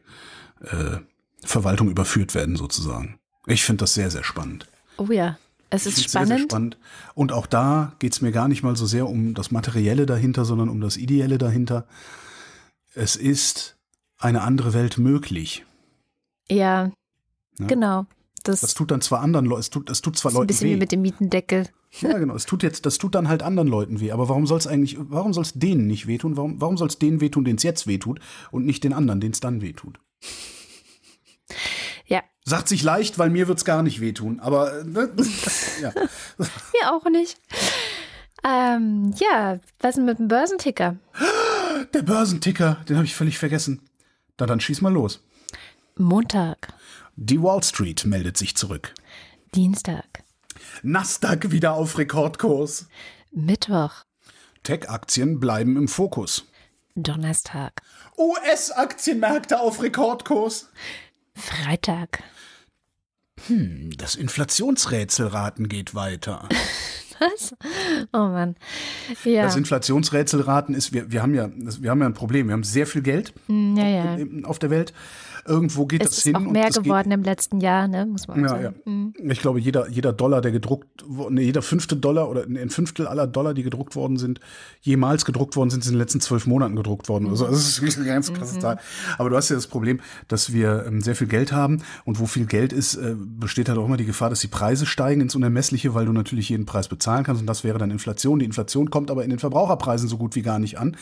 äh, 0.63 0.97
Verwaltung 1.43 1.91
überführt 1.91 2.35
werden 2.35 2.57
sozusagen. 2.57 3.19
Ich 3.47 3.65
finde 3.65 3.83
das 3.83 3.95
sehr, 3.95 4.11
sehr 4.11 4.25
spannend. 4.25 4.67
Oh 4.97 5.09
ja, 5.11 5.39
es 5.71 5.87
ist 5.87 5.95
find's 5.95 6.13
Sehr, 6.13 6.27
sehr 6.27 6.39
spannend. 6.39 6.51
spannend. 6.51 6.79
Und 7.15 7.33
auch 7.33 7.47
da 7.47 7.93
geht 7.99 8.13
es 8.13 8.21
mir 8.21 8.31
gar 8.33 8.49
nicht 8.49 8.63
mal 8.63 8.77
so 8.77 8.87
sehr 8.87 9.09
um 9.09 9.35
das 9.35 9.51
Materielle 9.51 10.07
dahinter, 10.07 10.45
sondern 10.45 10.69
um 10.69 10.81
das 10.81 10.97
Ideelle 10.97 11.39
dahinter. 11.39 11.87
Es 12.95 13.17
ist 13.17 13.77
eine 14.19 14.43
andere 14.43 14.73
Welt 14.73 14.99
möglich. 14.99 15.65
Ja, 16.51 16.93
Ja. 17.59 17.67
genau. 17.67 18.07
Das, 18.49 18.61
Das 18.61 18.75
tut 18.75 18.91
dann 18.91 19.01
zwar 19.01 19.21
anderen 19.21 19.47
Leuten, 19.47 19.61
es 19.61 19.71
tut, 19.71 19.91
es 19.91 20.03
tut 20.03 20.17
zwar 20.17 20.31
ist 20.31 20.35
ein 20.35 20.39
Leuten 20.39 20.47
bisschen 20.49 20.69
wie 20.69 20.75
weh. 20.75 20.79
mit 20.79 20.93
dem 20.93 21.03
Mietendeckel. 21.03 21.69
Ja, 22.01 22.19
genau. 22.19 22.35
Es 22.35 22.47
tut 22.47 22.63
jetzt, 22.63 22.87
das 22.87 22.99
tut 22.99 23.15
dann 23.15 23.29
halt 23.29 23.43
anderen 23.43 23.69
Leuten 23.69 24.01
weh. 24.01 24.13
Aber 24.13 24.29
warum 24.29 24.47
soll 24.47 24.59
es 24.59 24.67
eigentlich, 24.67 24.97
warum 24.99 25.33
soll 25.33 25.45
es 25.45 25.55
denen 25.55 25.87
nicht 25.87 26.07
wehtun? 26.07 26.37
Warum, 26.37 26.61
warum 26.61 26.77
soll 26.77 26.89
es 26.89 26.99
denen 26.99 27.21
wehtun, 27.21 27.45
denen 27.45 27.57
es 27.57 27.63
jetzt 27.63 27.87
wehtut 27.87 28.21
und 28.51 28.67
nicht 28.67 28.85
den 28.85 28.93
anderen, 28.93 29.21
denen 29.21 29.33
es 29.33 29.41
dann 29.41 29.63
wehtut? 29.63 29.99
Ja, 32.07 32.23
Sagt 32.45 32.69
sich 32.69 32.85
leicht, 32.85 33.19
weil 33.19 33.29
mir 33.31 33.49
wird 33.49 33.59
es 33.59 33.65
gar 33.65 33.83
nicht 33.83 34.01
wehtun. 34.01 34.39
Aber 34.39 34.85
ne? 34.85 35.11
ja. 35.83 35.93
mir 36.39 36.93
auch 36.93 37.05
nicht. 37.11 37.41
Ähm, 38.45 39.13
ja, 39.17 39.59
was 39.81 39.97
denn 39.97 40.05
mit 40.05 40.21
dem 40.21 40.29
Börsenticker? 40.29 40.97
der 41.93 42.03
Börsenticker, 42.03 42.77
den 42.89 42.97
habe 42.97 43.07
ich 43.07 43.17
völlig 43.17 43.39
vergessen. 43.39 43.81
Na 44.39 44.47
dann 44.47 44.61
schieß 44.61 44.81
mal 44.81 44.93
los. 44.93 45.25
Montag, 45.97 46.69
Die 47.17 47.43
Wall 47.43 47.63
Street 47.63 48.05
meldet 48.05 48.37
sich 48.37 48.57
zurück. 48.57 48.93
Dienstag, 49.55 50.23
Nasdaq 50.83 51.51
wieder 51.51 51.73
auf 51.73 51.97
Rekordkurs. 51.99 52.89
Mittwoch, 53.33 54.05
Tech-Aktien 54.63 55.41
bleiben 55.41 55.77
im 55.77 55.89
Fokus. 55.89 56.45
Donnerstag, 56.95 57.81
US-Aktienmärkte 58.19 59.61
auf 59.61 59.83
Rekordkurs. 59.83 60.69
Freitag. 61.35 62.23
Das 63.97 64.15
Inflationsrätselraten 64.15 65.69
geht 65.69 65.95
weiter. 65.95 66.49
Was? 67.19 67.55
Oh 68.13 68.19
Mann. 68.29 68.57
Ja, 69.25 69.45
Das 69.45 69.57
Inflationsrätselraten 69.57 70.75
ist, 70.75 70.93
wir, 70.93 71.11
wir 71.11 71.23
haben 71.23 71.35
ja, 71.35 71.49
wir 71.55 71.91
haben 71.91 72.01
ja 72.01 72.07
ein 72.07 72.13
Problem. 72.15 72.49
Wir 72.49 72.53
haben 72.53 72.65
sehr 72.65 72.87
viel 72.87 73.01
Geld 73.01 73.33
Hm, 73.47 73.75
ja, 73.77 73.89
ja. 74.19 74.19
auf 74.45 74.59
der 74.59 74.69
Welt. 74.69 74.93
Irgendwo 75.47 75.87
geht 75.87 76.03
Es 76.03 76.09
das 76.11 76.19
ist 76.19 76.25
hin. 76.25 76.37
auch 76.37 76.41
mehr 76.41 76.71
geworden 76.71 77.11
im 77.13 77.23
letzten 77.23 77.61
Jahr, 77.61 77.89
ne? 77.89 78.07
Muss 78.07 78.27
man 78.29 78.41
Ja, 78.41 78.57
ja. 78.61 78.73
sagen. 78.85 79.15
Ich 79.29 79.41
glaube, 79.41 79.61
jeder, 79.61 79.89
jeder 79.89 80.13
Dollar, 80.13 80.41
der 80.41 80.53
gedruckt 80.53 81.05
wurde, 81.07 81.41
jeder 81.43 81.63
fünfte 81.63 81.97
Dollar 81.97 82.29
oder 82.29 82.45
ein 82.45 82.71
Fünftel 82.71 83.07
aller 83.07 83.27
Dollar, 83.27 83.55
die 83.55 83.63
gedruckt 83.63 83.97
worden 83.97 84.17
sind, 84.17 84.41
jemals 84.81 85.25
gedruckt 85.25 85.57
worden 85.57 85.71
sind, 85.71 85.85
sind 85.85 85.93
in 85.93 85.99
den 85.99 86.03
letzten 86.03 86.21
zwölf 86.21 86.47
Monaten 86.47 86.77
gedruckt 86.77 87.09
worden. 87.09 87.29
Also, 87.29 87.47
das 87.47 87.59
ist 87.67 87.81
wirklich 87.81 87.97
eine 87.99 88.07
ganz 88.07 88.33
krasse 88.33 88.59
Zahl. 88.59 88.79
Aber 89.19 89.31
du 89.31 89.37
hast 89.37 89.49
ja 89.49 89.57
das 89.57 89.67
Problem, 89.67 90.01
dass 90.29 90.53
wir 90.53 90.85
ähm, 90.87 91.01
sehr 91.01 91.17
viel 91.17 91.27
Geld 91.29 91.53
haben 91.53 91.83
und 92.05 92.19
wo 92.21 92.27
viel 92.27 92.47
Geld 92.47 92.73
ist, 92.73 92.95
äh, 92.97 93.15
besteht 93.17 93.69
halt 93.69 93.79
auch 93.79 93.87
immer 93.87 93.97
die 93.97 94.07
Gefahr, 94.07 94.31
dass 94.31 94.41
die 94.41 94.49
Preise 94.49 94.87
steigen 94.87 95.21
ins 95.21 95.35
Unermessliche, 95.35 95.95
weil 95.95 96.07
du 96.07 96.13
natürlich 96.13 96.49
jeden 96.49 96.67
Preis 96.67 96.89
bezahlen 96.89 97.25
kannst 97.25 97.41
und 97.41 97.47
das 97.47 97.65
wäre 97.65 97.79
dann 97.79 97.91
Inflation. 97.91 98.39
Die 98.39 98.45
Inflation 98.45 98.91
kommt 98.91 99.11
aber 99.11 99.25
in 99.25 99.31
den 99.31 99.39
Verbraucherpreisen 99.39 100.09
so 100.09 100.17
gut 100.19 100.35
wie 100.37 100.43
gar 100.43 100.59
nicht 100.59 100.79
an 100.79 100.97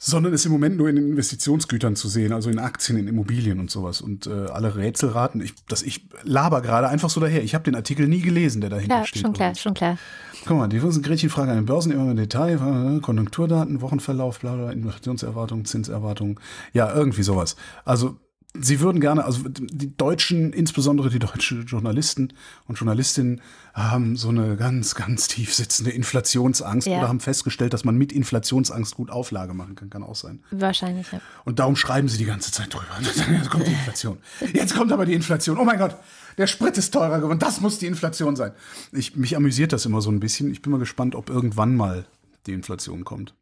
sondern 0.00 0.32
ist 0.32 0.46
im 0.46 0.52
Moment 0.52 0.76
nur 0.76 0.88
in 0.88 0.94
den 0.96 1.08
Investitionsgütern 1.10 1.96
zu 1.96 2.08
sehen, 2.08 2.32
also 2.32 2.48
in 2.50 2.60
Aktien, 2.60 2.96
in 2.96 3.08
Immobilien 3.08 3.58
und 3.58 3.68
sowas. 3.68 4.00
Und 4.00 4.28
äh, 4.28 4.30
alle 4.30 4.76
Rätselraten, 4.76 5.40
ich, 5.40 5.54
das, 5.68 5.82
ich 5.82 6.08
laber 6.22 6.62
gerade 6.62 6.88
einfach 6.88 7.10
so 7.10 7.20
daher. 7.20 7.42
Ich 7.42 7.54
habe 7.54 7.64
den 7.64 7.74
Artikel 7.74 8.06
nie 8.06 8.20
gelesen, 8.20 8.60
der 8.60 8.70
dahinter 8.70 8.98
Ja, 8.98 9.04
steht. 9.04 9.22
schon 9.22 9.32
klar, 9.32 9.54
schon 9.56 9.74
klar. 9.74 9.98
Guck 10.46 10.56
mal, 10.56 10.68
die 10.68 10.78
Gretchenfrage 10.78 11.50
an 11.50 11.56
den 11.56 11.66
Börsen 11.66 11.90
immer 11.90 12.10
im 12.10 12.16
Detail, 12.16 12.96
äh, 12.96 13.00
Konjunkturdaten, 13.00 13.80
Wochenverlauf, 13.80 14.38
bla 14.38 14.54
bla, 14.54 14.70
Inflationserwartungen, 14.70 15.64
Zinserwartungen, 15.64 16.38
ja, 16.72 16.94
irgendwie 16.94 17.24
sowas. 17.24 17.56
Also 17.84 18.18
sie 18.54 18.80
würden 18.80 19.00
gerne, 19.00 19.24
also 19.24 19.42
die 19.48 19.96
Deutschen, 19.96 20.52
insbesondere 20.52 21.10
die 21.10 21.18
deutschen 21.18 21.66
Journalisten 21.66 22.32
und 22.66 22.76
Journalistinnen, 22.76 23.40
haben 23.74 24.16
so 24.16 24.30
eine 24.30 24.56
ganz, 24.56 24.94
ganz 24.94 25.28
tief 25.28 25.54
sitzende 25.54 25.90
Inflationsangst 25.90 26.86
Ja. 26.88 26.98
oder 26.98 27.08
haben 27.08 27.20
festgestellt, 27.20 27.72
dass 27.72 27.84
man 27.84 27.96
mit 27.96 28.12
Inflationsangst 28.12 28.94
gut 28.94 29.10
Auflage 29.10 29.54
machen 29.54 29.74
kann, 29.76 29.90
kann 29.90 30.02
auch 30.02 30.16
sein. 30.16 30.42
Wahrscheinlich, 30.50 31.12
ja. 31.12 31.20
Und 31.44 31.58
darum 31.58 31.76
schreiben 31.76 32.08
sie 32.08 32.18
die 32.18 32.24
ganze 32.24 32.50
Zeit 32.50 32.72
drüber. 32.72 32.86
Jetzt 33.32 33.50
kommt 33.50 33.66
die 33.66 33.72
Inflation. 33.72 34.18
Jetzt 34.52 34.74
kommt 34.74 34.92
aber 34.92 35.04
die 35.06 35.14
Inflation. 35.14 35.58
Oh 35.58 35.64
mein 35.64 35.78
Gott, 35.78 35.96
der 36.38 36.46
Sprit 36.46 36.76
ist 36.78 36.92
teurer 36.92 37.20
geworden. 37.20 37.38
Das 37.38 37.60
muss 37.60 37.78
die 37.78 37.86
Inflation 37.86 38.34
sein. 38.34 38.52
Ich, 38.92 39.14
mich 39.16 39.36
amüsiert 39.36 39.72
das 39.72 39.84
immer 39.86 40.00
so 40.00 40.10
ein 40.10 40.20
bisschen. 40.20 40.50
Ich 40.50 40.62
bin 40.62 40.72
mal 40.72 40.78
gespannt, 40.78 41.14
ob 41.14 41.28
irgendwann 41.30 41.76
mal 41.76 42.06
die 42.46 42.52
Inflation 42.54 43.04
kommt. 43.04 43.34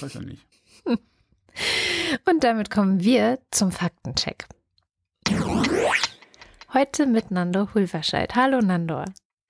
Weiß 0.00 0.14
ja 0.14 0.20
nicht. 0.22 0.44
Und 2.28 2.44
damit 2.44 2.70
kommen 2.70 3.02
wir 3.02 3.38
zum 3.50 3.72
Faktencheck. 3.72 4.46
Heute 6.72 7.06
mit 7.06 7.30
Nando 7.30 7.68
Hulverscheid. 7.74 8.34
Hallo 8.34 8.60
Nando. 8.60 9.04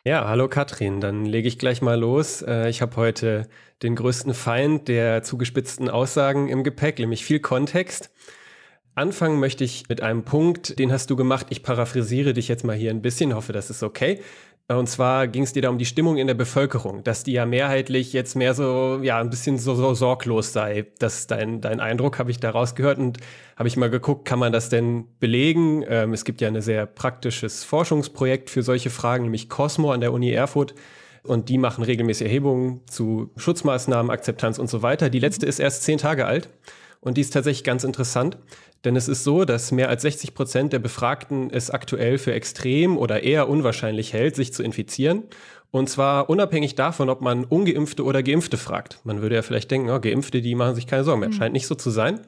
Ja, 0.04 0.28
hallo 0.28 0.46
Katrin, 0.48 1.00
dann 1.00 1.24
lege 1.24 1.48
ich 1.48 1.58
gleich 1.58 1.82
mal 1.82 1.98
los. 1.98 2.40
Äh, 2.42 2.68
Ich 2.68 2.80
habe 2.80 2.94
heute 2.96 3.48
den 3.82 3.96
größten 3.96 4.34
Feind 4.34 4.86
der 4.86 5.24
zugespitzten 5.24 5.90
Aussagen 5.90 6.48
im 6.48 6.62
Gepäck, 6.62 6.98
nämlich 7.00 7.24
viel 7.24 7.40
Kontext. 7.40 8.10
Anfangen 8.94 9.40
möchte 9.40 9.64
ich 9.64 9.88
mit 9.88 10.02
einem 10.02 10.24
Punkt, 10.24 10.78
den 10.78 10.92
hast 10.92 11.10
du 11.10 11.16
gemacht. 11.16 11.48
Ich 11.50 11.62
paraphrasiere 11.62 12.32
dich 12.32 12.48
jetzt 12.48 12.64
mal 12.64 12.76
hier 12.76 12.90
ein 12.90 13.02
bisschen, 13.02 13.34
hoffe, 13.34 13.52
das 13.52 13.68
ist 13.68 13.82
okay. 13.82 14.22
Und 14.68 14.88
zwar 14.88 15.28
ging 15.28 15.44
es 15.44 15.52
dir 15.52 15.62
da 15.62 15.68
um 15.68 15.78
die 15.78 15.84
Stimmung 15.84 16.16
in 16.16 16.26
der 16.26 16.34
Bevölkerung, 16.34 17.04
dass 17.04 17.22
die 17.22 17.32
ja 17.32 17.46
mehrheitlich 17.46 18.12
jetzt 18.12 18.34
mehr 18.34 18.52
so, 18.52 18.98
ja, 19.00 19.20
ein 19.20 19.30
bisschen 19.30 19.58
so, 19.58 19.76
so 19.76 19.94
sorglos 19.94 20.52
sei. 20.52 20.86
Das 20.98 21.20
ist 21.20 21.30
dein, 21.30 21.60
dein 21.60 21.78
Eindruck, 21.78 22.18
habe 22.18 22.32
ich 22.32 22.40
da 22.40 22.50
rausgehört 22.50 22.98
und 22.98 23.18
habe 23.54 23.68
ich 23.68 23.76
mal 23.76 23.90
geguckt, 23.90 24.24
kann 24.24 24.40
man 24.40 24.52
das 24.52 24.68
denn 24.68 25.06
belegen? 25.20 25.84
Ähm, 25.88 26.12
es 26.12 26.24
gibt 26.24 26.40
ja 26.40 26.48
ein 26.48 26.60
sehr 26.60 26.84
praktisches 26.86 27.62
Forschungsprojekt 27.62 28.50
für 28.50 28.64
solche 28.64 28.90
Fragen, 28.90 29.24
nämlich 29.24 29.48
Cosmo 29.48 29.92
an 29.92 30.00
der 30.00 30.12
Uni 30.12 30.32
Erfurt. 30.32 30.74
Und 31.22 31.48
die 31.48 31.58
machen 31.58 31.84
regelmäßig 31.84 32.26
Erhebungen 32.26 32.80
zu 32.88 33.30
Schutzmaßnahmen, 33.36 34.10
Akzeptanz 34.10 34.58
und 34.58 34.68
so 34.68 34.82
weiter. 34.82 35.10
Die 35.10 35.20
letzte 35.20 35.46
ist 35.46 35.60
erst 35.60 35.84
zehn 35.84 35.98
Tage 35.98 36.26
alt. 36.26 36.48
Und 37.00 37.18
die 37.18 37.20
ist 37.20 37.32
tatsächlich 37.32 37.62
ganz 37.62 37.84
interessant, 37.84 38.36
denn 38.86 38.94
es 38.94 39.08
ist 39.08 39.24
so, 39.24 39.44
dass 39.44 39.72
mehr 39.72 39.88
als 39.88 40.02
60 40.02 40.32
Prozent 40.32 40.72
der 40.72 40.78
Befragten 40.78 41.50
es 41.50 41.70
aktuell 41.70 42.18
für 42.18 42.32
extrem 42.32 42.96
oder 42.96 43.24
eher 43.24 43.48
unwahrscheinlich 43.48 44.12
hält, 44.12 44.36
sich 44.36 44.52
zu 44.52 44.62
infizieren. 44.62 45.24
Und 45.72 45.90
zwar 45.90 46.30
unabhängig 46.30 46.76
davon, 46.76 47.10
ob 47.10 47.20
man 47.20 47.44
Ungeimpfte 47.44 48.04
oder 48.04 48.22
Geimpfte 48.22 48.56
fragt. 48.56 49.00
Man 49.02 49.22
würde 49.22 49.34
ja 49.34 49.42
vielleicht 49.42 49.72
denken, 49.72 49.90
oh, 49.90 49.98
Geimpfte, 49.98 50.40
die 50.40 50.54
machen 50.54 50.76
sich 50.76 50.86
keine 50.86 51.02
Sorgen 51.02 51.18
mehr. 51.18 51.30
Mhm. 51.30 51.34
Scheint 51.34 51.52
nicht 51.52 51.66
so 51.66 51.74
zu 51.74 51.90
sein. 51.90 52.20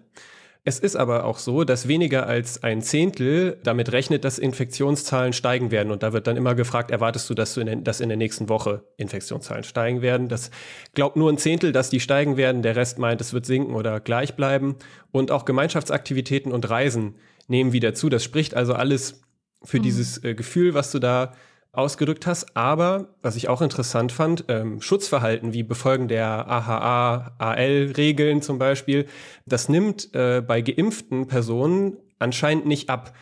Es 0.64 0.78
ist 0.78 0.96
aber 0.96 1.24
auch 1.24 1.38
so, 1.38 1.64
dass 1.64 1.88
weniger 1.88 2.26
als 2.26 2.62
ein 2.62 2.82
Zehntel 2.82 3.58
damit 3.62 3.92
rechnet, 3.92 4.24
dass 4.24 4.38
Infektionszahlen 4.38 5.32
steigen 5.32 5.70
werden. 5.70 5.90
Und 5.90 6.02
da 6.02 6.12
wird 6.12 6.26
dann 6.26 6.36
immer 6.36 6.54
gefragt, 6.54 6.90
erwartest 6.90 7.30
du, 7.30 7.34
dass, 7.34 7.54
du 7.54 7.60
in 7.60 7.66
der, 7.66 7.76
dass 7.76 8.00
in 8.00 8.08
der 8.08 8.18
nächsten 8.18 8.48
Woche 8.48 8.84
Infektionszahlen 8.96 9.64
steigen 9.64 10.02
werden? 10.02 10.28
Das 10.28 10.50
glaubt 10.94 11.16
nur 11.16 11.30
ein 11.30 11.38
Zehntel, 11.38 11.72
dass 11.72 11.90
die 11.90 12.00
steigen 12.00 12.36
werden. 12.36 12.62
Der 12.62 12.76
Rest 12.76 12.98
meint, 12.98 13.20
es 13.20 13.32
wird 13.32 13.46
sinken 13.46 13.74
oder 13.74 14.00
gleich 14.00 14.34
bleiben. 14.34 14.76
Und 15.10 15.30
auch 15.30 15.44
Gemeinschaftsaktivitäten 15.44 16.52
und 16.52 16.68
Reisen 16.68 17.14
nehmen 17.46 17.72
wieder 17.72 17.94
zu. 17.94 18.08
Das 18.08 18.22
spricht 18.22 18.54
also 18.54 18.74
alles 18.74 19.22
für 19.64 19.78
mhm. 19.78 19.82
dieses 19.82 20.22
äh, 20.22 20.34
Gefühl, 20.34 20.74
was 20.74 20.90
du 20.92 20.98
da 20.98 21.32
ausgedrückt 21.78 22.26
hast. 22.26 22.56
Aber, 22.56 23.08
was 23.22 23.36
ich 23.36 23.48
auch 23.48 23.62
interessant 23.62 24.12
fand, 24.12 24.44
ähm, 24.48 24.80
Schutzverhalten 24.80 25.52
wie 25.52 25.62
Befolgen 25.62 26.08
der 26.08 26.48
AHA-AL-Regeln 26.48 28.42
zum 28.42 28.58
Beispiel, 28.58 29.06
das 29.46 29.68
nimmt 29.68 30.14
äh, 30.14 30.42
bei 30.46 30.60
geimpften 30.60 31.26
Personen 31.26 31.96
anscheinend 32.18 32.66
nicht 32.66 32.90
ab 32.90 33.12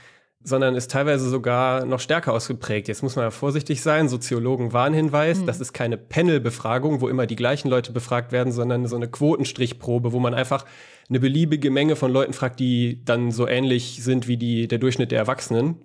sondern 0.48 0.76
ist 0.76 0.92
teilweise 0.92 1.28
sogar 1.28 1.84
noch 1.86 1.98
stärker 1.98 2.32
ausgeprägt. 2.32 2.86
Jetzt 2.86 3.02
muss 3.02 3.16
man 3.16 3.24
ja 3.24 3.30
vorsichtig 3.32 3.82
sein. 3.82 4.08
Soziologen 4.08 4.72
Warnhinweis, 4.72 5.40
mhm. 5.40 5.46
das 5.46 5.60
ist 5.60 5.72
keine 5.72 5.96
Panel-Befragung, 5.96 7.00
wo 7.00 7.08
immer 7.08 7.26
die 7.26 7.34
gleichen 7.34 7.68
Leute 7.68 7.90
befragt 7.90 8.30
werden, 8.30 8.52
sondern 8.52 8.86
so 8.86 8.94
eine 8.94 9.08
Quotenstrichprobe, 9.08 10.12
wo 10.12 10.20
man 10.20 10.34
einfach 10.34 10.64
eine 11.08 11.18
beliebige 11.18 11.72
Menge 11.72 11.96
von 11.96 12.12
Leuten 12.12 12.32
fragt, 12.32 12.60
die 12.60 13.04
dann 13.04 13.32
so 13.32 13.48
ähnlich 13.48 14.04
sind 14.04 14.28
wie 14.28 14.36
die, 14.36 14.68
der 14.68 14.78
Durchschnitt 14.78 15.10
der 15.10 15.18
Erwachsenen 15.18 15.78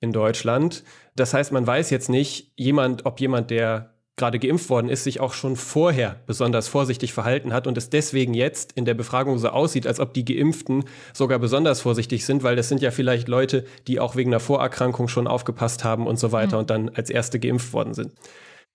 in 0.00 0.12
Deutschland. 0.12 0.84
Das 1.16 1.34
heißt, 1.34 1.52
man 1.52 1.66
weiß 1.66 1.90
jetzt 1.90 2.08
nicht, 2.08 2.52
jemand, 2.56 3.06
ob 3.06 3.20
jemand, 3.20 3.50
der 3.50 3.94
gerade 4.18 4.38
geimpft 4.38 4.68
worden 4.68 4.88
ist, 4.88 5.04
sich 5.04 5.20
auch 5.20 5.32
schon 5.32 5.56
vorher 5.56 6.16
besonders 6.26 6.68
vorsichtig 6.68 7.12
verhalten 7.14 7.52
hat 7.52 7.66
und 7.66 7.78
es 7.78 7.88
deswegen 7.88 8.34
jetzt 8.34 8.72
in 8.72 8.84
der 8.84 8.94
Befragung 8.94 9.38
so 9.38 9.48
aussieht, 9.48 9.86
als 9.86 10.00
ob 10.00 10.12
die 10.12 10.24
Geimpften 10.24 10.84
sogar 11.14 11.38
besonders 11.38 11.80
vorsichtig 11.80 12.26
sind, 12.26 12.42
weil 12.42 12.56
das 12.56 12.68
sind 12.68 12.82
ja 12.82 12.90
vielleicht 12.90 13.28
Leute, 13.28 13.64
die 13.86 14.00
auch 14.00 14.16
wegen 14.16 14.30
einer 14.30 14.40
Vorerkrankung 14.40 15.08
schon 15.08 15.26
aufgepasst 15.26 15.84
haben 15.84 16.06
und 16.06 16.18
so 16.18 16.32
weiter 16.32 16.56
mhm. 16.56 16.60
und 16.60 16.70
dann 16.70 16.88
als 16.90 17.08
erste 17.08 17.38
geimpft 17.38 17.72
worden 17.72 17.94
sind. 17.94 18.12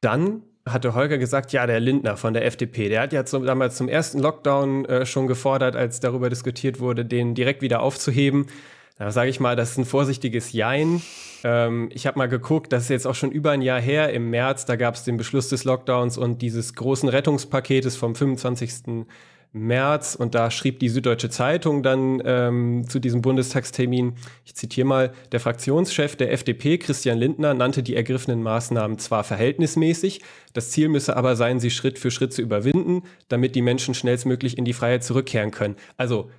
Dann 0.01 0.43
hatte 0.65 0.95
Holger 0.95 1.17
gesagt, 1.17 1.51
ja, 1.51 1.67
der 1.67 1.81
Lindner 1.81 2.15
von 2.15 2.33
der 2.33 2.45
FDP, 2.45 2.87
der 2.87 3.01
hat 3.01 3.13
ja 3.13 3.25
zum, 3.25 3.45
damals 3.45 3.75
zum 3.75 3.89
ersten 3.89 4.19
Lockdown 4.19 4.85
äh, 4.85 5.05
schon 5.05 5.27
gefordert, 5.27 5.75
als 5.75 5.99
darüber 5.99 6.29
diskutiert 6.29 6.79
wurde, 6.79 7.03
den 7.05 7.35
direkt 7.35 7.61
wieder 7.61 7.81
aufzuheben. 7.81 8.47
Da 8.95 9.11
sage 9.11 9.29
ich 9.29 9.39
mal, 9.39 9.55
das 9.55 9.71
ist 9.71 9.77
ein 9.79 9.85
vorsichtiges 9.85 10.51
Jein. 10.51 11.01
Ähm, 11.43 11.89
ich 11.93 12.05
habe 12.05 12.19
mal 12.19 12.27
geguckt, 12.27 12.71
das 12.71 12.83
ist 12.83 12.89
jetzt 12.89 13.07
auch 13.07 13.15
schon 13.15 13.31
über 13.31 13.51
ein 13.51 13.61
Jahr 13.61 13.81
her. 13.81 14.13
Im 14.13 14.29
März, 14.29 14.65
da 14.65 14.75
gab 14.75 14.95
es 14.95 15.03
den 15.03 15.17
Beschluss 15.17 15.49
des 15.49 15.63
Lockdowns 15.63 16.17
und 16.17 16.41
dieses 16.41 16.75
großen 16.75 17.09
Rettungspaketes 17.09 17.95
vom 17.95 18.13
25. 18.13 19.05
März 19.53 20.15
und 20.15 20.33
da 20.33 20.49
schrieb 20.49 20.79
die 20.79 20.89
Süddeutsche 20.89 21.29
Zeitung 21.29 21.83
dann 21.83 22.21
ähm, 22.25 22.85
zu 22.89 22.99
diesem 22.99 23.21
Bundestagstermin, 23.21 24.15
ich 24.45 24.55
zitiere 24.55 24.87
mal, 24.87 25.13
der 25.31 25.39
Fraktionschef 25.39 26.15
der 26.15 26.31
FDP, 26.31 26.79
Christian 26.79 27.19
Lindner, 27.19 27.53
nannte 27.53 27.83
die 27.83 27.95
ergriffenen 27.95 28.41
Maßnahmen 28.41 28.97
zwar 28.97 29.23
verhältnismäßig, 29.23 30.21
das 30.53 30.71
Ziel 30.71 30.89
müsse 30.89 31.15
aber 31.15 31.35
sein, 31.35 31.59
sie 31.59 31.69
Schritt 31.69 31.99
für 31.99 32.09
Schritt 32.09 32.33
zu 32.33 32.41
überwinden, 32.41 33.03
damit 33.27 33.53
die 33.53 33.61
Menschen 33.61 33.93
schnellstmöglich 33.93 34.57
in 34.57 34.65
die 34.65 34.73
Freiheit 34.73 35.03
zurückkehren 35.03 35.51
können. 35.51 35.75
Also 35.97 36.31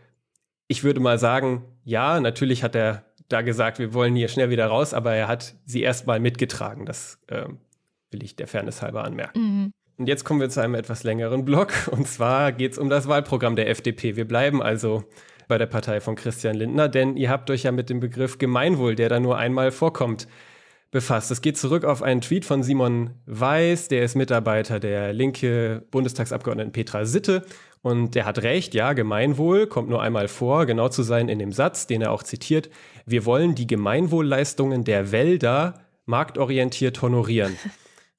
ich 0.69 0.85
würde 0.85 1.01
mal 1.01 1.19
sagen, 1.19 1.65
ja, 1.85 2.21
natürlich 2.21 2.63
hat 2.63 2.75
er 2.75 3.05
da 3.29 3.43
gesagt, 3.43 3.79
wir 3.79 3.95
wollen 3.95 4.15
hier 4.15 4.29
schnell 4.29 4.51
wieder 4.51 4.67
raus, 4.67 4.95
aber 4.95 5.15
er 5.15 5.29
hat 5.29 5.55
sie 5.65 5.83
erstmal 5.83 6.21
mitgetragen. 6.21 6.87
Das 6.87 7.19
äh, 7.29 7.47
will 8.11 8.23
ich 8.23 8.37
der 8.37 8.47
Fairness 8.47 8.83
halber 8.83 9.05
anmerken. 9.05 9.41
Mhm. 9.41 9.73
Und 9.97 10.09
jetzt 10.09 10.25
kommen 10.25 10.41
wir 10.41 10.51
zu 10.51 10.61
einem 10.61 10.75
etwas 10.75 11.05
längeren 11.05 11.45
Block. 11.45 11.73
Und 11.91 12.09
zwar 12.09 12.53
geht 12.53 12.73
es 12.73 12.79
um 12.79 12.91
das 12.91 13.09
Wahlprogramm 13.09 13.57
der 13.57 13.69
FDP. 13.71 14.17
Wir 14.17 14.27
bleiben 14.27 14.63
also 14.63 15.05
bei 15.47 15.59
der 15.59 15.67
Partei 15.67 16.01
von 16.01 16.17
Christian 16.17 16.57
Lindner, 16.57 16.89
denn 16.89 17.17
ihr 17.17 17.31
habt 17.31 17.51
euch 17.51 17.65
ja 17.65 17.73
mit 17.73 17.91
dem 17.91 18.01
Begriff 18.01 18.39
Gemeinwohl, 18.39 18.95
der 18.95 19.09
da 19.09 19.21
nur 19.21 19.37
einmal 19.37 19.71
vorkommt, 19.71 20.27
befasst. 20.91 21.31
Es 21.31 21.43
geht 21.43 21.59
zurück 21.59 21.85
auf 21.85 22.03
einen 22.03 22.21
Tweet 22.21 22.45
von 22.45 22.63
Simon 22.63 23.11
Weiß, 23.27 23.89
der 23.89 24.05
ist 24.05 24.15
Mitarbeiter 24.15 24.81
der 24.81 25.13
linke 25.13 25.85
Bundestagsabgeordneten 25.91 26.73
Petra 26.73 27.05
Sitte 27.05 27.45
und 27.85 28.15
der 28.15 28.25
hat 28.25 28.43
recht, 28.43 28.73
ja, 28.73 28.95
Gemeinwohl 28.95 29.67
kommt 29.67 29.91
nur 29.91 30.01
einmal 30.01 30.27
vor, 30.27 30.65
genau 30.65 30.89
zu 30.89 31.03
sein 31.03 31.29
in 31.29 31.39
dem 31.39 31.53
Satz, 31.53 31.87
den 31.87 32.01
er 32.01 32.13
auch 32.13 32.23
zitiert. 32.23 32.71
Wir 33.05 33.27
wollen 33.27 33.55
die 33.55 33.67
Gemeinwohlleistungen 33.67 34.85
der 34.85 35.13
Wälder 35.13 35.75
marktorientiert 36.07 37.01
honorieren. 37.03 37.57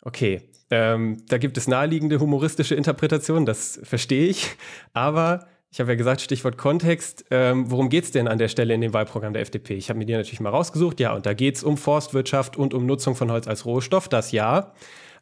Okay, 0.08 0.44
ähm, 0.70 1.24
da 1.30 1.40
gibt 1.40 1.58
es 1.58 1.68
naheliegende 1.68 2.20
humoristische 2.20 2.76
Interpretationen, 2.76 3.48
das 3.48 3.80
verstehe 3.82 4.28
ich. 4.28 4.56
Aber 4.94 5.48
ich 5.72 5.80
habe 5.80 5.94
ja 5.94 5.96
gesagt, 5.96 6.22
Stichwort 6.22 6.60
Kontext. 6.60 7.26
Ähm, 7.32 7.72
worum 7.72 7.90
geht 7.90 8.04
es 8.04 8.12
denn 8.12 8.28
an 8.28 8.38
der 8.38 8.50
Stelle 8.50 8.76
in 8.76 8.82
dem 8.82 8.94
Wahlprogramm 8.94 9.34
der 9.34 9.42
FDP? 9.42 9.74
Ich 9.74 9.90
habe 9.90 9.98
mir 9.98 10.06
die 10.06 10.14
natürlich 10.14 10.40
mal 10.42 10.52
rausgesucht. 10.52 11.00
Ja, 11.00 11.16
und 11.16 11.26
da 11.26 11.34
geht 11.34 11.56
es 11.56 11.64
um 11.64 11.76
Forstwirtschaft 11.76 12.56
und 12.56 12.76
um 12.76 12.86
Nutzung 12.86 13.16
von 13.16 13.32
Holz 13.32 13.48
als 13.48 13.66
Rohstoff, 13.66 14.08
das 14.08 14.32
ja. 14.32 14.74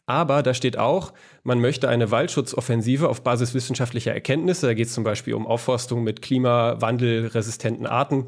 Aber 0.05 0.43
da 0.43 0.53
steht 0.53 0.77
auch, 0.77 1.13
man 1.43 1.59
möchte 1.59 1.87
eine 1.87 2.11
Waldschutzoffensive 2.11 3.07
auf 3.07 3.23
Basis 3.23 3.53
wissenschaftlicher 3.53 4.13
Erkenntnisse. 4.13 4.67
Da 4.67 4.73
geht 4.73 4.87
es 4.87 4.93
zum 4.93 5.03
Beispiel 5.03 5.33
um 5.33 5.47
Aufforstung 5.47 6.03
mit 6.03 6.21
klimawandelresistenten 6.21 7.87
Arten, 7.87 8.25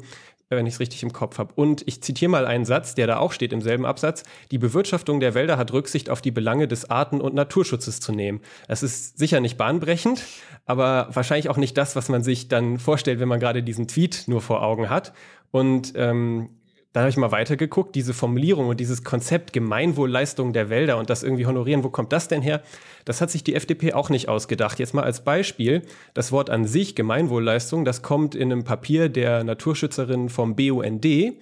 wenn 0.48 0.66
ich 0.66 0.74
es 0.74 0.80
richtig 0.80 1.02
im 1.02 1.12
Kopf 1.12 1.38
habe. 1.38 1.52
Und 1.54 1.86
ich 1.86 2.02
zitiere 2.02 2.30
mal 2.30 2.46
einen 2.46 2.64
Satz, 2.64 2.94
der 2.94 3.06
da 3.06 3.18
auch 3.18 3.32
steht 3.32 3.52
im 3.52 3.60
selben 3.60 3.84
Absatz. 3.84 4.22
Die 4.50 4.58
Bewirtschaftung 4.58 5.20
der 5.20 5.34
Wälder 5.34 5.58
hat 5.58 5.72
Rücksicht 5.72 6.08
auf 6.08 6.22
die 6.22 6.30
Belange 6.30 6.66
des 6.66 6.88
Arten- 6.88 7.20
und 7.20 7.34
Naturschutzes 7.34 8.00
zu 8.00 8.12
nehmen. 8.12 8.40
Das 8.68 8.82
ist 8.82 9.18
sicher 9.18 9.40
nicht 9.40 9.58
bahnbrechend, 9.58 10.22
aber 10.64 11.08
wahrscheinlich 11.12 11.50
auch 11.50 11.58
nicht 11.58 11.76
das, 11.76 11.94
was 11.94 12.08
man 12.08 12.22
sich 12.22 12.48
dann 12.48 12.78
vorstellt, 12.78 13.20
wenn 13.20 13.28
man 13.28 13.40
gerade 13.40 13.62
diesen 13.62 13.86
Tweet 13.86 14.24
nur 14.28 14.40
vor 14.40 14.62
Augen 14.62 14.88
hat. 14.88 15.12
Und 15.50 15.92
ähm, 15.96 16.50
dann 16.96 17.02
habe 17.02 17.10
ich 17.10 17.18
mal 17.18 17.30
weitergeguckt, 17.30 17.94
diese 17.94 18.14
Formulierung 18.14 18.68
und 18.68 18.80
dieses 18.80 19.04
Konzept 19.04 19.52
Gemeinwohlleistung 19.52 20.54
der 20.54 20.70
Wälder 20.70 20.96
und 20.96 21.10
das 21.10 21.22
irgendwie 21.22 21.44
honorieren, 21.44 21.84
wo 21.84 21.90
kommt 21.90 22.10
das 22.10 22.26
denn 22.26 22.40
her? 22.40 22.62
Das 23.04 23.20
hat 23.20 23.30
sich 23.30 23.44
die 23.44 23.54
FDP 23.54 23.92
auch 23.92 24.08
nicht 24.08 24.30
ausgedacht. 24.30 24.78
Jetzt 24.78 24.94
mal 24.94 25.04
als 25.04 25.22
Beispiel, 25.22 25.82
das 26.14 26.32
Wort 26.32 26.48
an 26.48 26.64
sich, 26.64 26.94
Gemeinwohlleistung, 26.94 27.84
das 27.84 28.00
kommt 28.00 28.34
in 28.34 28.50
einem 28.50 28.64
Papier 28.64 29.10
der 29.10 29.44
Naturschützerin 29.44 30.30
vom 30.30 30.56
BUND 30.56 31.04
äh, 31.04 31.34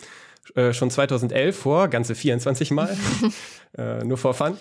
schon 0.73 0.91
2011 0.91 1.57
vor, 1.57 1.87
ganze 1.87 2.17
24 2.17 2.73
Mal, 2.73 2.97
äh, 3.79 4.03
nur 4.03 4.19
vor 4.19 4.35
Fun. 4.35 4.57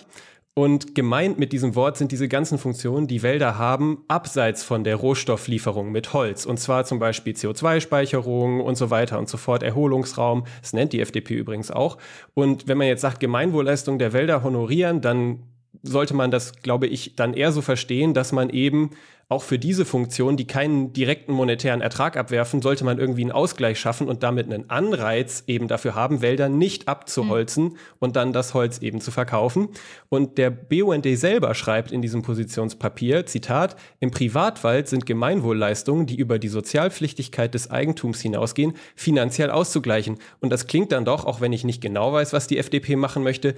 Und 0.56 0.94
gemeint 0.94 1.36
mit 1.36 1.52
diesem 1.52 1.74
Wort 1.74 1.96
sind 1.96 2.12
diese 2.12 2.28
ganzen 2.28 2.58
Funktionen, 2.58 3.08
die 3.08 3.24
Wälder 3.24 3.58
haben, 3.58 4.04
abseits 4.06 4.62
von 4.62 4.84
der 4.84 4.94
Rohstofflieferung 4.94 5.90
mit 5.90 6.12
Holz. 6.12 6.46
Und 6.46 6.60
zwar 6.60 6.84
zum 6.84 7.00
Beispiel 7.00 7.32
CO2-Speicherung 7.32 8.60
und 8.60 8.76
so 8.76 8.88
weiter 8.88 9.18
und 9.18 9.28
so 9.28 9.36
fort, 9.36 9.64
Erholungsraum. 9.64 10.44
Das 10.60 10.72
nennt 10.72 10.92
die 10.92 11.00
FDP 11.00 11.34
übrigens 11.34 11.72
auch. 11.72 11.98
Und 12.34 12.68
wenn 12.68 12.78
man 12.78 12.86
jetzt 12.86 13.00
sagt, 13.00 13.18
Gemeinwohlleistung 13.18 13.98
der 13.98 14.12
Wälder 14.12 14.44
honorieren, 14.44 15.00
dann 15.00 15.42
sollte 15.82 16.14
man 16.14 16.30
das, 16.30 16.52
glaube 16.62 16.86
ich, 16.86 17.16
dann 17.16 17.34
eher 17.34 17.50
so 17.50 17.60
verstehen, 17.60 18.14
dass 18.14 18.30
man 18.30 18.48
eben 18.48 18.90
auch 19.28 19.42
für 19.42 19.58
diese 19.58 19.84
Funktion, 19.84 20.36
die 20.36 20.46
keinen 20.46 20.92
direkten 20.92 21.32
monetären 21.32 21.80
Ertrag 21.80 22.16
abwerfen, 22.16 22.62
sollte 22.62 22.84
man 22.84 22.98
irgendwie 22.98 23.22
einen 23.22 23.32
Ausgleich 23.32 23.78
schaffen 23.78 24.08
und 24.08 24.22
damit 24.22 24.52
einen 24.52 24.70
Anreiz 24.70 25.44
eben 25.46 25.68
dafür 25.68 25.94
haben, 25.94 26.20
Wälder 26.22 26.48
nicht 26.48 26.88
abzuholzen 26.88 27.64
mhm. 27.64 27.76
und 27.98 28.16
dann 28.16 28.32
das 28.32 28.54
Holz 28.54 28.78
eben 28.78 29.00
zu 29.00 29.10
verkaufen. 29.10 29.68
Und 30.08 30.38
der 30.38 30.50
BUND 30.50 31.06
selber 31.16 31.54
schreibt 31.54 31.90
in 31.90 32.02
diesem 32.02 32.22
Positionspapier, 32.22 33.26
Zitat, 33.26 33.76
im 34.00 34.10
Privatwald 34.10 34.88
sind 34.88 35.06
Gemeinwohlleistungen, 35.06 36.06
die 36.06 36.16
über 36.16 36.38
die 36.38 36.48
Sozialpflichtigkeit 36.48 37.54
des 37.54 37.70
Eigentums 37.70 38.20
hinausgehen, 38.20 38.74
finanziell 38.94 39.50
auszugleichen. 39.50 40.18
Und 40.40 40.50
das 40.50 40.66
klingt 40.66 40.92
dann 40.92 41.04
doch, 41.04 41.24
auch 41.24 41.40
wenn 41.40 41.52
ich 41.52 41.64
nicht 41.64 41.80
genau 41.80 42.12
weiß, 42.12 42.32
was 42.32 42.46
die 42.46 42.58
FDP 42.58 42.96
machen 42.96 43.22
möchte, 43.22 43.54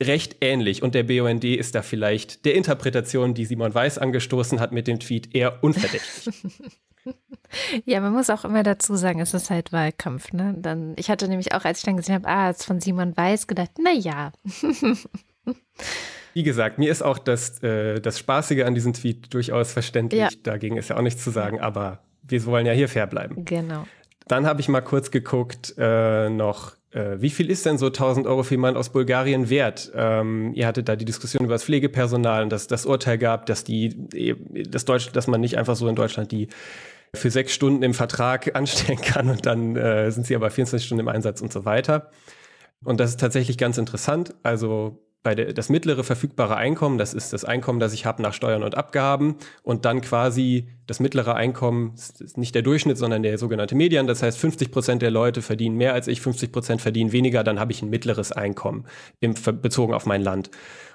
recht 0.00 0.36
ähnlich 0.40 0.82
und 0.82 0.94
der 0.94 1.04
BUND 1.04 1.44
ist 1.44 1.74
da 1.74 1.82
vielleicht 1.82 2.44
der 2.44 2.54
Interpretation, 2.54 3.34
die 3.34 3.44
Simon 3.44 3.74
Weiß 3.74 3.98
angestoßen 3.98 4.60
hat 4.60 4.72
mit 4.72 4.86
dem 4.86 5.00
Tweet, 5.00 5.34
eher 5.34 5.62
unverdächtig. 5.62 6.34
Ja, 7.84 8.00
man 8.00 8.12
muss 8.12 8.30
auch 8.30 8.44
immer 8.44 8.64
dazu 8.64 8.96
sagen, 8.96 9.20
es 9.20 9.32
ist 9.32 9.50
halt 9.50 9.72
Wahlkampf. 9.72 10.32
Ne? 10.32 10.56
Dann, 10.58 10.94
ich 10.96 11.08
hatte 11.08 11.28
nämlich 11.28 11.54
auch, 11.54 11.64
als 11.64 11.78
ich 11.78 11.84
dann 11.84 11.96
gesehen 11.96 12.16
habe, 12.16 12.26
ah, 12.28 12.50
es 12.50 12.58
ist 12.58 12.64
von 12.64 12.80
Simon 12.80 13.16
Weiß, 13.16 13.46
gedacht, 13.46 13.70
na 13.80 13.92
ja. 13.92 14.32
Wie 16.34 16.42
gesagt, 16.42 16.78
mir 16.78 16.90
ist 16.90 17.02
auch 17.02 17.18
das, 17.18 17.62
äh, 17.62 18.00
das 18.00 18.18
Spaßige 18.18 18.64
an 18.64 18.74
diesem 18.74 18.92
Tweet 18.92 19.32
durchaus 19.32 19.72
verständlich. 19.72 20.20
Ja. 20.20 20.28
Dagegen 20.42 20.76
ist 20.76 20.90
ja 20.90 20.96
auch 20.96 21.02
nichts 21.02 21.22
zu 21.22 21.30
sagen, 21.30 21.60
aber 21.60 22.00
wir 22.22 22.44
wollen 22.44 22.66
ja 22.66 22.72
hier 22.72 22.88
fair 22.88 23.06
bleiben. 23.06 23.44
Genau. 23.44 23.86
Dann 24.28 24.46
habe 24.46 24.60
ich 24.60 24.68
mal 24.68 24.80
kurz 24.80 25.10
geguckt, 25.10 25.74
äh, 25.78 26.28
noch 26.28 26.76
äh, 26.90 27.20
wie 27.20 27.30
viel 27.30 27.50
ist 27.50 27.66
denn 27.66 27.78
so 27.78 27.86
1000 27.86 28.26
Euro 28.26 28.42
für 28.42 28.54
jemanden 28.54 28.78
aus 28.78 28.88
Bulgarien 28.88 29.50
wert? 29.50 29.92
Ähm, 29.94 30.52
ihr 30.54 30.66
hattet 30.66 30.88
da 30.88 30.96
die 30.96 31.04
Diskussion 31.04 31.44
über 31.44 31.54
das 31.54 31.64
Pflegepersonal 31.64 32.42
und 32.42 32.50
dass 32.50 32.66
das 32.66 32.86
Urteil 32.86 33.18
gab, 33.18 33.46
dass 33.46 33.64
die, 33.64 34.34
das 34.68 34.84
Deutsch, 34.84 35.12
dass 35.12 35.26
man 35.26 35.40
nicht 35.40 35.58
einfach 35.58 35.76
so 35.76 35.86
in 35.88 35.94
Deutschland 35.94 36.32
die 36.32 36.48
für 37.14 37.30
sechs 37.30 37.54
Stunden 37.54 37.82
im 37.82 37.94
Vertrag 37.94 38.54
anstellen 38.56 39.00
kann 39.00 39.30
und 39.30 39.46
dann 39.46 39.76
äh, 39.76 40.10
sind 40.10 40.26
sie 40.26 40.34
aber 40.34 40.50
24 40.50 40.86
Stunden 40.86 41.00
im 41.00 41.08
Einsatz 41.08 41.40
und 41.40 41.52
so 41.52 41.64
weiter. 41.64 42.10
Und 42.84 43.00
das 43.00 43.10
ist 43.10 43.20
tatsächlich 43.20 43.58
ganz 43.58 43.78
interessant. 43.78 44.34
Also 44.42 45.05
bei 45.26 45.34
der, 45.34 45.52
das 45.52 45.70
mittlere 45.70 46.04
verfügbare 46.04 46.54
Einkommen, 46.54 46.98
das 46.98 47.12
ist 47.12 47.32
das 47.32 47.44
Einkommen, 47.44 47.80
das 47.80 47.92
ich 47.92 48.06
habe 48.06 48.22
nach 48.22 48.32
Steuern 48.32 48.62
und 48.62 48.76
Abgaben 48.76 49.34
und 49.64 49.84
dann 49.84 50.00
quasi 50.00 50.68
das 50.86 51.00
mittlere 51.00 51.34
Einkommen 51.34 51.94
ist 51.96 52.38
nicht 52.38 52.54
der 52.54 52.62
Durchschnitt, 52.62 52.96
sondern 52.96 53.24
der 53.24 53.36
sogenannte 53.36 53.74
Median. 53.74 54.06
Das 54.06 54.22
heißt, 54.22 54.38
50 54.38 54.70
Prozent 54.70 55.02
der 55.02 55.10
Leute 55.10 55.42
verdienen 55.42 55.76
mehr 55.76 55.94
als 55.94 56.06
ich, 56.06 56.20
50 56.20 56.52
Prozent 56.52 56.80
verdienen 56.80 57.10
weniger, 57.10 57.42
dann 57.42 57.58
habe 57.58 57.72
ich 57.72 57.82
ein 57.82 57.90
mittleres 57.90 58.30
Einkommen 58.30 58.84
im, 59.18 59.34
bezogen 59.60 59.94
auf 59.94 60.06
mein 60.06 60.22
Land. 60.22 60.48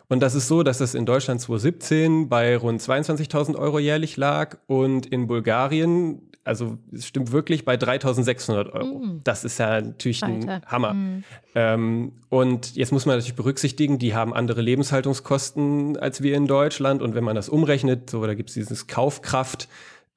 Und 0.07 0.21
das 0.21 0.33
ist 0.33 0.47
so, 0.47 0.63
dass 0.63 0.79
es 0.79 0.95
in 0.95 1.05
Deutschland 1.05 1.41
2017 1.41 2.29
bei 2.29 2.55
rund 2.55 2.81
22.000 2.81 3.57
Euro 3.57 3.79
jährlich 3.79 4.15
lag 4.15 4.59
und 4.65 5.07
in 5.07 5.27
Bulgarien 5.27 6.30
also 6.43 6.77
es 6.91 7.05
stimmt 7.05 7.31
wirklich 7.31 7.65
bei 7.65 7.77
3600 7.77 8.73
Euro. 8.73 8.99
Mm. 8.99 9.21
Das 9.23 9.43
ist 9.43 9.59
ja 9.59 9.81
natürlich 9.81 10.23
Alter. 10.23 10.53
ein 10.53 10.65
Hammer. 10.65 10.93
Mm. 10.93 11.23
Ähm, 11.55 12.11
und 12.29 12.75
jetzt 12.75 12.91
muss 12.91 13.05
man 13.05 13.15
natürlich 13.15 13.35
berücksichtigen, 13.35 13.99
die 13.99 14.15
haben 14.15 14.33
andere 14.33 14.61
Lebenshaltungskosten 14.61 15.97
als 15.97 16.23
wir 16.23 16.35
in 16.35 16.47
Deutschland. 16.47 17.01
Und 17.01 17.13
wenn 17.15 17.23
man 17.23 17.35
das 17.35 17.49
umrechnet, 17.49 18.09
so 18.09 18.25
da 18.25 18.33
gibt 18.33 18.49
es 18.49 18.55
dieses 18.55 18.87
Kaufkraft, 18.87 19.67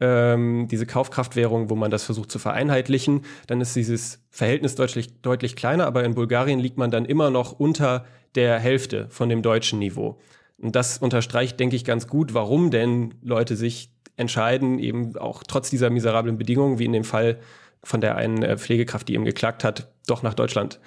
ähm, 0.01 0.67
diese 0.71 0.87
Kaufkraftwährung, 0.87 1.71
wo 1.71 1.77
man 1.77 1.91
das 1.91 2.05
versucht 2.05 2.31
zu 2.31 2.39
vereinheitlichen, 2.39 3.23
dann 3.47 3.61
ist 3.61 3.77
dieses 3.77 4.25
Verhältnis 4.31 4.75
deutlich, 4.75 5.21
deutlich 5.21 5.57
kleiner, 5.57 5.87
aber 5.87 6.05
in 6.05 6.15
Bulgarien 6.15 6.59
liegt 6.59 6.79
man 6.79 6.91
dann 6.91 7.05
immer 7.05 7.31
noch 7.31 7.53
unter 7.53 8.05
der 8.35 8.59
Hälfte 8.59 9.07
von 9.11 9.29
dem 9.29 9.43
deutschen 9.43 9.79
Niveau. 9.79 10.19
Und 10.59 10.75
das 10.75 10.99
unterstreicht, 10.99 11.61
denke 11.61 11.77
ich, 11.77 11.85
ganz 11.85 12.09
gut, 12.09 12.35
warum 12.35 12.71
denn 12.71 13.15
Leute 13.23 13.57
sich 13.57 13.94
entscheiden, 14.17 14.79
eben 14.79 15.17
auch 15.17 15.43
trotz 15.43 15.71
dieser 15.71 15.91
miserablen 15.91 16.39
Bedingungen, 16.39 16.79
wie 16.79 16.85
in 16.85 16.93
dem 16.93 17.05
Fall 17.05 17.39
von 17.83 18.01
der 18.01 18.17
einen 18.17 18.43
äh, 18.43 18.57
Pflegekraft, 18.57 19.09
die 19.09 19.15
eben 19.15 19.25
geklagt 19.25 19.65
hat, 19.65 19.89
doch 20.07 20.23
nach 20.23 20.35
Deutschland 20.35 20.81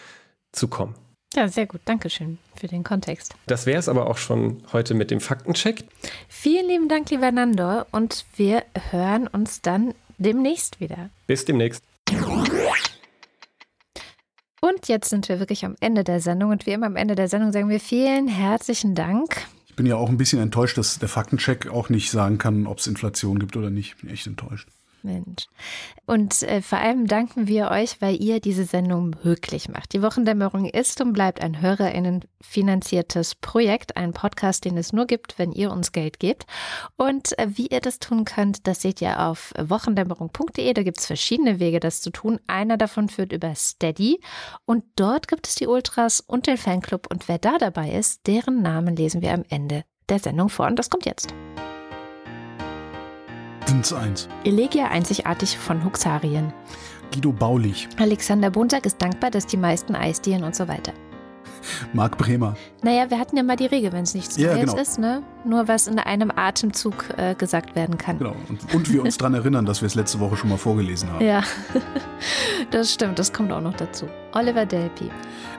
zu 0.51 0.67
kommen. 0.67 0.95
Ja, 1.33 1.47
sehr 1.47 1.65
gut. 1.65 1.81
Dankeschön 1.85 2.37
für 2.55 2.67
den 2.67 2.83
Kontext. 2.83 3.35
Das 3.47 3.65
wäre 3.65 3.79
es 3.79 3.89
aber 3.89 4.09
auch 4.09 4.17
schon 4.17 4.63
heute 4.71 4.93
mit 4.93 5.11
dem 5.11 5.19
Faktencheck. 5.19 5.83
Vielen 6.29 6.67
lieben 6.67 6.87
Dank, 6.87 7.09
lieber 7.09 7.31
Nando. 7.31 7.83
Und 7.91 8.25
wir 8.37 8.63
hören 8.91 9.27
uns 9.27 9.61
dann 9.61 9.93
demnächst 10.17 10.79
wieder. 10.79 11.09
Bis 11.27 11.45
demnächst. 11.45 11.83
Und 14.61 14.87
jetzt 14.87 15.09
sind 15.09 15.29
wir 15.29 15.39
wirklich 15.39 15.65
am 15.65 15.75
Ende 15.81 16.03
der 16.03 16.21
Sendung. 16.21 16.51
Und 16.51 16.65
wie 16.65 16.71
immer 16.71 16.87
am 16.87 16.95
Ende 16.95 17.15
der 17.15 17.27
Sendung 17.27 17.51
sagen 17.51 17.69
wir 17.69 17.79
vielen 17.79 18.27
herzlichen 18.27 18.95
Dank 18.95 19.35
bin 19.77 19.85
ja 19.85 19.95
auch 19.95 20.09
ein 20.09 20.17
bisschen 20.17 20.41
enttäuscht, 20.41 20.77
dass 20.77 20.99
der 20.99 21.07
Faktencheck 21.07 21.69
auch 21.69 21.89
nicht 21.89 22.11
sagen 22.11 22.37
kann, 22.37 22.67
ob 22.67 22.79
es 22.79 22.87
Inflation 22.87 23.39
gibt 23.39 23.55
oder 23.55 23.69
nicht. 23.69 24.01
Bin 24.01 24.09
echt 24.09 24.27
enttäuscht. 24.27 24.67
Mensch. 25.03 25.47
Und 26.05 26.43
äh, 26.43 26.61
vor 26.61 26.79
allem 26.79 27.07
danken 27.07 27.47
wir 27.47 27.71
euch, 27.71 28.01
weil 28.01 28.21
ihr 28.21 28.39
diese 28.39 28.65
Sendung 28.65 29.15
möglich 29.23 29.69
macht. 29.69 29.93
Die 29.93 30.01
Wochendämmerung 30.01 30.65
ist 30.65 31.01
und 31.01 31.13
bleibt 31.13 31.41
ein 31.41 31.61
HörerInnen 31.61 32.25
finanziertes 32.41 33.35
Projekt, 33.35 33.97
ein 33.97 34.13
Podcast, 34.13 34.65
den 34.65 34.77
es 34.77 34.93
nur 34.93 35.05
gibt, 35.05 35.37
wenn 35.39 35.51
ihr 35.51 35.71
uns 35.71 35.91
Geld 35.91 36.19
gebt. 36.19 36.45
Und 36.95 37.37
äh, 37.39 37.47
wie 37.49 37.67
ihr 37.67 37.81
das 37.81 37.99
tun 37.99 38.25
könnt, 38.25 38.67
das 38.67 38.81
seht 38.81 39.01
ihr 39.01 39.19
auf 39.19 39.53
wochendämmerung.de. 39.57 40.73
Da 40.73 40.83
gibt 40.83 40.99
es 40.99 41.05
verschiedene 41.05 41.59
Wege, 41.59 41.79
das 41.79 42.01
zu 42.01 42.09
tun. 42.09 42.39
Einer 42.47 42.77
davon 42.77 43.09
führt 43.09 43.33
über 43.33 43.53
Steady. 43.55 44.19
Und 44.65 44.83
dort 44.95 45.27
gibt 45.27 45.47
es 45.47 45.55
die 45.55 45.67
Ultras 45.67 46.21
und 46.21 46.47
den 46.47 46.57
Fanclub. 46.57 47.07
Und 47.09 47.27
wer 47.27 47.37
da 47.37 47.57
dabei 47.57 47.91
ist, 47.91 48.27
deren 48.27 48.61
Namen 48.61 48.95
lesen 48.95 49.21
wir 49.21 49.33
am 49.33 49.43
Ende 49.49 49.83
der 50.09 50.19
Sendung 50.19 50.49
vor. 50.49 50.67
Und 50.67 50.77
das 50.77 50.89
kommt 50.89 51.05
jetzt. 51.05 51.33
Dins 53.67 53.91
1. 53.91 54.29
Elegia 54.45 54.87
einzigartig 54.87 55.57
von 55.57 55.83
Huxarien. 55.83 56.53
Guido 57.13 57.33
Baulich. 57.33 57.89
Alexander 57.97 58.49
Bonsack 58.49 58.85
ist 58.85 59.01
dankbar, 59.01 59.29
dass 59.29 59.45
die 59.45 59.57
meisten 59.57 59.93
Eisdielen 59.93 60.45
und 60.45 60.55
so 60.55 60.69
weiter. 60.69 60.93
Marc 61.93 62.17
Bremer. 62.17 62.55
Naja, 62.83 63.09
wir 63.09 63.19
hatten 63.19 63.37
ja 63.37 63.43
mal 63.43 63.55
die 63.55 63.65
Regel, 63.65 63.91
wenn 63.91 64.03
es 64.03 64.13
nichts 64.13 64.37
ja, 64.37 64.53
Neues 64.53 64.71
genau. 64.71 64.81
ist, 64.81 64.99
ne? 64.99 65.23
Nur 65.45 65.67
was 65.67 65.87
in 65.87 65.99
einem 65.99 66.31
Atemzug 66.35 67.05
äh, 67.17 67.35
gesagt 67.35 67.75
werden 67.75 67.97
kann. 67.97 68.19
Genau. 68.19 68.35
Und, 68.49 68.73
und 68.73 68.91
wir 68.91 69.03
uns 69.03 69.17
daran 69.17 69.33
erinnern, 69.33 69.65
dass 69.65 69.81
wir 69.81 69.87
es 69.87 69.95
letzte 69.95 70.19
Woche 70.19 70.35
schon 70.37 70.49
mal 70.49 70.57
vorgelesen 70.57 71.11
haben. 71.11 71.25
Ja, 71.25 71.43
das 72.71 72.93
stimmt. 72.93 73.19
Das 73.19 73.33
kommt 73.33 73.51
auch 73.51 73.61
noch 73.61 73.75
dazu. 73.75 74.07
Oliver 74.33 74.65
Delpi. 74.65 75.09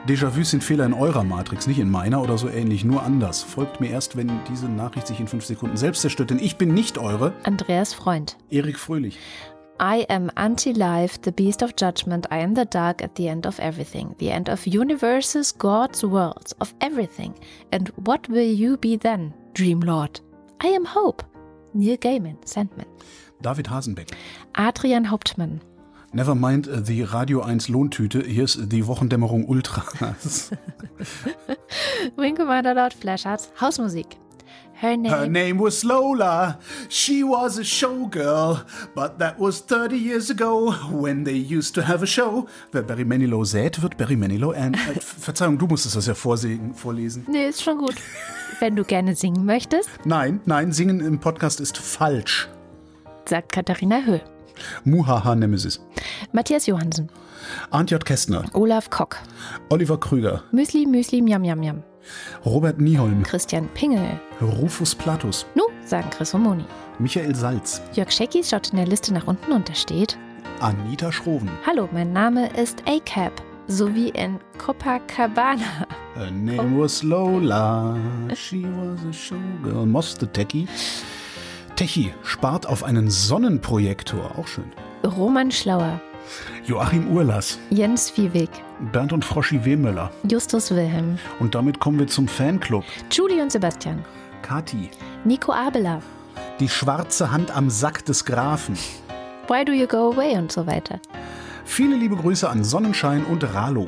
Déjà-vus 0.06 0.50
sind 0.50 0.62
Fehler 0.62 0.86
in 0.86 0.94
eurer 0.94 1.24
Matrix, 1.24 1.66
nicht 1.66 1.78
in 1.78 1.90
meiner 1.90 2.22
oder 2.22 2.38
so 2.38 2.48
ähnlich, 2.48 2.84
nur 2.84 3.02
anders. 3.02 3.42
Folgt 3.42 3.80
mir 3.80 3.90
erst, 3.90 4.16
wenn 4.16 4.30
diese 4.48 4.68
Nachricht 4.68 5.06
sich 5.06 5.20
in 5.20 5.26
fünf 5.26 5.44
Sekunden 5.44 5.76
selbst 5.76 6.02
zerstört, 6.02 6.30
denn 6.30 6.38
ich 6.38 6.56
bin 6.56 6.72
nicht 6.72 6.98
eure. 6.98 7.32
Andreas 7.42 7.92
Freund. 7.92 8.36
Erik 8.50 8.78
Fröhlich. 8.78 9.18
I 9.80 9.98
am 10.08 10.30
anti 10.36 10.72
life, 10.72 11.22
the 11.22 11.30
beast 11.30 11.62
of 11.62 11.76
judgment. 11.76 12.26
I 12.30 12.38
am 12.38 12.54
the 12.54 12.64
dark 12.64 13.00
at 13.02 13.14
the 13.14 13.28
end 13.28 13.46
of 13.46 13.60
everything, 13.60 14.14
the 14.18 14.30
end 14.30 14.48
of 14.48 14.66
universes, 14.66 15.52
gods, 15.52 16.04
worlds, 16.04 16.52
of 16.60 16.74
everything. 16.80 17.38
And 17.70 17.88
what 18.04 18.28
will 18.28 18.50
you 18.50 18.76
be 18.76 18.96
then, 18.96 19.32
Dream 19.54 19.80
Lord? 19.80 20.20
I 20.60 20.68
am 20.68 20.84
hope. 20.84 21.22
Neil 21.74 21.96
Gaiman, 21.96 22.36
Sandman. 22.44 22.86
David 23.40 23.66
Hasenbeck. 23.66 24.10
Adrian 24.56 25.04
Hauptmann. 25.04 25.60
Never 26.12 26.34
mind 26.34 26.66
the 26.86 27.04
Radio 27.04 27.42
1 27.42 27.68
Lohntüte. 27.68 28.22
Hier 28.22 28.44
ist 28.44 28.72
die 28.72 28.86
Wochendämmerung 28.86 29.44
Ultra. 29.44 29.84
Wing 32.16 32.34
Commander 32.34 32.74
Lord 32.74 32.94
Flashhearts 32.94 33.52
Hausmusik. 33.60 34.18
Her 34.80 34.96
name. 34.96 35.12
Her 35.12 35.26
name 35.26 35.58
was 35.58 35.82
Lola. 35.82 36.58
She 36.88 37.24
was 37.24 37.58
a 37.58 37.64
showgirl, 37.64 38.64
but 38.94 39.18
that 39.18 39.36
was 39.36 39.60
30 39.60 39.96
years 39.96 40.30
ago 40.30 40.70
when 40.92 41.24
they 41.24 41.34
used 41.34 41.74
to 41.74 41.82
have 41.82 42.04
a 42.04 42.06
show. 42.06 42.46
Wer 42.70 42.84
Barry 42.84 43.04
Manilow 43.04 43.44
sät, 43.44 43.82
wird 43.82 43.96
Barry 43.96 44.14
Manilow. 44.14 44.52
Äh, 44.52 44.68
äh, 44.68 45.00
Verzeihung, 45.00 45.58
du 45.58 45.66
musstest 45.66 45.96
das 45.96 46.06
ja 46.06 46.14
vorsehen, 46.14 46.74
vorlesen. 46.74 47.26
Nee, 47.28 47.48
ist 47.48 47.62
schon 47.62 47.78
gut. 47.78 47.96
Wenn 48.60 48.76
du 48.76 48.84
gerne 48.84 49.16
singen 49.16 49.44
möchtest. 49.44 49.90
Nein, 50.04 50.40
nein, 50.46 50.70
singen 50.70 51.00
im 51.00 51.18
Podcast 51.18 51.58
ist 51.58 51.76
falsch. 51.76 52.48
Sagt 53.24 53.50
Katharina 53.50 54.02
Höhl. 54.02 54.22
Muhaha 54.84 55.34
Nemesis. 55.34 55.80
Matthias 56.30 56.66
Johansen. 56.66 57.08
Arndt 57.70 57.90
J. 57.90 58.04
Kästner. 58.04 58.44
Olaf 58.52 58.90
Kock. 58.90 59.16
Oliver 59.70 59.98
Krüger. 59.98 60.44
Müsli, 60.52 60.86
Müsli, 60.86 61.20
Miam, 61.20 61.42
Miam, 61.42 61.58
Miam. 61.58 61.82
Robert 62.44 62.80
Nieholm. 62.80 63.22
Christian 63.22 63.68
Pingel. 63.74 64.20
Rufus 64.40 64.94
Platus. 64.94 65.46
Nu, 65.54 65.64
sagen 65.84 66.10
Chris 66.10 66.34
und 66.34 66.42
Moni. 66.42 66.64
Michael 66.98 67.34
Salz. 67.34 67.82
Jörg 67.92 68.10
Scheckis 68.10 68.50
schaut 68.50 68.70
in 68.70 68.76
der 68.76 68.86
Liste 68.86 69.12
nach 69.14 69.26
unten 69.26 69.52
und 69.52 69.68
da 69.68 69.74
steht 69.74 70.18
Anita 70.60 71.12
Schroven. 71.12 71.50
Hallo, 71.66 71.88
mein 71.92 72.12
Name 72.12 72.48
ist 72.56 72.82
ACAP, 72.86 73.32
sowie 73.68 74.08
in 74.10 74.38
Copacabana. 74.58 75.86
Her 76.16 76.30
name 76.32 76.76
oh. 76.76 76.82
was 76.82 77.02
Lola. 77.04 77.96
She 78.34 78.64
was 78.64 79.04
a 79.04 79.12
showgirl. 79.12 79.86
Moss 79.86 80.16
the 80.18 80.26
Techie. 80.26 80.66
Techie 81.76 82.12
spart 82.24 82.66
auf 82.66 82.82
einen 82.82 83.08
Sonnenprojektor. 83.08 84.36
Auch 84.36 84.48
schön. 84.48 84.72
Roman 85.04 85.52
Schlauer. 85.52 86.00
Joachim 86.64 87.08
Urlass. 87.10 87.58
Jens 87.70 88.10
Viehweg. 88.10 88.50
Bernd 88.92 89.12
und 89.12 89.24
Froschi 89.24 89.64
Wehmöller. 89.64 90.10
Justus 90.30 90.70
Wilhelm. 90.70 91.18
Und 91.40 91.54
damit 91.54 91.80
kommen 91.80 91.98
wir 91.98 92.06
zum 92.06 92.28
Fanclub. 92.28 92.84
Julie 93.10 93.42
und 93.42 93.52
Sebastian. 93.52 94.04
Kati. 94.42 94.90
Nico 95.24 95.52
Abela. 95.52 96.00
Die 96.60 96.68
schwarze 96.68 97.30
Hand 97.30 97.50
am 97.50 97.70
Sack 97.70 98.04
des 98.04 98.24
Grafen. 98.24 98.76
Why 99.48 99.64
do 99.64 99.72
you 99.72 99.86
go 99.86 100.12
away 100.12 100.36
und 100.36 100.52
so 100.52 100.66
weiter. 100.66 101.00
Viele 101.64 101.96
liebe 101.96 102.16
Grüße 102.16 102.48
an 102.48 102.64
Sonnenschein 102.64 103.24
und 103.24 103.42
Ralo. 103.54 103.86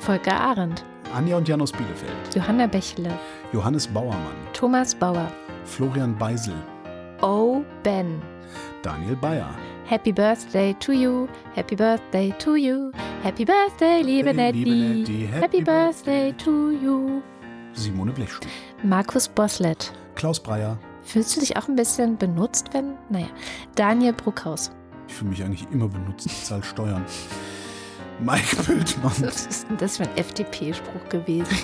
Volker 0.00 0.38
Arendt. 0.38 0.84
Anja 1.14 1.36
und 1.36 1.48
Jan 1.48 1.60
aus 1.60 1.72
Bielefeld. 1.72 2.12
Johanna 2.34 2.66
Bächle. 2.66 3.10
Johannes 3.52 3.86
Bauermann. 3.86 4.36
Thomas 4.52 4.94
Bauer. 4.94 5.30
Florian 5.64 6.16
Beisel. 6.16 6.54
Oh 7.22 7.62
Ben. 7.82 8.20
Daniel 8.82 9.16
Bayer. 9.16 9.50
Happy 9.88 10.12
Birthday 10.12 10.74
to 10.80 10.92
you, 10.92 11.28
Happy 11.54 11.76
Birthday 11.76 12.34
to 12.40 12.56
you, 12.56 12.90
Happy 13.22 13.44
Birthday, 13.44 14.02
liebe 14.02 14.34
Nettie, 14.34 15.28
Happy 15.28 15.62
Birthday 15.62 16.32
to 16.32 16.72
you. 16.72 17.22
Simone 17.72 18.10
Blechschuh. 18.10 18.40
Markus 18.82 19.28
Boslett. 19.28 19.92
Klaus 20.16 20.40
Breyer. 20.40 20.76
Fühlst 21.02 21.36
du 21.36 21.40
dich 21.40 21.56
auch 21.56 21.68
ein 21.68 21.76
bisschen 21.76 22.16
benutzt, 22.16 22.70
wenn? 22.72 22.94
Naja. 23.10 23.28
Daniel 23.76 24.12
Bruckhaus. 24.12 24.72
Ich 25.06 25.14
fühle 25.14 25.30
mich 25.30 25.44
eigentlich 25.44 25.66
immer 25.70 25.86
benutzt. 25.86 26.26
Ich 26.26 26.44
zahle 26.44 26.64
Steuern. 26.64 27.04
Mike 28.20 28.56
Bildmann. 28.66 29.12
Was 29.20 29.46
ist 29.46 29.68
denn 29.68 29.76
das 29.76 29.96
für 29.98 30.04
ein 30.04 30.16
FDP-Spruch 30.16 31.08
gewesen? 31.08 31.56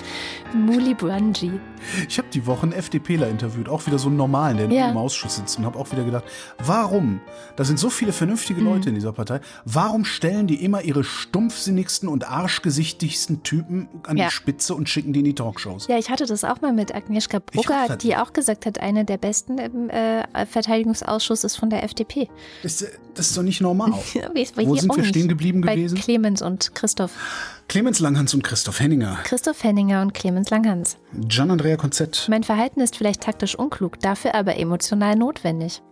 Muli 0.53 0.93
Branji. 0.93 1.59
Ich 2.07 2.17
habe 2.17 2.27
die 2.31 2.45
Woche 2.45 2.63
einen 2.63 2.73
FDPler 2.73 3.27
interviewt, 3.27 3.67
auch 3.67 3.85
wieder 3.87 3.97
so 3.97 4.07
einen 4.07 4.17
normalen, 4.17 4.57
der 4.57 4.67
ja. 4.67 4.89
im 4.89 4.97
Ausschuss 4.97 5.35
sitzt 5.35 5.57
und 5.57 5.65
habe 5.65 5.77
auch 5.79 5.91
wieder 5.91 6.03
gedacht, 6.03 6.23
warum, 6.59 7.21
da 7.55 7.63
sind 7.63 7.79
so 7.79 7.89
viele 7.89 8.13
vernünftige 8.13 8.61
mhm. 8.61 8.67
Leute 8.67 8.89
in 8.89 8.95
dieser 8.95 9.13
Partei, 9.13 9.39
warum 9.65 10.05
stellen 10.05 10.47
die 10.47 10.63
immer 10.63 10.81
ihre 10.81 11.03
stumpfsinnigsten 11.03 12.07
und 12.07 12.29
arschgesichtigsten 12.29 13.43
Typen 13.43 13.87
an 14.03 14.17
ja. 14.17 14.25
die 14.25 14.31
Spitze 14.31 14.75
und 14.75 14.87
schicken 14.89 15.13
die 15.13 15.19
in 15.19 15.25
die 15.25 15.35
Talkshows? 15.35 15.87
Ja, 15.87 15.97
ich 15.97 16.09
hatte 16.09 16.25
das 16.25 16.43
auch 16.43 16.61
mal 16.61 16.73
mit 16.73 16.93
Agnieszka 16.93 17.39
Brugger, 17.39 17.97
die 17.97 18.15
auch 18.15 18.33
gesagt 18.33 18.65
hat, 18.65 18.79
eine 18.79 19.05
der 19.05 19.17
besten 19.17 19.57
im 19.57 19.89
äh, 19.89 20.45
Verteidigungsausschuss 20.45 21.43
ist 21.43 21.55
von 21.55 21.69
der 21.69 21.83
FDP. 21.83 22.29
Ist, 22.61 22.83
äh, 22.83 22.87
Das 23.15 23.27
ist 23.27 23.37
doch 23.37 23.43
nicht 23.43 23.61
normal. 23.61 23.91
Wo 24.65 24.75
sind 24.75 24.95
wir 24.95 25.03
stehen 25.03 25.27
geblieben 25.27 25.61
Bei 25.61 25.75
gewesen? 25.75 25.97
Clemens 25.97 26.41
und 26.41 26.73
Christoph. 26.73 27.11
Clemens 27.67 27.99
Langhans 27.99 28.33
und 28.33 28.43
Christoph 28.43 28.79
Henninger. 28.79 29.19
Christoph 29.23 29.63
Henninger 29.63 30.01
und 30.01 30.13
Clemens 30.13 30.49
Langhans. 30.49 30.97
Gian 31.13 31.51
Andrea 31.51 31.77
Konzett. 31.77 32.25
Mein 32.29 32.43
Verhalten 32.43 32.81
ist 32.81 32.95
vielleicht 32.95 33.21
taktisch 33.21 33.55
unklug, 33.55 33.99
dafür 33.99 34.35
aber 34.35 34.57
emotional 34.57 35.15
notwendig. 35.15 35.81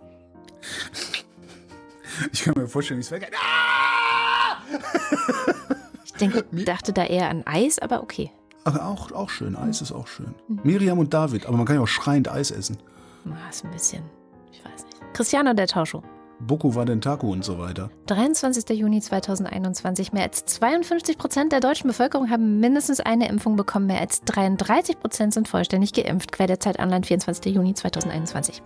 Ich 2.34 2.43
kann 2.43 2.53
mir 2.56 2.68
vorstellen, 2.68 2.99
wie 2.99 3.03
es 3.03 3.11
weggeht. 3.11 3.31
Ah! 3.34 4.57
Ich 6.03 6.14
denke, 6.14 6.45
dachte 6.65 6.93
da 6.93 7.06
eher 7.06 7.30
an 7.30 7.41
Eis, 7.48 7.80
aber 7.80 8.03
okay. 8.03 8.30
Aber 8.64 8.85
auch, 8.85 9.11
auch 9.11 9.30
schön. 9.30 9.56
Eis 9.56 9.81
ist 9.81 9.91
auch 9.91 10.07
schön. 10.07 10.35
Mhm. 10.48 10.60
Miriam 10.64 10.99
und 10.99 11.14
David. 11.14 11.48
Aber 11.48 11.57
man 11.57 11.65
kann 11.65 11.77
ja 11.77 11.81
auch 11.81 11.88
schreiend 11.88 12.30
Eis 12.30 12.52
essen. 12.52 12.77
Ah, 13.26 13.49
ist 13.49 13.65
ein 13.65 13.72
bisschen, 13.72 14.03
ich 14.52 14.64
weiß 14.64 14.84
nicht. 14.85 15.14
Cristiano 15.14 15.53
der 15.53 15.65
Tauscho. 15.65 16.03
Boku 16.47 16.76
war 16.76 16.85
den 16.85 17.01
Taku 17.01 17.31
und 17.31 17.45
so 17.45 17.59
weiter. 17.59 17.89
23. 18.07 18.77
Juni 18.77 19.01
2021. 19.01 20.11
Mehr 20.11 20.23
als 20.23 20.45
52 20.45 21.18
Prozent 21.18 21.51
der 21.51 21.59
deutschen 21.59 21.88
Bevölkerung 21.88 22.30
haben 22.30 22.59
mindestens 22.59 22.99
eine 22.99 23.30
Impfung 23.30 23.55
bekommen. 23.55 23.88
Mehr 23.88 24.01
als 24.01 24.22
33 24.22 24.99
Prozent 24.99 25.34
sind 25.34 25.47
vollständig 25.47 25.93
geimpft. 25.93 26.31
Quer 26.31 26.47
der 26.47 26.59
Zeit 26.59 26.80
Online, 26.80 27.03
24. 27.03 27.53
Juni 27.53 27.73
2021. 27.73 28.61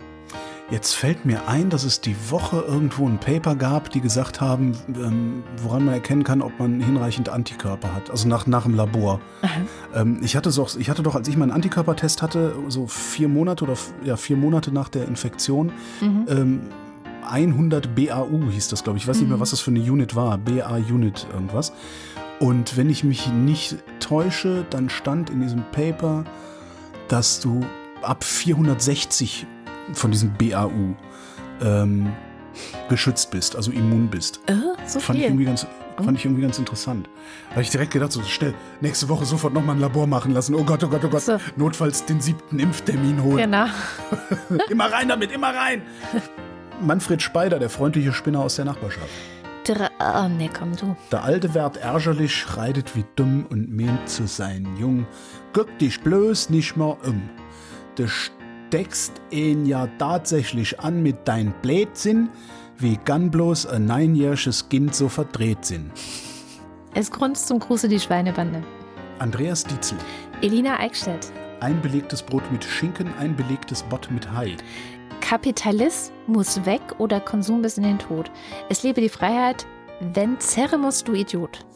Jetzt 0.68 0.94
fällt 0.94 1.24
mir 1.24 1.46
ein, 1.46 1.70
dass 1.70 1.84
es 1.84 2.00
die 2.00 2.16
Woche 2.28 2.64
irgendwo 2.66 3.06
ein 3.06 3.18
Paper 3.18 3.54
gab, 3.54 3.90
die 3.90 4.00
gesagt 4.00 4.40
haben, 4.40 4.76
ähm, 4.88 5.44
woran 5.62 5.84
man 5.84 5.94
erkennen 5.94 6.24
kann, 6.24 6.42
ob 6.42 6.58
man 6.58 6.80
hinreichend 6.80 7.28
Antikörper 7.28 7.94
hat. 7.94 8.10
Also 8.10 8.26
nach, 8.26 8.48
nach 8.48 8.64
dem 8.64 8.74
Labor. 8.74 9.20
Ähm, 9.94 10.18
ich, 10.22 10.34
hatte 10.34 10.50
so, 10.50 10.66
ich 10.78 10.90
hatte 10.90 11.04
doch, 11.04 11.14
als 11.14 11.28
ich 11.28 11.36
meinen 11.36 11.52
Antikörpertest 11.52 12.20
hatte, 12.20 12.56
so 12.68 12.88
vier 12.88 13.28
Monate 13.28 13.64
oder 13.64 13.74
ja, 14.02 14.16
vier 14.16 14.36
Monate 14.36 14.72
nach 14.72 14.88
der 14.88 15.06
Infektion, 15.06 15.72
ähm, 16.02 16.62
100 17.26 17.94
BAU 17.94 18.50
hieß 18.50 18.68
das, 18.68 18.84
glaube 18.84 18.98
ich. 18.98 19.04
Ich 19.04 19.08
weiß 19.08 19.20
nicht 19.20 19.28
mehr, 19.28 19.40
was 19.40 19.50
das 19.50 19.60
für 19.60 19.70
eine 19.70 19.80
Unit 19.80 20.14
war. 20.16 20.38
BA-Unit 20.38 21.26
irgendwas. 21.32 21.72
Und 22.38 22.76
wenn 22.76 22.90
ich 22.90 23.04
mich 23.04 23.28
nicht 23.28 23.76
täusche, 24.00 24.66
dann 24.70 24.90
stand 24.90 25.30
in 25.30 25.40
diesem 25.40 25.62
Paper, 25.72 26.24
dass 27.08 27.40
du 27.40 27.64
ab 28.02 28.24
460 28.24 29.46
von 29.92 30.10
diesem 30.10 30.34
BAU 30.34 30.94
ähm, 31.62 32.12
geschützt 32.88 33.30
bist, 33.30 33.56
also 33.56 33.70
immun 33.70 34.08
bist. 34.08 34.40
Äh, 34.46 34.54
so 34.86 35.00
Fand 35.00 35.18
ich, 35.18 35.24
viel. 35.24 35.32
irgendwie 35.32 35.44
ganz, 35.44 35.66
fand 35.96 36.18
ich 36.18 36.24
irgendwie 36.24 36.42
ganz 36.42 36.58
interessant. 36.58 37.08
Da 37.48 37.52
habe 37.52 37.62
ich 37.62 37.70
direkt 37.70 37.92
gedacht, 37.92 38.12
so 38.12 38.22
schnell, 38.22 38.54
nächste 38.80 39.08
Woche 39.08 39.24
sofort 39.24 39.54
nochmal 39.54 39.76
ein 39.76 39.80
Labor 39.80 40.06
machen 40.06 40.32
lassen. 40.32 40.54
Oh 40.54 40.64
Gott, 40.64 40.82
oh 40.84 40.88
Gott, 40.88 41.04
oh 41.04 41.08
Gott. 41.08 41.22
So. 41.22 41.38
Notfalls 41.56 42.04
den 42.04 42.20
siebten 42.20 42.58
Impftermin 42.58 43.22
holen. 43.22 43.38
Genau. 43.38 43.66
Immer 44.70 44.92
rein 44.92 45.08
damit, 45.08 45.32
immer 45.32 45.54
rein. 45.54 45.82
Manfred 46.80 47.22
Speider, 47.22 47.58
der 47.58 47.70
freundliche 47.70 48.12
Spinner 48.12 48.40
aus 48.40 48.56
der 48.56 48.64
Nachbarschaft. 48.66 49.08
Dr 49.66 49.90
oh, 49.98 50.28
nee, 50.28 50.50
komm 50.56 50.76
du. 50.76 50.94
Der 51.10 51.24
alte 51.24 51.52
wird 51.54 51.78
ärgerlich, 51.78 52.32
schreitet 52.32 52.94
wie 52.94 53.04
dumm 53.16 53.46
und 53.50 53.74
meint 53.74 54.08
zu 54.08 54.26
sein 54.26 54.68
Jung. 54.78 55.06
Guck 55.52 55.76
dich 55.78 56.00
bloß 56.00 56.50
nicht 56.50 56.76
mehr 56.76 56.96
um. 57.04 57.28
Du 57.96 58.06
steckst 58.06 59.20
ihn 59.30 59.66
ja 59.66 59.88
tatsächlich 59.98 60.78
an 60.78 61.02
mit 61.02 61.16
dein 61.24 61.52
Blödsinn, 61.62 62.28
wie 62.78 62.96
kann 62.96 63.30
bloß 63.30 63.66
ein 63.66 63.86
neunjähriges 63.86 64.68
Kind 64.68 64.94
so 64.94 65.08
verdreht 65.08 65.64
sind. 65.64 65.90
Es 66.94 67.10
grunzt 67.10 67.48
zum 67.48 67.58
Gruße 67.58 67.88
die 67.88 67.98
Schweinebande. 67.98 68.62
Andreas 69.18 69.64
Dietzel. 69.64 69.98
Elina 70.42 70.78
Eickstedt. 70.78 71.32
Ein 71.60 71.80
belegtes 71.80 72.22
Brot 72.22 72.42
mit 72.52 72.62
Schinken, 72.62 73.08
ein 73.18 73.34
belegtes 73.34 73.82
Bott 73.82 74.10
mit 74.10 74.30
Hai. 74.30 74.56
Kapitalismus 75.28 76.64
weg 76.66 76.80
oder 76.98 77.18
Konsum 77.18 77.60
bis 77.60 77.78
in 77.78 77.82
den 77.82 77.98
Tod. 77.98 78.30
Es 78.68 78.84
lebe 78.84 79.00
die 79.00 79.08
Freiheit. 79.08 79.66
Venceremus, 79.98 81.02
du 81.02 81.14
Idiot. 81.14 81.66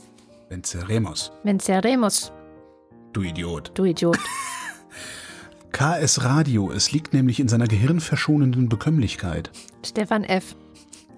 Venceremos, 0.48 1.32
Venceremus, 1.42 2.30
du 3.12 3.22
Idiot. 3.22 3.72
du 3.74 3.86
Idiot. 3.86 4.18
KS 5.72 6.22
Radio, 6.22 6.70
es 6.70 6.92
liegt 6.92 7.12
nämlich 7.12 7.40
in 7.40 7.48
seiner 7.48 7.66
gehirnverschonenden 7.66 8.68
Bekömmlichkeit. 8.68 9.50
Stefan 9.84 10.22
F. 10.22 10.54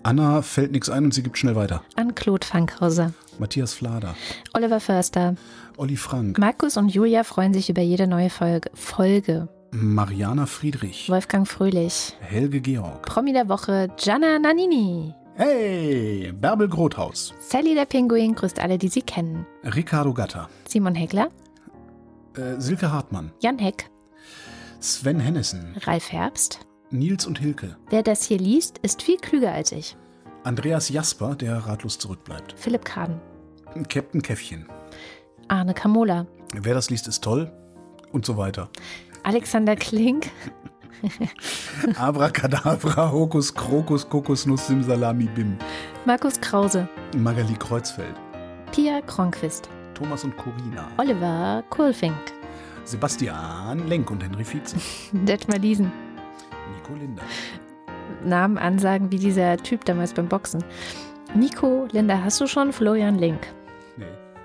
Anna 0.03 0.41
fällt 0.41 0.73
nichts 0.73 0.89
ein 0.89 1.05
und 1.05 1.13
sie 1.13 1.23
gibt 1.23 1.37
schnell 1.37 1.55
weiter. 1.55 1.83
An 1.97 2.15
Claude 2.15 2.47
Fankhauser. 2.47 3.13
Matthias 3.39 3.75
Flader, 3.75 4.17
Oliver 4.55 4.81
Förster. 4.81 5.37
Olli 5.77 5.97
Frank, 5.97 6.39
Markus 6.39 6.79
und 6.79 6.89
Julia 6.89 7.25
freuen 7.25 7.53
sich 7.53 7.69
über 7.69 7.83
jede 7.83 8.07
neue 8.07 8.31
Folge. 8.31 8.71
Folge. 8.73 9.49
Mariana 9.75 10.45
Friedrich, 10.45 11.09
Wolfgang 11.09 11.49
Fröhlich. 11.49 12.15
Helge 12.21 12.61
Georg. 12.61 13.07
Promi 13.07 13.33
der 13.33 13.49
Woche. 13.49 13.89
Gianna 13.97 14.39
Nannini. 14.39 15.15
Hey, 15.35 16.31
Bärbel 16.31 16.69
Grothaus, 16.69 17.33
Sally 17.41 17.75
der 17.75 17.87
Pinguin 17.87 18.35
grüßt 18.35 18.59
alle, 18.59 18.77
die 18.77 18.89
sie 18.89 19.01
kennen. 19.01 19.47
Ricardo 19.65 20.13
Gatter, 20.13 20.51
Simon 20.69 20.95
Heckler. 20.95 21.31
äh, 22.37 22.61
Silke 22.61 22.93
Hartmann, 22.93 23.33
Jan 23.41 23.59
Heck. 23.59 23.89
Sven 24.81 25.19
Hennissen, 25.21 25.75
Ralf 25.85 26.13
Herbst. 26.13 26.61
Nils 26.91 27.25
und 27.27 27.39
Hilke, 27.39 27.79
Wer 27.89 28.03
das 28.03 28.25
hier 28.25 28.37
liest, 28.39 28.77
ist 28.83 29.01
viel 29.01 29.17
klüger 29.17 29.53
als 29.53 29.73
ich. 29.73 29.97
Andreas 30.45 30.91
Jasper, 30.91 31.35
der 31.35 31.57
ratlos 31.67 31.99
zurückbleibt, 31.99 32.55
Philipp 32.59 32.85
Kaden. 32.85 33.19
Captain 33.89 34.21
Käffchen. 34.21 34.67
Arne 35.49 35.73
Kamola. 35.73 36.27
Wer 36.55 36.75
das 36.75 36.91
liest, 36.91 37.09
ist 37.09 37.25
toll 37.25 37.51
und 38.13 38.27
so 38.27 38.37
weiter. 38.37 38.69
Alexander 39.23 39.77
Klink. 39.77 40.31
Abracadabra, 41.99 43.11
Hokus, 43.11 43.53
Krokus, 43.53 44.09
Kokosnuss, 44.09 44.67
Simsalami, 44.69 45.25
Bim. 45.35 45.57
Markus 46.05 46.41
Krause. 46.41 46.89
Magali 47.17 47.55
Kreuzfeld, 47.55 48.15
Pia 48.73 49.01
Kronquist. 49.03 49.69
Thomas 49.95 50.25
und 50.25 50.37
Corina, 50.37 50.89
Oliver 50.99 51.63
Kohlfink. 51.71 52.15
Sebastian 52.85 53.87
Lenk 53.89 54.11
und 54.11 54.23
Henry 54.23 54.45
Vize, 54.45 54.77
Detmar 55.13 55.59
Liesen. 55.59 55.93
Nico 56.75 56.95
Linder, 56.99 57.23
Namen 58.25 58.59
ansagen 58.59 59.11
wie 59.13 59.19
dieser 59.19 59.57
Typ 59.59 59.85
damals 59.85 60.13
beim 60.15 60.29
Boxen. 60.29 60.65
Nico, 61.35 61.87
Linda, 61.93 62.21
hast 62.23 62.41
du 62.41 62.47
schon? 62.47 62.73
Florian 62.73 63.17
Link. 63.19 63.41
nee. 63.97 64.05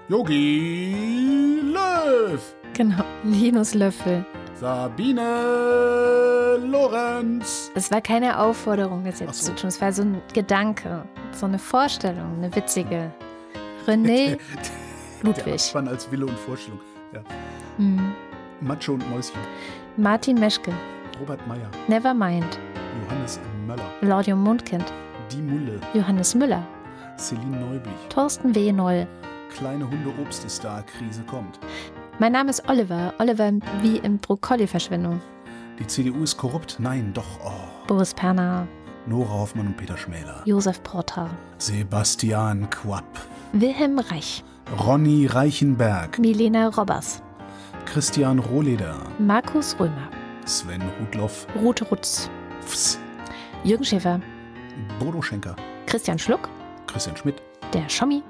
Yogi 0.10 1.62
Löw, 1.74 2.40
Genau. 2.74 3.04
Linus 3.24 3.74
Löffel. 3.74 4.26
Sabine 4.60 6.58
Lorenz. 6.66 7.72
Es 7.76 7.92
war 7.92 8.02
keine 8.02 8.40
Aufforderung, 8.40 9.04
das 9.04 9.20
jetzt 9.20 9.44
so. 9.44 9.52
zu 9.52 9.56
tun. 9.62 9.68
Es 9.68 9.80
war 9.80 9.94
so 9.94 10.02
ein 10.02 10.22
Gedanke, 10.34 11.04
so 11.32 11.46
eine 11.46 11.60
Vorstellung, 11.60 12.38
eine 12.38 12.56
witzige. 12.56 13.12
René 13.86 14.38
Der 14.38 14.38
Ludwig. 15.24 15.54
Abspann 15.54 15.88
als 15.88 16.12
Wille 16.12 16.26
und 16.26 16.38
Vorstellung. 16.40 16.80
Ja. 17.14 17.22
Hm. 17.78 18.14
Macho 18.62 18.94
und 18.94 19.08
Mäuschen, 19.12 19.40
Martin 19.98 20.40
Meschke. 20.40 20.74
Robert 21.20 21.46
Meyer, 21.48 21.70
Nevermind. 21.88 22.60
Johannes 23.04 23.40
Möller, 23.68 23.90
Laudium 24.02 24.42
Mundkind. 24.44 24.92
Die 25.32 25.42
Mulle, 25.42 25.80
Johannes 25.94 26.34
Müller. 26.34 26.66
Celine 27.18 27.58
Neublich, 27.58 27.94
Thorsten 28.10 28.56
W. 28.56 28.72
Noll. 28.72 29.08
Kleine 29.56 29.86
Hunde 29.90 30.12
Obst 30.22 30.46
ist 30.46 30.64
da, 30.64 30.82
Krise 30.84 31.22
kommt. 31.24 31.60
Mein 32.20 32.32
Name 32.32 32.50
ist 32.50 32.68
Oliver. 32.68 33.14
Oliver 33.20 33.52
wie 33.84 33.98
in 33.98 34.18
Brokkoli-Verschwendung. 34.18 35.22
Die 35.78 35.86
CDU 35.86 36.24
ist 36.24 36.36
korrupt? 36.36 36.78
Nein, 36.80 37.12
doch. 37.14 37.28
Oh. 37.46 37.52
Boris 37.86 38.12
Perner. 38.12 38.68
Nora 39.06 39.30
Hoffmann 39.30 39.68
und 39.68 39.78
Peter 39.78 39.96
Schmäler. 39.96 40.42
Josef 40.46 40.82
Porter. 40.82 41.30
Sebastian 41.60 42.68
Quapp. 42.72 43.06
Wilhelm 43.54 44.00
Reich. 44.00 44.44
Ronny 44.84 45.28
Reichenberg. 45.28 46.18
Milena 46.18 46.70
Robbers. 46.70 47.22
Christian 47.86 48.40
Rohleder. 48.40 48.96
Markus 49.20 49.80
Römer. 49.80 50.10
Sven 50.46 50.82
Rudloff. 51.00 51.46
Ruth 51.62 51.84
Rutz. 51.92 52.32
Fs. 52.66 53.00
Jürgen 53.64 53.86
Schäfer. 53.86 54.20
Bodo 55.00 55.22
Schenker. 55.22 55.56
Christian 55.86 56.18
Schluck. 56.18 56.50
Christian 56.88 57.16
Schmidt. 57.16 57.44
Der 57.74 57.88
Schommi. 57.88 58.24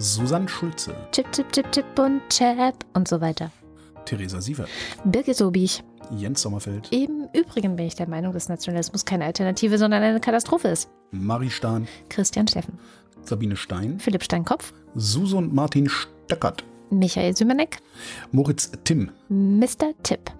Susanne 0.00 0.48
Schulze. 0.48 0.94
Chip, 1.10 1.30
Chip, 1.32 1.52
Chip, 1.52 1.72
Chip 1.72 1.98
und 1.98 2.22
Chap 2.28 2.84
und 2.94 3.08
so 3.08 3.20
weiter. 3.20 3.50
Theresa 4.04 4.40
Sievert. 4.40 4.68
Birgit 5.04 5.36
Sobich. 5.36 5.82
Jens 6.16 6.40
Sommerfeld. 6.40 6.92
Im 6.92 7.28
Übrigen 7.34 7.74
bin 7.74 7.86
ich 7.86 7.96
der 7.96 8.08
Meinung, 8.08 8.32
dass 8.32 8.48
Nationalismus 8.48 9.04
keine 9.04 9.24
Alternative, 9.24 9.76
sondern 9.76 10.02
eine 10.02 10.20
Katastrophe 10.20 10.68
ist. 10.68 10.88
Marie 11.10 11.50
Stahn. 11.50 11.88
Christian 12.08 12.46
Steffen. 12.46 12.78
Sabine 13.22 13.56
Stein. 13.56 13.98
Philipp 13.98 14.22
Steinkopf. 14.22 14.72
Suse 14.94 15.36
und 15.36 15.52
Martin 15.52 15.88
Stöckert. 15.88 16.62
Michael 16.90 17.36
Sümeneck. 17.36 17.78
Moritz 18.30 18.70
Timm. 18.84 19.10
Mr. 19.28 19.92
Tipp. 20.04 20.30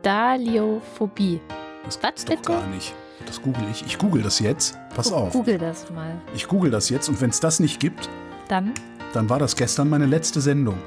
Quipedaliophobie. 0.07 1.41
Das 1.85 1.97
Was 1.97 2.01
gibt's 2.01 2.25
doch 2.25 2.37
bitte? 2.37 2.53
gar 2.53 2.67
nicht. 2.69 2.95
Das 3.27 3.43
google 3.43 3.65
ich. 3.73 3.85
Ich 3.87 3.99
google 3.99 4.23
das 4.23 4.39
jetzt. 4.39 4.79
Pass 4.95 5.13
auf. 5.13 5.33
Google 5.33 5.59
das 5.59 5.91
mal. 5.91 6.21
Ich 6.35 6.47
google 6.47 6.71
das 6.71 6.91
jetzt 6.91 7.09
und 7.09 7.21
wenn 7.21 7.31
es 7.31 7.41
das 7.41 7.59
nicht 7.59 7.81
gibt, 7.81 8.09
Dann. 8.49 8.73
dann 9.13 9.29
war 9.29 9.41
das 9.41 9.57
gestern 9.57 9.89
meine 9.91 10.07
letzte 10.07 10.41
Sendung. 10.41 10.79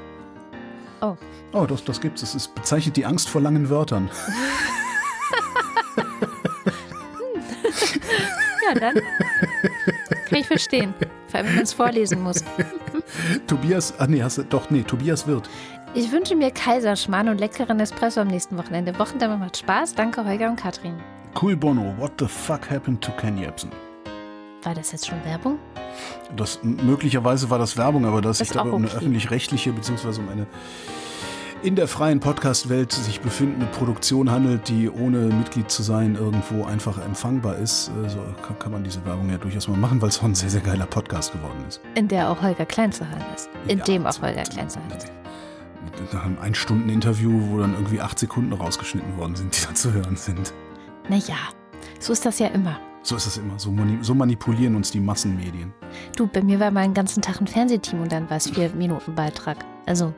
Oh. 1.02 1.16
Oh, 1.52 1.66
das, 1.66 1.84
das 1.84 2.00
gibt's. 2.00 2.22
Es 2.22 2.34
ist, 2.34 2.54
bezeichnet 2.54 2.96
die 2.96 3.04
Angst 3.04 3.28
vor 3.28 3.40
langen 3.40 3.68
Wörtern. 3.68 4.10
Ja, 8.72 8.78
dann. 8.78 8.94
Kann 10.28 10.38
ich 10.38 10.46
verstehen. 10.46 10.94
Vor 11.26 11.38
allem, 11.38 11.48
wenn 11.48 11.54
man 11.56 11.64
es 11.64 11.72
vorlesen 11.72 12.22
muss. 12.22 12.44
Tobias, 13.48 13.94
ach 13.98 14.06
nee, 14.06 14.22
hast 14.22 14.38
du, 14.38 14.44
doch, 14.44 14.70
nee, 14.70 14.82
Tobias 14.82 15.26
Wirth. 15.26 15.48
Ich 15.92 16.12
wünsche 16.12 16.36
mir 16.36 16.52
Kaiserschmarrn 16.52 17.28
und 17.30 17.38
leckeren 17.38 17.80
Espresso 17.80 18.20
am 18.20 18.28
nächsten 18.28 18.56
Wochenende. 18.56 18.96
Wochendämmer 18.96 19.36
macht 19.36 19.56
Spaß. 19.56 19.96
Danke, 19.96 20.24
Holger 20.24 20.48
und 20.48 20.54
Katrin. 20.54 20.94
Cool 21.40 21.56
Bono, 21.56 21.94
what 21.98 22.12
the 22.20 22.28
fuck 22.28 22.70
happened 22.70 23.02
to 23.02 23.10
Ken 23.12 23.36
Jebsen? 23.36 23.70
War 24.62 24.74
das 24.74 24.92
jetzt 24.92 25.08
schon 25.08 25.24
Werbung? 25.24 25.58
Das, 26.36 26.60
möglicherweise 26.62 27.50
war 27.50 27.58
das 27.58 27.76
Werbung, 27.76 28.04
aber 28.04 28.20
dass 28.20 28.40
es 28.40 28.48
sich 28.48 28.56
dabei 28.56 28.70
um 28.70 28.84
eine 28.84 28.92
öffentlich-rechtliche 28.92 29.72
beziehungsweise 29.72 30.20
um 30.20 30.28
eine 30.28 30.46
in 31.62 31.74
der 31.76 31.88
freien 31.88 32.20
Podcast-Welt 32.20 32.90
sich 32.92 33.20
befindende 33.20 33.66
Produktion 33.66 34.30
handelt, 34.30 34.68
die 34.68 34.88
ohne 34.88 35.18
Mitglied 35.18 35.70
zu 35.70 35.82
sein 35.82 36.14
irgendwo 36.14 36.64
einfach 36.64 37.04
empfangbar 37.04 37.56
ist, 37.56 37.90
äh, 38.02 38.08
so 38.08 38.18
kann, 38.58 38.72
man 38.72 38.82
diese 38.82 39.04
Werbung 39.04 39.28
ja 39.28 39.36
durchaus 39.36 39.68
mal 39.68 39.76
machen, 39.76 40.00
weil 40.00 40.08
es 40.08 40.20
auch 40.20 40.24
ein 40.24 40.34
sehr, 40.34 40.48
sehr 40.48 40.62
geiler 40.62 40.86
Podcast 40.86 41.32
geworden 41.32 41.62
ist. 41.68 41.82
In 41.96 42.08
der 42.08 42.30
auch 42.30 42.40
Holger 42.40 42.64
Klein 42.64 42.92
zu 42.92 43.06
hören 43.06 43.24
ist. 43.34 43.50
In 43.66 43.78
Ja, 43.78 43.84
dem 43.84 44.06
auch 44.06 44.22
Holger 44.22 44.44
Klein 44.44 44.70
zu 44.70 44.78
hören 44.78 44.96
ist. 44.96 45.12
Nach 46.12 46.24
einem 46.24 46.38
Ein-Stunden-Interview, 46.38 47.30
wo 47.50 47.58
dann 47.58 47.74
irgendwie 47.74 48.00
acht 48.00 48.18
Sekunden 48.18 48.52
rausgeschnitten 48.52 49.16
worden 49.16 49.36
sind, 49.36 49.56
die 49.56 49.66
da 49.66 49.74
zu 49.74 49.92
hören 49.92 50.16
sind. 50.16 50.52
Naja, 51.08 51.36
so 51.98 52.12
ist 52.12 52.24
das 52.24 52.38
ja 52.38 52.48
immer. 52.48 52.78
So 53.02 53.16
ist 53.16 53.26
es 53.26 53.38
immer. 53.38 53.58
So, 53.58 53.70
mani 53.70 53.98
so 54.02 54.14
manipulieren 54.14 54.74
uns 54.74 54.90
die 54.90 55.00
Massenmedien. 55.00 55.72
Du, 56.16 56.26
bei 56.26 56.42
mir 56.42 56.60
war 56.60 56.70
mal 56.70 56.80
einen 56.80 56.94
ganzen 56.94 57.22
Tag 57.22 57.40
ein 57.40 57.46
Fernsehteam 57.46 58.02
und 58.02 58.12
dann 58.12 58.28
war 58.28 58.36
es 58.36 58.50
vier 58.50 58.70
Minuten 58.70 59.14
Beitrag. 59.14 59.56
Also, 59.86 60.12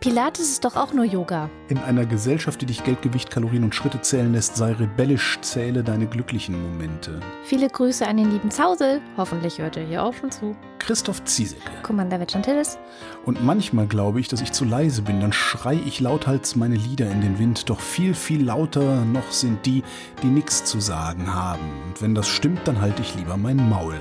Pilates 0.00 0.48
ist 0.48 0.64
doch 0.64 0.76
auch 0.76 0.92
nur 0.92 1.04
Yoga. 1.04 1.50
In 1.68 1.78
einer 1.78 2.06
Gesellschaft, 2.06 2.62
die 2.62 2.66
dich 2.66 2.84
Geld, 2.84 3.02
Gewicht, 3.02 3.30
Kalorien 3.30 3.64
und 3.64 3.74
Schritte 3.74 4.00
zählen 4.00 4.32
lässt, 4.32 4.54
sei 4.54 4.72
rebellisch, 4.72 5.40
zähle 5.40 5.82
deine 5.82 6.06
glücklichen 6.06 6.60
Momente. 6.62 7.18
Viele 7.42 7.68
Grüße 7.68 8.06
an 8.06 8.16
den 8.16 8.30
lieben 8.30 8.52
Zausel. 8.52 9.00
Hoffentlich 9.16 9.58
hört 9.58 9.76
er 9.76 9.84
hier 9.84 10.04
auch 10.04 10.14
schon 10.14 10.30
zu. 10.30 10.56
Christoph 10.78 11.24
Ziesecke. 11.24 11.82
Commander 11.82 12.20
Vetchantillis. 12.20 12.78
Und 13.24 13.44
manchmal 13.44 13.88
glaube 13.88 14.20
ich, 14.20 14.28
dass 14.28 14.40
ich 14.40 14.52
zu 14.52 14.64
leise 14.64 15.02
bin, 15.02 15.20
dann 15.20 15.32
schrei 15.32 15.80
ich 15.84 15.98
lauthals 15.98 16.54
meine 16.54 16.76
Lieder 16.76 17.10
in 17.10 17.20
den 17.20 17.40
Wind, 17.40 17.68
doch 17.68 17.80
viel, 17.80 18.14
viel 18.14 18.44
lauter 18.44 19.04
noch 19.04 19.32
sind 19.32 19.66
die, 19.66 19.82
die 20.22 20.28
nichts 20.28 20.64
zu 20.64 20.78
sagen 20.78 21.34
haben. 21.34 21.82
Und 21.88 22.00
wenn 22.00 22.14
das 22.14 22.28
stimmt, 22.28 22.60
dann 22.68 22.80
halte 22.80 23.02
ich 23.02 23.16
lieber 23.16 23.36
mein 23.36 23.68
Maul. 23.68 23.96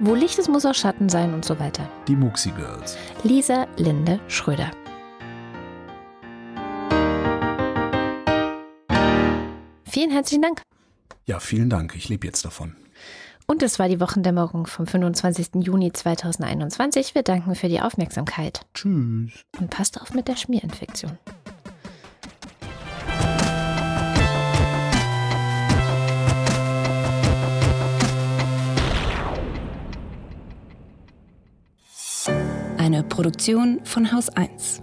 Wo 0.00 0.16
Licht 0.16 0.40
ist, 0.40 0.48
muss 0.48 0.66
auch 0.66 0.74
Schatten 0.74 1.08
sein 1.08 1.32
und 1.32 1.44
so 1.44 1.60
weiter. 1.60 1.88
Die 2.08 2.16
Muxi 2.16 2.50
Girls. 2.50 2.98
Lisa 3.22 3.68
Linde 3.76 4.18
Schröder. 4.26 4.72
Vielen 9.96 10.10
herzlichen 10.10 10.42
Dank. 10.42 10.60
Ja, 11.24 11.40
vielen 11.40 11.70
Dank. 11.70 11.96
Ich 11.96 12.10
lebe 12.10 12.26
jetzt 12.26 12.44
davon. 12.44 12.76
Und 13.46 13.62
es 13.62 13.78
war 13.78 13.88
die 13.88 13.98
Wochendämmerung 13.98 14.66
vom 14.66 14.86
25. 14.86 15.64
Juni 15.64 15.90
2021. 15.90 17.14
Wir 17.14 17.22
danken 17.22 17.54
für 17.54 17.70
die 17.70 17.80
Aufmerksamkeit. 17.80 18.66
Tschüss. 18.74 19.32
Und 19.58 19.70
passt 19.70 19.98
auf 19.98 20.12
mit 20.12 20.28
der 20.28 20.36
Schmierinfektion. 20.36 21.16
Eine 32.76 33.02
Produktion 33.02 33.80
von 33.84 34.12
Haus 34.12 34.28
1. 34.28 34.82